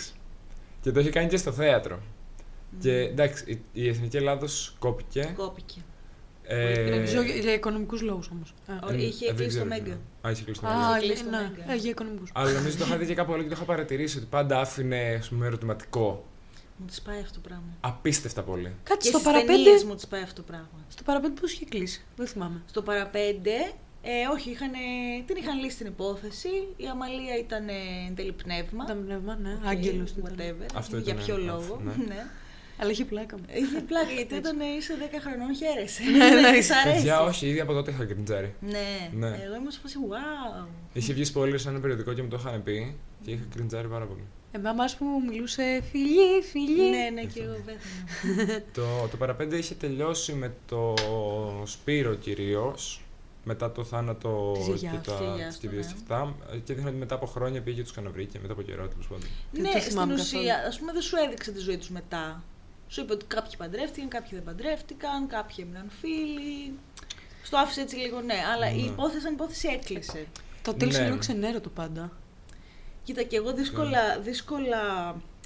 Και 0.82 0.92
το 0.92 1.00
έχει 1.00 1.10
κάνει 1.10 1.28
και 1.28 1.38
στο 1.38 1.52
θέατρο. 1.52 2.00
Και 2.80 2.92
εντάξει, 3.00 3.44
η, 3.52 3.62
η 3.74 3.88
Εθνική 3.88 4.18
Ελλάδος 4.18 4.76
κόπηκε. 4.80 5.34
Κόπηκε. 5.38 5.80
Ε, 6.44 6.90
Νομίζω 6.90 7.22
για, 7.22 7.36
για 7.36 7.54
οικονομικούς 7.54 8.02
λόγους 8.02 8.30
όμως. 8.32 8.54
Ωραία, 8.84 9.00
ε, 9.00 9.04
είχε 9.06 9.26
δεν 9.26 9.36
κλείσει 9.36 9.58
το 9.58 9.66
ξέρω. 9.66 9.84
Μέγκα. 9.84 9.98
Α, 10.28 10.32
είχε 10.32 10.44
κλείσει 10.44 10.62
το 10.62 10.68
Α, 10.68 10.72
Mega. 10.74 10.98
Είχε 10.98 11.08
κλείσει 11.08 11.24
το 11.24 11.30
ναι, 11.30 11.38
Mega. 11.58 11.72
ε, 11.72 11.76
για 11.76 11.90
οικονομικούς. 11.90 12.32
Αλλά 12.34 12.52
νομίζω 12.52 12.78
το 12.78 12.84
είχα 12.86 12.98
δει 12.98 13.06
και 13.06 13.14
κάπου 13.16 13.34
άλλο 13.34 13.42
και 13.44 13.50
το 13.50 13.56
είχα 13.56 13.64
παρατηρήσει 13.66 14.18
ότι 14.18 14.26
πάντα 14.30 14.60
άφηνε 14.60 15.16
ας 15.20 15.30
πούμε, 15.30 15.46
ερωτηματικό. 15.46 16.26
Μου 16.78 16.86
τη 16.86 17.02
σπάει 17.02 17.20
αυτό 17.20 17.34
το 17.34 17.40
πράγμα. 17.48 17.64
Απίστευτα 17.80 18.42
πολύ. 18.44 18.72
Κάτι 18.84 19.00
Και 19.02 19.08
στο 19.08 19.18
στις 19.18 19.32
παραπέντε. 19.32 19.54
ταινίες 19.64 19.84
μου 19.84 19.96
τη 19.96 20.08
σπάει 20.08 20.22
αυτό 20.22 20.36
το 20.42 20.48
πράγμα. 20.48 20.70
Στο 20.88 21.04
παραπέντε 21.04 21.42
πώς 21.42 21.52
είχε 21.52 21.66
κλείσει. 21.66 22.06
Δεν 22.16 22.28
θυμάμαι. 22.28 22.62
Στο 22.66 22.82
παραπέντε, 22.82 23.52
ε, 24.02 24.28
όχι, 24.34 24.50
είχαν, 24.50 24.72
την 25.26 25.36
είχαν 25.36 25.60
λύσει 25.60 25.78
την 25.78 25.86
υπόθεση. 25.88 26.50
Η 26.78 26.88
Αμαλία 26.88 27.38
ήταν 27.38 27.68
ε, 27.68 27.74
εν 28.08 28.16
τέλει 28.16 28.32
πνεύμα. 28.32 28.84
Ήταν 28.84 29.04
πνεύμα, 29.06 29.36
ναι. 29.36 29.54
Οκ, 29.54 29.66
Άγγελος. 29.66 30.14
Whatever. 30.24 30.66
Αυτό 30.76 30.98
Για 30.98 31.14
ήταν, 31.14 31.26
ποιο 31.26 31.38
ναι, 31.38 31.44
λόγο. 31.44 31.82
ναι. 31.84 32.04
ναι. 32.08 32.26
Αλλά 32.82 32.92
είχε 32.92 33.06
πλάκα 33.06 33.38
μου. 33.38 33.46
Είχε 33.54 33.82
πλάκα 33.82 34.12
γιατί 34.12 34.36
όταν 34.42 34.60
είσαι 34.78 34.94
10 35.12 35.16
χρονών 35.22 35.56
χαίρεσαι. 35.56 36.04
Ναι, 36.04 36.30
ναι. 36.42 36.52
Της 36.52 36.72
αρέσεις. 36.72 36.94
Παιδιά, 37.02 37.22
όχι, 37.22 37.48
ήδη 37.48 37.60
από 37.60 37.74
τότε 37.74 37.92
είχα 37.92 38.04
κριντζάρει. 38.04 38.56
Ναι. 38.60 39.10
Ναι. 39.14 39.28
Εγώ 39.28 39.56
είμαι 39.56 39.72
σε 39.72 39.80
φάση 39.82 39.96
wow. 40.10 40.68
Είχε 40.94 41.14
βγει 41.14 41.32
spoiler 41.34 41.60
σε 41.60 41.70
ένα 41.70 41.80
περιοδικό 41.80 42.14
και 42.14 42.22
μου 42.22 42.28
το 42.28 42.38
είχαν 42.40 42.64
πει 42.64 42.96
και 43.24 43.32
είχα 43.32 43.44
κριντζάρει 43.56 43.88
πάρα 43.88 44.06
πολύ. 44.06 44.24
Εμένα 44.52 44.90
που 44.98 45.06
μου 45.06 45.22
μιλούσε 45.30 45.82
φιλί, 45.92 46.42
φιλί. 46.52 46.90
Ναι, 46.90 47.10
ναι, 47.14 47.24
και 47.24 47.42
εγώ 47.42 47.56
πέθανα. 47.66 48.62
το, 48.74 49.08
το 49.12 49.18
παραπέντε 49.18 49.58
είχε 49.58 49.76
τελειώσει 49.76 50.34
με 50.34 50.54
το 50.68 50.94
Σπύρο 51.64 52.14
κυρίως. 52.16 53.02
Μετά 53.44 53.72
το 53.72 53.84
θάνατο 53.84 54.52
Της 54.56 54.66
γιαγιάς, 54.66 54.92
και 54.92 54.98
της 54.98 55.14
τα 55.18 55.24
γιαγιάς 55.24 55.48
της 55.48 55.56
του, 55.56 55.68
κυρίας 55.68 55.86
ναι. 55.86 55.92
και 55.94 55.98
αυτά. 56.02 56.36
Και 56.64 56.74
δείχνει 56.74 56.90
ότι 56.90 56.98
μετά 56.98 57.16
από 57.16 57.26
χρόνια 57.26 57.62
πήγε 57.62 57.82
τους 57.82 57.92
ξαναβρήκε 57.92 58.32
και 58.32 58.40
μετά 58.42 58.54
από 58.54 58.62
καιρό 58.62 58.88
τέλος 58.88 59.08
πάντων. 59.08 59.28
Δεν 59.52 59.62
ναι, 59.62 59.72
το 59.72 59.78
στην 59.80 59.92
θυμάμαι 59.92 60.14
ουσία, 60.14 60.42
καθόλου. 60.54 60.68
ας 60.68 60.80
πούμε, 60.80 60.92
δεν 60.92 61.02
σου 61.02 61.16
έδειξε 61.26 61.52
τη 61.52 61.60
ζωή 61.60 61.78
τους 61.78 61.90
μετά. 61.90 62.44
Σου 62.88 63.02
είπε 63.02 63.14
ότι 63.14 63.26
κάποιοι 63.26 63.56
παντρεύτηκαν, 63.58 64.10
κάποιοι 64.10 64.30
δεν 64.34 64.44
παντρεύτηκαν, 64.44 65.28
κάποιοι 65.28 65.56
έμειναν 65.60 65.90
φίλοι. 66.02 66.74
Στο 67.44 67.58
άφησε 67.58 67.82
έτσι 67.82 67.96
λίγο, 67.96 68.22
ναι. 68.22 68.36
Αλλά 68.54 68.70
η 68.72 68.76
Ναι. 68.82 68.88
υπόθεση, 68.88 69.22
σαν 69.22 69.34
υπόθεση 69.34 69.68
έκλεισε. 69.68 70.26
Το 70.62 70.74
τέλος 70.74 70.94
Ναι. 70.94 71.00
είναι 71.00 71.08
λίγο 71.08 71.20
ξενέρωτο 71.20 71.70
πάντα. 71.70 72.12
Κοίτα, 73.04 73.24
και 73.24 73.36
εγώ 73.36 73.54
δύσκολα, 73.54 74.20
δύσκολα 74.20 74.82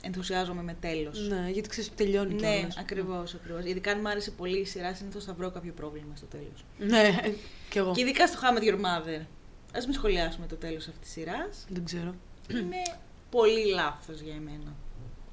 ενθουσιάζομαι 0.01 0.61
με 0.63 0.75
τέλος. 0.79 1.27
Ναι, 1.29 1.49
γιατί 1.51 1.69
ξέρεις 1.69 1.89
ότι 1.89 2.03
τελειώνει 2.03 2.33
Ναι, 2.33 2.55
κιόλας. 2.57 2.77
ακριβώς, 2.77 3.33
ακριβώς. 3.33 3.63
Ειδικά 3.65 3.91
αν 3.91 3.99
μου 4.01 4.09
άρεσε 4.09 4.31
πολύ 4.31 4.57
η 4.59 4.65
σειρά, 4.65 4.93
συνήθως 4.93 5.23
θα 5.23 5.33
βρω 5.33 5.51
κάποιο 5.51 5.73
πρόβλημα 5.73 6.15
στο 6.15 6.25
τέλος. 6.25 6.65
Ναι, 6.77 7.19
κι 7.74 7.80
εγώ. 7.80 7.91
Και 7.93 8.01
ειδικά 8.01 8.28
στο 8.28 8.39
How 8.41 8.57
I 8.57 8.59
Met 8.59 8.63
Your 8.69 8.80
Mother. 8.80 9.21
Α 9.78 9.80
μην 9.86 9.93
σχολιάσουμε 9.93 10.45
το 10.47 10.55
τέλος 10.55 10.88
αυτής 10.88 10.99
της 11.01 11.11
σειράς. 11.11 11.65
Δεν 11.69 11.86
ξέρω. 11.86 12.15
Είναι 12.49 12.82
πολύ 13.30 13.65
λάθος 13.65 14.19
για 14.19 14.34
εμένα. 14.36 14.76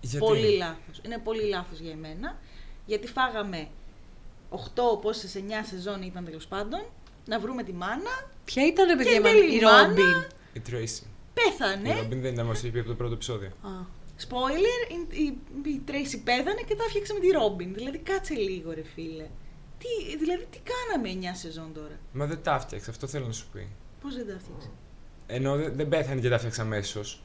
Γιατί; 0.01 0.19
Πολύ 0.27 0.57
λάθος. 0.57 1.01
Είναι 1.05 1.19
πολύ 1.19 1.43
λάθος 1.49 1.79
για 1.79 1.91
εμένα. 1.91 2.39
Γιατί 2.87 3.07
φάγαμε 3.07 3.69
8 4.51 4.57
πόσε 5.01 5.29
9 5.39 5.67
σεζόν 5.71 6.03
ήταν 6.03 6.25
τέλος 6.25 6.47
πάντων. 6.47 6.81
Να 7.27 7.39
βρούμε 7.41 7.63
τη 7.63 7.73
μάνα. 7.73 8.15
Ποια 8.45 8.67
ήταν, 8.67 8.87
ρε 8.89 8.97
παιδιά, 8.97 9.11
Και 9.13 9.19
η 9.19 9.21
Μα- 9.21 9.29
τέλει 9.31 9.53
η 9.55 9.59
η 9.61 9.65
μάνα. 9.65 9.87
Ρόμπιν; 9.87 10.27
Η 10.53 10.63
Tracy. 10.71 11.07
Πέθανε. 11.35 11.89
Η 11.89 11.93
Robin 12.03 12.17
δεν 12.21 12.33
ήταν 12.33 12.47
μα 12.47 12.55
είπε 12.65 12.79
από 12.79 12.89
το 12.89 12.95
πρώτο 12.95 13.15
επεισόδιο. 13.15 13.49
Α, 13.49 13.71
Spoiler, 14.29 14.91
η, 15.13 15.23
η, 15.25 15.39
η 15.71 15.81
Tracy 15.89 16.21
πέθανε 16.25 16.63
και 16.67 16.75
τα 16.75 16.85
έφτιαξε 16.87 17.13
με 17.13 17.21
τη 17.21 17.29
Ρόμπιν. 17.29 17.75
Δηλαδή 17.75 17.99
κάτσε 17.99 18.35
λίγο 18.35 18.73
ρε 18.73 18.83
φίλε. 18.95 19.27
Τι, 19.83 20.17
δηλαδή 20.17 20.47
τι 20.51 20.59
κάναμε 20.71 21.29
9 21.33 21.37
σεζόν 21.37 21.73
τώρα; 21.75 21.99
Μα 22.13 22.27
δεν 22.27 22.43
τα 22.43 22.55
έφτιαξε, 22.55 22.91
αυτό 22.91 23.07
θέλω 23.07 23.27
να 23.27 23.33
σου 23.33 23.47
πει. 23.53 23.69
Πώς 24.03 24.15
δεν 24.17 24.27
τα 24.27 24.33
έφτιαξες; 24.33 24.71
Ενώ 25.27 25.57
δεν, 25.57 25.73
δεν 25.77 25.89
πέθανε 25.89 26.21
και 26.21 26.29
τα 26.29 26.35
έφτιαξε 26.35 26.61
αμέσως. 26.61 27.23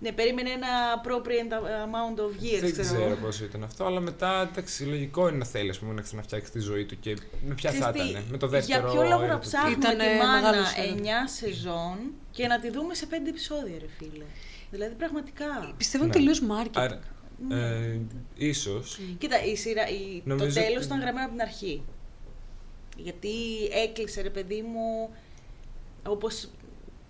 Ναι, 0.00 0.12
περίμενε 0.12 0.50
ένα 0.50 0.68
appropriate 1.02 1.52
amount 1.86 2.18
of 2.20 2.42
years, 2.44 2.60
Δεν 2.60 2.72
ξέρω. 2.72 2.86
ξέρω 2.88 3.16
πόσο 3.16 3.44
ήταν 3.44 3.64
αυτό, 3.64 3.84
αλλά 3.84 4.00
μετά 4.00 4.48
εντάξει, 4.52 4.84
λογικό 4.84 5.28
είναι 5.28 5.36
να 5.36 5.44
θέλει 5.44 5.70
ας 5.70 5.78
πούμε, 5.78 5.92
να 5.92 6.02
ξαναφτιάξεις 6.02 6.50
τη 6.50 6.58
ζωή 6.58 6.84
του 6.84 7.00
και 7.00 7.16
με 7.46 7.54
ποια 7.54 7.70
θα 7.70 7.90
Ξέρεις 7.90 8.02
τι, 8.02 8.10
ήταν. 8.10 8.24
Με 8.30 8.36
το 8.38 8.46
δεύτερο. 8.48 8.80
Για 8.80 8.90
ποιο 8.90 9.02
λόγο 9.02 9.18
να 9.18 9.24
έρωτα. 9.24 9.38
ψάχνουμε 9.38 9.76
Ήτανε 9.76 10.04
τη 10.12 10.18
μάνα 10.18 10.40
μεγάλος 10.40 10.72
9 10.72 10.76
έρωτας. 10.76 11.32
σεζόν 11.32 11.98
και 12.30 12.46
να 12.46 12.60
τη 12.60 12.70
δούμε 12.70 12.94
σε 12.94 13.06
5 13.10 13.12
επεισόδια, 13.28 13.76
ρε 13.80 13.86
φίλε. 13.98 14.24
Δηλαδή 14.70 14.94
πραγματικά. 14.94 15.74
πιστεύω 15.76 16.04
είναι 16.04 16.18
Ναι. 16.18 16.24
τελείω 16.24 16.42
marketing. 16.56 16.70
Άρα, 16.74 17.00
Ε, 17.50 17.98
ίσως. 18.36 18.98
Κοίτα, 19.18 19.44
η 19.44 19.56
σειρά, 19.56 19.88
η, 19.88 20.16
το 20.20 20.22
Νομίζω 20.24 20.54
τέλος 20.60 20.76
ότι- 20.76 20.84
ήταν 20.84 21.00
γραμμένο 21.00 21.26
από 21.26 21.32
την 21.36 21.42
αρχή. 21.42 21.82
Γιατί 22.96 23.30
έκλεισε, 23.72 24.20
ρε 24.22 24.30
παιδί 24.30 24.62
μου, 24.62 25.10
όπως, 26.06 26.48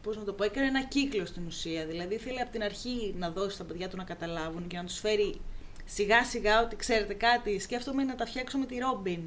πώς 0.03 0.17
να 0.17 0.25
το 0.25 0.33
πω, 0.33 0.45
έκανε 0.45 0.67
ένα 0.67 0.83
κύκλο 0.85 1.25
στην 1.27 1.43
ουσία. 1.47 1.87
Δηλαδή 1.87 2.15
ήθελε 2.15 2.41
από 2.41 2.51
την 2.53 2.63
αρχή 2.63 3.15
να 3.19 3.31
δώσει 3.31 3.55
στα 3.55 3.65
παιδιά 3.65 3.89
του 3.89 3.97
να 3.97 4.05
καταλάβουν 4.05 4.67
και 4.67 4.77
να 4.77 4.85
τους 4.85 4.99
φέρει 4.99 5.41
σιγά 5.85 6.25
σιγά 6.25 6.63
ότι 6.63 6.77
ξέρετε 6.77 7.15
κάτι, 7.15 7.59
σκέφτομαι 7.59 8.05
να 8.05 8.15
τα 8.15 8.27
φτιάξω 8.27 8.59
με 8.59 8.67
τη 8.67 8.79
Ρόμπιν. 8.79 9.21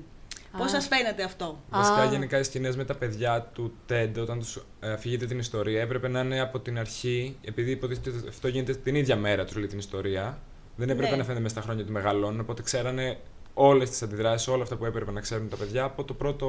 Πώς 0.57 0.65
Α. 0.65 0.69
σας 0.69 0.87
φαίνεται 0.87 1.23
αυτό; 1.23 1.63
Βασικά, 1.69 1.95
Α. 2.01 2.05
γενικά 2.05 2.39
οι 2.39 2.43
σκηνές 2.43 2.75
με 2.75 2.85
τα 2.85 2.95
παιδιά 2.95 3.41
του 3.53 3.73
TED, 3.89 4.11
όταν 4.19 4.39
τους 4.39 4.63
αφηγείται 4.79 5.25
την 5.25 5.39
ιστορία, 5.39 5.81
έπρεπε 5.81 6.07
να 6.07 6.19
είναι 6.19 6.39
από 6.39 6.59
την 6.59 6.79
αρχή, 6.79 7.37
επειδή 7.41 7.71
υποτίθεται 7.71 8.09
ότι 8.09 8.27
αυτό 8.27 8.47
γίνεται 8.47 8.73
την 8.73 8.95
ίδια 8.95 9.15
μέρα 9.15 9.45
τους 9.45 9.55
λέει 9.55 9.67
την 9.67 9.77
ιστορία. 9.77 10.41
Δεν 10.77 10.89
έπρεπε 10.89 11.09
Ναι. 11.11 11.17
να 11.17 11.23
φαίνεται 11.23 11.41
μέσα 11.41 11.53
στα 11.53 11.63
χρόνια 11.63 11.83
ότι 11.83 11.91
μεγαλώνουν, 11.91 12.39
οπότε 12.39 12.61
ξέρανε 12.61 13.17
όλες 13.53 13.89
τις 13.89 14.01
αντιδράσεις, 14.01 14.47
όλα 14.47 14.63
αυτά 14.63 14.75
που 14.75 14.85
έπρεπε 14.85 15.11
να 15.11 15.21
ξέρουν 15.21 15.49
τα 15.49 15.55
παιδιά 15.55 15.83
από 15.83 16.03
το 16.03 16.13
πρώτο 16.13 16.45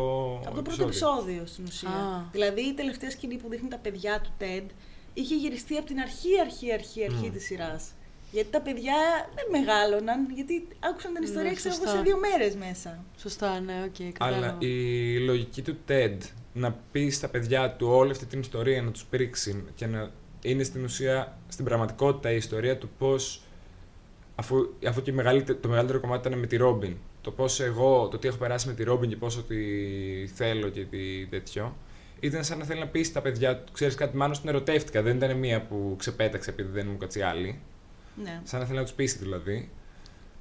Από 0.47 0.55
το 0.57 0.63
πρώτο 0.63 0.83
επεισόδιο 0.83 1.43
στην 1.47 1.65
ουσία. 1.65 1.89
Α. 1.89 2.23
Δηλαδή 2.33 2.61
η 2.61 2.75
τελευταία 2.75 3.11
σκηνή 3.11 3.37
που 3.37 3.49
δείχνει 3.49 3.69
τα 3.69 3.77
παιδιά 3.79 4.21
του 4.21 4.31
Ted 4.41 4.65
είχε 5.15 5.35
γυριστεί 5.35 5.77
από 5.77 5.87
την 5.87 5.99
αρχή, 5.99 6.41
αρχή, 6.41 6.73
αρχή, 6.73 7.05
αρχή 7.05 7.27
Μμ. 7.29 7.33
της 7.33 7.45
σειράς. 7.45 7.91
Γιατί 8.33 8.49
τα 8.51 8.61
παιδιά 8.61 8.95
δεν 9.35 9.45
μεγάλωναν, 9.51 10.31
γιατί 10.35 10.69
άκουσαν 10.81 11.13
την 11.15 11.23
ιστορία, 11.23 11.51
Ναι, 11.51 11.55
ξέρω 11.57 11.75
εγώ, 11.75 11.83
σωστά. 11.85 11.97
σε 11.99 12.03
δύο 12.05 12.17
μέρες 12.19 12.55
μέσα. 12.57 13.05
Σωστά, 13.17 13.61
ναι, 13.61 13.73
οκ, 13.89 14.01
Αλλά 14.01 14.13
κατάλαβα. 14.33 14.57
η 14.67 15.19
λογική 15.19 15.63
του 15.63 15.77
Ted 15.89 16.17
να 16.53 16.77
πει 16.93 17.11
στα 17.11 17.29
παιδιά 17.29 17.71
του 17.71 17.89
όλη 17.91 18.11
αυτή 18.11 18.27
την 18.27 18.41
ιστορία, 18.41 18.83
να 18.83 18.91
τους 18.91 19.05
πρήξει 19.05 19.65
και 19.75 19.87
να 19.87 20.11
είναι 20.43 20.63
στην 20.63 20.85
ουσία, 20.85 21.39
στην 21.49 21.65
πραγματικότητα 21.65 22.33
η 22.33 22.37
ιστορία 22.37 22.79
του 22.79 22.89
πώς. 22.99 23.43
Αφού, 24.41 24.69
αφού 24.87 25.03
και 25.03 25.11
η 25.11 25.15
μεγαλύτερη- 25.15 25.61
το 25.61 25.69
μεγαλύτερο 25.69 26.01
κομμάτι 26.01 26.29
ήταν 26.29 26.39
με 26.39 26.47
τη 26.47 26.57
Ρόμπιν. 26.57 26.97
Το 27.21 27.31
πώς 27.31 27.61
εγώ, 27.61 28.09
το 28.09 28.19
τι 28.19 28.29
έχω 28.29 28.37
περάσει 28.37 28.67
με 28.67 28.75
τη 28.75 28.85
Ρόμπιν 28.85 29.09
και 29.09 29.17
πόσο 29.17 29.43
τη 29.43 29.57
θέλω 30.35 30.69
και 30.69 30.85
τι 30.85 31.27
τέτοιο. 31.27 31.77
Ήταν 32.21 32.45
σαν 32.45 32.59
να 32.59 32.65
θέλει 32.65 32.81
να 32.81 32.87
πει 32.87 33.03
στα 33.03 33.21
παιδιά 33.21 33.57
του: 33.57 33.73
Ξέρεις 33.73 33.95
κάτι, 33.95 34.17
μάλλον 34.17 34.41
την 34.41 34.49
ερωτεύτηκα. 34.49 35.03
Δεν 35.03 35.17
ήταν 35.17 35.37
μία 35.37 35.63
που 35.63 35.95
ξεπέταξε 35.99 36.51
επειδή 36.51 36.71
δεν 36.71 36.87
μου 36.91 36.97
κάτσει 36.97 37.21
άλλη. 37.23 37.61
Ναι. 38.23 38.41
Σαν 38.45 38.61
να 38.61 38.67
θέλει 38.67 38.79
να 38.79 38.85
τους 38.85 38.93
πείσει 38.93 39.19
δηλαδή. 39.19 39.71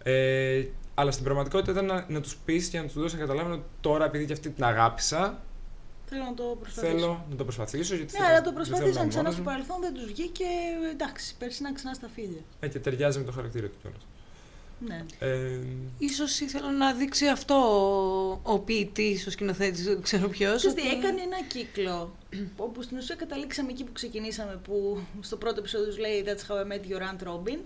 Ε, 0.04 0.64
αλλά 0.94 1.12
στην 1.12 1.24
πραγματικότητα 1.24 1.72
ήταν 1.72 1.86
να, 1.86 2.06
να 2.10 2.22
τους 2.22 2.36
πείσει 2.46 2.70
και 2.70 2.78
να 2.78 2.84
τους 2.86 2.94
δώσει 2.94 3.16
να 3.16 3.22
καταλάβουν 3.22 3.52
ότι 3.52 3.64
τώρα 3.82 4.06
επειδή 4.06 4.26
και 4.26 4.34
αυτή 4.34 4.50
την 4.50 4.64
αγάπησα, 4.64 5.42
Θέλω 6.10 6.24
να 6.24 6.34
το 6.34 6.44
προσπαθήσω. 6.60 6.94
θέλω 6.98 7.26
να 7.30 7.36
το 7.36 7.44
προσπαθήσω. 7.44 7.96
Γιατί 7.96 8.12
Ναι, 8.14 8.18
θέλω- 8.20 8.30
αλλά 8.30 8.42
το 8.42 8.52
δεν 8.52 8.64
θέλω 8.64 8.66
να 8.66 8.70
προσπαθήσαν 8.70 9.02
είμαι 9.02 9.10
ξανά 9.10 9.24
μόνος 9.24 9.34
στο 9.34 9.44
μου. 9.44 9.50
παρελθόν, 9.50 9.82
δεν 9.82 9.94
τους 9.94 10.06
βγήκε, 10.06 10.46
εντάξει, 10.94 11.36
πέρσι 11.40 11.62
να 11.62 11.74
ξανά 11.74 11.94
στα 11.94 12.08
φίλια. 12.14 12.42
Ε, 12.60 12.68
και 12.68 12.80
ταιριάζει 12.80 13.18
με 13.20 13.24
το 13.26 13.32
χαρακτήρα 13.32 13.68
του 13.68 13.78
κιόλας. 13.82 14.02
Ναι. 14.80 15.06
Ε, 15.20 15.60
Ίσως 15.98 16.40
ήθελα 16.40 16.72
να 16.72 16.94
δείξει 16.94 17.28
αυτό 17.28 17.56
ο, 17.56 18.52
ο 18.54 18.60
ποιητής, 18.60 19.28
ο 19.28 19.32
σκηνοθέτης, 19.32 19.84
δεν 19.84 20.02
ξέρω 20.02 20.28
ποιος. 20.30 20.56
Ξέρεις 20.56 20.76
τι, 20.76 20.88
ότι- 20.88 20.98
έκανε 20.98 21.22
ένα 21.22 21.42
κύκλο, 21.48 22.16
όπου 22.66 22.82
στην 22.82 22.98
ουσία 22.98 23.16
καταλήξαμε 23.16 23.70
εκεί 23.72 23.84
που 23.84 23.92
ξεκινήσαμε, 23.92 24.60
που 24.64 25.00
στο 25.22 25.38
πρώτο 25.38 25.60
επεισόδιο 25.60 25.88
τους 25.88 25.98
λέει 25.98 26.24
That's 26.28 26.52
how 26.52 26.56
I 26.64 26.66
met 26.72 26.92
your 26.92 27.02
aunt 27.02 27.28
Robin. 27.28 27.60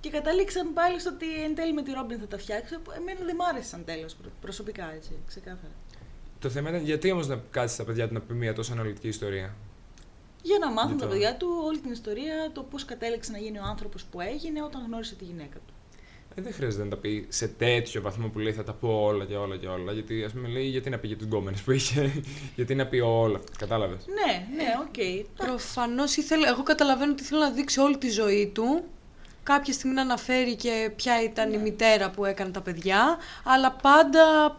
Και 0.00 0.10
καταλήξαμε 0.10 0.70
πάλι 0.74 1.00
στο 1.00 1.10
ότι 1.14 1.42
εν 1.42 1.54
τέλει 1.54 1.72
με 1.72 1.82
τη 1.82 1.90
Robin 1.94 2.16
θα 2.20 2.26
τα 2.26 2.38
φτιάξω, 2.38 2.78
που 2.78 2.90
εμένα 2.96 3.20
δεν 3.24 3.34
μ' 3.36 3.42
άρεσε 3.42 3.68
σαν 3.68 3.84
τέλος, 3.84 4.14
προ- 4.14 4.32
προσωπικά 4.40 4.92
έτσι, 4.94 5.10
ξεκάθαρα. 5.26 5.72
Το 6.40 6.48
θέμα 6.48 6.68
ήταν 6.70 6.84
γιατί 6.84 7.10
όμως 7.10 7.26
να 7.26 7.40
κάτσει 7.50 7.74
στα 7.74 7.84
παιδιά 7.84 8.08
του 8.08 8.14
να 8.14 8.20
πει 8.20 8.34
μια 8.34 8.52
τόσο 8.54 8.72
αναλυτική 8.72 9.08
ιστορία; 9.08 9.54
Για 10.42 10.58
να 10.60 10.70
μάθουν 10.70 10.90
Για 10.90 10.98
τα 11.00 11.04
το- 11.06 11.10
παιδιά 11.12 11.36
του 11.36 11.48
όλη 11.64 11.78
την 11.78 11.92
ιστορία, 11.92 12.50
το 12.52 12.62
πώς 12.62 12.84
κατέληξε 12.84 13.30
να 13.32 13.38
γίνει 13.38 13.58
ο 13.58 13.62
άνθρωπος 13.64 14.04
που 14.04 14.20
έγινε 14.20 14.62
όταν 14.62 14.82
γνώρισε 14.86 15.14
τη 15.14 15.24
γυναίκα 15.24 15.54
του. 15.66 15.72
Ε, 16.38 16.42
δεν 16.42 16.52
χρειάζεται 16.52 16.84
να 16.84 16.90
τα 16.90 16.96
πει 16.96 17.26
σε 17.28 17.48
τέτοιο 17.48 18.00
βαθμό 18.02 18.28
που 18.28 18.38
λέει 18.38 18.52
θα 18.52 18.64
τα 18.64 18.72
πω 18.72 18.88
όλα 19.02 19.24
και 19.24 19.34
όλα 19.36 19.56
και 19.56 19.66
όλα. 19.66 19.92
Γιατί 19.92 20.24
ας 20.24 20.32
πούμε 20.32 20.48
λέει 20.48 20.64
γιατί 20.68 20.90
να 20.90 20.98
πει 20.98 21.06
για 21.06 21.16
τους 21.16 21.26
γκόμενες 21.26 21.56
που 21.64 21.70
είχε, 21.70 22.22
γιατί 22.56 22.74
να 22.74 22.86
πει 22.86 22.98
όλα. 23.00 23.40
Κατάλαβες; 23.58 24.06
Ναι, 24.06 24.46
ναι, 24.56 24.64
οκ. 24.88 24.96
εντάξει. 24.98 25.26
Προφανώς 25.36 26.16
ήθελε, 26.16 26.48
εγώ 26.48 26.62
καταλαβαίνω 26.62 27.12
ότι 27.12 27.22
ήθελε 27.22 27.40
να 27.40 27.50
δείξει 27.50 27.80
όλη 27.80 27.98
τη 27.98 28.10
ζωή 28.10 28.50
του. 28.54 28.84
Κάποια 29.42 29.72
στιγμή 29.72 29.94
να 29.94 30.02
αναφέρει 30.02 30.56
και 30.56 30.90
ποια 30.96 31.22
ήταν 31.22 31.50
Ναι. 31.50 31.56
η 31.56 31.58
μητέρα 31.58 32.10
που 32.10 32.24
έκανε 32.24 32.50
τα 32.50 32.60
παιδιά. 32.60 33.16
Αλλά 33.44 33.72
πάντα 33.72 34.56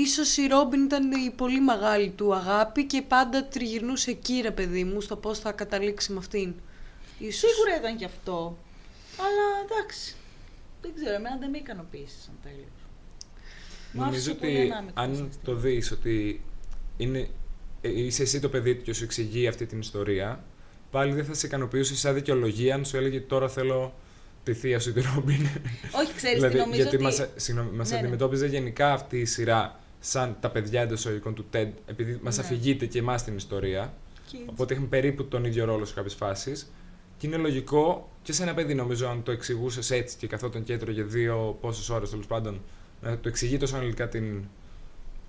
ίσως 0.00 0.36
η 0.36 0.46
Ρόμπιν 0.46 0.84
ήταν 0.84 1.10
η 1.10 1.32
πολύ 1.36 1.60
μεγάλη 1.60 2.10
του 2.10 2.34
αγάπη 2.34 2.84
και 2.86 3.02
πάντα 3.02 3.44
τριγυρνούσε 3.44 4.10
εκεί 4.10 4.40
ρε 4.42 4.50
παιδί 4.50 4.84
μου 4.84 5.00
στο 5.00 5.16
πώς 5.16 5.38
θα 5.38 5.52
καταλήξει 5.52 6.12
με 6.12 6.18
αυτήν. 6.18 6.54
Ίσως. 7.18 7.50
Σίγουρα 7.50 7.76
ήταν 7.78 7.96
και 7.96 8.04
αυτό. 8.04 8.58
Αλλά 9.18 9.64
εντάξει. 9.64 10.14
Δεν 10.80 10.92
ξέρω, 10.94 11.14
εμένα 11.14 11.36
δεν 11.40 11.50
με 11.50 11.58
ικανοποίησες 11.58 12.22
σαν 12.24 12.34
τέλος. 12.42 12.58
Μου 13.92 14.00
Νομίζω 14.00 14.30
άφησε 14.30 14.34
πολύ 14.34 14.56
ότι 14.56 14.70
ανάμεικτα 14.70 15.00
αν 15.00 15.16
σαν 15.16 15.28
στιγμή. 15.32 15.44
το 15.44 15.54
δεις 15.54 15.90
ότι 15.90 16.42
είναι, 16.96 17.28
ε, 17.80 18.02
είσαι 18.02 18.22
εσύ 18.22 18.40
το 18.40 18.48
παιδί 18.48 18.74
του 18.74 18.82
και 18.82 18.92
σου 18.92 19.04
εξηγεί 19.04 19.46
αυτή 19.46 19.66
την 19.66 19.78
ιστορία, 19.78 20.44
πάλι 20.90 21.12
δεν 21.12 21.24
θα 21.24 21.34
σε 21.34 21.46
ικανοποιούσε 21.46 21.96
σαν 21.96 22.14
δικαιολογία 22.14 22.74
αν 22.74 22.84
σου 22.84 22.96
έλεγε 22.96 23.20
τώρα 23.20 23.48
θέλω 23.48 23.94
τη 24.44 24.54
θεία 24.54 24.80
σου 24.80 24.92
τη 24.92 25.00
Ρόμπιν. 25.00 25.46
Όχι, 26.00 26.12
ξέρεις 26.16 26.36
δηλαδή, 26.40 26.54
τι 26.54 26.60
νομίζω 26.60 26.82
γιατί 26.82 26.94
ότι... 26.94 27.04
μας, 27.04 27.28
συγγνώμη, 27.36 27.70
μας 27.76 27.88
Ναι, 27.88 27.94
ναι. 27.94 28.00
αντιμετώπιζε 28.00 28.46
γενικά 28.46 28.92
αυτή 28.92 29.18
η 29.18 29.24
σειρά 29.24 29.80
σαν 30.08 30.36
τα 30.40 30.50
παιδιά 30.50 30.80
εντός 30.82 30.98
εισαγωγικών 30.98 31.34
του 31.34 31.44
TED, 31.52 31.68
επειδή 31.86 32.20
μας 32.22 32.36
Ναι. 32.36 32.42
αφηγείται 32.44 32.86
και 32.86 32.98
εμάς 32.98 33.24
την 33.24 33.36
ιστορία. 33.36 33.94
Και- 34.30 34.38
Οπότε 34.46 34.74
έχουμε 34.74 34.88
περίπου 34.88 35.24
τον 35.24 35.44
ίδιο 35.44 35.64
ρόλο 35.64 35.84
σε 35.84 35.94
κάποιες 35.94 36.14
φάσεις. 36.14 36.72
Και 37.18 37.26
είναι 37.26 37.36
λογικό 37.36 38.10
και 38.22 38.32
σε 38.32 38.42
ένα 38.42 38.54
παιδί, 38.54 38.74
νομίζω, 38.74 39.08
αν 39.08 39.22
το 39.22 39.30
εξηγούσες 39.30 39.90
έτσι 39.90 40.16
και 40.16 40.26
καθόταν 40.26 40.62
και 40.64 40.72
έτρωγε 40.72 41.02
δύο 41.02 41.58
πόσες 41.60 41.88
ώρες 41.88 42.10
τέλος 42.10 42.26
πάντων, 42.26 42.60
να 43.02 43.18
το 43.18 43.28
εξηγεί 43.28 43.56
τόσο 43.56 43.76
αναλυτικά 43.76 44.08
την... 44.08 44.44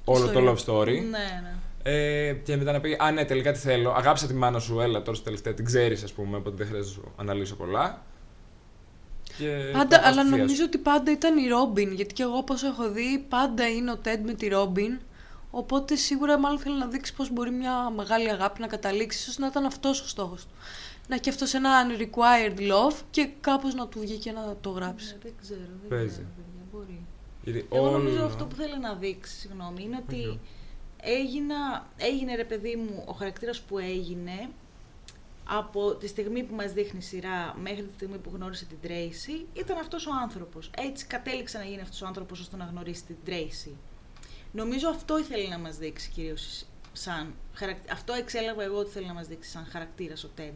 όλο 0.06 0.26
Ιστορία. 0.26 0.54
το 0.54 0.56
love 0.58 0.66
story. 0.66 0.86
Ναι, 0.86 1.02
ναι. 1.02 1.56
Ε, 1.84 2.34
και 2.34 2.56
μετά 2.58 2.72
να 2.72 2.80
πει: 2.80 2.98
Α, 3.00 3.12
ναι, 3.12 3.26
τελικά 3.26 3.52
τι 3.52 3.60
θέλω. 3.60 3.92
Αγάπησα 3.92 4.28
τη 4.28 4.34
μάνα 4.34 4.60
σου, 4.60 4.80
έλα 4.80 5.02
τώρα 5.02 5.16
στο 5.16 5.24
τελευταίο, 5.26 5.54
την 5.54 5.66
ξέρεις, 5.66 6.04
ας 6.04 6.12
πούμε, 6.14 6.38
οπότε 6.38 6.56
δεν 6.56 6.68
χρειάζεται 6.68 6.96
να 7.00 7.04
σου 7.06 7.12
αναλύσω 7.18 7.56
πολλά. 7.56 8.06
Και 9.38 9.70
Πάντα, 9.74 9.96
θα 9.96 10.02
πας 10.02 10.12
αλλά 10.12 10.22
στη 10.22 10.30
θεία 10.30 10.38
νομίζω 10.38 10.56
σου. 10.56 10.64
ότι 10.68 10.78
πάντα 10.78 11.12
ήταν 11.12 11.38
η 11.38 11.48
Ρόμπιν, 11.48 11.94
γιατί 11.94 12.14
και 12.14 12.24
εγώ 12.24 12.38
όπως 12.38 12.64
έχω 12.64 12.90
δει 12.92 13.26
πάντα 13.30 13.68
είναι 13.70 13.92
ο 13.92 13.98
Τέντ 13.98 14.26
με 14.26 14.34
τη 14.34 14.48
Ρόμπιν, 14.48 15.00
οπότε 15.52 15.96
σίγουρα 15.96 16.40
μάλλον 16.40 16.60
θέλει 16.60 16.78
να 16.78 16.86
δείξει 16.88 17.14
πώς 17.14 17.32
μπορεί 17.32 17.52
μια 17.52 17.90
μεγάλη 17.90 18.30
αγάπη 18.30 18.62
να 18.62 18.68
καταλήξει, 18.68 19.20
ίσως 19.20 19.38
να 19.38 19.48
ήταν 19.48 19.66
αυτός 19.66 20.02
ο 20.02 20.08
στόχος 20.08 20.42
του. 20.46 20.52
Να 21.08 21.16
έχει 21.16 21.30
αυτός 21.30 21.54
ένα 21.54 21.70
unrequited 21.88 22.58
love 22.60 22.96
και 23.12 23.30
κάπως 23.42 23.74
να 23.74 23.88
του 23.88 24.00
βγει 24.00 24.18
και 24.18 24.32
να 24.32 24.56
το 24.62 24.70
γράψει. 24.70 25.12
Ναι, 25.14 25.20
δεν 25.24 25.34
ξέρω, 25.42 25.60
δεν 25.82 25.90
Παίζει. 25.90 26.08
ξέρω, 26.08 26.28
παιδιά, 26.36 26.62
μπορεί. 26.72 27.06
Γιατί 27.44 27.68
Εγώ 27.72 27.84
όλο- 27.88 27.98
νομίζω 27.98 28.26
αυτό 28.26 28.46
που 28.46 28.56
θέλει 28.56 28.80
να 28.80 28.94
δείξει, 28.94 29.36
συγγνώμη, 29.36 29.84
είναι 29.84 30.00
ότι 30.08 30.26
Οκ. 30.28 30.38
έγινα, 31.02 31.88
έγινε 31.98 32.36
ρε 32.36 32.44
παιδί 32.44 32.76
μου 32.76 33.04
ο 33.06 33.12
χαρακτήρας 33.12 33.62
που 33.62 33.78
έγινε 33.78 34.50
από 35.50 35.96
τη 35.96 36.08
στιγμή 36.08 36.44
που 36.44 36.56
μας 36.56 36.74
δείχνει 36.74 37.00
η 37.00 37.02
σειρά 37.02 37.56
μέχρι 37.62 37.84
τη 37.84 37.94
στιγμή 37.94 38.18
που 38.18 38.32
γνώρισε 38.34 38.66
την 38.66 38.78
Tracy 38.84 39.46
ήταν 39.60 39.78
αυτός 39.78 40.08
ο 40.08 40.12
άνθρωπος. 40.22 40.70
Έτσι 40.78 41.06
κατέληξε 41.06 41.58
να 41.58 41.64
γίνει 41.64 41.82
αυτός 41.82 42.02
ο 42.02 42.06
άνθρωπος 42.06 42.40
ώστε 42.40 42.58
να 42.58 42.66
γνωρίσει 42.66 43.04
την 43.04 43.16
Tracy. 43.28 43.72
Νομίζω 44.52 44.90
αυτό 44.90 45.18
ήθελε 45.20 45.48
να 45.48 45.58
μας 45.58 45.78
δείξει 45.78 46.10
κυρίως 46.10 46.66
σαν 46.94 47.34
χαρακ- 47.54 47.92
Αυτό 47.92 48.14
εξέλαβα 48.14 48.64
εγώ 48.64 48.78
ότι 48.78 48.90
θέλει 48.92 49.06
να 49.06 49.14
μας 49.14 49.28
δείξει 49.28 49.50
σαν 49.50 49.66
χαρακτήρας 49.72 50.24
ο 50.24 50.30
Ted. 50.38 50.54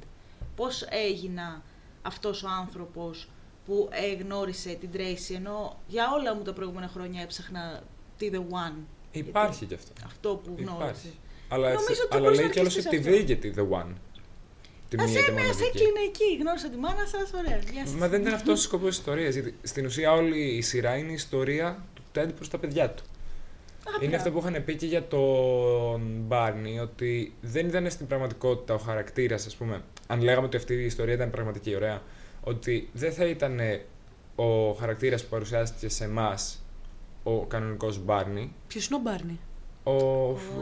Πώς 0.56 0.86
έγινα 0.90 1.64
αυτός 2.02 2.44
ο 2.44 2.48
άνθρωπος 2.50 3.30
που 3.66 3.90
ε, 3.92 4.14
γνώρισε 4.14 4.74
την 4.74 4.90
Tracy 4.94 5.36
ενώ 5.36 5.80
για 5.88 6.12
όλα 6.14 6.36
μου 6.36 6.42
τα 6.42 6.54
προηγούμενα 6.54 6.88
χρόνια 6.88 7.22
έψαχνα 7.22 7.84
τη 8.18 8.30
The 8.34 8.38
One. 8.40 8.76
Υπάρχει 9.12 9.66
κι 9.66 9.74
αυτό. 9.74 9.92
Αυτό 10.06 10.36
που 10.36 10.50
γνώρισε. 10.58 10.74
Υπάρχει. 10.76 11.12
Αλλά, 11.50 11.74
Νομίζω 11.74 12.02
ότι 12.06 12.16
αλλά 12.16 12.22
μπορείς 12.22 12.38
λέει 12.38 12.48
να 12.48 12.54
κιόλα 12.54 12.68
αρκεστείς 12.68 12.86
ότι 12.86 13.00
τη 13.02 13.10
αυτό. 13.10 13.18
βρήκε 13.18 13.36
τη 13.36 13.52
The 13.56 13.80
One. 13.80 13.94
Τη 14.92 14.98
Ας 15.00 15.12
μία 15.12 15.22
και 15.22 15.32
έμεινε, 15.32 15.42
σε 15.48 15.54
μοναδική. 15.54 15.68
έκλεινε 15.68 16.00
εκεί. 16.08 16.38
Γνώρισα 16.40 16.70
τη 16.70 16.78
μάνα 16.78 17.06
σας, 17.06 17.32
ωραία. 17.34 17.58
Γεια 17.72 17.86
σας. 17.86 17.96
Μα 17.96 18.08
δεν 18.08 18.22
ήταν 18.22 18.34
αυτός 18.34 18.60
ο 18.60 18.62
σκοπός 18.62 18.90
της 18.90 18.98
ιστορίας. 18.98 19.34
Γιατί 19.34 19.56
στην 19.64 19.86
ουσία 19.86 20.12
όλη 20.12 20.40
η 20.40 20.62
σειρά 20.62 20.96
είναι 20.98 21.12
η 21.12 21.14
ιστορία 21.14 21.84
του 21.94 22.02
Ted 22.16 22.30
προς 22.36 22.50
τα 22.50 22.58
παιδιά 22.58 22.90
του. 22.90 23.04
Α, 23.04 23.92
είναι 24.00 24.00
μπράβο. 24.00 24.16
αυτό 24.16 24.32
που 24.32 24.48
είχαν 24.48 24.64
πει 24.64 24.76
και 24.76 24.86
για 24.86 25.08
τον 25.08 26.02
Μπάρνι, 26.28 26.80
ότι 26.80 27.34
δεν 27.42 27.68
ήταν 27.68 27.90
στην 27.92 28.08
πραγματικότητα 28.08 28.74
ο 28.74 28.78
χαρακτήρας, 28.78 29.46
ας 29.46 29.56
πούμε. 29.56 29.82
Αν 30.08 30.22
λέγαμε 30.22 30.46
ότι 30.46 30.58
αυτή 30.58 30.74
η 30.74 30.86
ιστορία 30.86 31.14
ήταν 31.14 31.30
πραγματική, 31.32 31.76
ωραία. 31.76 32.02
Ότι 32.44 32.90
δεν 32.94 33.14
θα 33.14 33.26
ήταν 33.26 33.60
ο 34.36 34.72
χαρακτήρας 34.74 35.24
που 35.24 35.30
παρουσιάστηκε 35.30 35.90
σε 35.90 36.04
εμάς 36.04 36.64
ο 37.24 37.46
κανονικός 37.46 38.04
Μπάρνι. 38.04 38.54
Ποιος 38.68 38.88
είναι 38.88 38.96
ο 38.96 39.00
Μπάρνι; 39.00 39.40
Ο, 39.84 39.92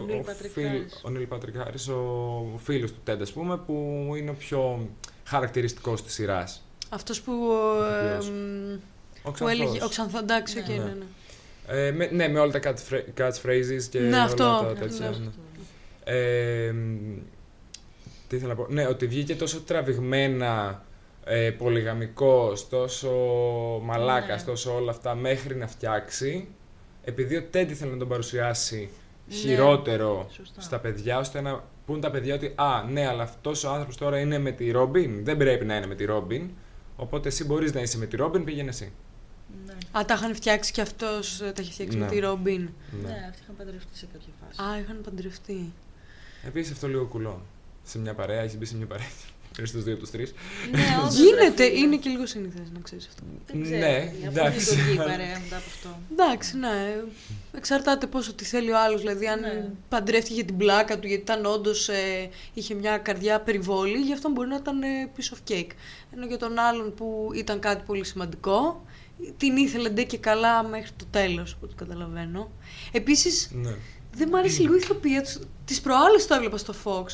Neil 0.07 0.19
Patrick 0.29 0.59
Harris. 0.59 1.01
ο 1.03 1.09
Neil 1.09 1.25
Patrick 1.25 1.55
Harris, 1.57 1.87
ο 1.87 2.43
φίλος 2.57 2.91
του 2.91 2.99
Τεντ, 3.03 3.23
ας 3.23 3.31
πούμε, 3.31 3.57
που 3.57 3.73
είναι 4.17 4.29
ο 4.29 4.33
πιο 4.33 4.89
χαρακτηριστικός 5.23 6.03
της 6.03 6.13
σειράς. 6.13 6.63
Αυτός 6.89 7.21
που, 7.21 7.31
Ο 7.49 7.83
ε, 7.85 8.05
οποίος. 8.07 8.29
μ, 8.29 8.73
Ο 9.23 9.31
που 9.31 9.47
έλεγε, 9.47 9.63
Ξανθός. 9.65 9.85
ο 9.87 9.89
Ξανθαντάξ, 9.89 10.53
Ναι. 10.55 10.61
οκ, 10.61 10.67
Ναι. 10.67 10.75
ναι, 10.75 10.83
ναι. 10.93 11.05
Ε, 11.87 11.91
με, 11.91 12.09
ναι, 12.11 12.27
με 12.27 12.39
όλα 12.39 12.51
τα 12.51 12.59
catchphra- 12.63 13.19
catchphrases 13.21 13.83
και 13.89 13.99
Ναι, 13.99 14.07
όλα 14.07 14.23
αυτό. 14.23 14.37
τα 14.37 14.73
Ναι, 14.73 14.79
τέτοια. 14.79 15.09
ναι. 15.09 15.17
ναι. 15.17 15.29
Ε, 16.03 16.71
μ, 16.71 17.17
τι 18.27 18.35
ήθελα 18.35 18.53
να 18.53 18.63
πω; 18.63 18.65
Ναι, 18.69 18.87
ότι 18.87 19.07
βγήκε 19.07 19.35
τόσο 19.35 19.61
τραβηγμένα 19.61 20.83
ε, 21.23 21.49
πολυγαμικός, 21.51 22.69
τόσο 22.69 23.11
μαλάκας, 23.83 24.39
Ναι. 24.45 24.51
τόσο 24.51 24.75
όλα 24.75 24.91
αυτά 24.91 25.15
μέχρι 25.15 25.55
να 25.55 25.67
φτιάξει. 25.67 26.47
Επειδή 27.03 27.35
ο 27.35 27.43
Τέντι 27.51 27.73
θέλει 27.73 27.91
να 27.91 27.97
τον 27.97 28.07
παρουσιάσει 28.07 28.75
Ναι. 28.75 28.87
Χειρότερο 29.29 30.27
Σωστά. 30.31 30.61
στα 30.61 30.79
παιδιά, 30.79 31.17
ώστε 31.19 31.41
να 31.41 31.63
πούν 31.85 32.01
τα 32.01 32.11
παιδιά 32.11 32.35
ότι 32.35 32.53
«Α, 32.55 32.83
ναι, 32.89 33.07
αλλά 33.07 33.23
αυτός 33.23 33.63
ο 33.63 33.69
άνθρωπος 33.69 33.97
τώρα 33.97 34.19
είναι 34.19 34.37
με 34.37 34.51
τη 34.51 34.71
Ρόμπιν, 34.71 35.23
δεν 35.23 35.37
πρέπει 35.37 35.65
να 35.65 35.75
είναι 35.75 35.87
με 35.87 35.95
τη 35.95 36.05
Ρόμπιν, 36.05 36.49
οπότε 36.95 37.27
εσύ 37.27 37.45
μπορείς 37.45 37.73
να 37.73 37.81
είσαι 37.81 37.97
με 37.97 38.05
τη 38.05 38.15
Ρόμπιν, 38.15 38.43
πήγαινε 38.43 38.69
εσύ». 38.69 38.91
Ναι. 39.65 39.73
Α, 39.99 40.05
τα 40.05 40.13
είχαν 40.13 40.35
φτιάξει 40.35 40.71
και 40.71 40.81
αυτός 40.81 41.37
τα 41.37 41.53
είχε 41.61 41.71
φτιάξει 41.71 41.97
με 41.97 42.05
Ναι. 42.05 42.11
τη 42.11 42.19
Ρόμπιν. 42.19 42.69
ναι, 43.03 43.25
αυτοί 43.29 43.41
είχαν 43.43 43.55
παντρευτεί 43.57 43.97
σε 43.97 44.07
κάποια 44.13 44.33
φάση. 44.45 44.69
Α, 44.71 44.79
είχαν 44.79 45.01
παντρευτεί. 45.03 45.73
Επίσης 46.45 46.71
αυτό 46.71 46.87
λίγο 46.87 47.05
κουλό. 47.05 47.41
Σε 47.83 47.99
μια 47.99 48.13
παρέα, 48.13 48.41
έχεις 48.41 48.57
μπει 48.57 48.65
σε 48.65 48.75
μια 48.75 48.85
παρέα. 48.85 49.07
Είναι 49.59 49.67
στους 49.67 49.83
δύο 49.83 49.93
από 49.93 50.01
τους 50.01 50.11
τρεις. 50.11 50.33
Ναι, 50.71 50.79
όντως, 51.01 51.15
Γίνεται, 51.17 51.63
ρε 51.63 51.69
φίλε. 51.69 51.79
είναι 51.79 51.95
και 51.97 52.09
λίγο 52.09 52.25
συνήθε 52.25 52.59
να 52.73 52.79
ξέρεις 52.79 53.07
αυτό. 53.07 53.23
Δεν 53.47 53.61
ξέρω, 53.61 53.77
Ναι, 53.79 54.11
αφού 54.27 54.27
εντάξει. 54.27 54.69
λειτουργεί 54.69 54.93
η 54.93 54.95
παρέα 54.95 55.39
μετά 55.43 55.55
από 55.57 55.65
αυτό. 55.67 55.99
Εντάξει, 56.11 56.57
ναι. 56.57 56.95
Εξαρτάται 57.57 58.07
πόσο 58.07 58.33
τι 58.33 58.43
θέλει 58.45 58.71
ο 58.71 58.79
άλλος. 58.79 59.01
Δηλαδή, 59.01 59.27
αν 59.27 59.39
Ναι. 59.39 59.69
παντρεύτηκε 59.89 60.33
για 60.33 60.45
την 60.45 60.57
πλάκα 60.57 60.99
του, 60.99 61.07
γιατί 61.07 61.21
ήταν 61.23 61.45
όντως 61.45 61.89
είχε 62.53 62.73
μια 62.73 62.97
καρδιά 62.97 63.39
περιβόλη, 63.41 63.97
γι' 63.97 64.13
αυτό 64.13 64.29
μπορεί 64.29 64.47
να 64.47 64.55
ήταν 64.55 64.81
ε, 64.81 64.87
piece 65.17 65.33
of 65.35 65.51
cake. 65.53 65.71
Ενώ 66.15 66.25
για 66.25 66.37
τον 66.37 66.59
άλλον 66.59 66.93
που 66.93 67.29
ήταν 67.35 67.59
κάτι 67.59 67.83
πολύ 67.85 68.05
σημαντικό, 68.05 68.85
την 69.37 69.57
ήθελε 69.57 69.89
ντε 69.89 70.03
και 70.03 70.17
καλά 70.17 70.63
μέχρι 70.63 70.91
το 70.97 71.05
τέλος, 71.11 71.53
από 71.53 71.65
ό,τι 71.65 71.75
καταλαβαίνω. 71.75 72.51
Επίσης, 72.91 73.49
Ναι. 73.53 73.75
δεν 74.15 74.27
μου 74.31 74.37
άρεσε 74.37 74.61
λίγο 74.61 74.73
η 74.73 74.77
ηθοποιία 74.81 75.21
του. 75.23 75.47
Τις 75.65 75.81
προάλλες 75.81 76.27
το 76.27 76.35
έβλεπα 76.35 76.57
στο 76.57 76.73
Fox. 76.83 77.05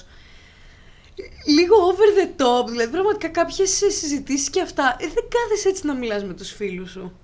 Λίγο 1.45 1.75
over 1.75 2.09
the 2.19 2.41
top, 2.41 2.67
δηλαδή 2.69 2.91
πραγματικά 2.91 3.27
κάποιες 3.27 3.69
συζητήσεις 3.69 4.49
και 4.49 4.61
αυτά. 4.61 4.95
Ε, 4.99 5.05
δεν 5.07 5.23
κάθεσαι 5.29 5.69
έτσι 5.69 5.85
να 5.85 5.93
μιλάς 5.93 6.23
με 6.23 6.33
τους 6.33 6.51
φίλους 6.51 6.91
σου. 6.91 7.19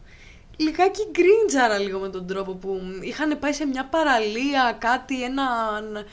Λιγάκι 0.58 1.02
γκριντζάρα 1.12 1.78
λίγο 1.78 2.00
με 2.00 2.10
τον 2.10 2.28
τρόπο 2.28 2.54
που 2.54 2.80
είχαν 3.02 3.40
πάει 3.40 3.54
σε 3.54 3.66
μια 3.66 3.86
παραλία, 3.86 4.76
κάτι, 4.80 5.24
έναν. 5.24 6.06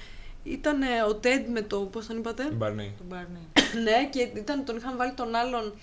Ήταν 0.44 0.78
ο 1.08 1.14
Τέντ 1.14 1.48
με 1.48 1.60
το. 1.62 1.78
Πώς 1.80 2.06
τον 2.06 2.16
είπατε; 2.16 2.44
Μπαρνί. 2.52 2.94
Τον 2.98 3.06
Μπάρνι. 3.06 3.38
ναι, 3.84 4.08
και 4.10 4.20
ήταν, 4.40 4.64
τον 4.64 4.76
είχαν 4.76 4.96
βάλει 4.96 5.12
τον 5.12 5.34
άλλον 5.34 5.74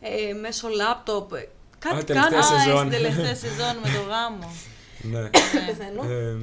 ε, 0.00 0.32
μέσω 0.32 0.68
λάπτοπ. 0.68 1.32
Ε, 1.34 1.48
Κάτι 1.78 2.04
τελευταία 2.04 2.40
κάνανε. 2.40 2.60
σεζόν. 2.62 2.76
Α, 2.76 2.78
στην 2.78 2.90
τελευταία 2.90 3.34
σεζόν 3.44 3.76
με 3.82 3.88
το 3.96 4.02
γάμο. 4.08 4.52
Ναι. 5.02 5.28
Πεθαίνω. 5.66 6.02
Ε, 6.12 6.36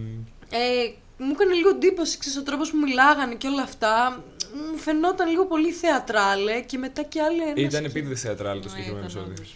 Ε, 0.58 0.94
μου 1.18 1.32
έκανε 1.34 1.54
λίγο 1.54 1.70
εντύπωση, 1.70 2.18
ξέρεις, 2.18 2.38
ο 2.38 2.44
τρόπος 2.44 2.70
που 2.72 2.78
μιλάγανε 2.78 3.36
και 3.36 3.48
όλα 3.48 3.62
αυτά. 3.62 4.24
Μου 4.54 4.78
φαινόταν 4.78 5.30
λίγο 5.30 5.46
πολύ 5.46 5.72
θεατράλε 5.72 6.62
και 6.62 6.78
μετά 6.78 7.04
και 7.04 7.22
άλλη 7.22 7.42
ένας 7.42 7.54
ήταν 7.60 7.72
σκη- 7.72 7.86
επίτηδες 7.86 8.22
θεατράλ 8.22 8.60
το 8.62 8.64
Ναι, 8.64 8.70
συγκεκριμένο 8.70 9.08
ήταν 9.10 9.22
επεισόδιο. 9.22 9.34
όντως. 9.34 9.54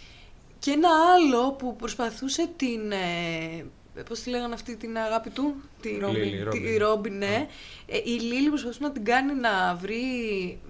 Και 0.58 0.70
ένα 0.70 0.88
άλλο 1.14 1.52
που 1.52 1.76
προσπαθούσε 1.76 2.48
την... 2.56 2.90
Ε, 2.92 3.64
πώς 4.08 4.20
τη 4.20 4.30
λέγανε 4.30 4.54
αυτή 4.54 4.76
την 4.76 4.98
αγάπη 4.98 5.30
του; 5.30 5.54
Τη 5.80 5.96
Ρόμπιν. 6.00 6.22
Λίλι, 6.22 6.36
Τη 6.36 6.42
Ρόμπιν. 6.42 6.78
Ρόμπιν, 6.78 7.16
ναι. 7.16 7.46
Ε, 7.86 7.96
η 7.96 8.10
Λίλη 8.20 8.48
προσπαθούσε 8.48 8.78
να 8.82 8.90
την 8.92 9.04
κάνει 9.04 9.34
να 9.34 9.74
βρει 9.80 10.02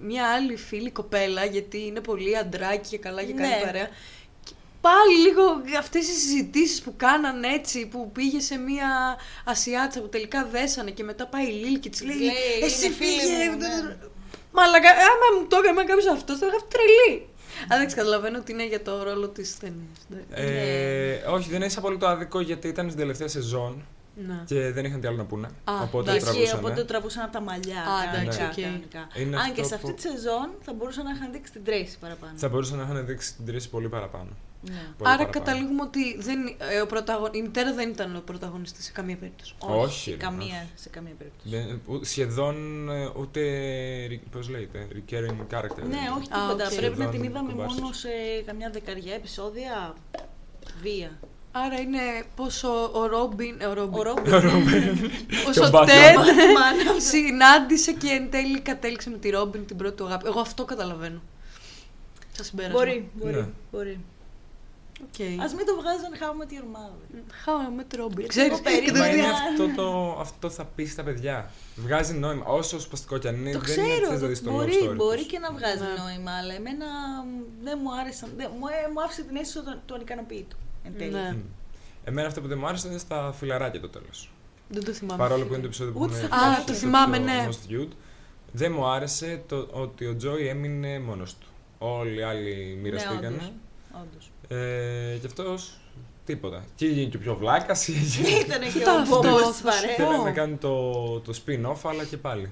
μια 0.01 0.25
άλλη 0.27 0.55
φίλη 0.55 0.91
κοπέλα 0.91 1.45
γιατί 1.45 1.85
είναι 1.85 1.99
πολύ 2.01 2.37
αντράκι 2.37 2.89
και 2.89 2.97
καλά 2.97 3.23
και 3.23 3.33
καλή 3.33 3.49
Ναι. 3.49 3.61
παρέα. 3.65 3.87
Και 4.43 4.51
πάλι 4.81 5.17
λίγο 5.27 5.61
αυτές 5.79 6.07
οι 6.07 6.11
συζητήσεις 6.19 6.81
που 6.81 6.93
κάναν 6.97 7.43
έτσι, 7.43 7.87
που 7.87 8.11
πήγε 8.11 8.39
σε 8.39 8.57
μια 8.57 9.17
Ασιάτισσα 9.45 10.01
που 10.01 10.09
τελικά 10.09 10.45
δέσανε 10.45 10.91
και 10.91 11.03
μετά 11.03 11.25
πάει 11.27 11.45
η 11.47 11.51
Λίλη 11.51 11.79
και 11.79 11.89
της 11.89 12.03
λέει, 12.03 12.17
λέει, 12.17 12.27
εσύ 12.63 12.85
«Είναι 12.85 12.95
φίλη 12.95 13.09
πήγε, 13.09 13.49
μου», 13.49 13.57
ναι. 13.57 13.97
Μαλάκα, 14.51 14.89
άμα 14.89 15.27
μου 15.39 15.47
το 15.47 15.57
έκανε 15.57 15.83
κάποιος 15.83 16.07
αυτός, 16.07 16.37
θα 16.37 16.45
είχα 16.47 16.57
τρελή. 16.67 17.27
Αλλά 17.69 17.79
δεν 17.79 17.95
καταλαβαίνω 17.95 18.37
ότι 18.37 18.51
είναι 18.51 18.67
για 18.67 18.81
το 18.81 19.03
ρόλο 19.03 19.27
της 19.27 19.57
ταινίας. 19.57 20.25
Ε, 20.29 21.23
όχι, 21.29 21.49
δεν 21.49 21.61
έχει 21.61 21.77
απόλυτο 21.77 22.07
άδικο 22.07 22.39
γιατί 22.39 22.67
ήταν 22.67 22.85
στην 22.85 22.99
τελευταία 22.99 23.27
σεζόν 23.27 23.85
Ναι. 24.27 24.43
και 24.45 24.71
δεν 24.71 24.85
είχαν 24.85 25.01
τι 25.01 25.07
άλλο 25.07 25.17
να 25.17 25.25
πούνε. 25.25 25.47
Α, 25.63 25.73
οπότε 25.83 26.09
εντάξει. 26.09 26.25
το 26.25 26.31
Εκεί, 26.31 26.39
τραβούσαν. 26.39 26.59
οπότε 26.59 26.75
το 26.81 26.85
τραβούσαν 26.85 27.23
από 27.23 27.31
τα 27.31 27.41
μαλλιά. 27.41 27.81
Α, 27.81 28.19
εντάξει, 28.19 28.37
κανονικά, 28.39 28.49
οκ. 28.49 28.61
κανονικά. 28.61 29.07
Είναι 29.21 29.35
Αν 29.35 29.41
αυτό 29.41 29.53
και 29.53 29.63
σε 29.63 29.75
αυτή 29.75 29.87
που- 29.87 29.93
τη 29.93 30.01
σεζόν 30.01 30.49
θα 30.61 30.73
μπορούσαν 30.73 31.03
να 31.03 31.11
είχαν 31.11 31.31
δείξει 31.31 31.51
την 31.51 31.63
Τρέισι 31.63 31.97
παραπάνω. 31.99 32.33
Θα 32.35 32.49
μπορούσαν 32.49 32.77
να 32.77 32.83
είχαν 32.83 33.05
δείξει 33.05 33.35
την 33.35 33.45
Τρέισι 33.45 33.69
πολύ 33.69 33.89
παραπάνω. 33.89 34.29
Ναι. 34.61 34.71
Πολύ 34.71 35.09
Άρα 35.11 35.17
παραπάνω. 35.17 35.29
καταλήγουμε 35.45 35.81
ότι 35.81 36.17
δεν, 36.19 36.39
ε, 36.57 36.81
ο 36.81 36.85
πρωταγων... 36.85 37.29
η 37.33 37.41
μητέρα 37.41 37.73
δεν 37.73 37.89
ήταν 37.89 38.15
ο 38.15 38.19
πρωταγωνιστής 38.25 38.85
σε 38.85 38.91
καμία 38.91 39.15
περίπτωση. 39.17 39.53
Όχι, 39.59 39.99
σε 40.03 40.09
ρε, 40.11 40.15
καμία, 40.17 40.67
σε 40.75 40.89
καμία 40.89 41.13
περίπτωση. 41.17 41.49
Δεν- 41.55 41.81
ου- 41.87 42.05
σχεδόν 42.05 42.89
ε, 42.89 43.09
ούτε. 43.15 43.41
Πώς 44.31 44.49
λέγεται, 44.49 44.87
recurring 44.95 45.53
character. 45.55 45.83
Ναι, 45.89 45.97
όχι 46.17 46.27
Α, 46.31 46.39
τίποτα. 46.41 46.65
οκ. 46.67 46.73
Πρέπει 46.75 46.97
να 46.97 47.05
Σχεδόν 47.05 47.11
την 47.11 47.23
είδαμε 47.23 47.51
κομπάρσος. 47.51 47.79
μόνο 47.79 47.93
σε 47.93 48.09
καμιά 48.45 48.69
δεκαριά 48.69 49.13
επεισόδια. 49.13 49.93
Βία. 50.81 51.19
Άρα 51.51 51.79
είναι 51.79 51.99
πως 52.35 52.63
ο, 52.63 52.89
ο 52.93 53.05
Ρόμπιν, 53.07 53.55
ε, 53.59 53.65
ο 53.65 53.73
Ρόμπιν, 53.73 53.99
Ο 53.99 54.39
Ρόμπιν. 54.39 55.11
πως 55.45 55.53
Και 55.55 55.59
ο 55.59 55.65
ο 55.65 55.69
Batman. 55.73 55.85
Τέντ 55.85 56.17
Batman. 56.17 56.95
συνάντησε 56.97 57.91
και 57.93 58.07
εν 58.09 58.29
τέλει 58.31 58.59
κατέληξε 58.59 59.09
με 59.09 59.17
τη 59.17 59.29
Ρόμπιν 59.29 59.65
την 59.65 59.77
πρώτη 59.77 59.95
του 59.95 60.05
αγάπη. 60.05 60.27
Εγώ 60.27 60.39
αυτό 60.39 60.65
καταλαβαίνω. 60.65 61.21
Σα 62.31 62.43
συμπέρασμα. 62.43 62.77
Μπορεί, 62.79 63.09
μπορεί. 63.13 63.33
Ναι. 63.33 63.45
μπορεί. 63.71 63.99
Οκ. 65.01 65.19
Α 65.21 65.45
μην 65.55 65.65
το 65.65 65.75
βγάζουν 65.75 66.11
How 66.19 66.31
I 66.33 66.41
Met 66.41 66.51
Your 66.53 66.67
Mother. 66.75 67.23
How 67.43 67.57
I 67.75 67.83
Met 67.83 67.95
Robin. 67.95 68.19
Γιατί 68.19 68.27
Ξέρεις, 68.27 68.49
εγώ 68.51 68.57
και 68.57 68.69
περίμενα- 68.91 68.97
Μα 68.99 69.05
το 69.05 69.13
είναι 69.13 69.21
δια- 69.21 69.31
αυτό, 69.51 69.81
το, 69.81 70.17
αυτό 70.19 70.49
θα 70.49 70.65
πει 70.65 70.85
στα 70.85 71.03
παιδιά. 71.03 71.51
Βγάζει 71.75 72.13
νόημα. 72.13 72.45
Όσο 72.45 72.79
σπαστικό 72.79 73.17
κι 73.17 73.27
αν 73.27 73.35
είναι, 73.35 73.51
Το 73.51 73.59
δεν 73.59 73.77
είναι 73.83 73.87
ξέρω, 73.93 74.05
θες 74.05 74.13
να 74.13 74.19
το- 74.19 74.27
δεις 74.27 74.43
το 74.43 74.51
μπορεί, 74.51 74.71
love 74.81 74.89
story 74.91 74.95
μπορεί 74.95 75.17
τους. 75.17 75.27
και 75.27 75.39
να 75.39 75.51
βγάζει 75.51 75.81
Ναι. 75.83 76.03
νόημα, 76.03 76.31
αλλά 76.37 76.53
εμένα 76.53 76.85
μ, 77.25 77.63
δεν 77.63 77.79
μου 77.83 77.89
άρεσαν. 77.99 78.29
Δεν, 78.37 78.49
μου, 78.59 78.67
ε, 78.67 78.91
μου 78.93 79.01
άφησε 79.03 79.21
την 79.23 79.35
αίσθηση 79.35 79.59
του, 79.65 79.79
του 79.85 79.93
ανικανοποίητου. 79.93 80.57
Εν 80.83 80.93
τέλει. 80.97 81.11
Ναι. 81.11 81.31
Μμ. 81.35 81.41
Εμένα 82.03 82.27
αυτό 82.27 82.41
που 82.41 82.47
δεν 82.47 82.57
μου 82.57 82.67
άρεσε 82.67 82.87
ήταν 82.87 82.99
στα 82.99 83.33
φιλαράκια 83.37 83.79
το 83.81 83.89
τέλος. 83.89 84.31
Δεν 84.69 84.83
το 84.85 84.91
θυμάμαι. 84.91 85.17
Παρόλο 85.23 85.43
που 85.45 85.51
είναι 85.53 85.61
το 85.61 85.65
επεισόδιο 85.67 85.93
που 85.93 85.99
Ούτε 85.99 86.13
έχουμε 86.13 86.27
στα 86.27 86.35
Α, 86.35 86.39
φιλαράκια. 86.39 86.65
το 86.65 86.73
στο 86.73 86.85
θυμάμαι, 86.85 87.17
πιο 87.17 87.25
ναι. 87.25 87.47
Most 87.49 87.71
Viewed, 87.71 87.91
δεν 88.51 88.71
μου 88.71 88.85
άρεσε 88.85 89.43
το 89.47 89.67
ότι 89.71 90.05
ο 90.05 90.15
Τζόι 90.15 90.47
έμεινε 90.47 90.99
μόνος 90.99 91.35
του. 91.35 91.47
Όλοι 91.77 92.19
οι 92.19 92.21
άλλοι 92.21 92.79
μοιραστήκανε. 92.81 93.27
Ναι, 93.29 93.51
όντως. 94.01 94.31
ε, 94.47 95.17
και 95.21 95.25
αυτός 95.27 95.77
τίποτα. 96.25 96.63
Και 96.75 96.85
έγινε 96.85 97.09
και 97.09 97.17
ο 97.17 97.19
πιο 97.19 97.35
βλάκας. 97.35 97.87
Ήταν 98.45 98.61
και 98.61 98.69
Κοίτα 98.69 98.95
ο 98.95 98.99
αυτός, 98.99 99.17
Μπόμπος 99.21 99.41
θα 99.41 99.47
της 99.49 99.57
σου 99.57 99.63
παρέας. 99.63 99.95
πω. 99.97 100.03
Θέλανε 100.03 100.23
να 100.23 100.31
κάνουν 100.31 100.57
το, 100.57 100.91
το 101.19 101.33
spin-off, 101.45 101.89
αλλά 101.89 102.03
και 102.03 102.17
πάλι. 102.17 102.51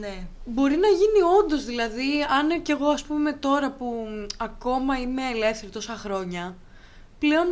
Ναι. 0.00 0.26
Μπορεί 0.44 0.76
να 0.76 0.88
γίνει 0.88 1.22
όντως, 1.42 1.64
δηλαδή, 1.64 2.22
αν 2.40 2.62
και 2.62 2.72
εγώ, 2.72 2.86
ας 2.88 3.02
πούμε, 3.02 3.32
τώρα 3.32 3.70
που 3.72 4.06
ακόμα 4.38 4.98
είμαι 5.00 5.22
ελεύθερη 5.34 5.70
τόσα 5.72 5.94
χρόνια, 5.96 6.56
πλέον 7.18 7.46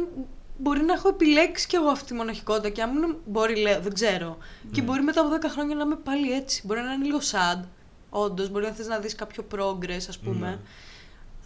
μπορεί 0.59 0.81
να 0.83 0.93
έχω 0.93 1.09
επιλέξει 1.09 1.67
κι 1.67 1.77
εγώ 1.77 1.89
αυτή 1.89 2.05
τη 2.07 2.15
μοναχικότητα 2.15 2.69
και 2.69 2.83
αν 2.83 2.91
μου 2.93 3.03
είναι- 3.03 3.17
μπορεί, 3.27 3.57
λέω, 3.57 3.81
δεν 3.81 3.95
ξέρω. 3.95 4.39
Και 4.73 4.81
Ναι. 4.81 4.87
μπορεί 4.87 5.03
μετά 5.03 5.21
από 5.21 5.31
10 5.31 5.49
χρόνια 5.49 5.75
να 5.75 5.83
είμαι 5.83 5.97
πάλι 5.97 6.33
έτσι. 6.33 6.63
Μπορεί 6.67 6.81
να 6.81 6.93
είναι 6.93 7.05
λίγο 7.05 7.19
sad, 7.19 7.65
όντως. 8.11 8.51
Μπορεί 8.51 8.65
να 8.65 8.71
θες 8.71 8.87
να 8.87 8.99
δεις 8.99 9.15
κάποιο 9.15 9.47
progress, 9.55 10.05
ας 10.09 10.19
πούμε. 10.19 10.47
Ναι. 10.47 10.59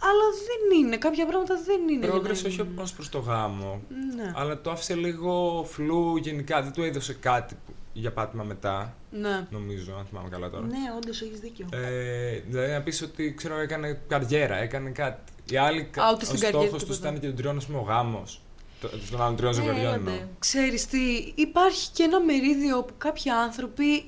Αλλά 0.01 0.25
δεν 0.47 0.79
είναι. 0.79 0.97
Κάποια 0.97 1.25
πράγματα 1.25 1.61
δεν 1.65 1.87
είναι. 1.87 2.05
για 2.05 2.13
να 2.15 2.19
Progress 2.21 2.31
όχι 2.31 2.49
γίνουν. 2.49 2.77
ως 2.79 2.93
προς 2.93 3.09
το 3.09 3.19
γάμο. 3.19 3.81
Ναι. 4.15 4.31
Αλλά 4.35 4.61
το 4.61 4.71
άφησε 4.71 4.95
λίγο 4.95 5.63
φλού 5.69 6.17
γενικά. 6.17 6.61
Δεν 6.61 6.71
του 6.71 6.81
έδωσε 6.83 7.13
κάτι 7.13 7.55
που- 7.65 7.73
για 7.93 8.11
πάτημα 8.13 8.43
μετά, 8.43 8.95
ναι. 9.11 9.47
νομίζω, 9.49 9.95
αν 9.97 10.05
θυμάμαι 10.05 10.29
καλά 10.29 10.49
τώρα. 10.49 10.65
Ναι, 10.65 10.77
όντως 10.97 11.21
έχεις 11.21 11.39
δίκιο. 11.39 11.65
Ε, 11.73 12.39
δηλαδή 12.47 12.71
να 12.71 12.81
πεις 12.81 13.01
ότι 13.01 13.33
ξέρω, 13.33 13.57
έκανε 13.59 14.01
καριέρα, 14.07 14.55
έκανε 14.57 14.89
κάτι. 14.89 15.31
Οι 15.51 15.57
άλλοι, 15.57 15.79
Α, 15.81 16.11
ούτε 16.13 16.25
ο 16.25 16.27
στην 16.27 16.39
καριέρα 16.39 16.63
στόχος 16.65 16.83
τους 16.83 16.95
τίποτα. 16.95 17.07
ήταν 17.09 17.19
και 17.19 17.27
των 17.27 17.35
τριών, 17.35 17.57
ας 17.57 17.65
πούμε, 17.65 17.77
ο 17.77 17.81
γάμος. 17.81 18.41
Το- 18.81 18.89
Των 19.11 19.21
άλλων 19.21 19.35
τριών 19.35 19.51
Ναι, 19.55 19.57
ζευγαριών 19.61 19.85
έλατε. 19.93 20.09
εννοώ. 20.11 20.27
Ξέρεις 20.39 20.85
τι, 20.87 21.33
υπάρχει 21.35 21.89
και 21.91 22.03
ένα 22.03 22.19
μερίδιο 22.21 22.83
που 22.83 22.93
κάποιοι 22.97 23.31
άνθρωποι 23.31 24.05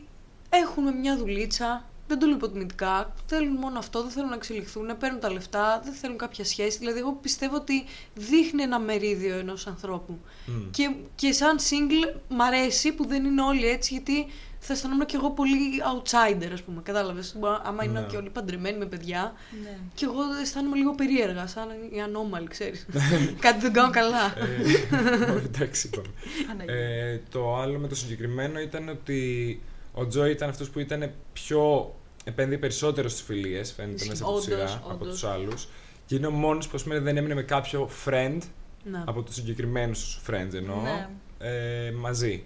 έχουν 0.50 0.98
μια 1.00 1.18
δουλίτσα, 1.18 1.90
δεν 2.12 2.20
το 2.20 2.26
λέω 2.26 2.36
υποτιμητικά, 2.36 3.14
θέλουν 3.26 3.56
μόνο 3.56 3.80
αυτό, 3.80 4.02
δεν 4.02 4.12
θέλουν 4.12 4.30
να 4.30 4.36
εξελιχθούν, 4.36 4.98
παίρνουν 5.00 5.20
τα 5.20 5.32
λεφτά, 5.32 5.82
δεν 5.84 5.94
θέλουν 5.94 6.18
κάποια 6.18 6.46
σχέση. 6.46 6.78
Δηλαδή, 6.78 7.00
εγώ 7.00 7.14
πιστεύω 7.22 7.56
ότι 7.56 7.84
δείχνει 8.14 8.62
ένα 8.64 8.80
μερίδιο 8.80 9.38
ενός 9.38 9.68
ανθρώπου. 9.68 10.20
Μμ. 10.46 10.70
Και, 10.72 10.96
και 11.16 11.32
σαν 11.32 11.58
single 11.60 12.20
μ' 12.30 12.42
αρέσει 12.42 12.92
που 12.94 13.06
δεν 13.08 13.26
είναι 13.26 13.42
όλοι 13.42 13.68
έτσι, 13.68 13.94
γιατί 13.94 14.26
θα 14.64 14.74
αισθανόμουν 14.74 15.06
κι 15.06 15.16
εγώ 15.16 15.32
πολύ 15.32 15.60
outsider, 15.94 16.50
ας 16.54 16.62
πούμε. 16.62 16.82
Κατάλαβες, 16.84 17.36
Μπο- 17.40 17.62
άμα 17.64 17.84
είναι 17.84 18.00
Ναι. 18.00 18.06
και 18.06 18.18
όλοι 18.18 18.30
παντρεμένοι 18.30 18.78
με 18.78 18.86
παιδιά, 18.86 19.34
Ναι. 19.64 19.78
και 19.94 20.06
εγώ 20.06 20.20
αισθάνομαι 20.42 20.76
λίγο 20.78 20.96
περίεργα, 20.96 21.48
σαν 21.48 21.68
οι 21.92 22.02
ανώμαλοι, 22.02 22.48
ξέρεις. 22.48 22.86
Κάτι 23.40 23.60
δεν 23.60 23.74
κάνω 23.74 23.92
καλά. 23.92 24.26
Ε, 24.38 24.62
όχι, 25.36 25.46
εντάξει, 25.46 25.88
είπαμε. 25.88 26.08
Παναγία. 26.48 26.74
Ε, 26.76 27.22
το 27.30 27.56
άλλο 27.56 27.80
με 27.80 27.88
το 27.88 27.96
συγκεκριμένο 27.96 28.60
ήταν 28.60 28.90
ότι 28.90 29.62
ο 29.94 30.08
Τζόι 30.08 30.32
ήταν 30.32 30.50
αυτός 30.50 30.70
που 30.70 30.80
ήταν 30.80 31.12
πιο 31.34 31.94
επένδυε 32.24 32.58
περισσότερο 32.58 33.10
στις 33.10 33.22
φιλίες, 33.22 33.72
φαίνεται 33.74 34.06
μέσα 34.06 34.24
από 34.24 34.40
τη 34.40 34.52
Όντως, 34.52 34.70
σειρά, 34.70 34.82
από 34.86 34.94
όντως. 34.94 35.08
τους 35.08 35.24
άλλους. 35.24 35.68
Και 36.06 36.16
είναι 36.16 36.28
ο 36.28 36.32
μόνος 36.32 36.68
που 36.68 36.72
ας 36.76 36.84
πούμε, 36.84 37.00
δεν 37.00 37.18
έμεινε 37.18 37.34
με 37.34 37.44
κάποιο 37.44 37.90
friend, 38.06 38.38
Να. 38.84 39.04
από 39.08 39.22
τους 39.22 39.36
συγκεκριμένους 39.36 40.22
friends 40.30 40.54
εννοώ, 40.54 40.82
Ναι. 40.82 41.08
ε, 41.38 41.92
μαζί. 41.92 42.44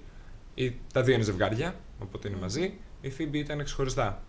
Η, 0.56 0.76
τα 0.94 1.04
δύο 1.04 1.14
είναι 1.14 1.24
ζευγάρια, 1.24 1.76
οπότε 2.00 2.28
είναι 2.28 2.38
μαζί. 2.38 2.74
Η 3.02 3.12
Phoebe 3.18 3.34
ήταν 3.34 3.64
ξεχωριστά. 3.64 4.24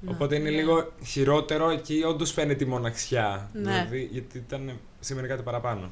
Ναι. 0.00 0.10
Οπότε 0.10 0.36
είναι 0.36 0.50
λίγο 0.50 0.92
χειρότερο 1.04 1.70
εκεί, 1.70 2.02
όντως 2.06 2.32
φαίνεται 2.32 2.64
η 2.64 2.66
μοναξιά. 2.66 3.50
Ναι. 3.52 3.60
Δηλαδή, 3.60 4.08
γιατί 4.12 4.38
ήταν 4.38 4.78
σήμερα 5.00 5.26
κάτι 5.26 5.42
παραπάνω. 5.42 5.90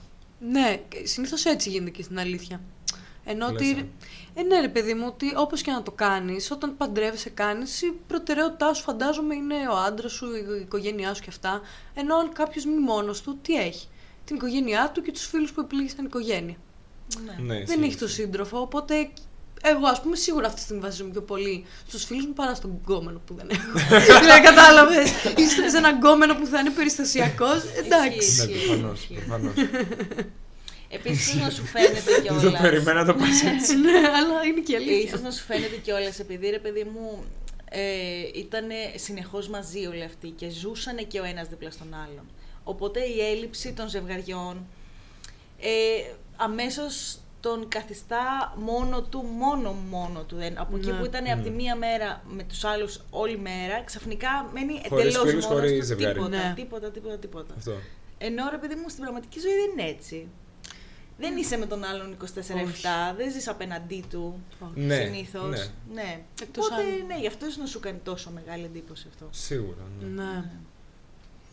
Ναι, 0.50 0.80
συνήθως 1.02 1.44
έτσι 1.44 1.70
γίνεται 1.70 1.90
και 1.90 2.02
στην 2.02 2.18
αλήθεια. 2.18 2.60
Ενώ 3.24 3.46
Λες, 3.50 3.54
ότι. 3.54 3.90
Ε, 4.38 4.42
ναι, 4.42 4.60
ρε 4.60 4.68
παιδί 4.68 4.94
μου, 4.94 5.04
ότι 5.06 5.32
όπως 5.36 5.62
και 5.62 5.70
να 5.70 5.82
το 5.82 5.90
κάνεις, 5.90 6.50
όταν 6.50 6.76
παντρεύεσαι, 6.76 7.30
κάνεις, 7.30 7.82
η 7.82 7.92
προτεραιότητά 8.06 8.74
σου 8.74 8.82
φαντάζομαι 8.82 9.34
είναι 9.34 9.54
ο 9.72 9.76
άντρας 9.76 10.12
σου, 10.12 10.26
η 10.26 10.60
οικογένειά 10.60 11.14
σου 11.14 11.22
και 11.22 11.28
αυτά. 11.30 11.60
Ενώ 11.94 12.16
αν 12.16 12.32
κάποιος 12.32 12.64
μη 12.64 12.78
μόνος 12.78 13.22
του, 13.22 13.38
τι 13.42 13.54
έχει; 13.54 13.86
Την 14.24 14.36
οικογένειά 14.36 14.90
του 14.94 15.02
και 15.02 15.12
τους 15.12 15.26
φίλους 15.26 15.52
που 15.52 15.60
επιλέγεις 15.60 15.92
σαν 15.92 16.04
οικογένεια. 16.04 16.56
Ναι. 17.24 17.32
Ναι, 17.46 17.54
Δεν 17.54 17.62
ισχύει, 17.62 17.84
έχει 17.84 17.96
το 17.96 18.04
ισχύει. 18.04 18.20
σύντροφο, 18.20 18.60
οπότε 18.60 19.08
εγώ 19.62 19.86
ας 19.86 20.00
πούμε 20.00 20.16
σίγουρα 20.16 20.44
αυτή 20.46 20.56
τη 20.58 20.62
στιγμή 20.64 20.82
βασίζομαι 20.82 21.10
πιο 21.10 21.22
πολύ 21.22 21.64
στους 21.88 22.04
φίλους 22.04 22.26
μου 22.26 22.32
παρά 22.32 22.54
στον 22.54 22.80
γκόμενο 22.84 23.20
που 23.26 23.34
δεν 23.34 23.48
έχω. 23.50 23.70
δηλαδή 24.20 24.40
κατάλαβες. 24.40 25.10
Είστε 25.36 25.68
σε 25.68 25.76
έναν 25.76 25.96
γκόμενο 25.96 26.34
που 26.34 26.46
θα 26.46 26.60
είναι 26.60 26.70
περιστασιακός. 26.70 27.62
Εντάξει. 27.76 28.46
Ναι, 28.46 28.52
Ισχύει, 28.52 29.14
προφανώς. 29.14 29.54
ισχύει. 30.88 31.02
Προφανώς. 31.02 31.06
Επίση, 31.06 31.36
να 31.38 31.50
σου 31.50 31.64
φαίνεται 31.64 32.00
Δεν 32.10 32.14
το 32.24 32.38
κιόλας; 32.40 32.60
περιμένα 32.60 33.04
να 33.04 33.12
το 33.12 33.18
πας 33.18 33.42
έτσι. 33.44 33.76
ναι, 33.84 33.90
αλλά 33.98 34.42
είναι 34.48 34.60
και 34.60 34.76
αλήθεια. 34.76 34.98
Ίσως 34.98 35.20
να 35.20 35.30
σου 35.30 35.44
φαίνεται 35.44 35.76
κιόλας, 35.76 36.18
επειδή 36.18 36.48
ρε 36.50 36.58
παιδί 36.58 36.84
μου 36.84 37.24
ε, 37.70 37.80
ήταν 38.34 38.64
συνεχώς 38.96 39.48
μαζί 39.48 39.86
όλοι 39.86 40.02
αυτοί 40.04 40.28
και 40.28 40.50
ζούσαν 40.50 41.06
και 41.06 41.20
ο 41.20 41.24
ένας 41.24 41.48
δίπλα 41.48 41.70
στον 41.70 41.94
άλλον. 41.94 42.26
Οπότε 42.64 43.00
η 43.00 43.20
έλλειψη 43.30 43.72
των 43.72 43.88
ζευγαριών 43.88 44.66
ε, 45.60 45.68
αμέσως 46.36 47.18
τον 47.40 47.68
καθιστά 47.68 48.54
μόνο 48.56 49.02
του, 49.02 49.18
μόνο 49.38 49.72
μόνο 49.72 50.22
του. 50.22 50.36
Δεν- 50.36 50.58
Από 50.60 50.76
εκεί 50.76 50.90
Ναι. 50.90 50.98
που 50.98 51.04
ήταν 51.04 51.30
από 51.30 51.42
τη 51.42 51.50
μία 51.50 51.76
μέρα 51.76 52.22
με 52.28 52.42
τους 52.42 52.64
άλλους 52.64 53.00
όλη 53.10 53.38
μέρα, 53.38 53.82
ξαφνικά 53.84 54.50
μένει 54.54 54.80
Χωρίς 54.88 55.04
εντελώς 55.04 55.28
φίλους, 55.28 55.44
μόνος 55.44 55.60
χωρίς 55.60 55.78
του, 55.78 55.84
ζευγάρι. 55.86 56.14
τίποτα, 56.14 56.36
Ναι. 56.36 56.52
τίποτα, 56.56 56.90
τίποτα, 56.90 57.18
τίποτα. 57.18 57.54
Αυτό. 57.58 57.72
Ενώ 58.18 58.48
ρε 58.50 58.56
παιδί 58.58 58.74
μου 58.74 58.88
στην 58.88 59.02
πραγματική 59.02 59.40
ζωή 59.40 59.52
δεν 59.52 59.70
είναι 59.78 59.96
έτσι. 59.96 60.28
Δεν 61.20 61.36
είσαι 61.36 61.56
με 61.56 61.66
τον 61.66 61.84
άλλον 61.84 62.16
24-7, 62.24 62.24
δεν 63.16 63.32
ζεις 63.32 63.48
απέναντί 63.48 64.04
του 64.10 64.40
Ναι, 64.74 64.94
συνήθως. 64.94 65.48
ναι. 65.50 65.64
ναι. 66.02 66.20
Εκτός 66.42 66.66
Οπότε 66.66 66.82
αν- 66.82 67.06
ναι, 67.06 67.16
γι' 67.20 67.26
αυτός 67.26 67.48
ίσως 67.48 67.60
να 67.60 67.66
σου 67.66 67.80
κάνει 67.80 67.98
τόσο 68.04 68.30
μεγάλη 68.30 68.64
εντύπωση 68.64 69.06
αυτό. 69.10 69.26
Σίγουρα. 69.30 69.82
Ναι. 70.00 70.22
Ναι. 70.22 70.44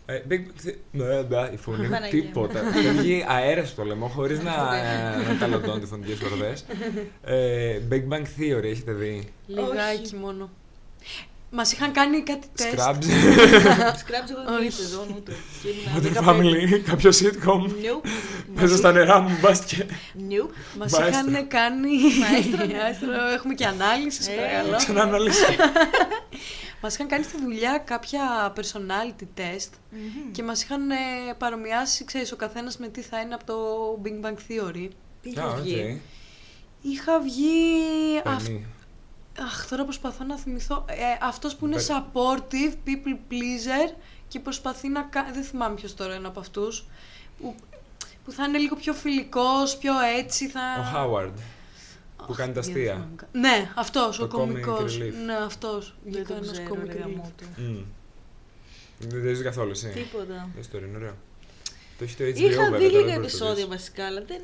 Ε, 0.08 0.22
Big 0.30 0.34
Bang 0.34 0.68
Theory- 0.68 0.78
Ναι, 0.92 1.22
ναι, 1.22 1.50
η 1.54 1.58
φωνή 1.58 1.84
μου 1.84 1.90
Παναγία 1.90 2.18
μου. 2.24 2.26
τίποτα. 2.26 2.60
Φεύγει 2.72 3.26
αέρας 3.28 3.70
στο 3.70 3.84
λαιμό 3.84 4.08
χωρίς 4.08 4.40
να, 4.42 4.78
ε, 4.78 5.32
να 5.34 5.38
ταλαντώνει 5.40 5.80
τις 5.80 5.90
φωνικέ 5.90 6.16
ορδέ. 6.26 6.58
Ε, 7.24 7.80
Big 7.90 8.14
Bang 8.14 8.22
Theory, 8.40 8.64
έχετε 8.64 8.92
δει; 8.92 9.28
Λιγάκι 9.48 10.02
Όχι. 10.06 10.16
μόνο. 10.16 10.50
Μας 11.50 11.72
είχαν 11.72 11.92
κάνει 11.92 12.22
κάτι 12.24 12.48
τεστ. 12.56 12.76
Scrubs, 12.80 13.04
Scrubs 14.02 14.30
εγώ 14.30 14.44
δεν 14.46 14.54
Όχι. 14.56 14.64
είδα 14.66 14.72
σεζόν 14.76 15.08
ούτε. 15.18 15.32
Και 15.62 15.68
ήμουν 15.70 16.14
Modern 16.14 16.24
15. 16.24 16.30
Family, 16.30 16.80
κάποιο 16.86 17.10
sitcom. 17.14 17.62
Nope. 17.70 18.08
Παίζω 18.56 18.76
στα 18.78 18.92
νερά 18.92 19.20
μου, 19.20 19.38
μπάσκετ. 19.42 19.90
Nope. 20.30 20.50
Μας 20.78 20.92
Μαέστρο. 20.92 21.08
είχαν 21.32 21.48
κάνει. 21.48 21.90
Μαέστρο, 22.20 22.66
ναι. 22.66 22.74
Μαέστρο, 22.74 23.10
Έχουμε 23.34 23.54
και 23.54 23.66
ανάλυση, 23.66 24.18
σας 24.24 24.28
Ε, 24.34 24.36
παρακαλώ. 24.36 24.76
Ξανά 24.76 25.02
αναλύσει. 25.02 25.46
Μας 26.82 26.94
είχαν 26.94 27.08
κάνει 27.08 27.24
στη 27.24 27.38
δουλειά 27.42 27.78
κάποια 27.86 28.54
personality 28.56 29.40
test 29.40 29.70
και 30.32 30.44
μας 30.44 30.64
είχαν 30.64 30.92
ε, 30.92 30.96
παρομοιάσει, 31.38 32.06
ξέρεις, 32.06 32.32
ο 32.32 32.36
καθένας 32.36 32.78
με 32.78 32.88
τι 32.88 33.02
θα 33.02 33.20
είναι 33.20 33.34
από 33.34 33.46
το 33.46 33.56
Big 34.04 34.26
Bang 34.26 34.34
Theory. 34.34 34.88
Τι 35.22 35.30
Α, 35.30 35.34
είχε 35.34 35.44
οκ. 35.46 35.58
βγει. 35.62 36.02
Είχα 36.82 37.20
βγει. 37.20 38.22
Αυ- 39.36 39.44
Παινί. 39.44 39.48
Αχ, 39.50 39.68
τώρα 39.70 39.84
προσπαθώ 39.84 40.24
να 40.24 40.38
θυμηθώ. 40.38 40.86
Ε, 40.90 40.96
αυτός 41.22 41.56
που 41.56 41.66
είναι 41.66 41.76
Πε- 41.76 41.86
supportive, 41.90 42.74
people 42.86 43.18
pleaser 43.32 43.94
και 44.28 44.40
προσπαθεί 44.40 44.88
να 44.90 45.02
κάνει. 45.02 45.32
Δεν 45.32 45.44
θυμάμαι 45.44 45.76
ποιος 45.76 45.96
τώρα 45.96 46.16
είναι 46.16 46.28
από 46.28 46.40
αυτούς. 46.40 46.86
Που, 47.42 47.56
που 48.26 48.32
θα 48.32 48.44
είναι 48.46 48.58
λίγο 48.58 48.76
πιο 48.76 48.94
φιλικός, 48.94 49.78
πιο 49.78 49.94
έτσι. 50.18 50.48
Θα... 50.50 50.60
Ο 50.80 50.96
Howard. 50.98 51.32
Που 52.18 52.32
Αχ, 52.32 52.38
κάνει 52.38 52.54
τα 52.54 52.62
δεν 52.62 52.70
αστεία. 52.72 52.94
θυμάμαι 52.94 53.16
κα- 53.16 53.28
Ναι, 53.32 53.72
αυτός, 53.76 54.20
ο 54.20 54.28
Το 54.28 54.38
comic 54.38 54.40
κομικός. 54.40 54.98
relief. 54.98 55.14
Ναι, 55.26 55.34
αυτός. 55.36 55.96
Δεν 56.04 56.12
Βγήκα 56.14 56.28
το 56.28 56.34
ένας 56.34 56.52
ξέρω, 56.52 56.68
comic 56.76 56.86
ρε 56.86 56.94
relief. 56.94 57.00
γαμό 57.00 57.32
του. 57.38 57.46
Μμ. 57.62 57.78
Δεν 59.00 59.22
δεν 59.22 59.36
ζει 59.36 59.44
καθόλου 59.44 59.72
εσύ; 59.72 59.88
Τίποτα. 59.88 60.50
Δεν 60.56 60.64
στο 60.64 60.78
είναι 60.78 60.98
ωραίο. 60.98 61.16
Το 61.98 62.04
έχεις 62.04 62.18
το 62.18 62.24
HBO 62.24 62.28
Είχα 62.36 62.64
βέβαια, 62.64 62.66
δει 62.66 62.70
τώρα 62.70 62.80
λίγα 62.80 62.90
δεν 62.90 62.92
μπορεί 62.92 63.06
να 63.06 63.16
το 63.16 63.22
επεισόδια 63.22 63.54
δεις. 63.56 63.66
βασικά, 63.66 64.06
αλλά 64.06 64.22
δεν, 64.28 64.42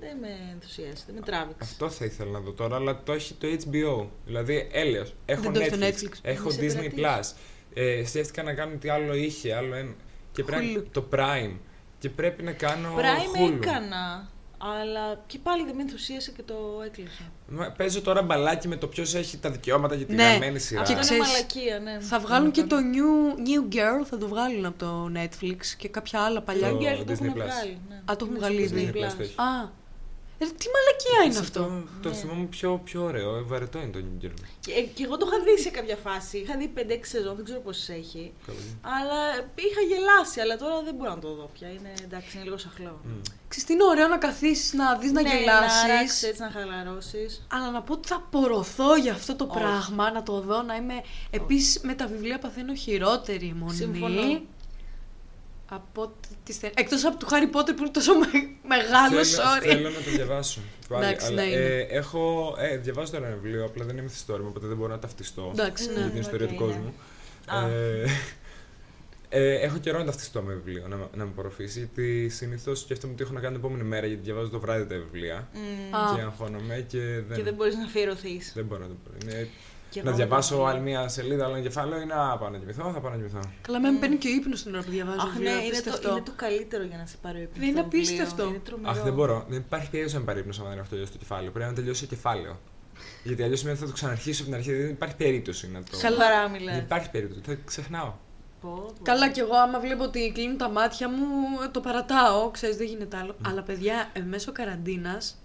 δεν 0.00 0.16
με 0.20 0.28
ενθουσίασε, 0.52 1.02
δεν 1.06 1.14
με 1.14 1.20
τράβηξε. 1.20 1.56
Αυτό 1.60 1.90
θα 1.90 2.04
ήθελα 2.04 2.30
να 2.30 2.40
δω 2.40 2.50
τώρα, 2.52 2.76
αλλά 2.76 3.02
το 3.02 3.12
έχει 3.12 3.34
το 3.34 3.46
HBO. 3.48 4.06
Δηλαδή, 4.26 4.68
έλεος. 4.72 5.14
Έχω 5.26 5.42
Δεν 5.42 5.52
το 5.52 5.60
έχει 5.60 5.70
Netflix, 5.74 5.76
το 5.78 5.86
Netflix. 5.86 6.18
έχω 6.22 6.50
Δεν 6.50 6.70
σε 6.70 6.78
Disney 6.78 6.94
πειρατείς. 6.94 7.32
Plus. 7.32 7.36
Ε, 7.74 8.04
σκέφτηκα 8.06 8.42
να 8.42 8.52
κάνω 8.54 8.76
τι 8.76 8.88
άλλο 8.88 9.14
είχε, 9.14 9.54
άλλο 9.54 9.74
ένα. 9.74 9.94
Και 10.32 10.44
πρέπει 10.44 10.76
Hulu. 10.78 10.84
το 10.92 11.04
Prime. 11.12 11.56
Και 11.98 12.10
πρέπει 12.10 12.42
να 12.42 12.52
κάνω 12.52 12.94
Prime 12.96 13.40
Hulu. 13.50 13.52
έκανα, 13.62 14.28
αλλά 14.58 15.22
και 15.26 15.38
πάλι 15.42 15.64
δεν 15.64 15.74
με 15.74 15.82
ενθουσίασε 15.82 16.30
και 16.30 16.42
το 16.42 16.54
έκλεισα. 16.84 17.22
Μα 17.48 17.70
Παίζω 17.76 18.02
τώρα 18.02 18.22
μπαλάκι 18.22 18.68
με 18.68 18.76
το 18.76 18.86
ποιος 18.86 19.14
έχει 19.14 19.38
τα 19.38 19.50
δικαιώματα 19.50 19.94
για 19.94 20.06
τη 20.06 20.14
Ναι. 20.14 20.22
γραμμένη 20.28 20.58
σειρά. 20.58 20.80
Αυτό 20.80 20.92
Και 20.92 20.98
είναι 20.98 21.08
ξέρεις, 21.08 21.26
μαλακία, 21.32 21.78
ναι. 21.78 22.00
Θα 22.00 22.18
βγάλουν 22.18 22.50
και 22.50 22.62
το 22.62 22.76
new, 22.76 23.38
new 23.48 23.74
Girl, 23.74 24.04
θα 24.10 24.18
το 24.18 24.28
βγάλουν 24.28 24.64
από 24.64 24.78
το 24.78 25.10
Netflix 25.14 25.56
και 25.76 25.88
κάποια 25.88 26.20
άλλα 26.20 26.40
παλιά. 26.42 26.68
Το 26.70 26.76
Το 26.76 26.84
Girl 26.84 26.96
το 26.96 27.12
Disney 27.12 27.24
έχουν 27.24 27.32
Plus. 27.32 27.34
βγάλει. 27.34 27.78
Ναι. 27.88 27.94
Α, 27.96 28.16
το 28.16 28.24
έχουν 28.24 28.28
Είναι 28.28 28.38
βγάλει 28.38 28.66
στο 28.66 28.76
ήδη. 28.76 28.90
Disney 28.94 28.96
Plus 28.96 29.08
Plus. 29.10 29.14
το 29.16 29.22
έχει. 29.22 29.34
Α, 29.40 29.70
ε, 30.38 30.44
τι 30.44 30.66
μαλακία 30.74 31.24
είναι 31.24 31.32
Σε 31.32 31.38
αυτό; 31.40 31.82
Το 32.02 32.08
Ναι. 32.08 32.14
θυμάμαι 32.14 32.44
πιο, 32.44 32.80
πιο 32.84 33.02
ωραίο. 33.02 33.36
ε, 33.36 33.40
Βαρετό 33.40 33.78
είναι 33.78 33.90
το 33.90 33.98
New 34.06 34.24
Girl. 34.24 34.30
Και, 34.60 34.72
ε, 34.72 34.80
και 34.82 35.04
εγώ 35.04 35.16
το 35.16 35.26
είχα 35.28 35.44
δει 35.44 35.62
σε 35.62 35.70
κάποια 35.70 35.96
φάση. 35.96 36.38
Είχα 36.38 36.56
δει 36.56 36.72
5-6 36.76 37.08
σεζόν, 37.08 37.36
δεν 37.36 37.44
ξέρω 37.44 37.60
πόσε 37.60 37.92
έχει. 37.92 38.32
Καλό. 38.46 38.58
Αλλά 38.80 39.18
είχα 39.54 39.80
γελάσει, 39.90 40.40
αλλά 40.40 40.56
τώρα 40.56 40.82
δεν 40.82 40.94
μπορώ 40.94 41.10
να 41.10 41.18
το 41.18 41.34
δω 41.34 41.50
πια. 41.58 41.68
Είναι 41.68 41.92
εντάξει, 42.04 42.30
είναι 42.36 42.44
λίγο 42.44 42.56
σαχλό. 42.58 43.00
Μμ. 43.04 43.10
Ξέρεις 43.48 43.66
τι 43.66 43.72
είναι 43.72 43.84
ωραίο 43.84 44.08
να 44.08 44.18
καθίσεις, 44.18 44.72
να 44.72 44.94
δεις, 44.98 45.12
να 45.12 45.22
ναι, 45.22 45.28
Να 45.28 45.34
γελάσεις. 45.34 45.82
αράξεις 45.84 46.22
έτσι, 46.22 46.40
να 46.40 46.50
χαλαρώσεις. 46.50 47.46
Αλλά 47.52 47.70
να 47.70 47.82
πω 47.82 47.92
ότι 47.92 48.08
θα 48.08 48.16
απορροθώ 48.16 48.96
για 48.96 49.12
αυτό 49.12 49.36
το 49.36 49.46
Όχι. 49.50 49.58
πράγμα, 49.58 50.10
να 50.10 50.22
το 50.22 50.40
δω, 50.40 50.62
να 50.62 50.74
είμαι... 50.76 50.94
Επίσης 51.30 51.80
με 51.82 51.94
τα 51.94 52.06
βιβλία 52.06 52.38
παθαίνω 52.38 52.74
χειρότερη 52.74 53.54
μονή. 53.58 53.74
Συμφωνώ. 53.76 54.40
Από 55.68 56.02
ό,τι 56.02 56.28
τις 56.44 56.56
θε- 56.56 56.78
Εκτός 56.78 57.04
από 57.04 57.16
του 57.18 57.26
Χάρι 57.26 57.46
Πότερ 57.46 57.74
που 57.74 57.82
είναι 57.82 57.90
τόσο 57.92 58.14
με... 58.14 58.26
μεγάλος, 58.68 59.28
θέλω, 59.30 59.46
sorry. 59.48 59.62
θέλω 59.62 59.88
να 59.88 59.94
το 60.02 60.10
διαβάσω. 60.10 60.60
Πάλι, 60.88 61.04
Εντάξει, 61.06 61.26
αλλά, 61.26 61.42
ναι, 61.42 61.48
είναι. 61.48 61.56
ε, 61.64 61.80
έχω, 61.80 62.54
ε, 62.58 62.76
διαβάζω 62.76 63.12
τώρα 63.12 63.26
ένα 63.26 63.36
βιβλίο, 63.36 63.64
απλά 63.64 63.84
δεν 63.84 63.94
είναι 63.94 64.02
μυθιστόρημα, 64.02 64.48
οπότε 64.48 64.66
δεν 64.66 64.76
μπορώ 64.76 64.92
να 64.92 64.98
ταυτιστώ 64.98 65.50
Εντάξει, 65.52 65.84
για 65.92 66.02
ναι. 66.04 66.10
την 66.10 66.20
ιστορία 66.20 66.46
οκ, 66.46 66.52
του 66.56 66.64
ναι. 66.64 66.72
κόσμου. 66.72 66.94
Α. 67.46 67.68
Ε, 67.68 68.04
ε, 69.28 69.54
έχω 69.54 69.78
καιρό 69.78 69.98
να 69.98 70.04
ταυτιστώ 70.04 70.42
με 70.42 70.54
βιβλίο, 70.54 70.86
να, 70.88 70.96
με- 70.96 71.08
να 71.14 71.24
με 71.24 71.30
απορροφήσει, 71.30 71.78
γιατί 71.78 72.28
συνήθως 72.28 72.80
σκέφτομαι 72.80 73.12
ό,τι 73.12 73.22
έχω 73.22 73.32
να 73.32 73.40
κάνω 73.40 73.56
την 73.56 73.64
επόμενη 73.64 73.88
μέρα, 73.88 74.06
γιατί 74.06 74.22
διαβάζω 74.22 74.48
το 74.48 74.60
βράδυ 74.60 74.86
τα 74.86 74.94
βιβλία. 74.96 75.36
Α. 75.90 76.14
Και 76.14 76.20
αγχώνομαι 76.20 76.84
και 76.88 76.98
δεν, 76.98 77.36
Και 77.36 77.42
δεν 77.42 77.54
μπορείς 77.54 77.76
να 77.76 77.84
αφιερωθείς. 77.84 78.52
δεν 78.54 78.64
μπορώ 78.64 78.80
να 78.82 78.88
το 78.88 78.94
πω. 79.04 79.10
Είναι, 79.22 79.48
να 80.02 80.12
διαβάσω 80.12 80.62
άλλη 80.62 80.80
μια 80.80 81.08
σελίδα, 81.08 81.44
άλλο 81.44 81.54
ένα 81.54 81.62
κεφάλαιο 81.62 82.00
ή 82.00 82.04
να 82.06 82.36
πάω 82.38 82.48
να 82.48 82.58
κοιμηθώ, 82.58 82.92
θα 82.92 83.00
πάω 83.00 83.10
να 83.10 83.16
κοιμηθώ. 83.16 83.40
Καλά, 83.62 83.80
με 83.80 83.98
παίρνει 84.00 84.16
και 84.16 84.28
ο 84.28 84.30
ύπνος 84.30 84.62
την 84.62 84.74
ώρα 84.74 84.82
που 84.84 84.90
διαβάζω 84.90 85.18
Αχ, 85.20 85.24
ναι, 85.26 85.32
βιβλία, 85.32 85.52
είναι 85.52 85.60
το, 85.62 85.66
απίστευτο. 85.68 86.10
είναι 86.10 86.20
το 86.20 86.32
καλύτερο 86.36 86.82
για 86.84 86.96
να 86.96 87.06
σε 87.06 87.16
πάρει 87.22 87.38
ο 87.38 87.42
ύπνος 87.42 87.66
Είναι 87.68 87.80
το 87.82 87.88
βιβλίο. 87.88 88.00
απίστευτο. 88.02 88.48
Είναι 88.48 88.58
τρομερό. 88.58 88.90
Αχ, 88.90 89.02
δεν 89.02 89.12
μπορώ. 89.12 89.44
Δεν 89.48 89.58
υπάρχει 89.58 89.90
περίπτωση 89.90 90.14
να 90.14 90.20
με 90.20 90.26
παρύπνω 90.26 90.54
άμα 90.60 90.68
δεν 90.68 90.78
έχω 90.78 90.88
τελειώσει 90.90 91.12
το 91.12 91.18
κεφάλαιο. 91.18 91.50
Πρέπει 91.50 91.68
να 91.70 91.74
τελειώσει 91.76 92.00
το 92.06 92.14
κεφάλαιο. 92.14 92.60
Γιατί 93.24 93.42
αλλιώς 93.42 93.58
σημαίνει 93.58 93.76
ότι 93.76 93.86
θα 93.86 93.92
το 93.92 93.96
ξαναρχίσω 93.98 94.42
από 94.42 94.50
την 94.50 94.60
αρχή. 94.60 94.72
Δεν 94.74 94.90
υπάρχει 94.90 95.16
περίπτωση 95.16 95.70
να 95.70 95.82
το. 95.82 95.98
Καλά. 96.00 96.24
Χαρά 96.24 96.42
Δεν 96.42 96.50
μιλάς. 96.50 96.78
υπάρχει 96.78 97.10
περίπτωση. 97.10 97.40
Θα 97.46 97.56
ξεχνάω. 97.64 98.12
Πω, 98.60 98.68
πω. 98.70 99.02
Καλά 99.02 99.30
κι 99.30 99.40
εγώ 99.40 99.54
άμα 99.56 99.80
βλέπω 99.80 100.02
ότι 100.04 100.30
κλείνουν 100.34 100.56
τα 100.56 100.68
μάτια 100.68 101.08
μου, 101.08 101.24
το 101.70 101.80
παρατάω, 101.80 102.50
ξέρεις, 102.50 102.76
δεν 102.76 102.86
γίνεται 102.86 103.16
άλλο. 103.16 103.36
Αλλά 103.46 103.62
παιδιά, 103.62 104.10
ε, 104.12 104.20
μέσω 104.20 104.52
καραντίνας, 104.52 105.36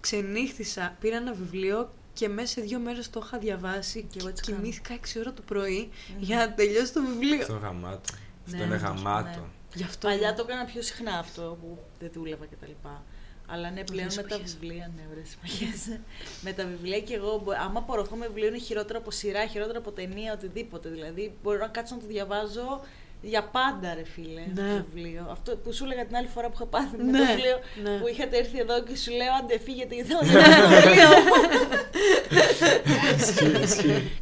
ξενύχτησα, 0.00 0.96
πήρα 1.00 1.16
ένα 1.16 1.32
βιβλίο 1.32 1.88
και 2.14 2.28
μέσα 2.28 2.46
σε 2.46 2.60
δύο 2.60 2.78
μέρες 2.78 3.10
το 3.10 3.20
είχα 3.24 3.38
διαβάσει 3.38 4.00
Και 4.00 4.06
και, 4.10 4.18
εγώ 4.18 4.28
έτσι 4.28 4.44
κάνω. 4.44 4.56
κοιμήθηκα 4.60 4.94
6 4.94 5.18
ώρα 5.18 5.32
το 5.32 5.42
πρωί 5.42 5.90
για 6.18 6.36
να 6.36 6.52
τελειώσει 6.54 6.92
το 6.92 7.00
βιβλίο. 7.02 7.40
Αυτό 7.40 7.52
είναι 7.52 7.62
γαμάτο. 7.66 8.00
Αυτό 8.46 8.56
Ναι, 8.56 8.62
είναι 8.62 8.74
αυτό, 8.74 8.86
γαμάτο. 8.86 9.28
ναι. 9.40 9.46
Γι' 9.74 9.82
αυτό. 9.82 10.08
Παλιά 10.08 10.34
το 10.34 10.44
έκανα 10.48 10.64
πιο 10.64 10.82
συχνά 10.82 11.18
αυτό 11.18 11.58
που 11.60 11.78
δεν 11.98 12.10
δούλευα 12.14 12.46
κτλ. 12.46 12.70
Αλλά 13.46 13.70
ναι, 13.70 13.84
πλέον 13.84 13.98
Ωραίες 14.06 14.16
με 14.16 14.22
τα 14.22 14.34
εποχές. 14.34 14.56
βιβλία, 14.60 14.90
ναι, 14.96 15.02
ωραίες 15.10 15.32
εποχές. 15.34 15.98
με 16.42 16.52
τα 16.52 16.64
βιβλία 16.66 17.00
και 17.00 17.14
εγώ, 17.14 17.40
μπο- 17.44 17.52
άμα 17.64 17.78
απορροφώ 17.78 18.16
με 18.16 18.26
βιβλίο 18.26 18.46
είναι 18.46 18.58
χειρότερο 18.58 18.98
από 18.98 19.10
σειρά, 19.10 19.46
χειρότερο 19.46 19.78
από 19.78 19.90
ταινία, 19.92 20.32
οτιδήποτε. 20.32 20.88
Δηλαδή, 20.88 21.32
μπορώ 21.42 21.58
να 21.58 21.68
κάτσω 21.68 21.94
να 21.94 22.00
το 22.00 22.06
διαβάζω 22.06 22.80
για 23.32 23.42
πάντα, 23.56 23.88
ρε 23.98 24.04
φίλε, 24.14 24.40
αυτό 24.48 24.62
Ναι. 24.62 24.76
το 24.78 24.84
βιβλίο. 24.94 25.22
Αυτό 25.36 25.50
που 25.62 25.72
σου 25.76 25.84
έλεγα 25.84 26.04
την 26.08 26.16
άλλη 26.16 26.26
φορά 26.34 26.46
που 26.48 26.56
είχα 26.58 26.66
πάθει 26.74 26.96
με 26.96 27.02
Ναι, 27.02 27.18
το 27.18 27.24
βιβλίο, 27.32 27.56
ναι. 27.84 27.94
που 28.00 28.06
είχατε 28.12 28.34
έρθει 28.42 28.58
εδώ 28.64 28.76
και 28.86 28.96
σου 29.02 29.10
λέω, 29.20 29.32
άντε 29.38 29.56
φύγετε 29.66 29.94
γιατί 29.98 30.10
θα 30.12 30.18
διαβάσω 30.22 30.60
το 30.62 30.68
βιβλίο. 30.76 31.10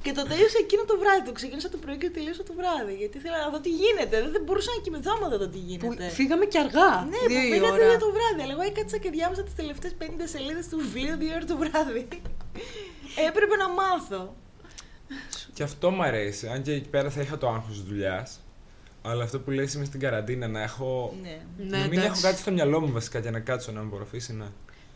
και 0.04 0.12
το 0.18 0.22
τέλειωσα 0.30 0.58
εκείνο 0.66 0.82
το 0.90 0.94
βράδυ. 1.02 1.22
Το 1.28 1.32
ξεκίνησα 1.38 1.68
το 1.74 1.78
πρωί 1.82 1.96
και 2.02 2.06
το 2.10 2.14
τελείωσα 2.18 2.42
το 2.50 2.54
βράδυ. 2.60 2.94
Γιατί 3.02 3.14
ήθελα 3.20 3.38
να 3.44 3.48
δω 3.52 3.58
τι 3.66 3.70
γίνεται. 3.82 4.16
Δεν, 4.22 4.30
δεν 4.36 4.42
μπορούσα 4.46 4.70
να 4.76 4.80
κοιμηθώ 4.84 5.10
άμα 5.16 5.26
δεν 5.32 5.38
δω 5.42 5.48
τι 5.54 5.58
Που 5.58 5.64
γίνεται. 5.70 6.04
φύγαμε 6.18 6.44
και 6.52 6.58
αργά. 6.64 6.90
Ναι, 7.12 7.20
δύο 7.30 7.40
που 7.40 7.46
η 7.46 7.50
πήγατε 7.54 7.72
ώρα. 7.78 7.88
για 7.92 8.00
το 8.04 8.08
βράδυ. 8.16 8.40
Αλλά 8.44 8.52
εγώ 8.56 8.64
έκατσα 8.70 8.96
και 9.02 9.10
διάβασα 9.16 9.42
τις 9.48 9.54
τελευταίες 9.60 9.92
50 10.00 10.04
σελίδες 10.34 10.66
του 10.70 10.76
βιβλίου 10.84 11.14
δύο 11.22 11.32
ώρες 11.36 11.46
το 11.52 11.56
βράδυ. 11.62 12.02
Έπρεπε 13.28 13.54
να 13.62 13.68
μάθω. 13.80 14.22
Και 15.56 15.62
αυτό 15.62 15.86
μου 15.90 16.02
αρέσει. 16.02 16.44
Αν 16.54 16.62
και 16.62 16.72
εκεί 16.72 16.88
πέρα 16.88 17.10
θα 17.10 17.20
είχα 17.20 17.38
το 17.38 17.46
άγχος 17.48 17.74
της 17.78 17.82
δουλειάς. 17.90 18.28
Αλλά 19.02 19.24
αυτό 19.24 19.40
που 19.40 19.50
λες 19.50 19.74
είμαι 19.74 19.84
στην 19.84 20.00
καραντίνα 20.00 20.48
να 20.48 20.62
έχω. 20.62 21.14
Ναι. 21.22 21.40
Ναι, 21.56 21.76
να 21.78 21.82
μην 21.86 21.92
εντάξει. 21.98 22.06
έχω 22.06 22.20
κάτι 22.20 22.38
στο 22.40 22.52
μυαλό 22.52 22.80
μου 22.80 22.92
βασικά 22.92 23.18
για 23.18 23.30
να 23.30 23.40
κάτσω 23.40 23.72
να 23.72 23.80
με 23.80 23.86
απορροφήσει. 23.86 24.32
Ναι. 24.34 24.46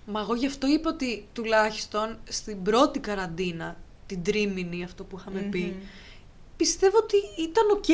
Μα 0.06 0.20
εγώ 0.20 0.34
γι' 0.34 0.46
αυτό 0.46 0.66
είπα 0.66 0.90
ότι 0.90 1.26
τουλάχιστον 1.32 2.18
στην 2.28 2.62
πρώτη 2.62 2.98
καραντίνα, 2.98 3.76
την 4.06 4.22
τρίμηνη 4.22 4.84
αυτό 4.84 5.04
που 5.04 5.16
είχαμε 5.18 5.40
πει, 5.40 5.58
Μμμ. 5.58 5.82
πιστεύω 6.56 6.98
ότι 6.98 7.16
ήταν 7.42 7.70
οκ. 7.70 7.88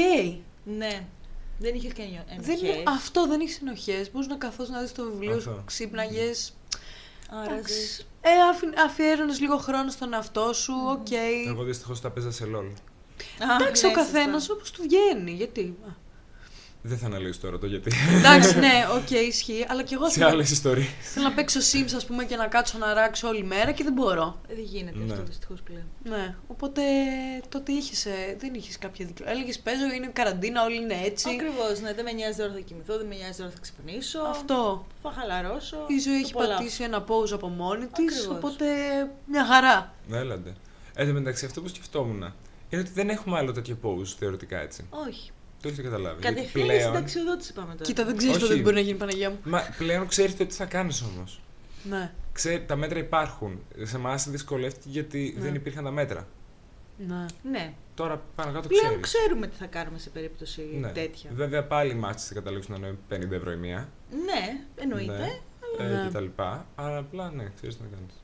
Ναι. 0.77 1.05
Δεν 1.59 1.75
είχες 1.75 1.93
και 1.93 2.03
νιώ- 2.03 2.25
Δεν, 2.41 2.59
ενοχές. 2.63 2.83
αυτό 2.87 3.27
δεν 3.27 3.41
έχει 3.41 3.59
ενοχές. 3.63 4.11
Μπορείς 4.13 4.29
να 4.29 4.37
καθώς 4.37 4.69
να 4.69 4.81
δεις 4.81 4.93
το 4.93 5.05
βιβλίο 5.05 5.41
σου, 5.41 5.51
Αυτό. 5.51 5.63
ξύπναγες. 5.67 6.55
Άραζες. 7.31 8.07
Ε, 8.21 8.31
αφιέρωνες 8.85 9.41
λίγο 9.41 9.57
χρόνο 9.57 9.91
στον 9.91 10.13
εαυτό 10.13 10.53
σου, 10.53 10.73
οκ. 10.91 11.07
Εγώ 11.47 11.63
δυστυχώς 11.63 12.01
τα 12.01 12.11
παίζα 12.11 12.31
σε 12.31 12.45
LOL. 12.45 12.73
Α, 13.51 13.55
Εντάξει, 13.61 13.87
ναι, 13.87 13.93
ο 13.93 13.95
καθένας 13.95 14.35
σωστά. 14.43 14.53
όπως 14.55 14.71
του 14.71 14.83
βγαίνει. 14.83 15.31
Γιατί. 15.31 15.77
Α, 15.89 15.91
Δεν 16.85 16.99
θα 16.99 17.07
αναλύσω 17.07 17.41
τώρα 17.41 17.59
το 17.59 17.67
γιατί. 17.67 17.93
Εντάξει, 18.19 18.59
ναι, 18.59 18.73
οκ, 18.97 19.11
ισχύει. 19.11 19.67
Αλλά 19.69 19.83
και 19.83 19.95
εγώ 19.95 20.09
σε 20.09 20.19
θέλω, 20.19 20.29
άλλες 20.31 20.51
ιστορίες. 20.51 20.87
θέλω 21.01 21.29
να 21.29 21.33
παίξω 21.35 21.61
Sims, 21.61 21.93
ας 21.97 22.05
πούμε, 22.07 22.25
και 22.25 22.37
να 22.37 22.47
κάτσω 22.47 22.79
να 22.79 22.95
ράξω 22.95 23.29
όλη 23.29 23.45
μέρα 23.45 23.73
και 23.73 23.85
δεν 23.85 23.93
μπορώ. 23.93 24.41
Ε, 24.49 24.55
Δεν 24.55 24.65
γίνεται 24.65 24.99
Ναι. 24.99 25.13
αυτό 25.13 25.25
δυστυχώς 25.25 25.63
πλέον. 25.63 25.85
Ναι, 26.05 26.35
οπότε 26.47 26.83
τότε 27.49 27.73
είχες, 27.73 28.07
ε, 28.07 28.37
δεν 28.39 28.55
είχες 28.55 28.79
κάποια 28.79 29.07
δικαιολογία. 29.07 29.41
Έλεγες 29.41 29.59
παίζω, 29.59 29.85
είναι 29.97 30.07
καραντίνα, 30.13 30.65
όλοι 30.65 30.77
είναι 30.77 31.01
έτσι. 31.05 31.29
Ακριβώς, 31.31 31.81
ναι. 31.81 31.95
Δεν 31.95 32.05
με 32.05 32.13
νοιάζει 32.13 32.43
ώρα 32.43 32.53
θα 32.53 32.61
κοιμηθώ, 32.61 32.97
δεν 32.97 33.07
με 33.07 33.15
νοιάζει 33.15 33.43
ώρα 33.43 33.51
θα 33.51 33.59
ξυπνήσω. 33.61 34.19
Αυτό. 34.21 34.87
Θα 35.03 35.13
χαλαρώσω. 35.19 35.77
Η 35.89 35.99
ζωή 35.99 36.13
το 36.15 36.19
έχει 36.23 36.31
απολαύσω. 36.33 36.57
πατήσει 36.57 36.83
ένα 36.83 37.05
pause 37.09 37.33
από 37.33 37.49
μόνη 37.49 37.87
της, 37.87 38.17
Ακριβώς. 38.17 38.37
οπότε 38.37 38.65
μια 39.27 39.45
χαρά. 39.47 39.95
Έλαντε. 40.13 40.53
Εν 40.95 41.07
τω 41.07 41.13
μεταξύ, 41.13 41.45
αυτό 41.45 41.61
που 41.63 41.69
σκεφτόμουν 41.69 42.35
είναι 42.69 42.81
ότι 42.81 42.91
δεν 42.91 43.09
έχουμε 43.09 43.39
άλλο 43.39 43.53
τέτοιο 43.53 43.79
pose 43.83 44.07
θεωρητικά 44.19 44.59
έτσι. 44.61 44.87
Όχι. 45.09 45.31
Το 45.63 45.69
έχετε 45.69 45.83
καταλάβει. 45.83 46.19
Γιατί 46.21 46.35
Κατευθείαν 46.37 46.67
στην 46.71 46.81
συνταξιοδότηση 46.81 47.53
πάμε 47.53 47.73
τώρα. 47.73 47.85
Κοίτα, 47.85 48.05
δεν 48.05 48.17
ξέρεις 48.17 48.37
Όχι. 48.37 48.47
πότε 48.47 48.61
μπορεί 48.61 48.75
να 48.75 48.81
γίνει 48.81 48.99
Παναγία 48.99 49.31
μου. 49.31 49.39
Μα 49.45 49.63
πλέον 49.79 50.07
ξέρεις 50.07 50.37
το 50.37 50.47
τι 50.47 50.55
θα 50.55 50.65
κάνεις 50.65 51.03
όμως. 51.03 51.41
Ναι, 51.85 52.13
Τα 52.67 52.77
μέτρα 52.77 52.99
υπάρχουν. 52.99 53.63
Σε 53.83 53.97
εμάς 53.97 54.29
δυσκολεύτηκε 54.29 54.89
γιατί 54.89 55.35
Ναι. 55.37 55.43
δεν 55.43 55.55
υπήρχαν 55.55 55.85
τα 55.85 55.91
μέτρα. 55.91 56.27
ναι. 57.09 57.27
Ναι. 57.51 57.73
Τώρα 57.95 58.23
πάνω 58.35 58.53
κάτω 58.53 58.69
Πλέον 58.69 59.01
ξέρεις. 59.01 59.01
ξέρουμε 59.25 59.47
τι 59.47 59.57
θα 59.57 59.67
κάνουμε 59.67 59.99
σε 59.99 60.11
περίπτωση 60.11 60.63
Ναι. 60.81 60.89
τέτοια. 60.89 61.31
Βέβαια 61.35 61.65
πάλι 61.65 61.91
οι 61.91 61.95
μάτσες 61.95 62.29
θα 62.29 62.35
καταλήξουν 62.35 62.81
να 62.81 62.87
είναι 62.87 62.99
50 63.09 63.35
ευρώ 63.37 63.53
η 63.53 63.57
μία. 63.57 63.89
Ναι, 64.25 64.61
εννοείται. 64.77 65.13
Ναι. 65.19 65.41
Ναι. 65.87 66.01
Ε, 66.01 66.05
και 66.07 66.13
τα 66.13 66.21
λοιπά. 66.21 66.67
Αλλά 66.75 66.97
απλά 66.99 67.31
ναι, 67.31 67.51
ξέρεις 67.57 67.77
τι 67.77 67.83
να 67.83 67.89
κάνεις. 67.97 68.15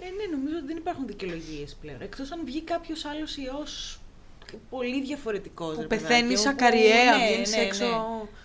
Ε, 0.00 0.04
ναι, 0.04 0.36
νομίζω 0.36 0.56
ότι 0.56 0.66
δεν 0.66 0.76
υπάρχουν 0.76 1.06
δικαιολογίες 1.06 1.76
πλέον. 1.80 2.00
Εκτός 2.00 2.30
αν 2.32 2.40
βγει 2.44 2.62
κάποιος 2.62 3.04
άλλος 3.04 3.36
ιός 3.36 3.97
πολύ 4.70 5.02
διαφορετικό. 5.02 5.66
Που 5.66 5.86
πεθαίνεις 5.86 6.46
ακαριέα, 6.46 7.14
βγαίνεις 7.26 7.56
έξω. 7.56 7.84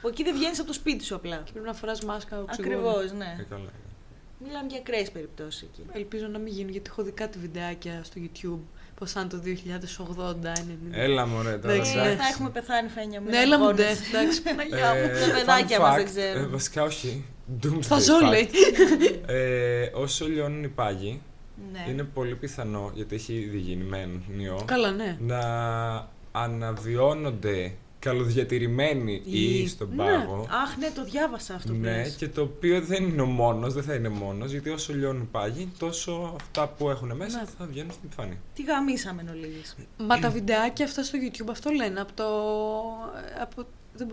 Που 0.02 0.08
εκεί 0.08 0.24
δεν 0.24 0.34
βγαίνεις 0.36 0.58
από 0.60 0.68
το 0.68 0.74
σπίτι 0.74 1.04
σου 1.04 1.16
απλά. 1.16 1.42
Και 1.46 1.52
πρέπει 1.52 1.66
να 1.68 1.74
φοράς 1.74 2.02
μάσκα 2.04 2.40
οξυγόνο. 2.42 2.76
Ακριβώς, 2.78 3.12
Ε, 3.12 3.16
ναι. 3.16 3.46
καλά. 3.50 3.70
Μιλάμε 4.46 4.68
για 4.70 4.78
ακραίε 4.80 5.06
περιπτώσεις 5.14 5.62
εκεί. 5.62 5.86
Ελπίζω 5.94 6.28
να 6.28 6.38
μην 6.40 6.54
γίνει 6.54 6.72
γιατί 6.72 6.90
έχω 6.90 7.04
δει 7.04 7.12
κάτι 7.12 7.38
βιντεάκια 7.38 8.02
στο 8.04 8.22
YouTube. 8.24 8.60
Πώ 9.00 9.06
θα 9.06 9.20
είναι 9.20 9.30
το 9.30 9.40
2080-90. 9.44 10.92
Έλα 10.92 11.28
μωρέ 11.28 11.58
τώρα. 11.58 11.74
Εντάξει, 11.74 11.98
Ε, 11.98 12.02
ναι. 12.04 12.16
Θα 12.16 12.28
έχουμε 12.32 12.50
πεθάνει 12.50 12.90
φαίνια 12.90 13.22
μου. 13.22 13.30
Ναι, 13.30 13.38
έλα 13.38 13.60
μου 13.60 13.74
ντε. 13.74 13.88
Εντάξει, 14.14 14.42
Παναγιά 14.42 14.94
μου. 14.96 15.00
Ε, 15.00 15.28
Τα 15.28 15.34
παιδάκια 15.36 15.78
fun 15.78 15.82
μας 15.82 15.94
fact, 15.94 15.98
δεν 15.98 16.06
ξέρουν. 16.06 16.44
ε, 16.44 16.48
βασικά 16.48 16.84
όχι. 16.84 17.26
Doomsday 17.64 17.82
Θα 17.82 18.00
ζω, 18.00 18.18
fact. 18.18 18.30
λέει. 18.30 18.50
Ε, 19.28 19.90
όσο 19.94 20.28
λιώνουν 20.28 20.64
οι 20.64 20.68
πάγοι, 20.68 21.22
Ναι. 21.72 21.92
είναι 21.92 22.04
πολύ 22.04 22.36
πιθανό, 22.36 22.92
γιατί 22.94 23.16
έχει 23.16 23.34
ήδη 23.34 23.58
γίνει 23.58 23.84
μεν 23.84 24.22
ιό, 24.38 24.62
Καλά, 24.66 24.92
ναι. 24.92 25.18
να 25.22 25.40
αναβιώνονται 26.32 27.74
καλοδιατηρημένοι 28.00 29.22
Ή- 29.26 29.60
ή 29.60 29.68
στον 29.68 29.90
ναι. 29.90 29.96
πάγο. 29.96 30.48
Αχ, 30.64 30.78
ναι, 30.78 30.90
το 30.96 31.04
διάβασα 31.04 31.54
αυτό 31.56 31.72
που 31.74 31.80
Ναι, 31.80 31.92
λες. 31.98 32.16
και 32.16 32.28
το 32.28 32.42
οποίο 32.42 32.82
δεν 32.82 33.04
είναι 33.04 33.22
ο 33.22 33.26
μόνος, 33.26 33.74
δεν 33.74 33.84
θα 33.84 33.94
είναι 33.94 34.10
μόνος, 34.10 34.52
γιατί 34.52 34.70
όσο 34.70 34.94
λιώνουν 34.94 35.22
οι 35.22 35.28
πάγοι, 35.32 35.72
τόσο 35.80 36.36
αυτά 36.42 36.68
που 36.68 36.90
έχουν 36.90 37.16
μέσα 37.16 37.40
Ναι. 37.40 37.46
θα 37.58 37.66
βγαίνουν 37.66 37.92
στην 37.92 38.04
επιφάνεια. 38.06 38.38
Τι 38.54 38.64
γαμίσαμε 38.64 39.22
εν 39.22 39.30
ολίγης. 39.30 39.76
Μα 39.98 40.20
τα 40.20 40.30
βιντεάκια 40.30 40.86
αυτά 40.86 41.04
στο 41.04 41.18
YouTube 41.22 41.48
αυτό 41.52 41.70
λένε 41.72 42.00
από 42.02 42.14
το. 42.14 42.24
Από, 43.42 43.56
δεν 43.56 43.66
μπορώ- 43.66 43.68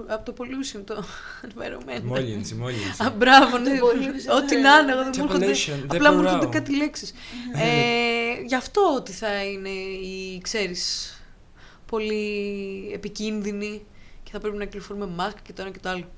από 0.06 0.32
το 0.32 0.34
pollution, 0.38 0.80
το 0.84 1.04
environment. 1.48 2.00
Μόλυνση, 2.02 2.54
μόλυνση. 2.54 3.02
Α, 3.02 3.10
μπράβο, 3.16 3.58
ναι. 3.58 3.78
Το 3.78 3.86
pollution, 3.86 4.36
Ό,τι 4.42 4.54
ναι. 4.54 4.60
να 4.60 4.78
είναι, 4.78 4.92
εγώ 4.92 5.02
δεν 5.02 5.12
μου 5.18 5.24
έρχονται. 5.24 5.46
Population, 5.46 5.84
Απλά 5.94 6.10
μου 6.12 6.16
δεν 6.16 6.24
έρχονται 6.26 6.46
μπορώ. 6.46 6.58
κάτι 6.58 6.76
λέξεις. 6.76 7.10
ε, 7.54 8.42
γι' 8.46 8.54
αυτό 8.54 8.92
ότι 8.96 9.12
θα 9.12 9.44
είναι 9.44 9.68
η, 9.68 10.40
ξέρεις, 10.42 11.14
πολύ 11.86 12.90
επικίνδυνη 12.94 13.82
και 14.22 14.30
θα 14.32 14.38
πρέπει 14.38 14.56
να 14.56 14.64
κυκλοφορούμε 14.64 15.06
μάσκα 15.06 15.40
και 15.42 15.52
το 15.52 15.62
ένα 15.62 15.70
και 15.70 15.78
το 15.82 15.88
άλλο. 15.88 16.10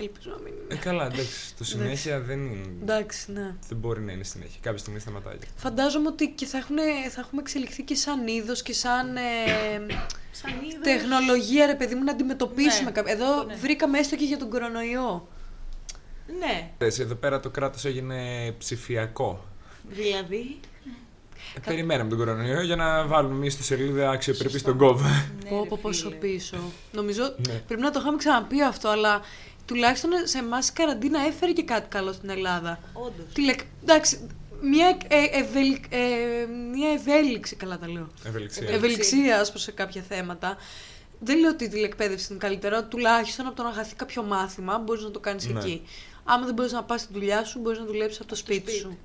Ελπίζω 0.00 0.30
να 0.30 0.38
μην 0.42 0.52
Ε, 0.52 0.56
είναι. 0.70 0.80
καλά, 0.80 1.04
εντάξει, 1.06 1.54
το 1.58 1.64
συνέχεια 1.64 2.20
δεν 2.20 2.44
είναι. 2.46 2.66
Εντάξει, 2.82 3.32
ναι. 3.32 3.54
Δεν 3.68 3.78
μπορεί 3.78 4.00
να 4.00 4.12
είναι 4.12 4.24
συνέχεια. 4.24 4.58
Κάποια 4.60 4.78
στιγμή 4.78 4.98
σταματάει. 5.00 5.36
Φαντάζομαι 5.56 6.08
ότι 6.08 6.28
και 6.30 6.46
θα, 6.46 6.58
έχουν, 6.58 6.76
θα 7.10 7.20
έχουμε 7.20 7.40
εξελιχθεί 7.40 7.82
και 7.82 7.94
σαν 7.94 8.26
είδος 8.26 8.62
και 8.62 8.72
σαν 8.72 9.16
ε, 9.16 9.20
Σαν 10.30 10.50
είδος- 10.50 10.82
τεχνολογία, 10.82 11.66
ρε 11.66 11.74
παιδί 11.74 11.94
μου, 11.94 12.04
να 12.04 12.12
αντιμετωπίσουμε 12.12 12.84
Ναι, 12.84 12.90
κάποια. 12.90 13.12
Εδώ 13.12 13.26
αυτό 13.32 13.44
ναι. 13.46 13.54
βρήκαμε 13.54 13.98
έστω 13.98 14.16
και 14.16 14.24
για 14.24 14.38
τον 14.38 14.50
κορονοϊό. 14.50 15.28
Ναι, 16.38 16.70
Εδώ 16.78 17.14
πέρα 17.14 17.40
το 17.40 17.50
κράτος 17.50 17.84
έγινε 17.84 18.50
ψηφιακό. 18.58 19.44
δηλαδή; 19.88 20.60
Ε, 21.56 21.60
περιμέναμε 21.66 22.08
τον 22.08 22.18
κορονοϊό 22.18 22.62
για 22.62 22.76
να 22.76 23.06
βάλουμε 23.06 23.34
μια 23.34 23.50
στη 23.50 23.62
σελίδα 23.62 24.10
αξιοπρεπή 24.10 24.50
Σωστά. 24.52 24.68
στον 24.68 24.78
κόβ. 24.80 25.00
Ναι, 25.02 25.50
Πω, 25.50 25.62
ρε 25.62 25.68
πω, 25.68 25.78
πόσο 25.82 26.04
φίλε. 26.08 26.14
πίσω. 26.16 26.56
Νομίζω 26.92 27.22
Ναι. 27.48 27.52
πρέπει 27.54 27.80
να 27.82 27.90
το 27.90 28.00
είχαμε 28.00 28.16
ξαναπεί 28.16 28.62
αυτό, 28.62 28.88
αλλά 28.88 29.20
τουλάχιστον 29.66 30.10
σε 30.24 30.38
εμάς 30.38 30.68
η 30.68 30.72
καραντίνα 30.72 31.20
έφερε 31.26 31.52
και 31.52 31.62
κάτι 31.62 31.88
καλό 31.88 32.12
στην 32.12 32.30
Ελλάδα. 32.30 32.78
Όντως. 32.92 33.32
Τηλεκ... 33.34 33.60
Εντάξει, 33.82 34.26
μια, 34.62 34.96
ε, 35.08 35.24
ευελ... 35.38 35.72
ε, 35.88 36.46
μια 36.72 36.90
ευέλιξη, 36.92 37.56
καλά 37.56 37.78
τα 37.78 37.88
λέω. 37.88 38.08
Ευελιξία. 38.24 38.62
Ευελ- 38.62 38.76
Ευελιξία 38.78 39.40
ας 39.40 39.50
προς 39.50 39.62
σε 39.62 39.72
κάποια 39.72 40.02
θέματα. 40.08 40.56
Δεν 41.24 41.38
λέω 41.38 41.50
ότι 41.50 41.64
η 41.64 41.68
τηλεκπαίδευση 41.68 42.26
είναι 42.30 42.38
καλύτερα, 42.38 42.84
τουλάχιστον 42.84 43.46
από 43.46 43.56
το 43.56 43.62
να 43.62 43.72
χαθεί 43.72 43.94
κάποιο 43.94 44.22
μάθημα 44.22 44.78
μπορείς 44.78 45.02
να 45.02 45.10
το 45.10 45.20
κάνεις 45.20 45.46
Ναι. 45.46 45.58
εκεί. 45.60 45.82
Άμα 46.24 46.44
δεν 46.44 46.54
μπορείς 46.54 46.72
να 46.72 46.82
πας 46.84 47.00
στη 47.00 47.12
δουλειά 47.12 47.44
σου, 47.44 47.58
μπορείς 47.58 47.78
να 47.78 47.84
δουλέψεις 47.84 48.20
από 48.20 48.28
το 48.28 48.34
σπίτι, 48.34 48.60
σπίτι. 48.60 48.78
σου. 48.78 48.98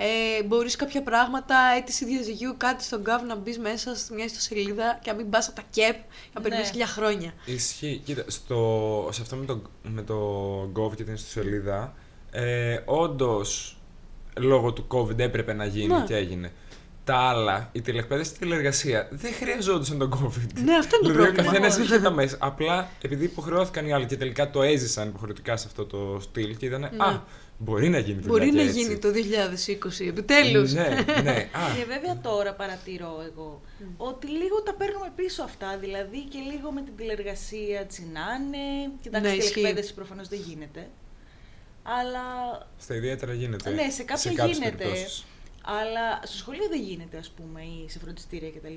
Ε, 0.00 0.42
μπορείς 0.42 0.76
κάποια 0.76 1.02
πράγματα, 1.02 1.56
αίτηση 1.76 2.04
διαζυγίου, 2.04 2.54
κάτι 2.56 2.84
στον 2.84 3.00
γκάβ 3.00 3.22
να 3.22 3.36
μπεις 3.36 3.58
μέσα 3.58 3.96
σε 3.96 4.14
μια 4.14 4.24
ιστοσελίδα 4.24 4.98
και 5.02 5.10
να 5.10 5.16
μην 5.16 5.30
πας 5.30 5.46
από 5.46 5.56
τα 5.56 5.62
ΚΕΠ 5.70 5.96
να 6.34 6.40
περιμένεις 6.40 6.66
Ναι. 6.66 6.72
χίλια 6.72 6.86
χρόνια. 6.86 7.32
Ισχύει. 7.44 8.00
Κοίτα, 8.04 8.24
στο, 8.26 9.08
σε 9.12 9.22
αυτό 9.22 9.36
με 9.36 9.44
το, 9.44 9.62
με 9.82 10.02
το 10.02 10.60
Gov 10.76 10.94
και 10.96 11.04
την 11.04 11.14
ιστοσελίδα, 11.14 11.94
ε, 12.30 12.78
όντως 12.84 13.76
λόγω 14.38 14.72
του 14.72 14.86
COVID 14.88 15.18
έπρεπε 15.18 15.52
να 15.52 15.64
γίνει 15.64 15.86
Ναι. 15.94 16.04
και 16.06 16.16
έγινε. 16.16 16.52
Τα 17.04 17.16
άλλα, 17.16 17.68
η 17.72 17.80
τηλεκπαίδευση 17.80 18.30
και 18.32 18.38
η 18.40 18.46
τηλεργασία 18.48 19.08
δεν 19.10 19.32
χρειαζόντουσαν 19.32 19.98
τον 19.98 20.10
COVID. 20.12 20.60
Ναι, 20.64 20.74
αυτό 20.76 20.96
είναι 20.96 21.06
το 21.06 21.12
δηλαδή, 21.12 21.30
ο 21.30 21.32
πρόβλημα. 21.32 21.42
καθένας 21.42 21.78
είχε 21.78 21.98
τα 22.00 22.10
μέσα. 22.10 22.36
Απλά 22.40 22.88
επειδή 23.02 23.24
υποχρεώθηκαν 23.24 23.86
οι 23.86 23.92
άλλοι 23.92 24.06
και 24.06 24.16
τελικά 24.16 24.50
το 24.50 24.62
έζησαν 24.62 25.08
υποχρεωτικά 25.08 25.56
σε 25.56 25.66
αυτό 25.66 25.84
το 25.86 26.18
στυλ 26.20 26.56
και 26.56 26.66
είδανε. 26.66 26.90
Ναι. 26.96 27.04
Α, 27.04 27.22
μπορεί 27.58 27.88
να 27.88 27.98
γίνει 27.98 28.20
δουλειά 28.20 28.28
Μπορεί 28.38 28.50
και 28.50 28.56
να 28.56 28.62
έτσι». 28.62 28.80
γίνει 28.80 28.98
το 28.98 29.10
2020, 29.10 30.06
επιτέλους. 30.08 30.72
Ναι, 30.72 30.88
ναι. 31.22 31.30
Α, 31.30 31.76
Και 31.76 31.84
βέβαια 31.84 32.20
τώρα 32.22 32.54
παρατηρώ 32.54 33.22
εγώ 33.32 33.60
ότι 33.96 34.26
λίγο 34.26 34.62
τα 34.62 34.74
παίρνουμε 34.74 35.12
πίσω 35.16 35.42
αυτά. 35.42 35.78
Δηλαδή 35.78 36.20
και 36.24 36.38
λίγο 36.38 36.72
με 36.72 36.82
την 36.82 36.96
τηλεργασία 36.96 37.86
τσινάνε. 37.86 38.58
Κοιτάξτε, 39.02 39.28
Ναι, 39.28 39.34
η 39.34 39.38
ισχύει. 39.38 39.52
τηλεκπαίδευση 39.52 39.94
προφανώς 39.94 40.28
δεν 40.28 40.40
γίνεται. 40.46 40.88
Αλλά, 41.82 42.22
στα 42.78 42.94
ιδιαίτερα 42.94 43.32
γίνεται. 43.32 43.70
Ναι, 43.70 43.90
σε 43.90 44.02
κάποια 44.02 44.32
κάποιες 44.32 44.56
γίνεται. 44.58 44.76
περιπτώσεις. 44.76 45.24
αλλά 45.64 46.20
στο 46.24 46.36
σχολείο 46.36 46.68
δεν 46.68 46.82
γίνεται, 46.82 47.16
ας 47.18 47.28
πούμε, 47.30 47.60
ή 47.62 47.88
σε 47.88 47.98
φροντιστήρια 47.98 48.50
κτλ. 48.50 48.74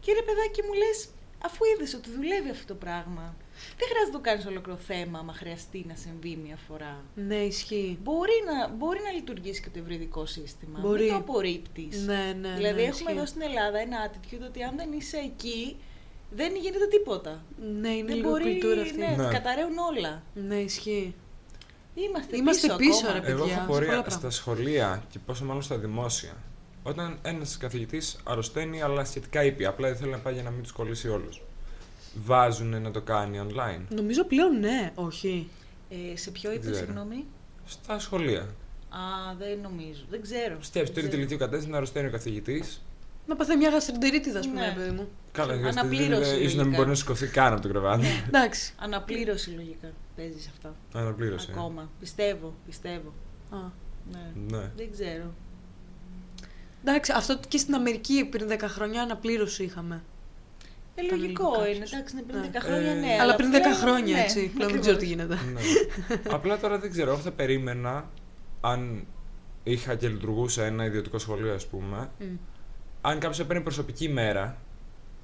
Και 0.00 0.12
ρε 0.12 0.22
παιδάκι 0.22 0.62
μου 0.62 0.72
λες, 0.72 1.08
αφού 1.44 1.60
είδες 1.74 1.94
ότι 1.94 2.10
δουλεύει 2.10 2.50
αυτό 2.50 2.66
το 2.66 2.74
πράγμα, 2.74 3.36
δεν 3.78 3.86
χρειάζεται 3.90 4.12
να 4.12 4.18
το 4.18 4.20
κάνεις 4.20 4.46
ολόκληρο 4.46 4.78
θέμα, 4.78 5.18
άμα 5.18 5.32
χρειαστεί 5.32 5.84
να 5.88 5.94
συμβεί 5.94 6.38
μια 6.44 6.58
φορά. 6.68 7.02
Ναι, 7.14 7.34
ισχύει. 7.34 7.98
Μπορεί 8.02 8.32
να, 8.48 8.68
μπορεί 8.68 9.00
να 9.04 9.10
λειτουργήσει 9.10 9.62
και 9.62 9.68
το 9.72 9.78
ευρυδικό 9.78 10.26
σύστημα. 10.26 10.78
Μπορεί. 10.80 11.02
Μην 11.02 11.10
το 11.10 11.16
απορρίπτεις. 11.16 12.04
Ναι, 12.06 12.36
ναι. 12.40 12.54
δηλαδή, 12.54 12.74
ναι, 12.74 12.88
έχουμε 12.88 12.88
ισχύει. 12.88 13.10
εδώ 13.16 13.26
στην 13.26 13.42
Ελλάδα 13.42 13.78
ένα 13.78 13.98
attitude 14.10 14.44
ότι 14.48 14.62
αν 14.62 14.76
δεν 14.76 14.92
είσαι 14.92 15.16
εκεί, 15.16 15.76
δεν 16.30 16.56
γίνεται 16.56 16.86
τίποτα. 16.86 17.44
Ναι, 17.80 17.88
είναι 17.88 18.06
δεν 18.06 18.16
λίγο 18.16 18.30
μπορεί, 18.30 18.44
κουλτούρα 18.50 18.80
αυτή. 18.82 18.96
ναι, 18.98 19.14
Ναι. 19.16 19.28
καταραίουν 19.28 19.78
όλα. 19.78 20.22
Ναι, 20.34 20.56
ισχύει. 20.56 21.14
Είμαστε, 21.94 22.36
Είμαστε 22.36 22.66
πίσω, 22.66 22.76
πίσω, 22.76 23.06
ακόμα. 23.06 23.12
ρε 23.12 23.20
παιδιά. 23.20 23.34
Εγώ 23.34 23.44
σε 23.46 23.52
έχω 23.52 23.60
πολλά 23.60 23.68
πορεία 23.72 23.88
πράγματα. 23.88 24.10
στα 24.10 24.30
σχολεία 24.30 25.04
και 25.10 25.18
πόσο 25.26 25.44
μάλλον 25.44 25.62
στα 25.62 25.76
δημόσια. 25.78 26.32
Όταν 26.82 27.18
ένας 27.22 27.56
καθηγητής 27.56 28.16
αρρωσταίνει, 28.24 28.82
αλλά 28.82 29.04
σχετικά 29.04 29.44
ήπια, 29.44 29.68
απλά 29.68 29.88
δεν 29.88 29.96
θέλει 29.96 30.10
να 30.10 30.18
πάει 30.18 30.34
για 30.34 30.42
να 30.42 30.50
μην 30.50 30.62
τους 30.62 30.72
κολλήσει 30.72 31.08
όλους. 31.08 31.42
Βάζουν 32.24 32.82
να 32.82 32.90
το 32.90 33.00
κάνει 33.00 33.40
online. 33.48 33.80
Νομίζω 33.88 34.24
πλέον 34.24 34.58
ναι, 34.60 34.92
όχι. 34.94 35.48
Ε, 36.12 36.16
σε 36.16 36.30
ποιο 36.30 36.50
Δεν 36.50 36.58
είπε, 36.58 36.70
ξέρω. 36.70 36.86
συγγνώμη; 36.86 37.24
Στα 37.66 37.98
σχολεία. 37.98 38.40
Α, 38.88 39.34
δεν 39.38 39.58
νομίζω. 39.62 40.04
Δεν 40.10 40.22
ξέρω. 40.22 40.56
Σκέψτε, 40.60 40.82
Δεν 40.82 40.92
τρίτη 40.92 41.06
ξέρω. 41.08 41.16
ηλικίου 41.16 41.38
κατάσταση 41.38 41.70
να 41.70 41.76
αρρωσταίνει 41.76 42.06
ο 42.06 42.10
καθηγητής; 42.10 42.82
Να 43.26 43.36
πάθει 43.36 43.56
μια 43.56 43.68
γαστρεντερίτιδα, 43.70 44.38
α 44.38 44.42
πούμε, 44.42 44.60
Ναι. 44.60 44.66
ρε 44.66 44.72
παιδί 44.74 44.90
μου. 44.90 45.08
Καλά, 45.32 45.52
Αναπλήρωση, 45.68 46.36
ίσως 46.36 46.40
να 46.40 46.46
μην 46.46 46.56
λογικά. 46.56 46.76
μπορεί 46.76 46.88
να 46.88 46.94
σηκωθεί 46.94 47.26
καν 47.26 47.52
από 47.52 47.62
το 47.62 47.68
κρεβάτι. 47.68 48.06
Εντάξει. 48.28 48.72
Αναπλήρωση 48.78 49.50
λογικά 49.50 49.88
παίζεις 50.16 50.42
σε 50.42 50.50
αυτά. 50.52 50.74
Αναπλήρωσε. 51.00 51.50
Ακόμα. 51.52 51.90
Πιστεύω, 52.00 52.54
πιστεύω. 52.66 53.12
Α. 53.50 53.56
Ναι. 54.12 54.30
Ναι. 54.56 54.70
Δεν 54.76 54.90
ξέρω. 54.92 55.34
Εντάξει, 56.84 57.12
αυτό 57.16 57.38
και 57.48 57.58
στην 57.58 57.74
Αμερική 57.74 58.24
πριν 58.24 58.48
10 58.50 58.58
χρόνια 58.62 59.02
αναπλήρωση 59.02 59.64
είχαμε. 59.64 60.02
Ε, 60.94 61.02
Ήταν 61.04 61.18
λογικό 61.20 61.42
λίγο 61.50 61.64
είναι. 61.66 61.72
κάποιος. 61.72 61.92
Εντάξει, 61.92 62.14
είναι 62.16 62.24
πριν 62.26 62.40
Ναι. 62.40 62.50
10 62.52 62.60
χρόνια, 62.60 62.90
Ε, 62.90 62.94
ναι. 62.94 63.16
Αλλά 63.20 63.34
πριν 63.34 63.50
10 63.50 63.60
πλέον, 63.60 63.74
χρόνια, 63.76 64.14
ναι, 64.16 64.22
έτσι. 64.22 64.50
Πλέον 64.54 64.70
δεν 64.72 64.80
ξέρω 64.80 64.96
τι 64.96 65.06
ακριβώς. 65.12 65.38
γίνεται. 65.38 65.52
Ναι. 65.52 66.20
Απλά 66.36 66.58
τώρα 66.58 66.78
δεν 66.78 66.90
ξέρω. 66.90 67.10
Εγώ 67.10 67.20
θα 67.20 67.30
περίμενα 67.30 68.10
αν 68.60 69.06
είχα 69.62 69.94
και 69.94 70.08
λειτουργούσα 70.08 70.64
ένα 70.64 70.84
ιδιωτικό 70.84 71.18
σχολείο, 71.18 71.54
ας 71.54 71.66
πούμε. 71.66 72.10
Μμ. 72.18 72.24
Αν 73.00 73.18
κάποιος 73.18 73.38
έπαιρνε 73.40 73.62
προσωπική 73.62 74.08
μέρα 74.08 74.56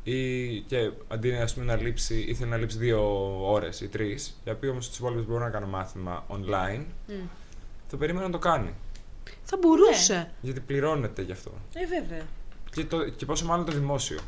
ή 0.02 0.60
και 0.60 0.90
αντί 1.08 1.32
ας 1.32 1.54
πούμε, 1.54 1.66
να 1.66 1.76
λείψει, 1.76 2.20
ήθελε 2.28 2.50
να 2.50 2.56
λείψει 2.56 2.78
δύο 2.78 3.00
ώρες 3.50 3.80
ή 3.80 3.88
τρεις, 3.88 4.40
για 4.44 4.52
οποίο 4.52 4.70
όμως 4.70 4.90
τι 4.90 4.96
υπόλοιπε 4.98 5.20
μπορώ 5.22 5.44
να 5.44 5.50
κάνω 5.50 5.66
μάθημα 5.66 6.26
online, 6.28 6.84
Μμ. 7.06 7.12
θα 7.88 7.96
περίμενα 7.96 8.26
να 8.26 8.32
το 8.32 8.38
κάνει. 8.38 8.74
Θα 9.42 9.56
μπορούσε. 9.56 10.30
Γιατί 10.40 10.60
πληρώνεται 10.60 11.22
γι' 11.22 11.32
αυτό. 11.32 11.52
Ε, 11.74 11.86
βέβαια. 11.86 12.22
Και, 12.70 12.84
το, 12.84 13.08
και 13.08 13.26
πόσο 13.26 13.46
μάλλον 13.46 13.64
το 13.64 13.72
δημόσιο. 13.72 14.18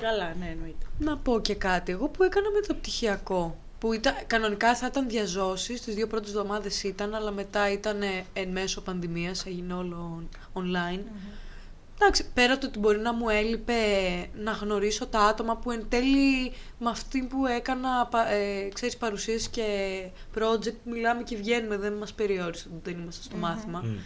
Καλά, 0.00 0.34
ναι, 0.38 0.48
εννοείται. 0.50 0.86
Να 0.98 1.16
πω 1.16 1.40
και 1.40 1.54
κάτι. 1.54 1.92
Εγώ 1.92 2.08
που 2.08 2.22
έκανα 2.22 2.50
μεταπτυχιακό, 2.50 3.58
που 3.78 3.92
ήταν, 3.92 4.14
κανονικά 4.26 4.74
θα 4.76 4.86
ήταν 4.86 5.08
διαζώσεις, 5.08 5.80
τις 5.80 5.94
δύο 5.94 6.06
πρώτες 6.06 6.28
εβδομάδες 6.30 6.82
ήταν, 6.82 7.14
αλλά 7.14 7.30
μετά 7.30 7.72
ήταν 7.72 8.02
ε, 8.02 8.24
εν 8.32 8.48
μέσω 8.48 8.80
πανδημίας, 8.80 9.46
έγινε 9.46 9.72
όλο 9.74 10.22
online. 10.54 11.00
Εντάξει, 12.00 12.24
πέρα 12.34 12.58
το 12.58 12.66
ότι 12.66 12.78
μπορεί 12.78 12.98
να 12.98 13.12
μου 13.12 13.28
έλειπε 13.28 13.74
να 14.36 14.52
γνωρίσω 14.52 15.06
τα 15.06 15.20
άτομα 15.20 15.56
που 15.56 15.70
εν 15.70 15.86
τέλει 15.88 16.52
με 16.78 16.90
αυτή 16.90 17.22
που 17.22 17.46
έκανα, 17.46 18.06
πα- 18.06 18.30
ε, 18.30 18.68
ξέρεις, 18.74 18.96
παρουσίες 18.96 19.48
και 19.48 19.64
project, 20.38 20.74
μιλάμε 20.84 21.22
και 21.22 21.36
βγαίνουμε, 21.36 21.76
δεν 21.76 21.92
μας 21.92 22.12
περιόρισε 22.12 22.68
ότι 22.72 22.90
δεν 22.90 23.00
είμαστε 23.02 23.22
στο 23.22 23.36
μάθημα. 23.36 23.80
Μμ. 23.84 23.96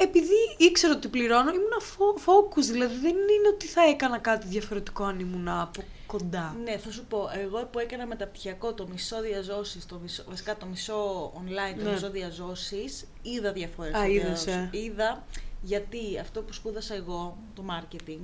Επειδή 0.00 0.34
ήξερα 0.56 0.92
ότι 0.94 1.08
πληρώνω, 1.08 1.50
ήμουν 1.50 1.72
fo- 1.80 2.18
focus, 2.28 2.62
δηλαδή 2.62 2.94
δεν 2.94 3.10
είναι 3.14 3.48
ότι 3.54 3.66
θα 3.66 3.82
έκανα 3.82 4.18
κάτι 4.18 4.46
διαφορετικό 4.46 5.04
αν 5.04 5.18
ήμουν 5.20 5.48
από 5.48 5.82
κοντά. 6.06 6.56
Ναι, 6.64 6.76
θα 6.76 6.90
σου 6.90 7.04
πω. 7.04 7.30
Εγώ 7.42 7.64
που 7.72 7.78
έκανα 7.78 8.06
μεταπτυχιακό 8.06 8.72
το 8.74 8.86
μισό 8.88 9.20
διαζώσεις, 9.20 9.86
το 9.86 9.98
μισό, 10.02 10.24
βασικά 10.28 10.56
το 10.56 10.66
μισό 10.66 11.26
online, 11.32 11.76
το 11.78 11.84
Ναι. 11.84 11.90
μισό 11.92 12.10
διαζώσεις, 12.10 13.06
είδα 13.22 13.52
διαφορές. 13.52 13.94
Α, 13.94 14.06
είδες, 14.06 14.46
ε. 14.46 14.68
Είδα 14.72 15.24
γιατί 15.62 16.18
αυτό 16.20 16.42
που 16.42 16.52
σπούδασα 16.52 16.94
εγώ, 16.94 17.38
το 17.54 17.64
marketing, 17.70 18.20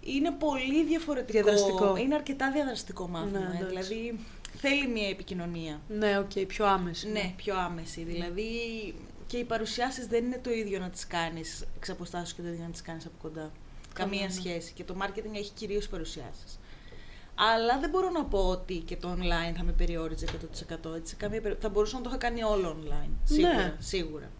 είναι 0.00 0.30
πολύ 0.30 0.84
διαφορετικό. 0.84 1.32
Διαδραστικό. 1.42 1.96
Είναι 1.96 2.14
αρκετά 2.14 2.50
διαδραστικό 2.52 3.08
μάθημα. 3.08 3.38
Ναι, 3.38 3.44
ε, 3.44 3.48
εντάξει. 3.48 3.66
δηλαδή 3.66 4.18
θέλει 4.56 4.86
μια 4.88 5.08
επικοινωνία. 5.08 5.80
Ναι, 5.88 6.18
οκ, 6.18 6.46
πιο 6.46 6.66
άμεση. 6.66 7.08
Ναι, 7.10 7.32
πιο 7.36 7.58
άμεση. 7.58 8.02
Δηλαδή 8.02 8.44
και 9.30 9.36
οι 9.36 9.44
παρουσιάσεις 9.44 10.06
δεν 10.06 10.24
είναι 10.24 10.38
το 10.42 10.50
ίδιο 10.50 10.78
να 10.78 10.90
τις 10.90 11.06
κάνεις 11.06 11.64
εξ 11.76 11.90
αποστάσεως 11.90 12.32
και 12.32 12.42
το 12.42 12.48
ίδιο 12.48 12.64
να 12.64 12.70
τις 12.70 12.82
κάνεις 12.82 13.06
από 13.06 13.14
κοντά. 13.22 13.52
Καμία 13.94 14.26
ναι. 14.26 14.32
σχέση. 14.32 14.72
Και 14.72 14.84
το 14.84 14.96
marketing 15.00 15.34
έχει 15.34 15.50
κυρίως 15.52 15.88
παρουσιάσεις. 15.88 16.58
Αλλά 17.34 17.78
δεν 17.78 17.90
μπορώ 17.90 18.10
να 18.10 18.24
πω 18.24 18.48
ότι 18.48 18.74
και 18.74 18.96
το 18.96 19.16
online 19.18 19.54
θα 19.56 19.62
με 19.62 19.72
περιόριζε 19.72 20.26
100%. 20.86 20.94
Έτσι, 20.94 21.16
καμία 21.16 21.40
περι... 21.40 21.56
Θα 21.60 21.68
μπορούσα 21.68 21.96
να 21.96 22.02
το 22.02 22.08
είχα 22.08 22.18
κάνει 22.18 22.42
όλο 22.42 22.76
online. 22.80 23.10
Σίγουρα. 23.24 23.54
Ναι. 23.54 23.76
σίγουρα. 23.78 24.30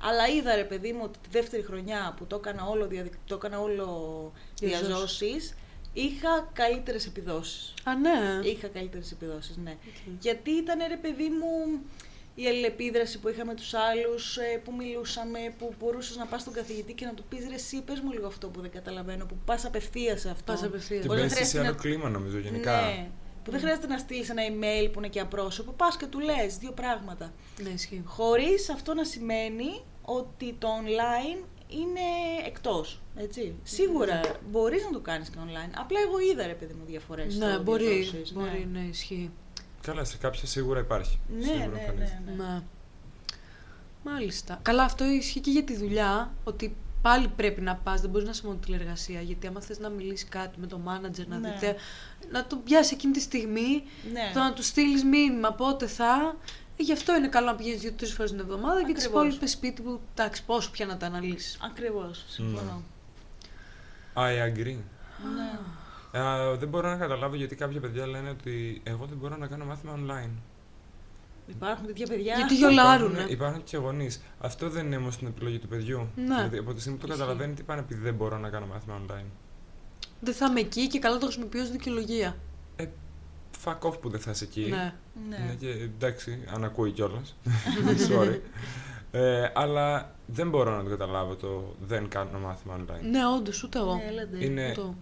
Αλλά 0.00 0.28
είδα 0.28 0.54
ρε 0.54 0.64
παιδί 0.64 0.92
μου 0.92 1.00
ότι 1.02 1.18
τη 1.18 1.28
δεύτερη 1.30 1.62
χρονιά 1.62 2.14
που 2.16 2.26
το 2.26 2.36
έκανα 2.36 2.64
όλο, 2.64 2.86
διαδικ... 2.86 3.12
το 3.26 3.34
έκανα 3.34 3.60
όλο 3.60 4.32
Διαζώσεις. 4.60 4.86
διαζώσεις, 4.86 5.54
είχα 5.92 6.50
καλύτερες 6.52 7.06
επιδόσεις. 7.06 7.74
Α, 7.84 7.94
ναι. 7.94 8.48
Είχα 8.48 8.68
καλύτερες 8.68 9.12
επιδόσεις, 9.12 9.56
ναι. 9.56 9.76
Γιατί 10.20 10.50
ήταν 10.50 10.78
ρε 10.88 10.96
παιδί 10.96 11.28
μου 11.28 11.80
η 12.34 12.46
αλληλεπίδραση 12.46 13.18
που 13.18 13.28
είχαμε 13.28 13.54
τους 13.54 13.74
άλλους, 13.74 14.36
ε, 14.36 14.60
που 14.64 14.72
μιλούσαμε, 14.74 15.38
που 15.58 15.74
μπορούσες 15.78 16.16
να 16.16 16.26
πας 16.26 16.40
στον 16.40 16.52
καθηγητή 16.52 16.92
και 16.92 17.04
να 17.04 17.14
του 17.14 17.24
πεις 17.28 17.46
ρε 17.48 17.54
εσύ 17.54 17.82
πες 17.82 18.00
μου 18.00 18.12
λίγο 18.12 18.26
αυτό 18.26 18.48
που 18.48 18.60
δεν 18.60 18.70
καταλαβαίνω, 18.70 19.26
που 19.26 19.36
πας 19.44 19.64
απευθείας 19.64 20.20
σε 20.20 20.30
αυτό. 20.30 20.52
Πας 20.52 20.62
απευθείας. 20.62 21.00
Και 21.00 21.06
Που 21.08 21.12
δεν 21.14 21.22
μπαίνει 21.22 21.28
σε 21.30 21.34
χρειάζεται 21.36 21.58
άλλο 21.66 21.74
να- 21.76 21.80
κλίμα, 21.82 22.08
νομίζω, 22.08 22.38
γενικά. 22.38 22.80
Ναι, 22.80 23.08
που 23.44 23.50
δεν 23.50 23.60
χρειάζεται 23.60 23.86
να 23.86 23.98
στείλεις 23.98 24.28
ένα 24.30 24.42
email 24.42 24.88
που 24.92 24.98
είναι 24.98 25.08
και 25.08 25.20
απρόσωπο, 25.20 25.72
πας 25.72 25.96
και 25.96 26.06
του 26.06 26.20
λες 26.20 26.56
δύο 26.58 26.72
πράγματα. 26.72 27.32
Ναι, 27.62 27.68
ισχύει. 27.68 28.02
Χωρίς 28.04 28.70
αυτό 28.70 28.94
να 28.94 29.04
σημαίνει 29.04 29.82
ότι 30.02 30.54
το 30.58 30.68
online 30.84 31.44
είναι 31.68 32.00
εκτός, 32.46 33.00
έτσι. 33.16 33.54
Σίγουρα 33.62 34.20
μπορείς 34.50 34.84
να 34.84 34.90
το 34.90 35.00
κάνεις 35.00 35.28
και 35.28 35.36
online, 35.40 35.70
απλά 35.78 35.98
εγώ 36.06 36.18
είδα 36.18 36.46
ρε 36.46 36.52
παιδί 36.54 36.74
μου 36.74 36.84
διαφορές. 36.86 37.36
Ναι, 37.36 37.50
στο 37.52 37.62
μπορεί, 37.62 37.84
διαδόσεις, 37.84 38.32
ναι. 38.32 38.42
μπορεί, 38.42 38.68
ναι, 38.72 38.80
ισχύει. 38.80 39.30
Καλά, 39.84 40.04
σε 40.04 40.16
κάποια 40.16 40.46
σίγουρα 40.46 40.80
υπάρχει. 40.80 41.18
Ναι, 41.38 41.44
Σίγουρα 41.44 41.66
ναι, 41.66 41.78
εμφανίζεται. 41.80 42.20
ναι, 42.26 42.32
ναι. 42.32 42.44
Ναι. 42.44 42.60
Μάλιστα. 44.04 44.58
Καλά, 44.62 44.82
αυτό 44.82 45.04
ισχύει 45.04 45.40
και 45.40 45.50
για 45.50 45.62
τη 45.64 45.76
δουλειά, 45.76 46.32
ότι 46.44 46.76
πάλι 47.02 47.28
πρέπει 47.28 47.60
να 47.60 47.74
πας, 47.76 48.00
δεν 48.00 48.10
μπορείς 48.10 48.24
να 48.26 48.32
είσαι 48.32 48.46
μόνο 48.46 48.58
τηλεργασία, 48.58 49.20
γιατί 49.20 49.46
άμα 49.46 49.60
θες 49.60 49.78
να 49.78 49.88
μιλήσεις 49.88 50.28
κάτι 50.28 50.60
με 50.60 50.66
τον 50.66 50.80
μάνατζερ, 50.80 51.26
να 51.28 51.38
Ναι. 51.38 51.50
δείτε, 51.52 51.76
να 52.30 52.46
το 52.46 52.56
πιάσεις 52.56 52.92
εκείνη 52.92 53.12
τη 53.12 53.20
στιγμή, 53.20 53.82
Ναι. 54.12 54.30
το 54.34 54.38
να 54.38 54.52
του 54.52 54.62
στείλεις 54.62 55.04
μήνυμα 55.04 55.52
πότε 55.52 55.86
θα, 55.86 56.36
ε, 56.76 56.82
γι' 56.82 56.92
αυτό 56.92 57.16
είναι 57.16 57.28
καλό 57.28 57.46
να 57.46 57.54
πηγαίνεις 57.54 57.80
δύο-τρει 57.80 58.06
φορές 58.06 58.30
την 58.30 58.40
εβδομάδα 58.40 58.84
και 58.86 58.92
τις 58.92 59.04
Ακριβώς. 59.04 59.24
υπόλοιπες 59.24 59.50
σπίτι 59.50 59.82
που, 59.82 60.00
εντάξει, 60.14 60.44
πόσο 60.44 60.70
πια 60.70 60.86
να 60.86 60.96
τα 60.96 61.06
αναλύσεις. 61.06 61.58
Ακριβώς, 61.62 62.24
συμφωνώ. 62.28 62.82
I 64.14 64.48
agree. 64.48 64.76
Ναι. 65.34 65.58
Ε, 66.14 66.56
δεν 66.58 66.68
μπορώ 66.68 66.88
να 66.88 66.96
καταλάβω 66.96 67.34
γιατί 67.36 67.54
κάποια 67.56 67.80
παιδιά 67.80 68.06
λένε 68.06 68.30
ότι 68.30 68.80
εγώ 68.84 69.06
δεν 69.06 69.18
μπορώ 69.18 69.36
να 69.36 69.46
κάνω 69.46 69.64
μάθημα 69.64 69.94
online. 69.98 70.30
Υπάρχουν 71.46 71.86
τέτοια 71.86 72.06
παιδιά. 72.06 72.34
Γιατί 72.36 72.56
γιολάρουνε. 72.56 73.12
Υπάρχουν, 73.12 73.32
υπάρχουν 73.32 73.62
και 73.64 73.76
γονείς. 73.76 74.22
Αυτό 74.38 74.68
δεν 74.68 74.86
είναι 74.86 74.96
όμως 74.96 75.16
την 75.16 75.26
επιλογή 75.26 75.58
του 75.58 75.68
παιδιού. 75.68 76.08
Ναι. 76.16 76.22
Δηλαδή, 76.24 76.58
από 76.58 76.74
τη 76.74 76.80
στιγμή 76.80 76.98
που 76.98 77.06
το 77.06 77.12
Ισχύει. 77.12 77.24
καταλαβαίνει, 77.26 77.54
τι 77.54 77.62
πάνε 77.62 77.80
επειδή 77.80 78.00
δεν 78.00 78.14
μπορώ 78.14 78.38
να 78.38 78.48
κάνω 78.48 78.66
μάθημα 78.66 79.00
online. 79.06 79.24
Δεν 80.20 80.34
θα 80.34 80.46
είμαι 80.46 80.60
εκεί 80.60 80.86
και 80.88 80.98
καλά 80.98 81.18
το 81.18 81.24
χρησιμοποιώ 81.26 81.62
ως 81.62 81.70
δικαιολογία. 81.70 82.36
Ε, 82.76 82.86
fuck 83.64 83.78
off 83.78 84.00
που 84.00 84.08
δεν 84.08 84.20
θα 84.20 84.30
είσαι 84.30 84.44
εκεί. 84.44 84.66
Ναι. 84.70 84.94
Ναι. 85.28 85.36
Είναι 85.44 85.54
και, 85.60 85.68
εντάξει, 85.68 86.38
αν 86.54 86.64
ακούει 86.64 86.90
κιόλας. 86.90 87.36
Sorry. 88.10 88.40
Ε, 89.10 89.50
αλλά 89.54 90.14
δεν 90.26 90.48
μπορώ 90.48 90.76
να 90.76 90.82
το 90.82 90.90
καταλάβω 90.90 91.34
το 91.34 91.74
δεν 91.86 92.08
κάνω 92.08 92.38
μάθημα 92.38 92.76
online. 92.78 93.02
Ναι, 93.10 93.26
όντως, 93.38 93.62
ούτε 93.62 93.78
εγώ. 93.78 93.94
Ναι, 93.94 94.02
έλα 94.08 94.23
ντε. 94.23 94.44
Είναι- 94.44 94.70
Ούτε 94.70 94.94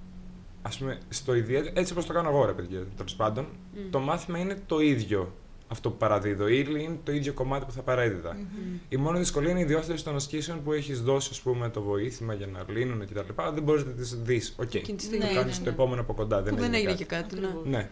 εγώ. 0.65 0.75
Ας 0.75 0.79
πούμε, 0.79 0.99
στο 1.09 1.35
ιδιαίτερο, 1.35 1.73
έτσι 1.77 1.93
όπως 1.93 2.07
το 2.07 2.13
κάνω 2.13 2.29
εγώ, 2.29 2.45
ρε 2.45 2.53
παιδιά, 2.53 2.87
τέλος 2.97 3.15
πάντων, 3.15 3.47
Μμ. 3.75 3.91
το 3.91 3.99
μάθημα 3.99 4.39
είναι 4.39 4.63
το 4.67 4.81
ίδιο 4.81 5.33
αυτό 5.69 5.91
που 5.91 5.97
παραδίδω. 5.97 6.49
Ή 6.49 6.67
είναι 6.69 6.99
το 7.05 7.13
ίδιο 7.13 7.33
κομμάτι 7.33 7.65
που 7.65 7.73
θα 7.73 7.83
παρέδιδα. 7.83 8.35
Μμ. 8.35 8.77
Η 8.89 8.97
μόνη 8.97 9.19
δυσκολία 9.19 9.51
είναι 9.51 9.61
η 9.61 9.65
διόρθωση 9.65 10.05
των 10.05 10.15
ασκήσεων 10.15 10.63
που 10.63 10.73
έχεις 10.73 11.03
δώσει, 11.03 11.29
ας 11.33 11.41
πούμε, 11.41 11.69
το 11.69 11.83
βοήθημα 11.83 12.35
για 12.35 12.47
να 12.47 12.65
λύνουν 12.69 13.07
κτλ. 13.07 13.43
Δεν 13.55 13.63
μπορείς 13.63 13.85
να 13.85 13.93
τις 13.93 14.17
δεις. 14.23 14.55
Οκ. 14.59 14.75
Εκείνη 14.75 14.97
τη 14.99 15.09
Το 15.09 15.15
στιγμή. 15.15 15.25
Ναι, 15.25 15.33
κάνεις 15.41 15.59
ναι, 15.59 15.65
το 15.65 15.71
ναι. 15.71 15.77
επόμενο 15.77 16.01
από 16.01 16.15
κοντά. 16.15 16.43
Δεν 16.43 16.55
Που 16.55 16.61
δεν 16.61 16.75
έγινε 16.75 16.91
έγινε 16.91 17.05
κάτι. 17.05 17.25
και 17.35 17.37
κάτι. 17.37 17.41
Ναι. 17.41 17.47
Ακριβώς. 17.47 17.67
Ναι. 17.67 17.89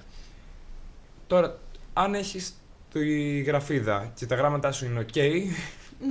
Τώρα, 1.26 1.58
αν 1.92 2.14
έχεις 2.14 2.52
τη 2.92 3.40
γραφίδα 3.40 4.12
και 4.14 4.26
τα 4.26 4.34
γράμματά 4.34 4.72
σου 4.72 4.84
είναι 4.84 5.06
OK, 5.14 5.18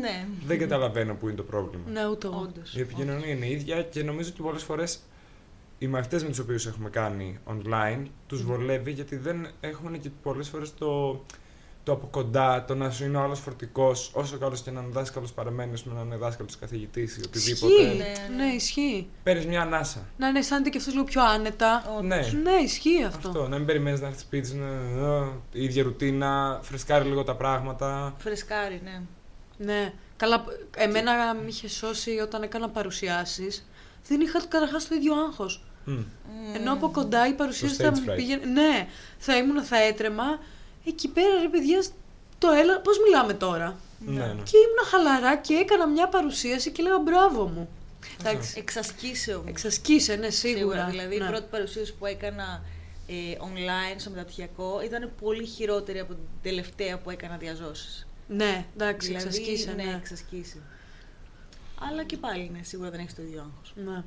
Ναι. 0.01 0.27
δεν 0.45 0.59
καταλαβαίνω 0.59 1.13
πού 1.15 1.27
είναι 1.27 1.35
το 1.37 1.43
πρόβλημα. 1.43 1.83
Ναι, 1.89 2.07
ούτε 2.07 2.27
εγώ. 2.27 2.39
Όντως. 2.39 2.75
Η 2.75 2.79
επικοινωνία 2.79 3.27
είναι 3.27 3.49
ίδια 3.49 3.81
και 3.83 4.03
νομίζω 4.03 4.29
ότι 4.33 4.41
πολλές 4.41 4.63
φορές 4.63 4.99
οι 5.79 5.87
μαθητές 5.87 6.23
με 6.23 6.29
τους 6.29 6.39
οποίους 6.39 6.65
έχουμε 6.65 6.89
κάνει 6.89 7.39
online 7.47 8.03
τους 8.27 8.43
βολεύει 8.43 8.91
γιατί 8.91 9.15
δεν 9.15 9.47
έχουν 9.59 9.99
και 9.99 10.09
πολλές 10.23 10.49
φορές 10.49 10.73
το, 10.73 11.23
το 11.83 11.91
από 11.91 12.07
κοντά, 12.07 12.65
το 12.65 12.75
να 12.75 12.89
σου 12.89 13.05
είναι 13.05 13.17
ο 13.17 13.21
άλλος 13.21 13.39
φορτικός, 13.39 14.11
όσο 14.13 14.37
καλό 14.37 14.57
και 14.63 14.71
να 14.71 14.81
είναι 14.81 14.89
δάσκαλος 14.91 15.31
παραμένεις, 15.31 15.83
με 15.83 15.93
να 15.93 16.01
είναι 16.01 16.15
δάσκαλος 16.15 16.57
καθηγητής 16.57 17.17
ή 17.17 17.21
οτιδήποτε. 17.25 17.73
Ισχύει. 17.73 17.97
Ναι, 17.97 18.35
Ναι, 18.37 18.43
ναι. 18.43 18.51
ισχύει. 18.53 19.07
Παίρνεις 19.23 19.45
μια 19.45 19.61
ανάσα. 19.61 20.05
Να 20.17 20.27
είναι 20.27 20.39
αισθάνεται 20.39 20.69
και 20.69 20.77
αυτός 20.77 20.93
λίγο 20.93 21.05
πιο 21.05 21.23
άνετα. 21.23 21.83
Όντως. 21.97 22.33
Ναι. 22.33 22.51
Ναι, 22.51 22.57
ισχύει 22.63 23.03
αυτό. 23.03 23.27
Αυτό. 23.27 23.47
Να 23.47 23.57
μην 23.57 23.65
περιμένεις 23.65 24.01
να 24.01 24.07
έρθει 24.07 24.19
σπίτι 24.19 24.47
σου, 24.47 24.57
να 24.57 25.07
«Α, 25.07 25.27
η 25.51 25.63
ίδια 25.63 25.83
ρουτίνα, 25.83 26.59
φρεσκάρει 26.63 27.05
λίγο 27.09 27.23
τα 27.23 27.35
πράγματα. 27.35 28.15
Φρεσκάρι, 28.17 28.81
ναι. 28.83 29.01
Ναι. 29.57 29.93
Καλά, 30.17 30.43
εμένα 30.75 31.33
με 31.33 31.47
είχε 31.47 31.67
σώσει 31.69 32.11
όταν 32.19 32.41
έκανα 32.43 32.69
παρουσιάσεις. 32.69 33.69
Δεν 34.07 34.21
είχα 34.21 34.45
καταρχάς 34.47 34.87
το 34.87 34.95
ίδιο 34.95 35.13
άγχος. 35.15 35.63
Μμ. 35.89 36.55
Ενώ 36.55 36.73
από 36.73 36.89
κοντά 36.91 37.27
η 37.27 37.33
παρουσίαση 37.33 37.77
Το 37.77 37.83
θα 37.83 37.91
stage 37.91 37.99
μου 37.99 38.05
fright. 38.11 38.15
πήγαινε. 38.15 38.45
Ναι, 38.45 38.87
θα 39.17 39.37
ήμουν, 39.37 39.63
θα 39.63 39.77
έτρεμα. 39.77 40.39
Εκεί 40.85 41.07
πέρα, 41.07 41.41
ρε 41.41 41.47
παιδιά, 41.47 41.83
το 42.37 42.49
έλα. 42.51 42.79
Πώς 42.79 42.97
μιλάμε 43.05 43.33
τώρα; 43.33 43.79
Ναι, 43.99 44.13
ναι. 44.25 44.25
Και 44.43 44.57
ήμουν 44.57 44.85
χαλαρά 44.89 45.37
και 45.37 45.53
έκανα 45.53 45.87
μια 45.87 46.07
παρουσίαση 46.07 46.71
και 46.71 46.81
έλεγα 46.81 46.99
μπράβο 46.99 47.45
μου. 47.45 47.69
Εντάξει. 48.19 48.53
Εξασκήσεω. 48.57 49.43
Εξασκήσε, 49.47 50.15
ναι, 50.15 50.29
σίγουρα. 50.29 50.85
Δηλαδή 50.89 51.17
ναι. 51.17 51.25
η 51.25 51.27
πρώτη 51.27 51.45
παρουσίαση 51.51 51.93
που 51.93 52.05
έκανα 52.05 52.63
ε, 53.07 53.13
online 53.39 53.95
στο 53.97 54.09
μεταπτυχιακό 54.09 54.81
ήταν 54.83 55.11
πολύ 55.21 55.45
χειρότερη 55.45 55.99
από 55.99 56.13
την 56.13 56.23
τελευταία 56.41 56.97
που 56.97 57.09
έκανα 57.09 57.37
διαζώσεις. 57.37 58.07
Ναι, 58.27 58.65
εντάξει, 58.75 59.07
δηλαδή, 59.07 59.25
εξασκήσε, 59.25 59.71
ναι, 59.71 59.83
ναι. 59.83 59.95
εξασκήσει. 59.95 60.61
Αλλά 61.91 62.03
και 62.03 62.17
πάλι, 62.17 62.49
ναι, 62.53 62.63
σίγουρα 62.63 62.89
δεν 62.89 62.99
έχεις 62.99 63.15
το 63.15 63.21
ίδιο 63.21 63.39
άγχος. 63.39 63.73
ναι. 63.85 64.03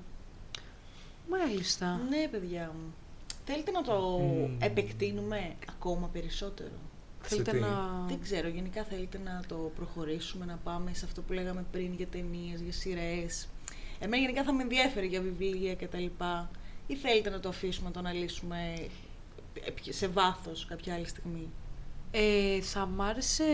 Μάλιστα. 1.38 2.00
Ναι, 2.08 2.28
παιδιά 2.30 2.72
μου. 2.74 2.94
Θέλετε 3.44 3.70
να 3.70 3.82
το 3.82 4.18
Μμμ. 4.18 4.56
επεκτείνουμε 4.62 5.54
ακόμα 5.68 6.08
περισσότερο; 6.12 6.70
Θέλετε 7.20 7.50
τι; 7.50 7.58
να... 7.58 8.04
Δεν 8.08 8.20
ξέρω, 8.22 8.48
γενικά 8.48 8.84
θέλετε 8.84 9.18
να 9.24 9.42
το 9.48 9.72
προχωρήσουμε, 9.76 10.44
να 10.44 10.58
πάμε 10.64 10.90
σε 10.94 11.04
αυτό 11.04 11.20
που 11.22 11.32
λέγαμε 11.32 11.64
πριν 11.72 11.92
για 11.94 12.06
ταινίες, 12.06 12.60
για 12.60 12.72
σειρές; 12.72 13.48
Εμένα 13.98 14.22
γενικά 14.22 14.44
θα 14.44 14.52
με 14.52 14.62
ενδιαφέρει 14.62 15.06
για 15.06 15.20
βιβλία 15.20 15.74
κτλ. 15.76 16.04
Ή 16.86 16.94
θέλετε 16.96 17.30
να 17.30 17.40
το 17.40 17.48
αφήσουμε, 17.48 17.86
να 17.86 17.92
το 17.92 17.98
αναλύσουμε 17.98 18.86
σε 19.88 20.08
βάθος 20.08 20.66
κάποια 20.68 20.94
άλλη 20.94 21.08
στιγμή; 21.08 21.48
Ε, 22.10 22.60
θα 22.60 22.86
μ' 22.86 23.00
άρεσε 23.02 23.44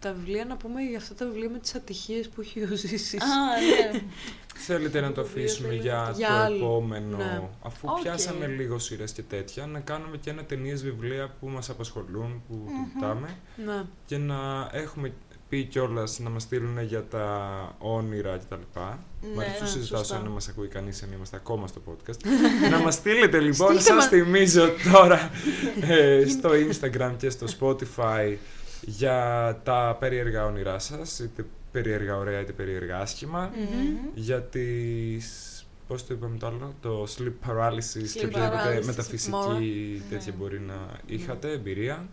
τα 0.00 0.12
βιβλία 0.12 0.44
να 0.44 0.56
πούμε 0.56 0.82
για 0.82 0.98
αυτά 0.98 1.14
τα 1.14 1.26
βιβλία 1.26 1.48
με 1.50 1.58
τις 1.58 1.74
ατυχίες 1.74 2.28
που 2.28 2.40
έχει 2.40 2.62
ο 2.62 2.76
Ζήσης. 2.76 3.22
Α, 3.22 3.26
ναι. 3.60 4.00
Θέλετε 4.54 5.00
να 5.00 5.12
το 5.12 5.22
βιβλίο 5.24 5.44
αφήσουμε 5.44 5.68
θέλετε. 5.68 5.82
για, 5.88 6.12
Για 6.16 6.28
το 6.28 6.34
άλλο. 6.34 6.56
επόμενο, 6.56 7.16
Ναι. 7.16 7.48
αφού 7.62 7.88
Οκ. 7.90 8.00
πιάσαμε 8.02 8.46
λίγο 8.46 8.78
σειρές 8.78 9.12
και 9.12 9.22
τέτοια, 9.22 9.66
να 9.66 9.80
κάνουμε 9.80 10.16
και 10.16 10.30
ένα 10.30 10.44
ταινίες 10.44 10.82
βιβλία 10.82 11.34
που 11.40 11.48
μας 11.48 11.70
απασχολούν, 11.70 12.42
που 12.48 12.64
κοιτάμε 12.94 13.36
Ναι. 13.66 13.82
και 14.06 14.16
να 14.18 14.68
έχουμε 14.72 15.12
πει 15.48 15.64
κιόλας 15.64 16.18
να 16.18 16.30
μας 16.30 16.42
στείλουν 16.42 16.82
για 16.82 17.04
τα 17.04 17.48
όνειρα 17.78 18.36
κτλ. 18.38 18.54
Μ' 18.74 19.36
Ναι, 19.36 19.44
αρέσει 19.44 19.58
που 19.60 19.66
συζητάω 19.66 19.98
σωστά. 19.98 20.14
σαν 20.14 20.24
να 20.24 20.30
μας 20.30 20.48
ακούει 20.48 20.68
κανείς 20.68 21.02
αν 21.02 21.12
είμαστε 21.12 21.36
ακόμα 21.36 21.66
στο 21.66 21.80
podcast. 21.88 22.16
να 22.70 22.78
μας 22.78 22.94
στείλετε 22.94 23.40
λοιπόν, 23.40 23.66
Στείλτε 23.66 23.82
σας 23.82 23.94
μας. 23.94 24.06
θυμίζω 24.08 24.68
τώρα 24.92 25.30
ε, 25.94 26.24
στο 26.28 26.50
Instagram 26.50 27.12
και 27.18 27.30
στο 27.30 27.46
Spotify 27.60 28.36
για 28.80 29.60
τα 29.64 29.96
περίεργα 30.00 30.44
όνειρά 30.44 30.78
σας, 30.78 31.18
είτε 31.18 31.44
περίεργα 31.72 32.16
ωραία 32.16 32.40
είτε 32.40 32.52
περίεργα 32.52 32.98
άσχημα 32.98 33.50
Μμμ. 33.56 33.96
για 34.14 34.42
τις... 34.42 35.56
Πώς 35.88 36.06
το 36.06 36.14
είπαμε 36.14 36.36
το 36.38 36.46
άλλο, 36.46 36.74
το 36.80 37.06
sleep 37.18 37.48
paralysis 37.50 38.08
και 38.12 38.20
Sleep 38.22 38.26
οποιαδήποτε 38.26 38.78
paralysis, 38.80 38.84
μεταφυσική 38.84 39.32
more. 39.34 40.02
τέτοια 40.10 40.32
Ναι. 40.32 40.38
μπορεί 40.38 40.60
να 40.60 40.74
είχατε, 41.06 41.50
εμπειρία. 41.50 42.06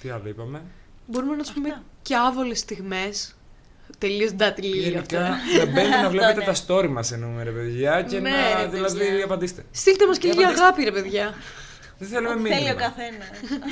Τι 0.00 0.08
άλλο 0.10 0.28
είπαμε; 0.28 0.62
Μπορούμε 1.06 1.36
να 1.36 1.42
τους 1.42 1.52
πούμε 1.52 1.68
Αυτά. 1.68 1.82
και 2.02 2.14
άβολες 2.16 2.58
στιγμές. 2.58 3.36
Τελείως 3.98 4.32
ντάτιλι 4.32 4.78
Γενικά, 4.78 5.00
αυτά. 5.00 5.20
να 5.58 5.64
μπαίνετε 5.72 5.88
να 5.88 5.96
Αυτό, 6.06 6.10
βλέπετε 6.10 6.38
ναι. 6.40 6.44
τα 6.44 6.54
story 6.66 6.88
μας 6.88 7.12
εννοούμε 7.12 7.42
ρε 7.42 7.50
παιδιά 7.50 8.02
και 8.02 8.18
Ναι, 8.20 8.30
να 8.30 8.60
ρε 8.62 8.66
δηλαδή 8.68 8.98
παιδιά. 8.98 9.24
απαντήστε. 9.24 9.64
Στείλτε 9.70 10.06
μας 10.06 10.18
και 10.18 10.26
Και 10.28 10.32
λίγη 10.32 10.42
απαντήστε. 10.44 10.64
αγάπη 10.66 10.84
ρε 10.84 10.92
παιδιά. 10.92 11.34
Δεν 11.98 12.08
θέλουμε 12.08 12.32
Ό,τι 12.32 12.40
θέλει 12.42 12.54
ο 12.54 12.58
μήνυμα. 12.62 12.80
καθένας. 12.80 13.28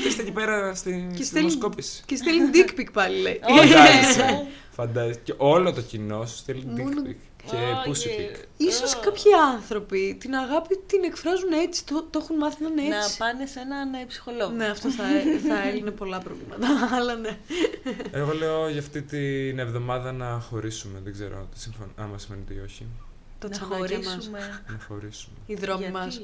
Είστε 0.06 0.22
εκεί 0.22 0.30
πέρα 0.32 0.74
στην 0.74 1.08
Και 1.08 1.14
στη 1.16 1.24
στέλνει, 1.24 1.48
δημοσκόπηση. 1.48 2.02
και 2.06 2.16
στέλνει 2.16 2.50
dick 2.52 2.80
pic 2.80 2.86
πάλι 2.92 3.20
λέει. 3.20 3.40
Φαντάζεσαι. 3.48 4.46
Φαντάζεσαι. 4.70 5.20
Και 5.24 5.34
όλο 5.36 5.72
το 5.72 5.80
κοινό 5.80 6.26
σου 6.26 6.36
στέλνει 6.36 6.62
dick 6.76 6.82
Μόνο- 6.82 7.02
pic 7.06 7.14
και 7.50 7.56
Ω, 7.56 7.90
pussy 7.90 7.94
γε. 7.96 8.30
pic. 8.32 8.44
Ίσως 8.56 8.94
Ω. 8.94 9.00
κάποιοι 9.00 9.32
άνθρωποι 9.54 10.16
την 10.20 10.34
αγάπη 10.34 10.78
την 10.86 11.04
εκφράζουν 11.04 11.52
έτσι, 11.52 11.84
το, 11.86 12.06
το 12.10 12.18
έχουν 12.22 12.36
μάθει 12.36 12.62
να 12.62 12.68
είναι 12.68 12.82
Να 12.88 12.96
έτσι. 12.96 13.16
πάνε 13.16 13.46
σε 13.46 13.60
έναν 13.60 13.94
ε, 13.94 14.04
ψυχολόγο. 14.08 14.50
Ναι, 14.50 14.66
αυτό 14.66 14.90
θα, 14.90 15.04
θα 15.48 15.62
έλυνε 15.68 15.90
πολλά 15.90 16.18
προβλήματα. 16.18 16.66
Αλλά 16.96 17.14
ναι. 17.14 17.38
Εγώ 18.10 18.32
λέω 18.32 18.68
για 18.68 18.80
αυτή 18.80 19.02
την 19.02 19.58
εβδομάδα 19.58 20.12
να 20.12 20.26
χωρίσουμε. 20.50 21.00
Δεν 21.04 21.12
ξέρω 21.12 21.48
τι 21.54 21.60
συμφων... 21.60 21.92
άμα 21.96 22.18
συμφωνείτε 22.18 22.54
ή 22.54 22.58
όχι. 22.64 22.86
Τα 23.38 23.48
να 23.48 23.54
τσανάκια 23.54 23.96
μας. 23.98 24.06
χωρίσουμε. 24.06 24.38
Να 24.68 24.78
χωρίσουμε. 24.88 25.36
Οι 25.46 25.54
δρόμοι 25.54 25.78
Γιατί; 25.78 25.92
μας. 25.96 26.20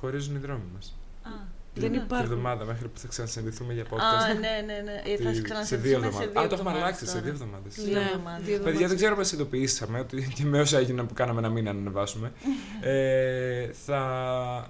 Χωρίζουν 0.00 0.34
οι 0.34 0.38
δρόμοι 0.38 0.64
μας. 0.74 0.94
Α, 1.22 1.30
Δεν 1.74 1.90
ναι. 1.90 1.96
Την 1.96 2.04
υπάρχουν. 2.06 2.30
εβδομάδα 2.30 2.64
μέχρι 2.64 2.88
που 2.88 2.98
θα 2.98 3.08
ξανασυνδεθούμε 3.08 3.72
για 3.72 3.84
podcast. 3.84 4.24
Α, 4.30 4.34
ναι, 4.34 4.62
ναι, 4.66 4.80
ναι. 4.84 4.92
Ε, 5.04 5.16
Θα 5.16 5.16
Τη- 5.16 5.22
σε 5.28 5.34
σε 5.34 5.42
ξανασυνδεθούμε 5.42 5.88
δύο 5.88 5.96
εβδομάδες. 5.96 6.28
Α, 6.28 6.32
το 6.32 6.40
έχουμε 6.40 6.52
εβδομάδες 6.54 6.82
αλλάξει 6.82 7.06
σε 7.06 7.10
τώρα. 7.12 7.22
δύο 7.24 7.32
εβδομάδες. 7.32 7.74
Δύο 7.74 7.92
Ναι, 7.94 8.00
εβδομάδες. 8.00 8.44
δύο 8.46 8.56
Παιδιά, 8.56 8.62
δεν 8.62 8.72
εβδομάδες. 8.72 8.96
ξέρω 9.00 9.14
πώς 9.14 9.32
ειδοποιήσαμε 9.32 9.98
ότι 10.00 10.32
και 10.34 10.44
με 10.44 10.60
όσα 10.60 10.78
έγιναν 10.78 11.06
που 11.06 11.14
κάναμε 11.14 11.38
ένα 11.38 11.48
μήνα 11.48 11.72
να 11.72 11.80
ανεβάσουμε. 11.80 12.32
ε, 12.92 13.72
θα 13.86 13.98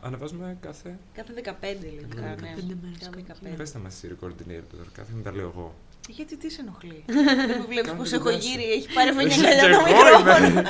ανεβάζουμε 0.02 0.56
κάθε. 0.60 0.98
Κάθε 1.14 1.32
15 1.36 1.94
λεπτά, 2.00 2.20
Κάθε 2.20 2.40
ναι. 2.40 2.54
15 2.56 2.74
μέρες 2.82 2.98
Κάθε 3.00 3.22
κάπου. 3.28 3.40
15. 3.52 3.56
Πες 3.56 3.72
τα 3.72 3.78
μας 3.78 4.02
η 4.02 4.16
coordinator 4.20 4.66
τώρα, 4.76 4.88
κάθε 4.92 5.10
μην 5.14 5.22
τα 5.24 5.32
λέω 5.34 5.52
εγώ. 5.54 5.74
Γιατί 6.08 6.36
τι 6.36 6.50
σε 6.50 6.60
ενοχλεί; 6.60 7.04
Δεν 7.06 7.58
με 7.60 7.64
βλέπεις 7.68 7.90
Κάνω 7.90 7.98
πω 8.02 8.04
τη 8.08 8.14
έχω 8.14 8.22
δουλειά 8.24 8.40
σου. 8.40 8.48
γύρει, 8.48 8.66
έχει 8.76 8.88
πάρει 8.94 9.10
φωνή 9.12 9.26
Εσύ 9.32 9.40
αγκαλιά 9.40 9.62
και 9.62 9.70
το 9.74 9.78
εγώ 9.78 9.86
μικρόφωνο. 9.88 10.46
είμαι. 10.48 10.62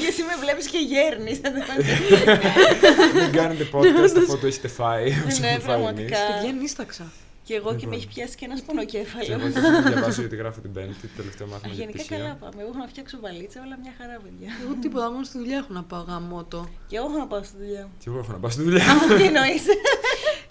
Και 0.00 0.06
εσύ 0.12 0.22
με 0.30 0.34
βλέπεις 0.42 0.66
και 0.72 0.78
γέρνεις. 0.92 1.38
Μην 3.22 3.32
κάνετε 3.38 3.64
podcast 3.72 4.14
αφού 4.22 4.38
το 4.38 4.46
έχετε 4.46 4.68
φάει. 4.68 5.06
όπως 5.20 5.38
Ναι, 5.38 5.46
έχουμε 5.46 5.48
φάει 5.48 5.58
πραγματικά. 5.66 6.18
εμείς. 6.18 6.34
Παιδιά, 6.40 6.52
νύσταξα. 6.60 7.06
Και 7.44 7.54
εγώ 7.54 7.68
και 7.68 7.74
Λοιπόν. 7.74 7.88
με 7.90 7.96
έχει 7.96 8.08
πιάσει 8.14 8.34
και 8.38 8.44
ένα 8.48 8.54
Και 8.58 8.62
πονοκέφαλο. 8.68 9.32
εγώ 9.36 9.46
θα 9.54 9.60
σας 9.60 9.92
διαβάσω 9.92 10.20
γιατί 10.24 10.36
γράφω 10.42 10.60
την 10.60 10.72
Πέμπτη, 10.76 11.06
το 11.12 11.16
τελευταίο 11.20 11.46
μάθημα 11.52 11.72
για 11.74 11.80
Γενικά 11.84 11.98
πτυχία. 11.98 12.16
καλά 12.18 12.32
πάμε. 12.42 12.58
Εγώ 12.62 12.68
έχω 12.72 12.80
να 12.84 12.88
φτιάξω 12.92 13.16
βαλίτσα, 13.24 13.58
όλα 13.66 13.76
μια 13.84 13.92
χαρά, 13.98 14.16
παιδιά. 14.24 14.48
Εγώ 14.62 14.72
τίποτα, 14.82 15.06
μόνο 15.14 15.24
στη 15.30 15.36
δουλειά 15.42 15.58
έχω 15.62 15.72
να 15.78 15.82
πάω 15.90 16.02
γαμώτο. 16.10 16.60
Και 16.88 16.96
εγώ 16.98 17.06
έχω 17.10 17.18
να 17.24 17.28
πάω 17.32 17.42
στη 17.48 17.56
δουλειά. 17.62 17.84
Και 18.02 18.06
εγώ 18.10 18.18
έχω 18.22 18.32
να 18.36 18.38
πάω 18.42 18.50
στη 18.56 18.62
δουλειά. 18.66 18.84
Τι 19.18 19.24
εννοείς. 19.30 19.64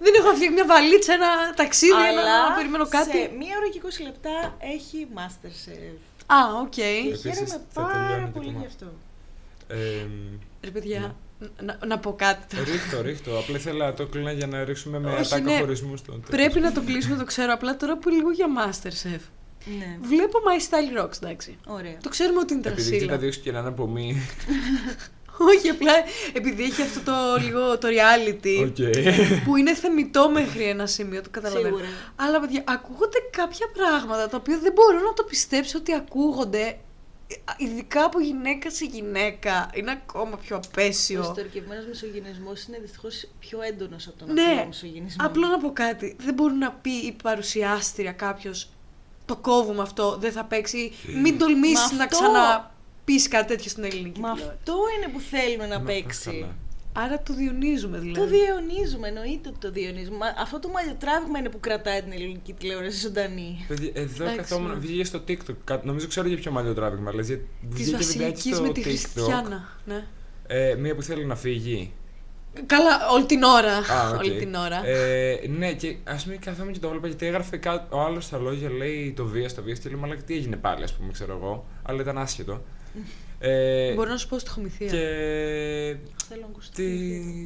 Δεν 0.04 0.14
έχω 0.20 0.28
φτιάξει 0.36 0.54
μια 0.58 0.66
βαλίτσα, 0.74 1.14
ένα 1.20 1.32
ταξίδι, 1.56 1.92
ένα 2.12 2.22
Αλλά 2.22 2.50
να 2.50 2.56
περιμένω 2.56 2.86
κάτι. 2.98 3.12
Σε 3.18 3.32
μία 3.40 3.54
ώρα 3.60 3.68
και 3.74 3.80
20 3.84 4.04
λεπτά 4.10 4.36
έχει 4.76 4.98
Masterchef. 5.18 5.94
Α, 6.38 6.40
οκ. 6.64 6.70
Και 6.70 6.84
Επίσης, 7.08 7.22
χαίρομαι 7.22 7.48
θα 7.48 7.60
τελειώνει 7.74 8.08
πάρα 8.08 8.26
και 8.26 8.32
πολύ 8.38 8.46
το 8.46 8.52
γι' 8.52 8.58
μάθημα. 8.58 8.66
αυτό. 8.74 8.88
Ε, 9.68 10.08
Ρε 10.66 10.72
παιδιά, 10.72 11.16
να, 11.68 11.80
να 11.86 12.00
πω 12.00 12.14
κάτι 12.16 12.56
τώρα. 12.56 12.72
ρίχτω, 12.72 13.02
ρίχτω. 13.02 13.38
Απλά 13.40 13.58
ήθελα 13.58 13.86
να 13.86 13.94
το 13.94 14.06
κλείναμε 14.06 14.32
για 14.32 14.48
να 14.48 14.64
ρίξουμε 14.64 15.00
με 15.00 15.10
Όχι, 15.12 15.20
ατάκα 15.34 15.52
ναι. 15.52 15.60
χωρισμούς 15.60 16.00
στον 16.00 16.24
Πρέπει 16.30 16.60
να 16.60 16.72
το 16.72 16.82
κλείσουμε, 16.82 17.16
το 17.16 17.26
ξέρω. 17.26 17.54
Απλά 17.54 17.78
τώρα 17.78 17.98
που 17.98 18.10
λίγο 18.10 18.32
για 18.32 18.48
Masterchef. 18.58 19.20
Ναι. 19.80 19.98
Βλέπω 20.02 20.40
My 20.48 20.60
Style 20.70 21.04
Rocks, 21.04 21.18
εντάξει. 21.24 21.58
Ωραία. 21.68 21.98
Το 22.04 22.10
ξέρουμε 22.10 22.40
ότι 22.40 22.54
είναι 22.54 22.62
Επειδή 22.66 22.82
trash-ίλα. 22.90 23.00
κοίτα 23.06 23.18
δύο 23.18 23.30
και 23.30 23.50
έναν 23.50 23.68
από 23.68 23.88
μη. 23.88 24.16
Όχι, 25.48 25.70
απλά 25.70 25.94
επειδή 26.34 26.64
έχει 26.64 26.82
αυτό 26.82 27.00
το 27.00 27.14
λίγο 27.42 27.78
το 27.78 27.88
reality 27.88 28.66
Οκ. 28.68 28.76
που 29.46 29.56
είναι 29.56 29.74
θεμητό 29.76 30.30
μέχρι 30.30 30.64
ένα 30.64 30.86
σημείο, 30.88 31.22
το 31.22 31.30
καταλαβαίνω. 31.32 31.66
Σίγουρα. 31.78 31.86
Αλλά 32.16 32.40
παιδιά, 32.40 32.64
ακούγονται 32.68 33.18
κάποια 33.38 33.68
πράγματα 33.74 34.28
τα 34.30 34.38
οποία 34.38 34.58
δεν 34.60 34.72
μπορώ 34.74 35.00
να 35.06 35.14
το 35.14 35.24
πιστέψω 35.24 35.78
ότι 35.78 35.94
ακούγονται. 35.94 36.60
ε, 36.60 37.36
Ειδικά 37.58 38.04
από 38.04 38.20
γυναίκα 38.20 38.70
σε 38.72 38.86
γυναίκα. 38.86 39.70
Είναι 39.74 39.92
ακόμα 39.92 40.38
πιο 40.38 40.56
απαίσιο. 40.56 41.22
εσωτερικευμένος 41.22 41.86
μισογυνισμός 41.86 42.64
είναι 42.64 42.78
δυστυχώς 42.82 43.28
πιο 43.40 43.60
έντονος 43.62 44.08
από 44.08 44.18
τον 44.18 44.34
Ναι, 44.34 44.42
απλό 44.52 44.66
μισογενισμό. 44.68 45.26
Απλό 45.26 45.48
να 45.48 45.58
πω 45.58 45.72
κάτι. 45.74 46.16
Δεν 46.20 46.34
μπορεί 46.34 46.54
να 46.54 46.72
πει 46.72 46.92
η 46.92 47.16
παρουσιάστρια 47.24 48.12
κάποιος 48.12 48.70
το 49.26 49.36
κόβουμε 49.36 49.82
αυτό, 49.82 50.18
δεν 50.20 50.32
θα 50.32 50.44
παίξει. 50.46 50.92
Μην 51.22 51.38
τολμήσεις 51.38 51.92
Μα 51.92 51.98
να 51.98 52.04
αυτό- 52.04 52.72
ξαναπεί 53.06 53.30
κάτι 53.30 53.48
τέτοιο 53.48 53.70
στην 53.70 53.84
ελληνική 53.84 54.20
Μα 54.20 54.32
τηλεόραση. 54.34 54.58
αυτό 54.60 54.74
είναι 54.98 55.14
που 55.14 55.20
θέλουμε 55.20 55.68
να 55.68 55.78
Να 55.78 55.86
παίξει. 55.86 56.24
πας 56.26 56.34
καλά. 56.34 56.56
Άρα 56.94 57.22
το 57.22 57.34
διαιωνίζουμε 57.34 57.98
δηλαδή. 58.00 58.20
Το 58.20 58.28
διαιωνίζουμε, 58.28 59.08
εννοείται 59.08 59.50
ότι 59.50 59.58
το 59.60 59.72
διαιωνίζουμε. 59.72 60.18
Μα 60.18 60.26
Αυτό 60.42 60.60
το 60.60 60.70
μαλλιοτράβηγμα 60.70 61.40
είναι 61.40 61.50
που 61.50 61.60
κρατάει 61.60 62.02
την 62.02 62.12
ελληνική 62.12 62.54
τηλεόραση 62.54 63.00
ζωντανή. 63.00 63.66
Παιδιά, 63.68 63.92
εδώ 63.94 64.24
Εντάξει, 64.24 64.36
καθόμουν, 64.38 64.72
ναι. 64.72 64.80
βγήκε 64.80 65.04
στο 65.04 65.24
TikTok. 65.28 65.56
κα- 65.64 65.82
Νομίζω 65.84 66.08
ξέρω 66.08 66.28
για 66.28 66.38
ποιο 66.38 66.52
μαλλιοτράβηγμα. 66.52 67.14
Λες, 67.14 67.28
γιατί 67.28 67.44
Της 67.76 67.84
βγήκε 67.92 67.98
βιντεάκι 67.98 68.20
Βασιλικής 68.20 68.56
στο 68.56 68.62
με 68.66 68.72
τη 68.74 68.82
TikTok. 68.82 68.88
Χριστιάνα. 68.88 69.78
Ναι. 69.86 70.04
Ε, 70.48 70.76
μία 70.76 70.96
που 70.96 71.02
θέλει 71.02 71.26
να 71.26 71.36
φύγει. 71.36 71.92
Καλά, 72.66 73.10
όλη 73.12 73.26
την 73.26 73.44
ώρα. 73.44 73.74
Α, 73.78 74.10
οκ. 74.14 74.20
Όλη 74.20 74.36
την 74.36 74.54
ώρα. 74.56 74.86
Ε, 74.88 75.40
ναι, 75.58 75.74
και 75.74 75.96
ας 76.04 76.24
πούμε 76.24 76.36
καθόμουν 76.36 76.74
και 76.74 76.80
το 76.80 76.88
έβλεπα 76.88 77.08
γιατί 77.08 77.26
έγραφε 77.26 77.58
κά... 77.58 77.88
ο 77.90 78.00
άλλος 78.02 78.26
στα 78.26 78.38
λόγια 78.38 78.70
λέει 78.70 79.14
το 79.16 79.26
βία, 79.26 79.54
το 79.54 79.62
βία 79.64 79.74
και 79.74 79.90
λέει 79.90 80.00
Μαλάκα 80.00 80.22
τι 80.22 80.34
έγινε 80.36 80.56
πάλι, 80.56 80.84
ας 80.84 80.94
πούμε, 80.94 81.12
ξέρω 81.12 81.34
εγώ. 81.42 81.66
Αλλά 81.84 82.02
ήταν 82.02 82.18
άσχετο. 82.18 82.62
Ε, 83.44 83.94
Μπορώ 83.94 84.10
να 84.10 84.18
σου 84.18 84.28
πω 84.28 84.40
στοιχομηθεία. 84.40 84.88
και. 84.88 84.98
Θέλω 86.28 86.42
να 86.42 86.48
ακούσω. 86.48 86.70
Τι, 86.76 86.84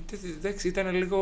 τι, 0.06 0.18
τι, 0.18 0.30
εντάξει, 0.38 0.68
ήταν 0.68 0.96
λίγο 0.96 1.18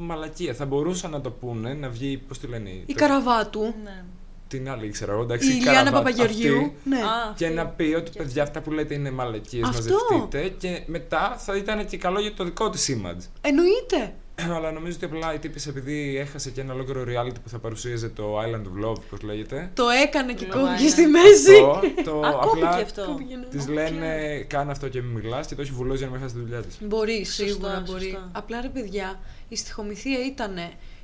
μαλακία. 0.00 0.54
Θα 0.54 0.64
μπορούσαν 0.66 1.10
να 1.10 1.20
το 1.20 1.30
πούνε, 1.30 1.74
να 1.74 1.88
βγει, 1.88 2.16
πώς 2.28 2.38
τη 2.38 2.46
λένε. 2.46 2.70
Η 2.70 2.84
το- 2.86 2.94
Καραβάτου. 2.94 3.60
Ναι. 3.84 4.04
Την 4.48 4.70
άλλη, 4.70 4.88
ξέρω 4.90 5.12
εγώ, 5.12 5.22
εντάξει. 5.22 5.46
Η 5.52 5.54
Ηλιάνα 5.58 5.72
Καραβάτ, 5.78 5.92
Παπαγεωργιού. 6.04 6.56
αυτή, 6.56 6.72
Ναι. 6.84 6.96
Α, 6.96 7.32
Και 7.36 7.44
αυτή. 7.44 7.56
να 7.56 7.66
πει 7.66 7.94
ότι 7.96 8.10
Και- 8.10 8.18
παιδιά 8.18 8.42
αυτά 8.42 8.60
που 8.60 8.70
λέτε 8.72 8.94
είναι 8.94 9.10
μαλακίες, 9.10 9.68
Αυτό. 9.68 9.94
μαζευτείτε 9.94 10.48
και 10.58 10.82
μετά 10.86 11.36
θα 11.38 11.56
ήταν 11.56 11.86
και 11.86 11.96
καλό 11.96 12.20
για 12.20 12.34
το 12.34 12.44
δικό 12.44 12.70
της 12.70 12.88
image. 12.96 13.24
Εννοείται. 13.40 14.14
Αλλά 14.56 14.72
νομίζω 14.72 14.96
ότι 14.96 15.04
απλά 15.04 15.34
η 15.34 15.38
τύπης 15.38 15.66
επειδή 15.66 16.16
έχασε 16.18 16.50
και 16.50 16.60
ένα 16.60 16.72
ολόκληρο 16.74 17.02
reality 17.08 17.34
που 17.42 17.48
θα 17.48 17.58
παρουσίαζε 17.58 18.08
το 18.08 18.40
Island 18.40 18.62
of 18.62 18.86
Love, 18.86 19.00
πώς 19.10 19.22
λέγεται. 19.22 19.70
Το 19.74 19.84
έκανε 19.88 20.32
και 20.32 20.46
Λοβάνα. 20.46 20.68
κόβηκε 20.70 20.88
στη 20.88 21.06
μέση. 21.06 21.54
Αυτό, 21.54 22.02
το 22.10 22.20
Α, 22.26 22.32
κόπηκε 22.32 22.64
απλά 22.64 22.76
αυτό. 22.76 23.04
Κόπηκε, 23.06 23.36
ναι. 23.36 23.44
της 23.44 23.62
Οκ. 23.64 23.68
λένε 23.72 24.38
κάνε 24.48 24.70
αυτό 24.70 24.88
και 24.88 25.02
μην 25.02 25.12
μιλάς 25.20 25.46
και 25.46 25.54
το 25.54 25.62
έχει 25.62 25.70
βουλώσει 25.72 25.98
για 25.98 26.06
να 26.06 26.12
μην 26.12 26.22
χάσει 26.22 26.34
τη 26.34 26.40
δουλειά 26.40 26.62
της. 26.62 26.76
Μπορεί, 26.80 27.24
Σωστά, 27.24 27.44
σίγουρα 27.46 27.82
μπορεί. 27.86 28.02
σωστά. 28.04 28.28
Απλά 28.32 28.60
ρε 28.60 28.68
παιδιά, 28.68 29.18
η 29.48 29.56
στοιχομηθεία 29.56 30.24
ήταν. 30.26 30.56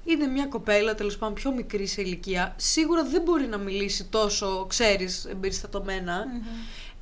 Είναι 0.05 0.27
μια 0.27 0.47
κοπέλα 0.47 0.95
τέλος 0.95 1.17
πάντων 1.19 1.35
πιο 1.35 1.53
μικρή 1.53 1.87
σε 1.87 2.01
ηλικία. 2.01 2.55
Σίγουρα 2.57 3.05
δεν 3.05 3.23
μπορεί 3.23 3.47
να 3.47 3.59
μιλήσει 3.59 4.05
τόσο, 4.05 4.67
ξέρεις, 4.69 5.25
εμπεριστατωμένα. 5.25 6.25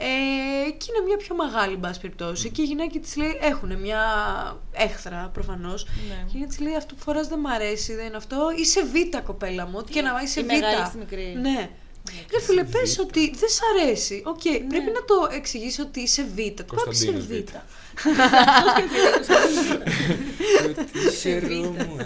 Ε, 0.02 0.70
και 0.70 0.86
είναι 0.90 1.06
μια 1.06 1.16
πιο 1.16 1.34
μεγάλη, 1.34 1.72
εν 1.72 1.80
πάση 1.80 2.00
περιπτώσει. 2.00 2.50
Και 2.50 2.62
η 2.62 2.64
γυναίκα 2.64 2.98
της 2.98 3.16
λέει: 3.16 3.38
Έχουν 3.40 3.78
μια 3.78 4.02
έχθρα 4.72 5.30
προφανώς. 5.32 5.84
Ναι. 5.84 6.14
Και 6.14 6.22
η 6.26 6.30
γυναίκα 6.30 6.48
της 6.48 6.60
λέει: 6.60 6.74
Αυτό 6.74 6.94
που 6.94 7.00
φοράς 7.00 7.28
δεν 7.28 7.38
μ' 7.38 7.46
αρέσει, 7.46 7.94
δεν 7.94 8.06
είναι 8.06 8.16
αυτό. 8.16 8.36
Είσαι 8.56 8.80
β' 8.84 9.22
κοπέλα 9.24 9.66
μου. 9.66 9.72
Ό,τι 9.76 9.92
και 9.92 10.02
να 10.02 10.20
είσαι 10.22 10.40
Η 10.40 10.42
β'. 10.42 10.46
μεγάλη 10.46 10.86
στη 10.86 10.98
μικρής. 10.98 11.34
Ναι. 11.34 11.70
Ρε 12.32 12.40
φίλε, 12.40 12.64
πες 12.64 12.96
Β. 12.96 13.00
ότι 13.00 13.30
δεν 13.38 13.48
σ' 13.48 13.60
αρέσει. 13.74 14.22
Οκ, 14.26 14.40
πρέπει 14.42 14.90
να 14.90 15.04
το 15.04 15.28
εξηγήσει 15.36 15.80
ότι 15.80 16.00
είσαι 16.00 16.22
Β. 16.22 16.36
Τι 16.36 16.40
πάει 16.40 16.54
να 16.84 16.90
είσαι 16.90 17.06
Κωνσταντίνος 17.12 17.26
Β. 17.26 17.30
Β. 17.30 17.34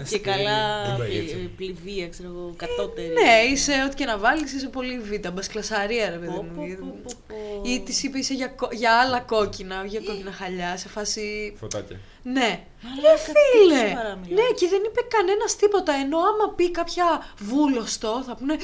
Και 0.08 0.18
καλά 0.18 0.84
Δεν 0.86 0.96
πάει 0.98 1.08
πλη- 1.08 1.20
έτσι. 1.22 1.50
πληβία, 1.56 2.08
ξέρω 2.08 2.28
εγώ, 2.28 2.54
κατώτερη. 2.56 3.08
Ναι, 3.12 3.52
είσαι 3.52 3.72
ό,τι 3.86 3.94
και 3.94 4.04
να 4.04 4.18
βάλεις, 4.18 4.52
είσαι 4.52 4.68
πολύ 4.68 4.98
Β. 4.98 5.28
Μπασκλασαρία, 5.32 6.10
ρε 6.10 6.16
παιδί 6.16 6.32
Πω, 6.34 6.42
μου. 6.42 6.52
πω, 6.56 6.64
γιατί- 6.66 6.82
πω, 6.82 6.98
πω, 7.02 7.10
πω. 7.28 7.62
Ή 7.70 7.80
της 7.80 8.02
είπε 8.02 8.18
είσαι 8.18 8.34
για, 8.34 8.46
κο- 8.46 8.68
για 8.72 8.92
άλλα 8.92 9.20
κόκκινα, 9.20 9.84
για 9.86 10.00
κόκκινα 10.06 10.32
χαλιά, 10.32 10.76
σε 10.76 10.88
φάση. 10.88 11.56
Φωτάκια. 11.60 11.96
Ναι. 12.26 12.60
Μαλάκα, 12.82 13.10
Ρε 13.26 13.32
τι 13.32 13.40
φίλε! 13.58 13.88
σοβαρά 13.88 14.16
μιλάς. 14.16 14.28
Ναι, 14.38 14.46
και 14.58 14.66
δεν 14.68 14.82
είπε 14.86 15.00
κανένας 15.16 15.56
τίποτα. 15.56 15.92
Ενώ 15.92 16.18
άμα 16.18 16.52
πει 16.56 16.70
κάποια 16.70 17.04
βούλωστο, 17.38 18.22
θα 18.26 18.34
πούνε. 18.36 18.56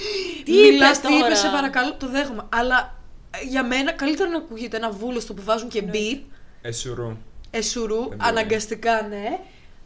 Τι 0.45 0.53
Μιλάς, 0.53 0.97
είπε 0.99 1.07
τι 1.07 1.13
είπες, 1.15 1.23
τώρα;» 1.23 1.37
σε 1.37 1.49
παρακαλώ, 1.49 1.95
το 1.95 2.09
δέχομαι. 2.09 2.47
Αλλά 2.49 2.99
ε, 3.31 3.45
για 3.47 3.65
μένα 3.65 3.93
καλύτερα 3.93 4.31
να 4.31 4.37
ακούγεται 4.37 4.77
ένα 4.77 4.91
βούλωστο 4.91 5.35
που 5.35 5.43
βάζουν 5.45 5.69
και 5.69 5.85
beep, 5.93 6.21
Εσουρού. 6.63 7.17
εσουρού, 7.51 8.03
μπορεί. 8.03 8.17
αναγκαστικά 8.21 9.03
ναι. 9.09 9.39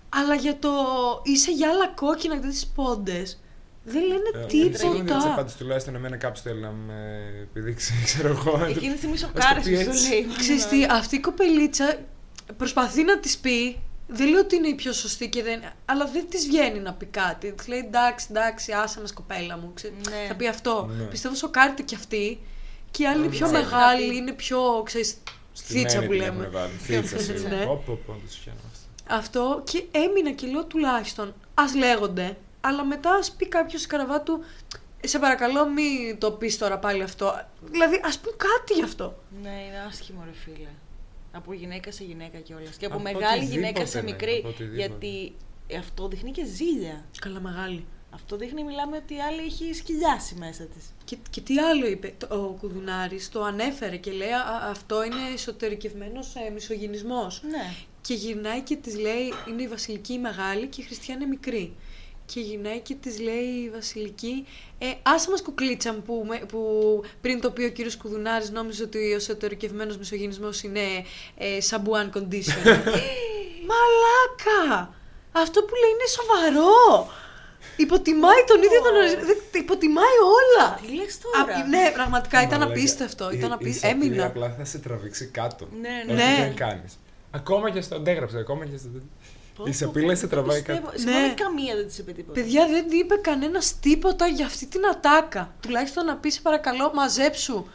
Αλλά 0.08 0.34
για 0.34 0.58
το 0.58 0.70
είσαι 1.22 1.50
για 1.50 1.68
άλλα 1.68 1.88
κόκκινα 1.88 2.36
και 2.38 2.46
τις 2.46 2.66
πόντες. 2.74 3.38
Δεν 3.86 4.02
λένε 4.02 4.30
Ε, 4.34 4.48
Συγγνώμη 4.48 4.94
για 4.94 5.04
τις 5.04 5.12
τίποτα. 5.12 5.32
απάντησεις, 5.32 5.58
τουλάχιστον 5.58 5.94
εμένα 5.94 6.16
κάποιος 6.16 6.40
θέλει 6.42 6.60
να 6.60 6.70
με 6.70 6.94
επιδείξει, 7.42 7.92
ξέρω 8.04 8.28
εγώ. 8.28 8.64
Εκείνη 8.68 8.92
τη 8.92 8.96
στιγμή 8.98 9.14
Ας 9.14 9.20
το 9.20 9.26
σοκάρεσαι 9.26 9.70
πει 9.70 9.76
που 9.76 9.84
το 9.84 9.90
έτσι. 9.90 10.08
λέει. 10.08 10.26
Ξέρεις 10.38 10.66
τι, 10.66 10.84
αυτή 10.90 11.16
η 11.16 11.20
κοπελίτσα 11.20 11.96
προσπαθεί 12.56 13.04
να 13.04 13.18
της 13.18 13.38
πει. 13.38 13.78
Δεν 14.08 14.28
λέω 14.28 14.40
ότι 14.40 14.56
είναι 14.56 14.68
η 14.68 14.74
πιο 14.74 14.92
σωστή 14.92 15.28
και 15.28 15.42
δεν. 15.42 15.62
Αλλά 15.84 16.06
δεν 16.06 16.28
της 16.28 16.46
βγαίνει 16.46 16.78
να 16.78 16.92
πει 16.92 17.06
κάτι. 17.06 17.52
Της 17.52 17.66
λέει 17.68 17.78
εντάξει, 17.78 18.26
εντάξει, 18.30 18.72
άσε 18.72 19.00
με 19.00 19.06
κοπέλα 19.14 19.58
μου. 19.58 19.70
Ξέ, 19.74 19.92
Ναι. 20.10 20.26
Θα 20.28 20.34
πει 20.34 20.46
αυτό. 20.48 20.90
Ναι. 20.98 21.04
Πιστεύω 21.04 21.34
σοκάρεται 21.34 21.82
κι 21.82 21.94
αυτή. 21.94 22.40
Και 22.90 23.02
η 23.02 23.06
άλλη 23.06 23.16
είναι 23.18 23.26
Ναι. 23.26 23.32
πιο 23.36 23.46
Ξέρει 23.46 23.62
να 23.62 23.68
μεγάλη, 23.70 24.08
πει. 24.08 24.16
είναι 24.16 24.32
πιο, 24.32 24.82
ξέρεις, 24.84 25.16
θίτσα 25.56 26.02
που 26.02 26.12
λέμε. 26.12 26.50
Θίτσα, 26.82 27.16
Ναι. 27.16 27.22
σίγουρα. 27.22 27.66
Πω, 27.66 27.82
πω, 27.86 27.98
πω, 28.06 28.12
τους 28.26 28.36
πιάνω 28.36 28.58
αυτό. 28.72 29.14
Αυτό 29.14 29.62
και 29.64 29.84
έμεινα 29.90 30.32
και 30.32 30.46
λέω 30.46 30.64
τουλάχιστον 30.64 31.34
ας 31.54 31.74
λέγονται, 31.74 32.36
αλλά 32.60 32.84
μετά 32.84 33.10
ας 33.14 33.30
πει 33.30 33.48
κάποιος 33.48 33.80
στη 33.80 33.90
καραβά 33.90 34.20
του 34.20 34.44
σε 35.06 35.18
παρακαλώ 35.18 35.68
μη 35.68 36.16
το 36.18 36.30
πεις 36.30 36.58
τώρα 36.58 36.78
πάλι 36.78 37.02
αυτό. 37.02 37.40
Δηλαδή 37.70 38.00
ας 38.04 38.18
πούν 38.18 38.32
κάτι 38.36 38.74
γι' 38.74 38.82
αυτό. 38.84 39.22
Ναι, 39.42 39.48
είναι 39.48 39.84
άσχημο 39.88 40.22
ρε 40.24 40.32
φίλε. 40.44 40.68
Από 41.36 41.52
γυναίκα 41.52 41.92
σε 41.92 42.04
γυναίκα 42.04 42.38
κιόλας. 42.38 42.76
Και 42.76 42.86
από, 42.86 42.94
Από 42.94 43.02
μεγάλη 43.02 43.24
οτιδήποτε, 43.26 43.54
γυναίκα 43.54 43.86
σε 43.86 43.98
ναι, 44.00 44.04
μικρή. 44.10 44.36
από 44.38 44.48
οτιδήποτε. 44.48 44.76
γιατί 44.76 45.34
αυτό 45.78 46.08
δείχνει 46.08 46.30
και 46.30 46.44
ζήλια. 46.44 47.04
Καλά 47.20 47.40
μεγάλη. 47.40 47.84
Αυτό 48.10 48.36
δείχνει, 48.36 48.64
μιλάμε, 48.64 48.96
ότι 48.96 49.14
η 49.14 49.20
άλλη 49.20 49.40
έχει 49.40 49.74
σκυλιάσει 49.74 50.34
μέσα 50.34 50.64
της. 50.64 50.84
Και, 51.04 51.16
και 51.30 51.40
τι 51.40 51.58
άλλο 51.58 51.86
είπε 51.86 52.14
το- 52.18 52.34
ο 52.36 52.56
Κουδουνάρης, 52.60 53.28
το 53.28 53.42
ανέφερε 53.44 53.96
και 53.96 54.10
λέει 54.10 54.28
«Α, 54.30 54.68
αυτό 54.70 55.04
είναι 55.04 55.32
εσωτερικευμένος 55.34 56.34
ε, 56.34 56.50
μισογυνισμός. 56.50 57.42
Ναι. 57.50 57.74
Και 58.00 58.14
γυρνάει 58.14 58.60
και 58.60 58.76
της 58.76 58.96
λέει, 58.98 59.32
είναι 59.48 59.62
η 59.62 59.68
Βασιλική 59.68 60.12
η 60.12 60.18
μεγάλη 60.18 60.66
και 60.66 60.80
η 60.80 60.84
Χριστιανή 60.84 61.20
είναι 61.22 61.30
μικρή. 61.30 61.72
Και 62.26 62.40
γυρνάει 62.40 62.80
και 62.80 62.94
της 62.94 63.18
λέει 63.20 63.44
η 63.64 63.70
Βασιλική, 63.70 64.46
ε, 64.78 64.86
άσε 65.02 65.30
μας 65.30 65.42
κουκλίτσα 65.42 65.92
μου 65.92 66.02
που, 66.02 66.24
με- 66.28 66.42
που 66.48 66.60
πριν 67.20 67.40
το 67.40 67.50
πει 67.50 67.62
ο 67.64 67.70
κύριος 67.70 67.96
Κουδουνάρης 67.96 68.50
νόμιζε 68.50 68.82
ότι 68.82 69.12
ο 69.12 69.14
εσωτερικευμένος 69.14 69.96
μισογυνισμός 69.96 70.62
είναι 70.62 70.80
ε, 71.38 71.60
σαμπουάν 71.60 72.12
condition. 72.14 72.64
Μαλάκα! 73.70 74.94
Αυτό 75.32 75.60
που 75.62 75.74
λέει 75.74 75.90
είναι 75.90 76.08
σοβαρό! 76.18 77.08
Υποτιμάει 77.76 78.44
τον 78.46 78.62
ίδιο 78.62 78.82
τον 78.82 78.94
ορισμό. 78.96 79.20
δεν- 79.24 79.60
Υποτιμάει 79.62 80.16
όλα! 80.38 80.78
Τι 80.80 80.94
λες 80.94 81.18
τώρα; 81.18 81.58
Α, 81.60 81.66
ναι, 81.66 81.90
πραγματικά 81.94 82.42
ήταν 82.42 82.58
Μαλάκα, 82.58 82.78
απίστευτο. 82.78 83.30
η- 83.30 83.36
Ήταν 83.38 83.50
η 83.50 83.52
απίστευτο. 83.52 83.88
σατυρία 83.88 84.06
Έμεινα. 84.08 84.26
απλά 84.26 84.54
θα 84.58 84.64
σε 84.64 84.78
τραβήξει 84.78 85.26
κάτω. 85.26 85.68
Ναι, 85.80 85.88
Ό,τι 86.04 86.12
ναι. 86.12 86.36
δεν 86.40 86.54
κάνεις. 86.56 86.98
Ακόμα 87.30 87.70
και 87.70 87.80
στο 87.80 87.94
αντέγραψε, 87.96 88.38
ακόμα 88.38 88.66
και 88.66 88.76
στο... 88.76 88.88
Πω, 89.56 89.62
Η 89.66 89.70
πω, 89.70 89.76
σαπίλα 89.76 90.06
πω, 90.12 90.14
σε 90.14 90.22
το 90.22 90.28
τραβάει 90.28 90.56
πιστεύω. 90.62 90.86
κάτω. 90.86 90.98
Συγγνώμη, 90.98 91.26
Ναι. 91.26 91.34
καμία 91.34 91.74
δεν 91.76 91.86
της 91.86 91.98
είπε 91.98 92.12
τίποτα. 92.12 92.40
Παιδιά 92.40 92.66
δεν 92.66 92.84
είπε 93.00 93.14
κανένας 93.16 93.78
τίποτα 93.80 94.26
για 94.26 94.46
αυτή 94.46 94.66
την 94.66 94.86
ατάκα. 94.86 95.54
Τουλάχιστον 95.60 96.04
να 96.04 96.16
πει 96.16 96.30
σε 96.30 96.40
παρακαλώ 96.40 96.90
μαζέψου. 96.94 97.66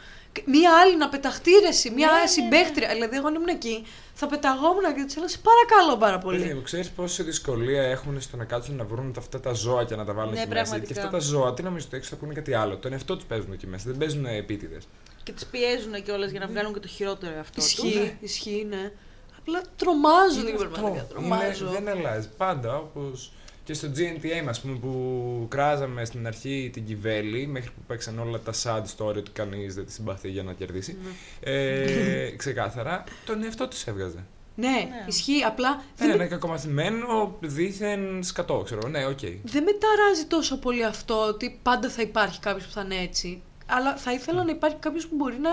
Μία 0.44 0.70
άλλη 0.82 0.96
να 0.96 1.08
πεταχτεί 1.08 1.50
ρε 1.62 1.68
εσύ, 1.68 1.90
μία 1.90 2.06
Ναι, 2.12 2.20
ναι, 2.20 2.26
συμπαίχτρια. 2.26 2.88
Δηλαδή, 2.88 3.16
εγώ 3.16 3.26
αν 3.26 3.34
ήμουν 3.34 3.48
εκεί, 3.48 3.86
θα 4.14 4.26
πεταγόμουν 4.26 4.82
και 4.96 5.04
της 5.04 5.14
έλεγα 5.16 5.30
σε 5.30 5.38
παρακαλώ 5.48 5.96
πάρα 5.98 6.18
Παιδί 6.18 6.38
πολύ. 6.42 6.54
μου, 6.54 6.62
ξέρεις 6.62 6.90
πόση 6.90 7.22
δυσκολία 7.22 7.82
έχουν 7.82 8.20
στο 8.20 8.36
να 8.36 8.44
κάτσουν 8.44 8.76
να 8.76 8.84
βρουν 8.84 9.14
αυτά 9.18 9.40
τα 9.40 9.52
ζώα 9.52 9.84
και 9.84 9.96
να 9.96 10.04
τα 10.04 10.12
βάλουν 10.12 10.32
Ναι, 10.32 10.40
εκεί 10.40 10.48
μέσα. 10.48 10.62
πραγματικά. 10.62 10.92
Και 10.94 11.00
αυτά 11.00 11.10
τα 11.12 11.18
ζώα, 11.18 11.54
τι 11.54 11.62
νομίζω, 11.62 11.86
το 11.90 11.96
έξω 11.96 12.08
θα 12.10 12.16
πούνε 12.16 12.34
κάτι 12.34 12.54
άλλο. 12.54 12.76
Τον 12.76 12.92
εαυτό 12.92 13.14
τους 13.16 13.24
παίζουν 13.24 13.52
εκεί 13.52 13.66
μέσα. 13.66 13.84
Δεν 13.88 13.98
παίζουν 13.98 14.26
επίτηδες. 14.26 14.88
Και 15.22 15.32
τις 15.32 15.46
πιέζουν 15.46 16.02
κιόλας 16.02 16.30
για 16.30 16.40
να 16.40 16.46
βγάλουν 16.46 16.72
και 16.72 16.80
το 16.80 16.88
χειρότερο 16.88 17.32
εαυτό 17.36 17.60
τους. 17.60 17.72
Ισχύει, 17.72 18.16
ισχύει, 18.20 18.66
ναι. 18.70 18.92
Απλά 19.40 19.62
τρομάζω 19.76 20.44
πραγματικά. 20.44 21.04
Τρομάζω. 21.04 21.66
δεν 21.66 21.88
αλλάζει. 21.88 22.28
Πάντα 22.36 22.76
όπως 22.76 23.32
και 23.64 23.74
στο 23.74 23.88
GNTM, 23.96 24.46
ας 24.48 24.60
πούμε, 24.60 24.78
που 24.78 25.46
κράζαμε 25.48 26.04
στην 26.04 26.26
αρχή 26.26 26.70
την 26.72 26.86
Κιβέλη, 26.86 27.46
μέχρι 27.46 27.70
που 27.70 27.80
παίξαν 27.86 28.18
όλα 28.18 28.40
τα 28.40 28.52
sad 28.62 28.82
story 28.96 29.16
ότι 29.16 29.30
κανείς 29.30 29.74
δεν 29.74 29.86
τη 29.86 29.92
συμπαθεί 29.92 30.30
για 30.30 30.42
να 30.42 30.52
κερδίσει. 30.52 30.96
Ναι. 31.02 31.52
Ε, 31.52 32.30
ξεκάθαρα, 32.30 33.04
τον 33.24 33.44
εαυτό 33.44 33.68
της 33.68 33.86
έβγαζε. 33.86 34.24
Ναι, 34.54 34.88
ισχύει. 35.06 35.42
Απλά 35.42 35.82
δεν, 35.96 36.08
Ένα 36.08 36.16
με, 36.16 36.22
ένα 36.22 36.30
κακομαθημένο, 36.30 37.36
δίθεν 37.40 38.22
σκατό, 38.22 38.62
ξέρω. 38.64 38.88
Ναι, 38.88 39.06
οκ. 39.06 39.18
δεν 39.42 39.62
με 39.62 39.72
ταράζει 39.72 40.24
τόσο 40.24 40.58
πολύ 40.58 40.84
αυτό 40.84 41.26
ότι 41.26 41.58
πάντα 41.62 41.88
θα 41.88 42.02
υπάρχει 42.02 42.40
κάποιος 42.40 42.66
που 42.66 42.72
θα 42.72 42.80
είναι 42.80 42.96
έτσι. 43.02 43.42
Αλλά 43.66 43.96
θα 43.96 44.12
ήθελα 44.12 44.44
να 44.44 44.50
υπάρχει 44.50 44.76
κάποιος 44.76 45.06
που 45.06 45.16
μπορεί 45.16 45.38
να 45.38 45.50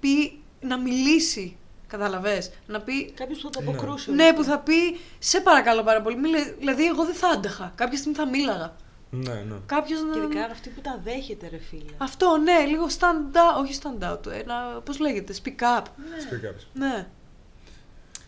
πει, 0.00 0.38
να 0.60 0.78
μιλήσει. 0.78 1.56
Καταλαβες, 1.88 2.50
να 2.66 2.80
πει 2.80 3.10
Κάποιος 3.10 3.38
που 3.38 3.44
θα 3.44 3.50
το 3.50 3.70
Ναι. 3.70 3.76
αποκρούσει. 3.76 4.12
Ναι, 4.12 4.32
που 4.32 4.44
θα 4.44 4.58
πει 4.58 4.72
σε 5.18 5.40
παρακαλώ 5.40 5.82
πάρα 5.82 6.02
πολύ. 6.02 6.16
Μίλε... 6.16 6.38
Δηλαδή, 6.58 6.86
εγώ 6.86 7.04
δεν 7.04 7.14
θα 7.14 7.28
άντεχα. 7.28 7.72
Κάποια 7.74 7.98
στιγμή 7.98 8.16
θα 8.16 8.26
μίλαγα. 8.28 8.76
Ναι, 9.10 9.32
ναι. 9.32 9.54
Κάποιος 9.66 10.00
να. 10.02 10.12
Και 10.12 10.18
ειδικά 10.18 10.44
αυτή 10.44 10.68
που 10.68 10.80
τα 10.80 11.00
δέχεται, 11.04 11.48
ρε 11.50 11.58
φίλε. 11.58 11.90
Αυτό, 11.98 12.36
ναι, 12.36 12.64
λίγο 12.66 12.86
stand 12.98 13.36
out. 13.36 13.60
Όχι 13.62 13.78
stand 13.82 14.12
out. 14.12 14.26
Ένα. 14.26 14.80
Πώς 14.84 14.98
λέγεται, 14.98 15.34
speak 15.44 15.62
up. 15.78 15.82
Speak 15.82 16.48
up. 16.50 16.54
Ναι. 16.72 17.06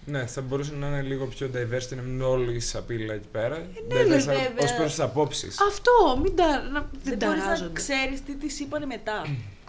Ναι, 0.04 0.26
θα 0.26 0.40
μπορούσε 0.40 0.72
να 0.74 0.86
είναι 0.86 1.02
λίγο 1.02 1.26
πιο 1.26 1.50
diverse 1.54 1.84
και 1.88 1.94
να 1.94 2.02
μην 2.02 2.12
είναι 2.14 2.24
όλοι 2.24 2.54
η 2.54 2.60
σαπίλα 2.60 3.14
εκεί 3.14 3.28
πέρα. 3.32 3.58
ναι, 3.58 3.66
Diverse 3.88 4.06
βέβαια. 4.08 4.50
ως 4.62 4.74
προς 4.74 4.86
τις 4.88 5.00
απόψεις. 5.00 5.60
Αυτό, 5.68 6.18
μην 6.22 6.36
τα. 6.36 6.46
Να... 6.62 6.80
Δεν, 6.80 6.88
Δεν 7.02 7.16
μπορείς 7.16 7.38
να 7.38 7.44
ταράζονται. 7.44 7.72
ξέρεις 7.72 8.22
τι 8.22 8.34
της 8.34 8.60
είπανε 8.60 8.86
μετά. 8.86 9.26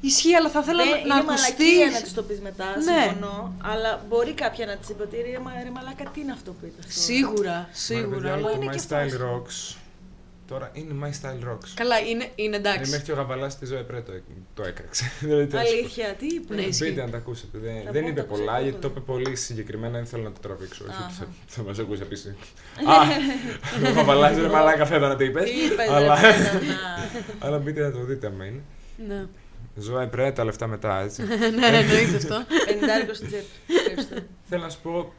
Ισχύει, 0.00 0.34
αλλά 0.34 0.48
θα 0.50 0.60
ήθελα 0.62 0.82
Δεν- 0.82 0.90
να, 0.92 0.98
είναι 0.98 1.08
να 1.08 1.16
ακουστείς. 1.16 1.54
μαλακία 1.56 1.90
να 1.90 2.02
τη 2.06 2.10
το 2.12 2.22
πει 2.22 2.38
μετά, 2.42 2.64
Ναι. 2.76 2.82
συμφωνώ. 3.02 3.54
Αλλά 3.62 4.04
μπορεί 4.08 4.32
κάποια 4.32 4.66
να 4.66 4.76
της 4.76 4.88
είπε 4.88 5.02
ότι 5.02 5.16
ρε, 5.16 5.38
μα- 5.38 5.52
ρε 5.64 5.70
μαλάκα, 5.70 6.04
τι 6.14 6.20
είναι 6.20 6.32
αυτό 6.32 6.50
που 6.52 6.64
είπες. 6.66 6.84
τώρα;» 6.84 7.00
Σίγουρα, 7.06 7.68
σίγουρα. 7.72 8.16
Παιδιά, 8.16 8.32
αλλά- 8.32 8.48
το 8.48 8.54
είναι 8.56 8.66
My 8.72 8.74
και 8.76 8.82
Style 8.88 9.08
φάση. 9.10 9.18
Rocks. 9.24 9.76
Τώρα 10.48 10.70
είναι 10.72 10.92
My 11.02 11.12
Style 11.20 11.42
Rocks. 11.50 11.68
Καλά, 11.74 11.98
είναι, 11.98 12.08
είναι 12.08 12.30
Είναι 12.34 12.56
εντάξει. 12.56 12.90
μέχρι 12.90 13.04
και 13.06 13.12
ο 13.12 13.14
Γαβαλάς 13.14 13.58
τη 13.58 13.66
Ζωή 13.66 13.82
Πρέ 13.82 14.00
το, 14.00 14.12
το 14.54 14.62
έκραξε. 14.62 15.10
Δηλαδή, 15.20 15.46
τι 15.46 15.54
να 15.54 15.60
σου 15.64 15.66
πω. 15.72 15.78
Αλήθεια, 15.78 16.14
τι 16.18 16.26
είπες; 16.26 16.56
Ναι, 16.56 16.62
ισχύει. 16.62 16.84
Μπείτε 16.84 17.00
να 17.04 17.10
τα 17.10 17.16
ακούσετε. 17.16 17.58
Δεν, 17.58 17.82
Θα 17.84 17.90
δεν 17.92 18.02
πω, 18.02 18.08
είπε 18.08 18.20
θα 18.20 18.26
ακούσω 18.26 18.42
πολλά, 18.44 18.60
γιατί 18.60 18.76
τίποτα. 18.78 18.94
το 18.94 19.00
είπε 19.00 19.12
πολύ 19.12 19.36
συγκεκριμένα. 19.36 19.96
Δεν 19.98 20.06
θέλω 20.06 20.22
να 20.22 20.32
το 20.32 20.40
τραβήξω. 20.40 20.84
Όχι, 20.84 20.92
Αχα. 20.96 21.06
ότι 21.06 21.14
θα, 21.14 21.26
θα 21.46 21.62
μας 21.62 21.78
ακούσει 21.78 22.02
επίσης. 22.02 22.34
Α, 22.92 22.94
ο 23.88 23.92
Γαβαλάς 23.92 24.36
είναι 24.36 24.48
μαλάκα, 24.48 24.86
φέτα 24.86 25.08
να 25.08 25.16
το 25.16 25.24
είπες. 25.24 25.44
Τι 25.44 25.50
είπε, 25.64 25.82
Αλλά, 25.90 26.20
ρε, 26.20 26.28
να- 26.28 27.08
αλλά 27.46 27.58
μπείτε 27.58 27.80
να 27.82 27.90
το 27.92 28.04
δείτε 28.04 28.26
άμα 28.26 28.44
είναι. 28.44 28.62
Ναι. 29.80 29.94
Ζωή 29.96 30.06
Πρέ, 30.06 30.32
τα 30.32 30.44
λεφτά 30.44 30.66
μετά, 30.66 31.00
έτσι. 31.02 31.22
ναι, 31.58 31.66
εννοείται 31.66 32.16
αυτό. 32.16 32.36
50 33.08 33.14
στην 33.14 33.26
τσέπη. 33.26 33.46
Ευχαριστώ. 33.78 34.14
Θέλω 34.48 34.62
να 34.62 34.68
σου 34.68 34.78
πω, 34.82 35.12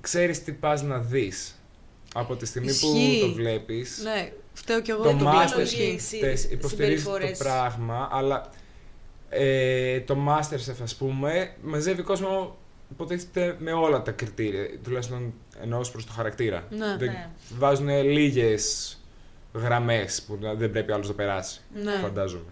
ξέρεις 0.00 0.44
τι 0.44 0.52
πας 0.52 0.82
να 0.82 0.98
δεις. 0.98 1.54
Από 2.14 2.36
τη 2.36 2.46
στιγμή 2.46 2.68
Ισχύει. 2.68 3.18
που 3.20 3.26
το 3.26 3.32
βλέπεις, 3.32 4.00
ναι, 4.02 4.32
φταίω 4.52 4.80
κι 4.80 4.90
εγώ 4.90 5.02
το 5.02 5.08
το 5.10 5.16
βλέπω. 5.16 5.30
Masterchef 5.38 5.62
ισχύει. 5.62 5.98
Συ- 5.98 6.20
τες- 6.20 6.44
υποστηρίζεις 6.50 7.04
το 7.04 7.10
συμπεριφορές. 7.10 7.38
πράγμα, 7.38 8.08
αλλά 8.12 8.50
ε, 9.28 10.00
το 10.00 10.16
Masterchef 10.28 10.82
ας 10.82 10.94
πούμε, 10.96 11.54
μαζεύει 11.62 12.02
κόσμο 12.02 12.56
υποτίθεται 12.90 13.56
με 13.58 13.72
όλα 13.72 14.02
τα 14.02 14.10
κριτήρια, 14.10 14.78
τουλάχιστον 14.82 15.34
εννοώς 15.62 15.86
ως 15.86 15.92
προς 15.92 16.06
το 16.06 16.12
χαρακτήρα. 16.12 16.66
Ναι. 16.70 16.96
Δεν, 16.98 17.08
Ναι. 17.08 17.28
Βάζουν 17.58 17.88
λίγες 18.02 18.96
γραμμές 19.54 20.22
που 20.22 20.38
να- 20.40 20.54
δεν 20.54 20.70
πρέπει 20.70 20.92
άλλος 20.92 21.08
να 21.08 21.14
περάσει, 21.14 21.60
Ναι. 21.82 21.92
φαντάζομαι. 22.02 22.50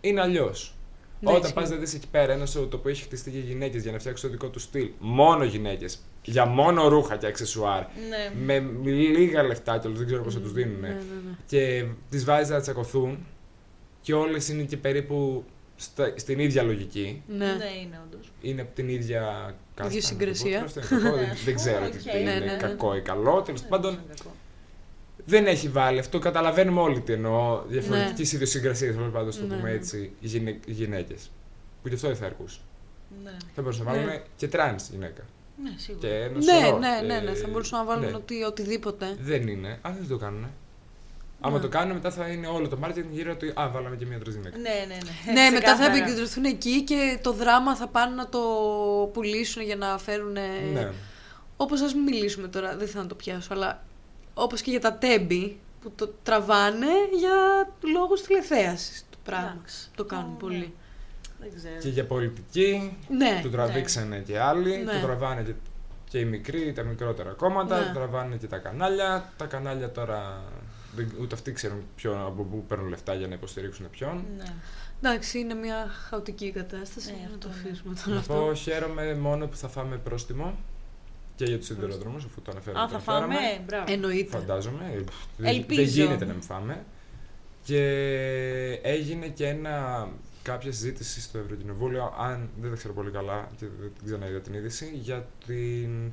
Είναι 0.00 0.20
αλλιώς. 0.20 0.75
Ναι, 1.20 1.28
Όταν 1.30 1.40
ισχύει. 1.42 1.54
πας 1.54 1.70
να 1.70 1.76
δεις 1.76 1.94
εκεί 1.94 2.06
πέρα 2.10 2.32
ένα 2.32 2.44
show 2.46 2.66
το 2.70 2.76
οποίο 2.76 2.90
έχει 2.90 3.02
χτιστεί 3.02 3.30
για 3.30 3.40
γυναίκες 3.40 3.82
για 3.82 3.92
να 3.92 3.98
φτιάξεις 3.98 4.24
το 4.24 4.30
δικό 4.30 4.48
του 4.48 4.58
στυλ, 4.58 4.90
μόνο 4.98 5.44
γυναίκες, 5.44 5.98
για 6.22 6.44
μόνο 6.46 6.88
ρούχα 6.88 7.16
και 7.16 7.26
αξεσουάρ, 7.26 7.80
Ναι. 7.82 8.32
με 8.44 8.58
λίγα 8.90 9.42
λεφτά 9.42 9.78
κιόλα, 9.78 9.96
δεν 9.96 10.06
ξέρω 10.06 10.22
πώ 10.22 10.30
θα 10.30 10.40
τους 10.40 10.52
δίνουν. 10.52 10.80
Ναι, 10.80 10.88
ναι, 10.88 10.94
ναι. 10.94 11.36
Και 11.46 11.84
τις 12.10 12.24
βάζεις 12.24 12.48
να 12.48 12.60
τσακωθούν 12.60 13.26
και 14.00 14.14
όλες 14.14 14.48
είναι 14.48 14.62
και 14.62 14.76
περίπου 14.76 15.44
στα- 15.76 16.12
στην 16.16 16.38
ίδια 16.38 16.62
λογική. 16.62 17.22
Ναι. 17.28 17.36
Ναι, 17.36 17.70
είναι 17.84 18.00
όντως. 18.06 18.32
Είναι 18.40 18.60
από 18.60 18.74
την 18.74 18.88
ίδια 18.88 19.20
κάστα. 19.74 19.82
να 19.84 19.88
το 19.88 19.94
πω. 19.94 20.00
συγκρασία. 20.06 20.62
Αυτό 20.62 20.80
είναι 20.80 21.02
κακό, 21.02 21.16
δεν- 21.16 21.28
δεν 21.44 21.54
ξέρω 21.54 21.84
Οκ. 21.84 21.90
τι 21.96 22.12
Ναι, 22.12 22.18
είναι 22.18 22.32
ναι, 22.34 22.44
ναι. 22.44 22.56
κακό 22.56 22.96
ή 22.96 23.00
καλό. 23.00 23.42
Τέλος 23.42 23.62
πάντων, 23.62 23.98
δεν 25.26 25.46
έχει 25.46 25.68
βάλει 25.68 25.98
αυτό. 25.98 26.18
Καταλαβαίνουμε 26.18 26.80
όλοι 26.80 27.00
τι 27.00 27.12
εννοώ. 27.12 27.62
Διαφορετική 27.68 28.22
Ναι. 28.22 28.28
ιδιοσυγκρασία, 28.32 28.92
τέλο 28.94 29.08
πάντων, 29.08 29.30
το 29.30 29.46
Ναι. 29.46 29.56
πούμε 29.56 29.70
έτσι, 29.70 30.12
οι 30.20 30.26
γυναί- 30.26 30.68
οι 30.68 30.72
γυναίκες. 30.72 31.30
Που 31.82 31.88
γι' 31.88 31.94
αυτό 31.94 32.06
δεν 32.08 32.16
θα 32.16 32.26
αρκούσε. 32.26 32.58
Ναι, 33.24 33.30
Θα 33.54 33.62
μπορούσαν 33.62 33.84
να 33.84 33.90
βάλουν 33.92 34.06
Ναι. 34.06 34.22
και 34.36 34.48
τρανς 34.48 34.88
γυναίκα. 34.88 35.22
ναι, 35.62 35.70
σίγουρα. 35.76 36.08
Και 36.08 36.14
ένα 36.14 36.38
Ναι, 36.38 36.64
σωρό, 36.64 36.78
ναι, 36.78 37.00
ναι, 37.06 37.14
ε, 37.14 37.20
ναι. 37.20 37.34
Θα 37.34 37.48
μπορούσαν 37.48 37.78
να 37.78 37.84
βάλουν 37.84 38.04
ναι. 38.10 38.16
ότι, 38.16 38.42
οτιδήποτε. 38.42 39.16
Δεν 39.20 39.46
είναι, 39.48 39.78
αλλά 39.82 39.94
δεν 39.94 40.08
το 40.08 40.16
κάνουν. 40.16 40.46
Άμα 41.40 41.56
Ναι. 41.56 41.62
το 41.62 41.68
κάνουν, 41.68 41.94
μετά 41.94 42.10
θα 42.10 42.28
είναι 42.28 42.46
όλο 42.46 42.68
το 42.68 42.78
marketing 42.84 43.04
γύρω 43.10 43.32
ότι 43.32 43.48
Α, 43.54 43.70
βάλαμε 43.72 43.96
και 43.96 44.06
μία 44.06 44.18
τρεις 44.18 44.34
γυναίκα. 44.34 44.56
Ναι, 44.58 44.68
ναι, 44.88 44.94
ναι. 44.94 45.32
Ναι, 45.42 45.50
μετά 45.50 45.66
θα 45.66 45.72
Ξεκάθαρα. 45.74 45.96
επικεντρωθούν 45.96 46.44
εκεί 46.44 46.82
και 46.82 47.18
το 47.22 47.32
δράμα 47.32 47.76
θα 47.76 47.86
πάνε 47.88 48.14
να 48.14 48.28
το 48.28 48.40
πουλήσουν 49.12 49.62
για 49.62 49.76
να 49.76 49.98
φέρουν. 49.98 50.32
Ναι. 50.72 50.92
Όπως 51.56 51.80
ας 51.80 51.94
μην 51.94 52.02
μιλήσουμε 52.02 52.48
τώρα, 52.48 52.76
δεν 52.76 52.88
θα 52.88 53.00
να 53.00 53.06
το 53.06 53.14
πιάσω, 53.14 53.52
αλλά 53.54 53.82
όπως 54.38 54.60
και 54.62 54.70
για 54.70 54.80
τα 54.80 54.92
τέμπη 54.94 55.58
που 55.80 55.92
το 55.96 56.14
τραβάνε 56.22 56.86
για 57.18 57.68
λόγους 57.94 58.20
τηλεθέασης 58.22 59.06
το 59.10 59.16
πράγμα. 59.24 59.52
Εντάξει. 59.56 59.88
Το 59.96 60.04
κάνουν 60.04 60.32
Ω, 60.32 60.36
πολύ. 60.38 60.56
ναι. 60.58 60.66
Δεν 61.38 61.50
ξέρω. 61.56 61.74
Και 61.80 61.88
για 61.88 62.04
πολιτική, 62.06 62.96
Ναι. 63.08 63.40
το 63.42 63.48
τραβήξανε 63.50 64.18
και 64.18 64.38
άλλοι, 64.40 64.76
Ναι. 64.76 64.92
το 64.92 65.06
τραβάνε 65.06 65.42
και, 65.42 65.52
και 66.08 66.18
οι 66.18 66.24
μικροί, 66.24 66.72
τα 66.72 66.82
μικρότερα 66.82 67.30
κόμματα, 67.30 67.78
Ναι. 67.78 67.86
το 67.86 67.92
τραβάνε 67.92 68.36
και 68.36 68.46
τα 68.46 68.58
κανάλια. 68.58 69.32
Τα 69.36 69.44
κανάλια 69.46 69.90
τώρα 69.92 70.42
δεν- 70.94 71.12
ούτε 71.20 71.34
αυτοί 71.34 71.52
ξέρουν 71.52 71.82
ποιον, 71.96 72.20
από 72.26 72.42
πού 72.42 72.64
παίρνουν 72.68 72.88
λεφτά 72.88 73.14
για 73.14 73.26
να 73.26 73.34
υποστηρίξουν 73.34 73.90
ποιον. 73.90 74.24
Ναι. 74.36 74.44
Εντάξει, 75.02 75.38
είναι 75.38 75.54
μια 75.54 75.86
χαοτική 76.08 76.50
κατάσταση. 76.50 77.10
Ναι, 77.10 77.16
να 77.20 77.24
αυτό 77.26 77.38
το 77.38 77.48
είναι. 77.48 77.56
αφήσουμε 77.68 77.94
τώρα 77.94 78.10
Να 78.14 78.20
αυτό. 78.20 78.34
πω 78.34 78.54
χαίρομαι 78.54 79.14
μόνο 79.14 79.46
που 79.46 79.56
θα 79.56 79.68
φάμε 79.68 79.96
πρόστιμο 79.96 80.54
και 81.36 81.44
για 81.44 81.56
τους 81.58 81.66
σιδηροδρόμους, 81.66 82.24
αφού 82.24 82.42
το 82.42 82.50
αναφέραμε. 82.50 82.82
Α, 82.84 82.88
το 82.88 82.98
θα 82.98 83.12
αναφέραμε. 83.12 83.34
φάμε. 83.48 83.62
Μπράβο. 83.66 83.92
Εννοείται. 83.92 84.36
Φαντάζομαι. 84.38 84.92
Ε, 84.96 85.00
Δεν, 85.36 85.54
Ελπίζω. 85.54 85.80
δεν 85.82 85.90
γίνεται 85.90 86.24
να 86.24 86.32
μην 86.32 86.42
φάμε. 86.42 86.84
Και 87.64 87.80
έγινε 88.82 89.28
και 89.28 89.46
ένα, 89.46 90.08
κάποια 90.42 90.72
συζήτηση 90.72 91.20
στο 91.20 91.38
Ευρωκοινοβούλιο, 91.38 92.14
αν 92.18 92.48
δεν 92.60 92.70
τα 92.70 92.76
ξέρω 92.76 92.94
πολύ 92.94 93.10
καλά 93.10 93.48
και 93.58 93.66
δεν 93.80 93.90
την 93.98 94.06
ξαναείδα 94.06 94.40
την 94.40 94.54
είδηση, 94.54 94.90
για 95.02 95.26
την, 95.46 96.12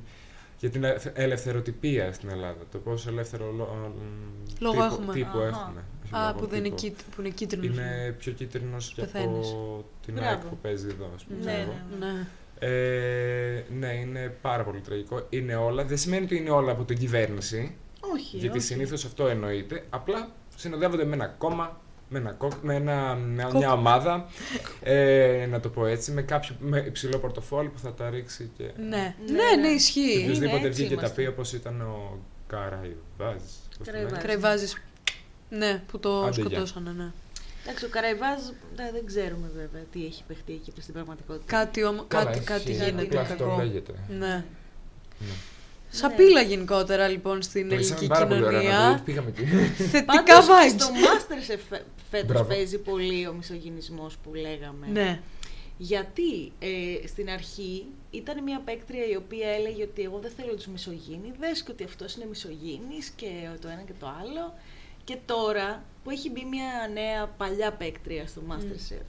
για 0.58 0.70
την 0.70 0.84
ελευθε- 0.84 1.18
ελευθεροτυπία 1.18 2.12
στην 2.12 2.28
Ελλάδα. 2.28 2.60
Το 2.72 2.78
πόσο 2.78 3.10
ελεύθερο 3.10 3.50
λο- 3.50 3.94
Λόγο 4.58 4.72
τύπο, 4.74 4.84
έχουμε. 4.84 5.12
τύπο 5.12 5.38
Αχα. 5.38 5.46
έχουμε. 5.48 5.84
Όχι 6.04 6.14
Α, 6.14 6.26
λόγο, 6.26 6.38
που, 6.38 6.46
δεν 6.46 6.58
είναι, 6.64 6.74
τύπο. 6.74 6.80
κίτ, 6.80 6.98
που 7.14 7.20
είναι 7.20 7.30
κίτρινος. 7.30 7.66
Είναι 7.76 8.14
πιο 8.18 8.32
κίτρινος 8.32 8.92
και 8.94 9.00
Πεθαίνεις. 9.00 9.48
από 9.48 9.84
την 10.04 10.14
Μπράβο. 10.14 10.28
ΑΕΚ 10.30 10.40
που 10.40 10.56
παίζει 10.62 10.86
εδώ, 10.88 11.10
ας 11.14 11.24
πούμε. 11.24 11.38
Ναι, 11.38 11.52
ξέρω 11.52 11.60
εγώ. 11.62 11.72
ναι. 11.98 12.06
Ναι. 12.12 12.26
Ε, 12.58 13.62
ναι, 13.78 13.86
είναι 13.92 14.36
πάρα 14.42 14.62
πολύ 14.64 14.80
τραγικό. 14.80 15.26
Είναι 15.30 15.54
όλα. 15.54 15.84
Δεν 15.84 15.96
σημαίνει 15.98 16.24
ότι 16.24 16.36
είναι 16.36 16.50
όλα 16.50 16.72
από 16.72 16.84
την 16.84 16.98
κυβέρνηση. 16.98 17.76
Όχι. 18.14 18.36
γιατί 18.36 18.56
όχι. 18.58 18.66
συνήθως 18.66 19.04
αυτό 19.04 19.26
εννοείται. 19.26 19.84
Απλά 19.90 20.28
συνοδεύονται 20.56 21.04
με 21.04 21.14
ένα 21.14 21.26
κόμμα, 21.26 21.80
με, 22.08 22.18
ένα, 22.18 22.32
κο- 22.32 22.58
με, 22.62 22.74
ένα, 22.74 23.14
με 23.14 23.42
Κόκ. 23.42 23.52
μια 23.54 23.72
ομάδα. 23.72 24.26
Ε, 24.82 25.46
να 25.50 25.60
το 25.60 25.68
πω 25.68 25.86
έτσι. 25.86 26.12
Με 26.12 26.22
κάποιο 26.22 26.54
με 26.60 26.84
υψηλό 26.86 27.18
πορτοφόλι 27.18 27.68
που 27.68 27.78
θα 27.78 27.92
τα 27.94 28.10
ρίξει 28.10 28.50
και. 28.56 28.64
Ναι. 28.76 28.82
Ναι, 28.86 29.14
ναι, 29.26 29.32
ναι, 29.32 29.56
ναι. 29.60 29.68
Και 29.68 29.74
ισχύει. 29.74 30.20
οποιοδήποτε 30.22 30.66
έτσι 30.66 30.68
βγήκε 30.70 30.88
και 30.88 30.94
τα 30.94 31.00
είμαστε. 31.00 31.22
πει 31.22 31.28
όπως 31.28 31.52
ήταν 31.52 31.80
ο 31.80 32.18
Καραϊβάζ. 32.46 33.42
πώς 33.78 33.86
το 33.86 33.92
λένε. 33.92 33.98
Καραϊβάζ. 34.04 34.22
Κρεβάζεις. 34.22 34.82
Ναι, 35.50 35.82
που 35.86 35.98
το 35.98 36.18
Άντε, 36.22 36.30
γεια. 36.40 36.44
σκοτώσανε, 36.50 36.92
ναι. 36.96 37.12
Εντάξει, 37.66 37.84
ο 37.84 37.88
Καραϊβάζ 37.88 38.40
ναι, 38.76 38.90
δεν 38.92 39.06
ξέρουμε 39.06 39.50
βέβαια 39.56 39.82
τι 39.92 40.04
έχει 40.06 40.22
παιχτεί 40.26 40.52
εκεί 40.52 40.72
στην 40.80 40.94
πραγματικότητα. 40.94 41.56
Κάτι, 41.56 41.84
όμως, 41.84 42.04
Καλά, 42.08 42.24
κάτι, 42.24 42.36
έχει, 42.38 42.46
κάτι 42.46 42.72
είναι 42.72 42.84
γίνεται 42.84 43.02
απλά 43.04 43.20
αυτό 43.20 43.44
κακό. 43.44 43.56
λέγεται. 43.62 43.92
Ναι. 44.08 44.16
Ναι. 44.16 44.44
Σαπίλα 45.90 46.40
γενικότερα 46.42 47.08
λοιπόν 47.08 47.42
στην 47.42 47.68
Το 47.68 47.74
ελληνική 47.74 48.04
ήσαν 48.04 48.06
πάρα 48.08 48.26
πολύ 48.26 48.42
ωραία 48.44 48.60
να 48.60 48.64
κοινωνία. 48.68 48.96
δω, 48.96 49.02
Πήγαμε 49.04 49.28
εκεί. 49.28 49.44
Θετικά 49.92 50.22
Πάντως, 50.22 50.46
vibes. 50.46 50.74
στο 50.80 50.86
Masterchef 50.94 51.78
φέτος 52.10 52.26
Μπράβο. 52.28 52.44
παίζει 52.48 52.78
πολύ 52.78 53.26
ο 53.26 53.32
μισογυνισμός 53.32 54.16
που 54.16 54.34
λέγαμε. 54.34 54.86
Ναι. 54.92 55.20
Γιατί 55.78 56.52
ε, 56.58 57.06
στην 57.06 57.30
αρχή 57.30 57.86
ήταν 58.10 58.42
μια 58.42 58.60
παίκτρια 58.64 59.06
η 59.06 59.16
οποία 59.16 59.48
έλεγε 59.48 59.82
ότι 59.82 60.02
εγώ 60.02 60.18
δεν 60.18 60.30
θέλω 60.36 60.54
τους 60.54 60.66
μισογίνηδες 60.66 61.62
και 61.62 61.70
ότι 61.70 61.84
αυτός 61.84 62.14
είναι 62.14 62.26
μισογίνης 62.26 63.08
και 63.16 63.26
το 63.60 63.68
ένα 63.68 63.80
και 63.86 63.92
το 64.00 64.06
άλλο. 64.20 64.54
Και 65.04 65.16
τώρα 65.26 65.84
που 66.04 66.10
έχει 66.10 66.30
μπει 66.30 66.44
μια 66.50 66.90
νέα 66.92 67.26
παλιά 67.26 67.72
παίκτρια 67.72 68.26
στο 68.26 68.42
Masterchef, 68.50 69.02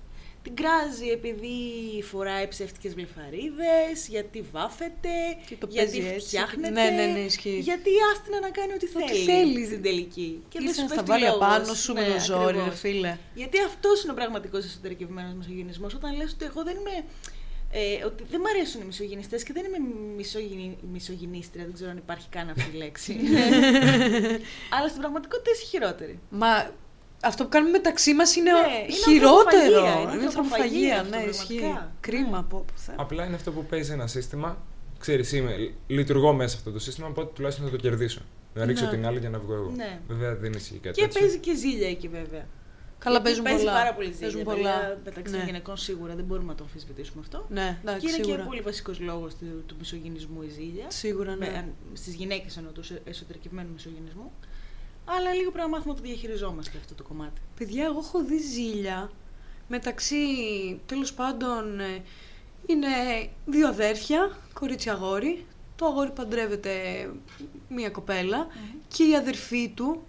την 0.44 0.56
κράζει 0.56 1.08
επειδή 1.10 1.58
φοράει 2.04 2.48
ψεύτικες 2.48 2.94
βλεφαρίδες, 2.94 4.08
γιατί 4.10 4.42
βάφεται, 4.52 5.10
Και 5.48 5.56
το 5.56 5.68
γιατί 5.70 5.92
παίζει 5.92 6.08
έτσι. 6.14 6.28
φτιάχνεται, 6.28 6.70
Ναι, 6.70 6.90
ναι, 6.90 7.06
ναι, 7.06 7.20
ισχύει. 7.20 7.60
γιατί 7.60 7.90
άστηνα 8.14 8.40
να 8.40 8.50
κάνει 8.50 8.74
ό,τι 8.74 8.86
Ό,τι 8.96 9.14
θέλει, 9.14 9.24
θέλει. 9.26 9.66
στην 9.66 9.82
τελική. 9.82 10.44
Και 10.50 10.58
δεν 10.60 10.68
Ήρθε 10.68 10.82
σου 10.82 10.88
να 10.88 10.94
στα 10.94 10.96
πέφτει 11.04 11.12
βάλει 11.12 11.24
λόγος. 11.26 11.42
απάνω 11.42 11.74
σου 11.74 11.94
με 11.94 12.02
Ναι, 12.08 12.14
το 12.14 12.20
ζόρι, 12.20 12.52
ρε 12.54 12.60
ακριβώς. 12.60 12.80
φίλε. 12.80 13.18
Γιατί 13.36 13.58
αυτός 13.62 14.04
είναι 14.04 14.12
ο 14.12 14.16
πραγματικός 14.16 14.66
εσωτερικευμένος 14.66 15.34
μισογενισμό. 15.34 15.88
Όταν 15.96 16.16
λες 16.16 16.32
ότι 16.34 16.46
εγώ 16.46 16.64
δεν 16.64 16.76
είμαι. 16.80 17.06
Ε, 17.78 18.06
ότι 18.06 18.24
δεν 18.30 18.40
μ' 18.40 18.46
αρέσουν 18.56 18.82
οι 18.82 18.86
μισογενιστές 18.86 19.44
και 19.44 19.54
δεν 19.54 19.64
είμαι 19.66 19.78
μισογενη, 20.18 20.78
μισογενίστρια, 20.92 21.64
δεν 21.64 21.74
ξέρω 21.74 21.90
αν 21.90 21.98
υπάρχει 21.98 22.28
καν 22.30 22.50
αυτή 22.50 22.70
η 22.74 22.78
λέξη. 22.78 23.14
Αλλά 24.76 24.88
στην 24.90 25.00
πραγματικότητα 25.02 25.52
είσαι 25.52 25.66
χειρότερη. 25.66 26.20
Μα 26.30 26.72
αυτό 27.24 27.44
που 27.44 27.50
κάνουμε 27.50 27.72
μεταξύ 27.72 28.14
μας 28.14 28.36
είναι, 28.36 28.52
Ναι, 28.52 28.58
είναι 28.78 28.92
χειρότερο. 28.92 29.86
ανθρωποφαγία, 29.88 30.02
είναι 30.02 30.14
Είναι 30.14 30.24
ανθρωποφαγία 30.26 30.98
ανθρωποφαγία, 30.98 31.02
αυτό, 31.02 31.18
ναι, 31.18 31.24
ισχύει. 31.24 31.56
πραγματικά. 31.60 31.92
Κρίμα 32.00 32.30
Ναι. 32.30 32.38
από 32.38 32.58
όπου 32.58 32.74
θα. 32.76 32.94
Απλά 32.98 33.26
είναι 33.26 33.36
αυτό 33.36 33.52
που 33.52 33.66
παίζει 33.66 33.92
ένα 33.92 34.08
σύστημα. 34.08 34.58
Ξέρεις, 35.00 35.32
είμαι, 35.32 35.72
λειτουργώ 35.88 36.34
μέσα 36.34 36.50
σε 36.50 36.56
αυτό 36.58 36.72
το 36.72 36.80
σύστημα, 36.80 37.08
οπότε 37.08 37.32
τουλάχιστον 37.36 37.66
θα 37.66 37.72
το 37.72 37.78
κερδίσω. 37.78 38.22
Να 38.54 38.66
ρίξω 38.66 38.86
Ναι. 38.86 38.90
την 38.92 39.06
άλλη 39.06 39.20
για 39.20 39.30
να 39.30 39.40
βγω 39.40 39.54
εγώ. 39.54 39.72
Ναι. 39.76 40.00
Βέβαια 40.08 40.36
δεν 40.36 40.54
ισχύει 40.54 40.78
κάτι 40.82 41.00
Και 41.02 41.08
τέτοιο. 41.08 41.20
παίζει 41.20 41.38
και 41.38 41.56
ζήλια 41.56 41.90
εκεί 41.90 42.08
βέβαια. 42.08 42.46
Καλά, 43.06 43.18
Γιατί 43.20 43.24
παίζουν 43.24 43.44
παίζει 43.44 43.64
πολλά. 43.64 43.74
πάρα 43.78 43.94
πολύ 43.94 44.06
ζήλια. 44.12 44.20
Παίζουν 44.22 44.44
Πολλά. 44.44 44.56
πολλά. 44.58 44.98
Μεταξύ 45.06 45.32
Ναι. 45.32 45.38
των 45.38 45.46
γυναικών 45.46 45.78
σίγουρα 45.78 46.16
δεν 46.16 46.26
μπορούμε 46.26 46.48
να 46.48 46.56
το 46.56 46.64
αμφισβητήσουμε 46.64 47.22
αυτό. 47.26 47.46
Ναι, 47.50 47.78
εντάξει, 47.82 48.06
και 48.06 48.12
είναι 48.12 48.24
σίγουρα. 48.24 48.42
και 48.42 48.48
πολύ 48.48 48.62
βασικός 48.62 49.00
λόγος 49.00 49.36
του, 49.36 49.64
του 49.66 49.76
μισογενισμού 49.80 50.42
η 50.42 50.50
ζήλια. 50.50 50.86
Σίγουρα, 50.92 51.36
ναι. 51.36 51.68
Στις 51.94 52.14
γυναίκες 52.16 52.58
εννοώ 52.58 52.72
τους 52.72 52.90
εσω- 52.92 53.02
εσωτερικευμένου 53.08 53.70
μισογενισμού. 53.74 54.32
Αλλά 55.06 55.34
λίγο 55.34 55.52
πρέπει 55.52 55.70
να 55.70 55.76
μάθουμε 55.76 55.94
να 55.94 56.00
το 56.00 56.06
διαχειριζόμαστε 56.08 56.78
αυτό 56.78 56.94
το 56.96 57.04
κομμάτι. 57.04 57.42
Παιδιά, 57.58 57.84
εγώ 57.86 58.00
έχω 58.00 58.24
δει 58.24 58.38
ζήλια 58.38 59.12
μεταξύ, 59.68 60.16
τέλος 60.86 61.14
πάντων, 61.14 61.80
ε, 61.80 62.04
είναι 62.66 62.88
δύο 63.46 63.68
αδέρφια, 63.68 64.38
κορίτσι 64.54 64.90
αγόρι. 64.90 65.46
Το 65.76 65.86
αγόρι 65.86 66.12
παντρεύεται 66.12 66.72
μία 67.70 67.90
κοπέλα 67.90 68.48
και 68.88 69.04
η 69.04 69.16
αδερφή 69.16 69.70
του 69.76 70.04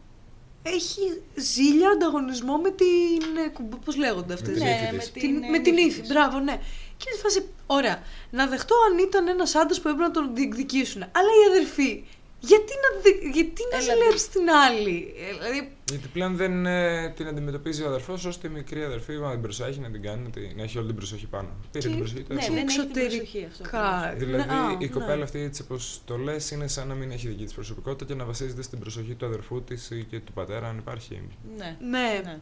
έχει 0.67 1.23
ζήλια 1.35 1.89
ανταγωνισμό 1.89 2.57
με 2.57 2.71
την. 2.71 3.37
ε, 3.45 3.49
κουμπ- 3.49 3.75
Πώς 3.85 3.97
λέγονται 3.97 4.35
αυτές; 4.35 4.55
την 4.55 4.63
Ναι, 4.65 4.71
ύφη 4.71 4.93
με 4.93 4.99
της. 4.99 5.11
την, 5.13 5.21
την, 5.23 5.43
ε, 5.43 5.49
με 5.49 5.59
την 5.59 5.75
νύφη 5.75 5.87
ύφη, 5.89 6.01
της. 6.01 6.09
μπράβο, 6.09 6.39
ναι. 6.39 6.53
Και 6.97 7.05
είναι 7.09 7.17
σε 7.17 7.23
φάση, 7.23 7.49
ωραία, 7.67 8.03
να 8.31 8.47
δεχτώ 8.47 8.75
αν 8.91 8.99
ήταν 8.99 9.29
ένας 9.29 9.55
άντρας 9.55 9.81
που 9.81 9.89
έπρεπε 9.89 10.07
να 10.07 10.11
τον 10.11 10.35
διεκδικήσουν. 10.35 11.03
Αλλά 11.03 11.31
η 11.45 11.51
αδερφή, 11.51 12.05
γιατί 12.47 12.73
να, 12.85 13.01
δι- 13.03 13.35
γιατί 13.37 13.63
να 13.73 13.77
Έλα, 13.77 13.95
ζηλέψεις 13.95 14.29
την 14.29 14.51
άλλη; 14.51 15.15
Ε, 15.19 15.33
Δηλαδή, 15.39 15.71
Γιατί 15.91 16.09
πλέον 16.09 16.37
δεν 16.37 16.67
ε, 16.67 17.13
την 17.17 17.27
αντιμετωπίζει 17.27 17.83
ο 17.83 17.87
αδερφός 17.87 18.25
ως 18.25 18.39
τη 18.39 18.49
μικρή 18.49 18.83
αδερφή, 18.85 19.13
να 19.17 19.31
την 19.31 19.41
προσέχει, 19.41 19.81
να 19.81 19.91
την 19.91 20.03
κάνει, 20.03 20.23
να, 20.23 20.31
την- 20.31 20.57
να 20.57 20.63
έχει 20.63 20.79
όλη 20.79 20.87
την 20.87 20.97
προσοχή 20.97 21.27
πάνω. 21.27 21.49
Πήρε 21.73 21.85
Και- 21.85 21.89
την 21.89 21.99
προσοχή 21.99 22.23
του. 22.23 22.33
Ναι, 22.35 22.39
έτσι. 22.41 22.53
δεν 22.53 22.67
έχει 22.67 22.77
την 22.77 22.81
εξωτερικά. 22.81 23.17
προσοχή 23.17 23.47
αυτό. 23.51 24.25
Δηλαδή 24.25 24.47
Ναι, 24.47 24.53
α, 24.53 24.71
η 24.79 24.85
ναι. 24.85 24.87
κοπέλα 24.87 25.25
αυτή 25.25 25.49
τι 25.51 25.59
αποστολή 25.63 26.37
είναι 26.53 26.67
σαν 26.69 26.89
να 26.89 26.95
μην 26.95 27.11
έχει 27.11 27.29
δική 27.29 27.45
της 27.45 27.53
προσωπικότητα 27.55 28.05
και 28.05 28.15
να 28.15 28.25
βασίζεται 28.25 28.63
στην 28.63 28.79
προσοχή 28.79 29.15
του 29.15 29.27
αδερφού 29.27 29.63
της 29.63 29.91
και 30.11 30.21
του 30.21 30.33
πατέρα, 30.33 30.69
αν 30.69 30.79
υπάρχει. 30.79 31.23
Ναι. 31.57 31.77
Ναι, 31.91 32.21
ναι. 32.25 32.39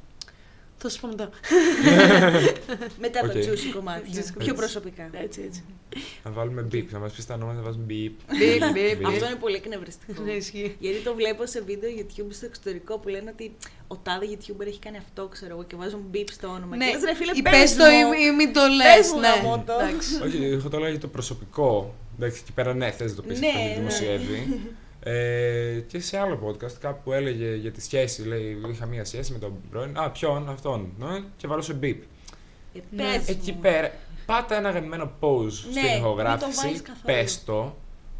Θα 0.89 0.94
σου 0.94 1.01
πω 1.01 1.06
μετά. 1.09 1.28
Μετά 3.05 3.20
το 3.20 3.27
Οκ. 3.27 3.32
juicy 3.32 3.70
κομμάτι. 3.74 4.09
Juicy 4.12 4.15
Πιο 4.15 4.32
κομμάτι. 4.32 4.52
προσωπικά. 4.55 5.11
Έτσι, 5.12 5.43
έτσι. 5.47 5.65
Να 6.24 6.31
βάλουμε 6.31 6.66
beep, 6.73 6.85
να 6.90 6.98
μας 6.98 7.12
πεις 7.12 7.27
τα 7.27 7.35
ονόματα, 7.35 7.56
να 7.59 7.62
βάζουμε 7.65 7.85
beep. 7.89 8.11
Μπιπ, 8.39 8.73
μπιπ, 8.73 9.01
Beep. 9.01 9.09
Αυτό 9.09 9.27
είναι 9.27 9.35
πολύ 9.40 9.56
εκνευριστικό. 9.56 10.23
Ναι, 10.23 10.32
ισχύει. 10.32 10.77
Γιατί 10.78 10.98
το 10.98 11.15
βλέπω 11.15 11.47
σε 11.47 11.61
βίντεο 11.62 11.90
YouTube 11.98 12.27
στο 12.31 12.47
εξωτερικό 12.47 12.98
που 12.98 13.09
λένε 13.09 13.31
ότι 13.32 13.55
ο 13.89 13.97
τάδε 13.97 14.27
YouTuber 14.31 14.66
έχει 14.66 14.78
κάνει 14.78 14.97
αυτό, 14.97 15.27
ξέρω 15.27 15.52
εγώ, 15.55 15.65
και 15.65 15.77
βάζουν 15.77 16.01
beep 16.15 16.24
στο 16.32 16.48
όνομα. 16.48 16.77
Ναι, 16.77 16.86
Και 16.86 16.93
λες, 16.93 17.02
ρε 17.05 17.15
φίλε, 17.15 17.32
ή 17.35 17.43
πες 17.43 17.52
πες 17.52 17.74
το 17.77 17.85
μου. 17.85 18.12
ή, 18.12 18.16
ή 18.32 18.35
μην 18.36 18.52
το 18.52 18.61
Πες 18.61 18.97
λες, 18.97 19.12
μου, 19.12 19.20
ναι. 19.20 19.28
γαμώτο. 19.28 19.73
Εντάξει. 19.73 20.23
Όχι, 20.24 20.44
έχω 20.44 20.69
το 20.69 20.78
λέω 20.78 20.90
για 20.90 21.01
το 21.01 21.09
προσωπικό. 21.09 21.94
Εντάξει, 22.19 22.40
εκεί 22.43 22.52
πέρα 22.52 22.74
ναι, 22.74 22.90
θες 22.90 23.11
να 23.11 23.16
το 23.16 23.23
πεις 23.23 23.40
Ναι, 23.40 23.47
αυτό 23.47 23.61
ναι. 23.69 23.74
δημοσιεύει. 23.78 24.61
Ε, 25.07 25.81
και 25.87 26.01
σε 26.01 26.19
άλλο 26.19 26.39
podcast 26.47 26.73
κάπου 26.81 27.01
που 27.05 27.13
έλεγε 27.13 27.55
για 27.55 27.71
τη 27.73 27.81
σχέση, 27.83 28.23
λέει 28.23 28.59
είχα 28.73 28.87
μία 28.87 29.05
σχέση 29.05 29.33
με 29.33 29.39
τον 29.39 29.53
πρώην. 29.71 29.99
Α, 29.99 30.11
ποιον, 30.11 30.49
αυτόν. 30.49 30.89
Ναι, 30.99 31.21
και 31.37 31.47
βάλω 31.47 31.63
σε 31.63 31.79
beep. 31.83 31.97
Ε, 32.75 32.79
Ναι. 32.91 33.03
πες 33.03 33.29
Εκεί 33.29 33.53
μου. 33.53 33.59
πέρα, 33.61 33.91
πάτα 34.27 34.57
ένα 34.57 34.71
γαμμένο 34.71 35.13
pause 35.21 35.43
Ναι, 35.45 35.51
στην 35.51 35.73
μην 35.73 35.91
το 35.91 35.97
ηχογράφηση, 35.97 36.61
βάλεις 36.65 36.83
καθόλου. 36.83 37.03
πες 37.05 37.45
το, 37.45 37.77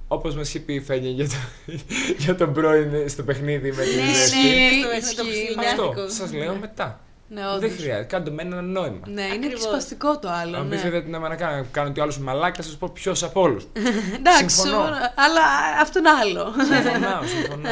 όπως 0.09 0.35
μας 0.35 0.49
είχε 0.49 0.59
πει 0.61 0.75
η 0.75 0.81
Φένια 0.81 1.11
για, 1.11 1.29
το, 1.29 1.35
για 2.25 2.35
τον 2.35 2.53
πρώην 2.53 3.09
στο 3.09 3.23
παιχνίδι 3.23 3.73
με 3.73 3.83
την 3.85 3.97
Ναι, 4.05 4.15
ζέστη. 4.15 4.37
ναι, 4.37 4.43
Ισχύει, 4.49 4.81
στο- 4.81 4.89
στο 4.89 4.97
ισχύει, 4.97 5.31
χριστουγεννιάτικο. 5.31 5.89
Αυτό, 5.89 6.09
σας 6.09 6.33
λέω 6.33 6.55
μετά. 6.55 7.01
Ναι, 7.35 7.41
Δεν 7.41 7.55
όντως. 7.55 7.73
χρειάζεται, 7.73 8.05
κάντε 8.05 8.31
με 8.31 8.43
ένα 8.43 8.63
νόημα. 8.63 9.01
Ναι, 9.09 9.23
είναι 9.23 9.33
Ακριβώς. 9.35 9.53
εκσπαστικό 9.65 10.19
το 10.19 10.29
άλλο. 10.31 10.57
Αν 10.57 10.69
πεις 10.69 10.77
Ναι. 10.79 10.83
βέβαια 10.85 11.03
την 11.03 11.15
άμα 11.15 11.29
να 11.29 11.37
κάνω, 11.37 11.67
κάνω 11.71 11.89
ότι 11.89 12.01
άλλος 12.01 12.19
μαλάκας, 12.19 12.57
θα 12.57 12.71
σας 12.71 12.77
πω 12.79 12.91
ποιος 12.95 13.23
από 13.23 13.41
όλους. 13.41 13.67
Εντάξει, 14.19 14.49
Συμφωνώ. 14.61 14.83
αλλά 15.15 15.41
αυτό 15.81 15.99
είναι 15.99 16.11
άλλο. 16.11 16.53
συμφωνώ, 16.53 17.21
συμφωνώ. 17.35 17.69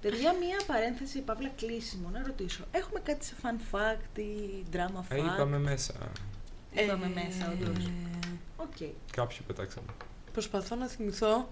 Παιδιά, 0.00 0.34
μία 0.40 0.56
παρένθεση, 0.66 1.18
παύλα 1.20 1.50
κλείσιμο, 1.56 2.08
να 2.12 2.22
ρωτήσω. 2.26 2.64
Έχουμε 2.70 3.00
κάτι 3.04 3.24
σε 3.24 3.32
fun 3.42 3.76
fact 3.76 4.18
ή 4.18 4.64
drama 4.72 5.00
Ε, 5.08 5.14
fact; 5.16 5.34
είπαμε 5.34 5.58
μέσα. 5.58 5.92
Είπαμε 6.72 7.10
μέσα, 7.14 7.52
όντως. 7.52 7.84
Ε, 7.84 7.90
Οκ. 8.56 8.76
Κάποιοι 9.12 9.38
πετάξαμε. 9.46 9.86
Προσπαθώ 10.32 10.74
να 10.76 10.86
θυμηθώ. 10.86 11.48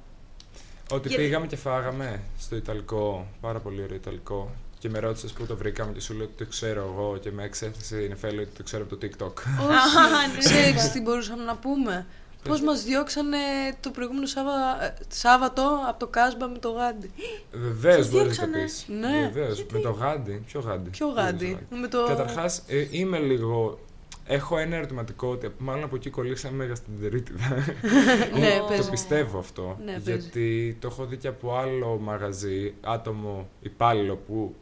Ότι 0.91 1.09
Γιατί- 1.09 1.23
πήγαμε 1.25 1.47
και 1.47 1.57
φάγαμε 1.57 2.21
στο 2.39 2.57
Ιταλικό, 2.57 3.27
πάρα 3.41 3.59
πολύ 3.59 3.83
ωραίο 3.83 3.97
Ιταλικό. 3.97 4.51
Και 4.85 4.91
με 4.91 4.99
ρώτησες 4.99 5.33
πού 5.33 5.47
το 5.47 5.57
βρήκαμε 5.57 5.93
και 5.93 6.01
σου 6.01 6.15
λέω 6.15 6.25
ότι 6.25 6.45
το 6.45 6.51
ξέρω 6.51 6.81
εγώ 6.95 7.19
και 7.21 7.31
με 7.33 7.45
εξέθεσε 7.45 7.97
η 8.03 8.09
Νεφέλη 8.09 8.41
ότι 8.41 8.51
το 8.57 8.63
ξέρω 8.63 8.83
από 8.83 8.97
το 8.97 9.07
TikTok. 9.07 9.33
Α, 9.43 10.27
ναι. 10.33 10.39
Ξέρεις 10.39 10.91
τι 10.93 11.01
μπορούσαμε 11.01 11.45
να 11.45 11.57
πούμε. 11.57 12.07
Πώς 12.49 12.61
μας 12.61 12.83
διώξανε 12.83 13.37
το 13.81 13.91
προηγούμενο 13.91 14.27
Σάβα... 14.27 14.85
ε, 14.85 14.95
Σάββατο 15.09 15.63
από 15.89 15.99
το 15.99 16.07
Κάσμπα 16.07 16.49
με 16.49 16.59
το 16.59 16.71
γάντι; 16.71 17.11
Βεβαίως 17.53 17.95
Σας 18.05 18.11
μπορείς 18.11 18.39
να 18.39 18.45
διώξανε. 18.47 18.63
πεις. 18.65 18.85
Ναι. 18.89 19.31
Βεβαίως. 19.33 19.67
Με 19.73 19.79
το 19.79 19.91
γάντι. 19.91 20.43
Ποιο 20.47 20.61
γάντι; 20.61 20.91
Ποιο 20.91 21.13
Δεν 21.13 21.25
γάντι; 21.25 21.45
ξέρω. 21.67 21.81
Με 21.81 21.89
το... 21.89 22.05
Καταρχάς, 22.07 22.63
είμαι 22.91 23.19
λίγο. 23.19 23.79
Έχω 24.27 24.59
ένα 24.59 24.77
ερωτηματικό 24.77 25.29
ότι 25.29 25.55
μάλλον 25.59 25.85
από 25.85 25.97
εκεί 25.97 26.11
κολλήσαμε 26.11 26.57
μέγα 26.57 26.75
στην 26.75 26.93
τερίτιδα. 27.01 27.49
ναι, 28.41 28.61
Ω. 28.63 28.67
πες. 28.69 28.85
το 28.85 28.91
πιστεύω 28.91 29.39
αυτό. 29.39 29.79
Ναι, 29.85 29.93
παίζει. 29.93 30.11
γιατί 30.11 30.77
το 30.81 30.89
έχω 30.91 31.05
δει 31.05 31.17
και 31.17 31.29
από 31.29 31.57
άλλο 31.57 31.99
μαγαζί, 32.03 32.75
άτομο 32.81 33.49
υπάλληλο 33.63 34.17
που 34.17 34.55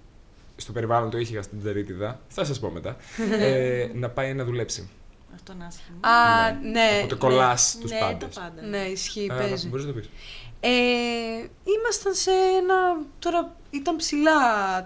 στο 0.56 0.72
περιβάλλον 0.72 1.10
το 1.10 1.18
είχε 1.18 1.42
στην 1.42 1.62
τερίτιδα. 1.62 2.20
Θα 2.28 2.44
σας 2.44 2.60
πω 2.60 2.70
μετά. 2.70 2.96
ε, 3.38 3.88
να 3.94 4.08
πάει 4.10 4.34
να 4.34 4.44
δουλέψει. 4.44 4.88
Αυτό 5.34 5.52
είναι 5.52 5.66
άσχημο. 5.66 5.98
Α, 6.00 6.52
ναι. 6.70 6.90
Οπότε 6.98 7.14
κολλάς 7.14 7.78
τους 7.80 7.90
ναι, 7.90 7.98
πάντες. 7.98 8.34
τα 8.34 8.40
πάντα. 8.40 8.62
Ναι, 8.68 8.78
ισχύει, 8.78 9.28
Ε, 9.30 9.34
παίζει. 9.34 9.68
Μπορείς 9.68 9.84
να 9.84 9.92
το 9.92 9.98
πεις. 9.98 10.08
Ε, 10.60 10.70
ήμασταν 11.78 12.14
σε 12.14 12.30
ένα. 12.30 12.74
Τώρα 13.18 13.54
ήταν 13.70 13.96
ψηλά 13.96 14.32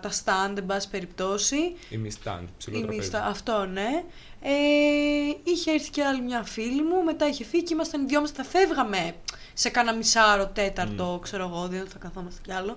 τα 0.01 0.11
stand, 0.11 0.57
εν 0.57 0.67
πάση 0.67 0.89
περιπτώσει. 0.91 1.57
Η 1.89 1.97
μη 1.97 2.11
stand, 2.25 2.45
ψηλό 2.59 2.77
Η 2.77 2.81
τραπέζι. 2.81 2.99
μίστα, 2.99 3.25
αυτό 3.27 3.67
ναι. 3.73 4.05
Ε, 4.41 4.51
είχε 5.43 5.71
έρθει 5.71 5.91
και 5.91 6.05
άλλη 6.05 6.23
μια 6.23 6.43
φίλη 6.45 6.83
μου, 6.83 7.03
μετά 7.05 7.29
είχε 7.29 7.45
φύγει 7.45 7.63
και 7.63 7.75
ήμασταν 7.75 8.03
οι 8.03 8.07
δυο 8.07 8.21
μας, 8.21 8.31
θα 8.31 8.45
φεύγαμε 8.45 9.15
σε 9.55 9.69
κάνα 9.69 9.95
μισάρο, 9.95 10.47
τέταρτο, 10.47 11.19
ξέρω 11.23 11.45
εγώ, 11.53 11.67
δεν 11.69 11.87
θα 11.87 11.99
καθόμαστε 11.99 12.41
κι 12.45 12.53
άλλο. 12.53 12.77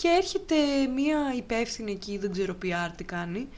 Και 0.00 0.08
έρχεται 0.16 0.54
μια 0.94 1.18
υπεύθυνη 1.36 1.92
εκεί, 1.92 2.18
δεν 2.18 2.32
ξέρω 2.32 2.56
PR 2.62 2.90
τι 2.96 3.04
κάνει, 3.04 3.48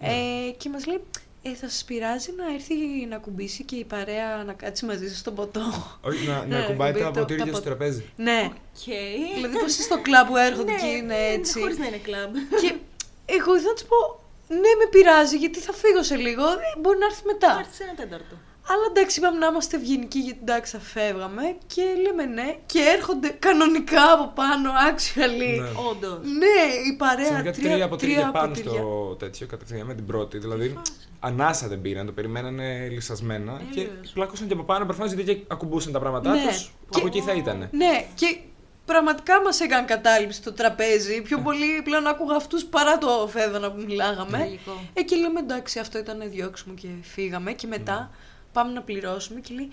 Ναι. 0.00 0.08
ε, 0.08 0.50
και 0.56 0.68
μας 0.68 0.86
λέει, 0.86 1.00
ε, 1.42 1.54
θα 1.54 1.68
σας 1.68 1.84
πειράζει 1.84 2.30
να 2.36 2.52
έρθει 2.54 2.74
να 3.08 3.16
ακουμπήσει 3.16 3.64
και 3.64 3.76
η 3.76 3.84
παρέα 3.84 4.44
να 4.46 4.52
κάτσει 4.52 4.84
μαζί 4.84 5.08
σας 5.08 5.18
στο 5.18 5.30
ποτό; 5.32 5.60
Όχι, 6.00 6.26
να, 6.26 6.34
να 6.46 6.58
Ναι, 6.58 6.64
ακουμπάει 6.66 6.92
τα 6.92 6.98
ακουμπάει 6.98 7.12
το- 7.12 7.20
ποτήρια 7.20 7.44
τα 7.44 7.50
στο 7.50 7.58
πο- 7.60 7.64
τραπέζι. 7.66 8.04
ναι, 8.16 8.50
Οκ. 8.52 8.84
δηλαδή 9.34 9.58
πως 9.58 9.72
είσαι 9.72 9.82
στο 9.82 10.00
κλαμπ 10.02 10.26
που 10.26 10.36
έρχονται 10.36 10.72
Ναι, 10.72 10.78
και 10.78 10.86
είναι 10.86 11.16
έτσι. 11.36 11.60
Χωρίς 11.60 11.78
να 11.78 11.86
είναι 11.86 11.96
κλαμπ. 11.96 12.34
Και 12.60 12.74
εγώ 13.26 13.54
ήθελα 13.54 13.68
να 13.68 13.74
της 13.74 13.84
πω, 13.84 14.20
ναι 14.48 14.72
με 14.80 14.86
πειράζει 14.90 15.36
γιατί 15.36 15.58
θα 15.58 15.72
φύγω 15.72 16.02
σε 16.02 16.16
λίγο, 16.16 16.44
ε, 16.46 16.78
μπορεί 16.80 16.98
να 16.98 17.06
έρθει 17.06 17.22
μετά. 17.26 17.52
Θα 17.52 17.58
έρθει 17.58 17.74
σε 17.74 17.82
ένα 17.82 17.94
τέταρτο. 17.94 18.34
Αλλά 18.70 18.84
εντάξει, 18.90 19.18
είπαμε 19.18 19.38
να 19.38 19.46
είμαστε 19.46 19.76
ευγενικοί 19.76 20.18
γιατί 20.18 20.38
εντάξει 20.42 20.72
θα 20.76 20.82
φεύγαμε 20.82 21.42
και 21.66 21.82
λέμε 22.02 22.24
ναι 22.24 22.56
και 22.66 22.78
έρχονται 22.96 23.28
κανονικά 23.28 24.12
από 24.12 24.32
πάνω, 24.34 24.70
actually. 24.90 25.60
Ναι. 25.60 25.68
Όντως. 25.90 26.18
Ναι, 26.22 26.56
η 26.92 26.96
παρέα. 26.96 27.24
Συνολικά 27.26 27.52
τρία 27.52 27.88
ποτήρια 27.88 28.30
πάνω 28.30 28.48
ποτήρια. 28.48 28.70
στο 28.72 29.16
τέτοιο, 29.18 29.46
κατευθείαν 29.46 29.86
με 29.86 29.94
την 29.94 30.06
πρώτη. 30.06 30.38
Δηλαδή, 30.38 30.78
ανάσα 31.20 31.68
δεν 31.68 31.80
πήραν, 31.80 32.06
το 32.06 32.12
περιμένανε 32.12 32.88
λυσασμένα 32.88 33.60
και 33.74 33.80
Τέλειος. 33.84 34.10
πλάκωσαν 34.10 34.46
και 34.46 34.52
από 34.52 34.62
πάνω 34.62 34.84
προφανώς 34.84 35.12
γιατί 35.12 35.34
και 35.34 35.44
ακουμπούσαν 35.48 35.92
τα 35.92 35.98
πράγματά 35.98 36.30
Ναι. 36.30 36.44
τους. 36.48 36.72
Και- 36.90 36.98
Από 36.98 37.06
εκεί 37.06 37.20
θα 37.20 37.32
ήταν. 37.32 37.68
Ναι, 37.72 38.06
και 38.14 38.38
πραγματικά 38.84 39.42
μας 39.42 39.60
έκανε 39.60 39.84
κατάληψη 39.86 40.42
το 40.42 40.52
τραπέζι. 40.52 41.22
Πιο 41.22 41.38
πολύ 41.38 41.82
πλέον 41.84 42.06
άκουγα 42.06 42.36
αυτούς 42.36 42.64
παρά 42.64 42.98
το 42.98 43.28
φέδωνα 43.30 43.72
που 43.72 43.82
μιλάγαμε. 43.86 44.38
Λογικό. 44.38 44.72
Ε, 44.94 45.02
και 45.02 45.16
λέμε 45.16 45.40
εντάξει, 45.40 45.78
αυτό 45.78 45.98
ήταν 45.98 46.22
διώξιμο 46.30 46.74
και 46.74 46.88
φύγαμε. 47.02 47.52
Και 47.52 47.66
μετά 47.66 48.10
πάμε 48.52 48.72
να 48.72 48.82
πληρώσουμε 48.82 49.40
και 49.40 49.54
λέει 49.54 49.68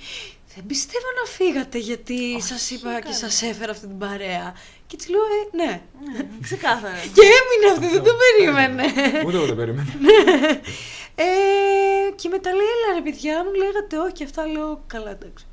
Δεν 0.55 0.65
πιστεύω 0.65 1.05
να 1.23 1.29
φύγατε 1.31 1.77
γιατί 1.77 2.41
σας 2.41 2.69
είπα 2.71 2.93
και 2.95 3.01
καλά. 3.01 3.13
σας 3.15 3.41
έφερα 3.41 3.71
αυτή 3.71 3.87
την 3.87 3.97
παρέα. 3.97 4.53
Και 4.87 4.95
της 4.95 5.07
λέω, 5.09 5.19
ε, 5.21 5.55
ναι. 5.63 5.81
Ναι, 6.13 6.25
Ξεκάθαρα. 6.41 6.97
Και 7.13 7.21
έμεινε 7.39 7.71
αυτή, 7.73 7.87
δεν 7.95 8.03
το 8.03 8.11
περίμενε. 8.23 8.83
Ούτε 9.25 9.37
εγώ 9.37 9.45
το 9.45 9.55
περίμενα. 9.55 9.87
ε, 11.15 11.25
και 12.15 12.29
μετά 12.29 12.49
λέει, 12.49 12.65
έλα 12.75 12.95
ρε 12.97 13.01
παιδιά, 13.03 13.43
μου 13.43 13.53
λέγατε 13.53 13.97
όχι 13.97 14.11
και 14.13 14.23
αυτά, 14.23 14.45
λέω, 14.47 14.83
καλά 14.87 15.09
εντάξει. 15.11 15.45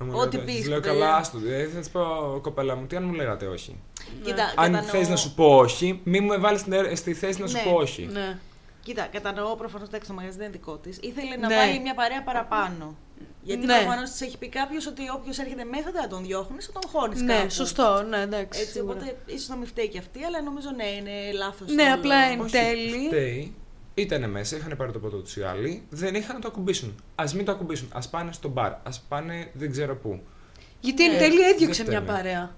Μου 0.00 0.10
Ό,τι 0.14 0.36
λέγατε- 0.36 0.44
πεις, 0.44 0.54
της 0.56 0.68
Λέω 0.68 0.80
παιδιά. 0.80 0.92
καλά, 0.92 1.16
άστο. 1.16 1.38
Ε, 1.48 1.68
θα 1.74 1.78
της 1.78 1.88
πω, 1.90 2.00
κοπέλα 2.42 2.74
μου, 2.76 2.86
τι 2.86 2.96
αν 2.96 3.04
μου 3.04 3.12
λέγατε 3.12 3.46
όχι. 3.46 3.76
Κοίτα, 4.24 4.42
Αν 4.56 4.72
κατανοώ- 4.72 4.84
θες 4.90 5.08
να 5.08 5.16
σου 5.16 5.34
πω 5.34 5.56
όχι, 5.56 6.00
μη 6.04 6.20
μου 6.20 6.40
βάλεις 6.40 6.64
στη 6.94 7.14
θέση 7.14 7.40
να 7.40 7.46
σου 7.46 7.56
Ναι. 7.56 7.62
πω 7.62 7.70
όχι. 7.70 8.08
Ναι. 8.12 8.38
Κοίτα, 8.82 9.06
κατανοώ 9.12 9.56
προφανώς 9.56 9.88
ότι 9.94 10.06
το 10.06 10.12
μαγαζί 10.14 10.36
δεν 10.36 10.46
είναι 10.46 10.56
δικό 10.56 10.76
της. 10.76 10.98
Ήθελε 11.02 11.36
να 11.36 11.48
Ναι. 11.48 11.56
βάλει 11.56 11.80
μια 11.80 11.94
παρέα 11.94 12.22
παραπάνω. 12.22 12.96
Γιατί 13.42 13.66
Ναι. 13.66 13.76
προφανώς 13.76 14.10
της 14.10 14.20
έχει 14.20 14.38
πει 14.38 14.48
κάποιος 14.48 14.86
ότι 14.86 15.02
όποιος 15.16 15.38
έρχεται 15.38 15.64
μέσα 15.64 15.90
δεν 15.90 16.02
θα 16.02 16.08
τον 16.08 16.22
διώχνεις, 16.26 16.66
θα 16.66 16.72
τον 16.72 16.90
χώνεις 16.90 17.20
Ναι, 17.20 17.36
κάπου. 17.36 17.50
σωστό, 17.50 18.02
ναι, 18.08 18.20
εντάξει. 18.20 18.60
Έτσι, 18.60 18.72
σίγουρα. 18.72 18.92
οπότε 18.92 19.16
ίσως 19.26 19.48
να 19.48 19.56
μην 19.56 19.66
φταίει 19.66 19.88
και 19.88 19.98
αυτή, 19.98 20.22
αλλά 20.24 20.42
νομίζω 20.42 20.70
ναι, 20.76 20.84
είναι 20.86 21.32
λάθος. 21.32 21.72
Ναι, 21.72 21.82
απλά 21.92 22.16
εν 22.16 22.40
Όχι, 22.40 22.50
τέλει. 22.50 23.06
Φταίει. 23.06 23.54
Ήτανε 23.94 24.26
μέσα, 24.26 24.56
είχαν 24.56 24.74
πάρει 24.76 24.92
το 24.92 24.98
ποτό 24.98 25.16
τους 25.16 25.36
οι 25.36 25.42
άλλοι, 25.42 25.86
δεν 25.90 26.14
είχαν 26.14 26.34
να 26.34 26.40
το 26.40 26.48
ακουμπήσουν. 26.48 27.02
Α 27.14 27.24
μην 27.34 27.44
το 27.44 27.52
ακουμπήσουν. 27.52 27.88
Α 27.92 28.08
πάνε 28.08 28.32
στο 28.32 28.48
μπαρ. 28.48 28.72
Α 28.72 28.90
πάνε 29.08 29.50
δεν 29.52 29.70
ξέρω 29.70 29.96
πού. 29.96 30.20
Γιατί 30.80 31.04
εν 31.04 31.12
Ναι, 31.12 31.18
τέλει 31.18 31.36
δεν 31.36 31.52
έδιωξε 31.52 31.82
μια 31.82 32.00
φταίνε. 32.00 32.12
παρέα. 32.12 32.56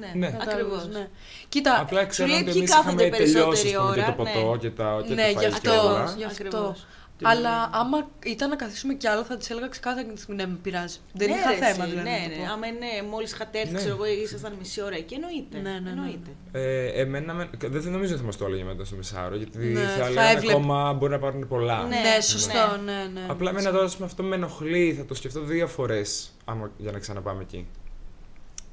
Ναι, 0.00 0.10
Ναι. 0.14 0.26
Κατάλαβες, 0.30 0.54
ακριβώς. 0.54 0.88
Ναι. 0.88 1.08
Κοίτα, 1.48 1.80
Απλά 1.80 2.04
ξέρω 2.06 2.28
λέει 2.28 2.36
ότι 2.40 2.44
ποιοι 2.50 2.54
εμείς 2.56 2.70
κάθονται 2.70 3.04
είχαμε 3.04 3.16
τελειώσει 3.16 3.62
περισσότερη 3.62 4.00
ας 4.00 4.14
πούμε, 4.14 4.30
και 4.30 4.36
το 4.38 4.40
ώρα, 4.40 4.46
ποτό 4.46 4.50
ναι. 4.52 4.58
και, 4.58 4.70
τα, 4.70 5.02
και 5.06 5.14
ναι, 5.14 5.22
το 5.32 5.40
γι' 5.40 5.46
φαΐ 5.46 5.60
και 5.60 5.68
αυτό. 5.68 5.86
όλα. 5.88 6.14
Γι' 6.16 6.24
αυτό. 6.24 6.42
Ακριβώς. 6.46 6.86
Και 7.18 7.24
Αλλά 7.28 7.70
άμα 7.72 8.08
ήταν 8.24 8.48
να 8.48 8.56
καθίσουμε 8.56 8.94
κι 8.94 9.06
άλλο, 9.08 9.24
θα 9.24 9.36
τη 9.36 9.46
έλεγα 9.50 9.68
ξεκάθαρα 9.68 10.02
και 10.02 10.08
να 10.08 10.14
της 10.14 10.26
πει, 10.26 10.34
ναι, 10.34 10.46
με 10.46 10.58
πειράζει. 10.62 10.98
Δεν 11.12 11.28
ναι, 11.28 11.34
είχα 11.34 11.50
ρε, 11.50 11.56
θέμα 11.56 11.84
εσύ, 11.84 11.90
δηλαδή. 11.90 12.08
Ναι, 12.10 12.16
να 12.16 12.22
το 12.22 12.28
ναι. 12.40 12.46
πω. 12.46 12.52
Άμα 12.52 12.66
ναι, 12.66 13.08
μόλις 13.10 13.32
είχατε 13.32 13.58
έρθει, 13.58 13.72
Ναι. 13.72 13.78
ξέρω 13.78 13.94
εγώ, 13.94 14.04
ήσασταν 14.06 14.52
μισή 14.58 14.82
ώρα 14.82 14.96
εκεί, 14.96 15.14
εννοείται. 15.14 15.58
Ναι, 15.58 15.70
ναι, 15.70 15.78
ναι. 15.78 15.90
εννοείται. 15.90 16.30
Ε, 16.52 17.00
εμένα, 17.00 17.34
με- 17.34 17.50
δεν 17.58 17.82
θα 17.82 17.90
νομίζω 17.90 18.10
ότι 18.12 18.20
θα 18.20 18.26
μας 18.26 18.36
το 18.36 18.44
έλεγε 18.46 18.64
μετά 18.64 18.84
στο 18.84 18.96
μισάωρο, 18.96 19.36
γιατί 19.36 19.58
Ναι, 19.58 19.80
θα 19.80 19.88
θα 19.88 20.08
λέγανε 20.10 20.30
έβλεπε. 20.30 20.52
ακόμα 20.52 20.92
μπορεί 20.92 21.12
να 21.12 21.18
πάρουν 21.18 21.48
πολλά. 21.48 21.82
Ναι. 21.82 21.96
Ναι, 21.96 22.20
σωστό, 22.20 22.76
ναι, 22.84 23.10
ναι. 23.12 23.26
Απλά 23.28 23.50
εμένα 23.50 23.70
τώρα 23.72 23.84
ας 23.84 23.94
πούμε, 23.94 24.06
αυτό 24.06 24.22
με 24.22 24.34
ενοχλεί, 24.34 24.94
θα 24.98 25.04
το 25.04 25.14
σκεφτώ 25.14 25.40
δύο 25.40 25.66
φορές 25.66 26.32
για 26.76 26.92
να 26.92 26.98
ξαναπάμε 26.98 27.42
εκεί. 27.42 27.66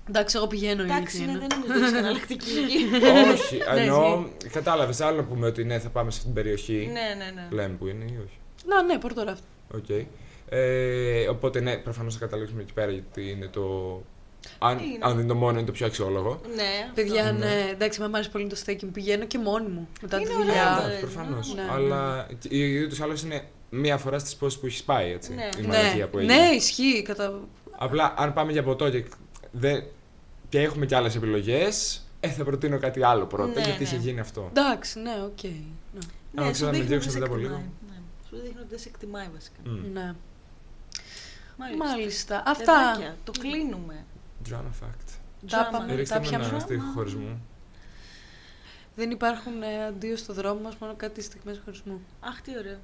Εντάξει, 0.09 0.37
εγώ 0.37 0.47
πηγαίνω 0.47 0.81
η 0.81 0.85
Εντάξει, 0.85 1.17
αλήθεια 1.17 1.25
ναι, 1.25 1.31
είναι. 1.31 1.47
δεν 1.47 1.59
νομίζω 1.59 1.73
ότι 1.73 1.83
έχει 1.85 1.95
εναλλακτική 1.97 2.49
εκεί. 2.63 3.05
όχι, 3.33 3.57
Ναι, 3.73 3.79
εννοώ, 3.81 4.23
κατάλαβες 4.51 5.01
άλλο 5.01 5.17
να 5.17 5.23
πούμε 5.23 5.47
ότι 5.47 5.63
ναι, 5.63 5.79
θα 5.79 5.89
πάμε 5.89 6.11
σε 6.11 6.17
αυτή 6.17 6.25
την 6.33 6.43
περιοχή. 6.43 6.89
ναι, 6.91 7.23
ναι, 7.25 7.31
ναι. 7.35 7.47
Λέμε 7.51 7.75
που 7.79 7.87
είναι 7.87 8.03
ή 8.03 8.17
όχι. 8.25 8.37
Να, 8.67 8.83
ναι, 8.83 8.97
πορτοράφτη. 8.97 9.43
Οκ. 9.75 9.89
Ε, 10.49 11.27
οπότε 11.27 11.59
ναι, 11.59 11.77
προφανώς 11.77 12.13
θα 12.13 12.19
καταλήξουμε 12.19 12.61
εκεί 12.61 12.73
πέρα 12.73 12.91
γιατί 12.91 13.29
είναι 13.29 13.47
το. 13.47 13.61
Αν, 14.59 14.77
Είναι; 14.79 14.97
αν 14.99 15.09
δεν 15.11 15.19
είναι 15.19 15.27
το 15.27 15.35
μόνο, 15.35 15.57
είναι 15.57 15.65
το 15.65 15.71
πιο 15.71 15.85
αξιόλογο. 15.85 16.41
Ναι, 16.55 16.63
αυτό. 16.81 16.93
Παιδιά, 16.95 17.31
ναι, 17.31 17.69
εντάξει, 17.71 17.99
με 18.01 18.09
άρεσε 18.13 18.29
πολύ 18.29 18.47
το 18.47 18.55
στέκι 18.55 18.85
μου. 18.85 18.91
Πηγαίνω 18.91 19.25
και 19.25 19.37
μόνη 19.37 19.67
μου 19.67 19.87
μετά 20.01 20.17
τη 20.17 20.23
Είναι 20.23 20.33
δουλειά. 20.33 20.75
ωραίο, 20.77 20.87
Ναι, 20.87 20.93
ρε. 20.93 20.99
προφανώς. 20.99 21.53
Ναι, 21.53 21.61
ναι. 21.61 21.67
Αλλά 21.71 22.27
ούτως 22.85 22.97
ή 22.99 23.03
άλλως 23.03 23.21
είναι 23.23 23.43
μία 23.69 23.97
φορά 23.97 24.19
στις 24.19 24.35
πόσες 24.35 24.59
που 24.59 24.65
έχεις 24.65 24.83
πάει, 24.83 25.11
έτσι. 25.11 25.33
Ναι. 25.33 25.49
Η 25.57 25.61
Ναι, 25.61 25.67
μαλακία 25.67 26.07
που 26.07 26.17
έγινε. 26.17 26.35
ναι, 26.35 26.47
ισχύει. 26.55 27.01
Κατα... 27.01 27.39
Απλά 27.77 28.13
αν 28.17 28.33
πάμε 28.33 28.51
για 28.51 28.63
ποτό 28.63 28.89
και, 28.89 29.03
δεν, 29.51 29.83
και 30.49 30.61
έχουμε 30.61 30.85
και 30.85 30.95
άλλες 30.95 31.15
επιλογές, 31.15 32.05
ε, 32.19 32.29
θα 32.29 32.43
προτείνω 32.43 32.79
κάτι 32.79 33.03
άλλο 33.03 33.25
πρώτα, 33.25 33.53
Ναι, 33.53 33.61
γιατί 33.65 33.77
ναι. 33.77 33.83
είχε 33.83 33.95
γίνει 33.95 34.19
αυτό. 34.19 34.47
Εντάξει, 34.49 34.99
ναι, 34.99 35.11
οκ. 35.23 35.43
ναι. 35.43 35.99
Άμα 36.35 36.45
Ναι, 36.47 36.51
ξέρω 36.51 36.53
σου 36.53 36.63
να 36.65 36.71
με 36.71 36.71
δείχνει 36.71 36.79
ότι 36.79 36.87
διώξουν 36.87 37.11
σε 37.11 37.19
μετά 37.19 37.31
από 37.31 37.35
εκτιμάει. 37.39 37.59
λίγο. 37.59 37.71
Ναι. 37.89 37.95
Σου 38.29 38.35
δείχνει 38.43 38.59
ότι 38.59 38.69
δεν 38.69 38.79
σε 38.79 38.89
εκτιμάει 38.89 39.27
βασικά. 39.33 39.57
Μμ. 39.63 39.91
ναι. 39.93 40.13
Μάλιστα. 41.57 41.85
Μάλιστα. 41.85 42.43
Αυτά. 42.45 42.63
Παιδάκια, 42.93 43.17
το 43.23 43.31
κλείνουμε. 43.39 44.05
Drama 44.49 44.53
fact. 44.85 45.07
Τα 45.49 45.67
Drama. 45.69 45.71
πάμε. 45.71 45.95
Ρίξτε 45.95 46.15
τα 46.15 46.21
με 46.21 46.27
πιάνω. 46.27 46.45
ένα 46.45 46.59
στίχο 46.59 46.91
χωρισμού. 46.95 47.41
Δεν 48.95 49.11
υπάρχουν 49.11 49.61
ε, 49.61 49.85
αντίο 49.85 50.15
στο 50.17 50.33
δρόμο 50.33 50.59
μας, 50.61 50.75
μόνο 50.79 50.93
κάτι 50.97 51.21
στιγμές 51.21 51.61
χωρισμού. 51.65 52.01
Αχ, 52.19 52.41
τι 52.41 52.57
ωραίο. 52.57 52.77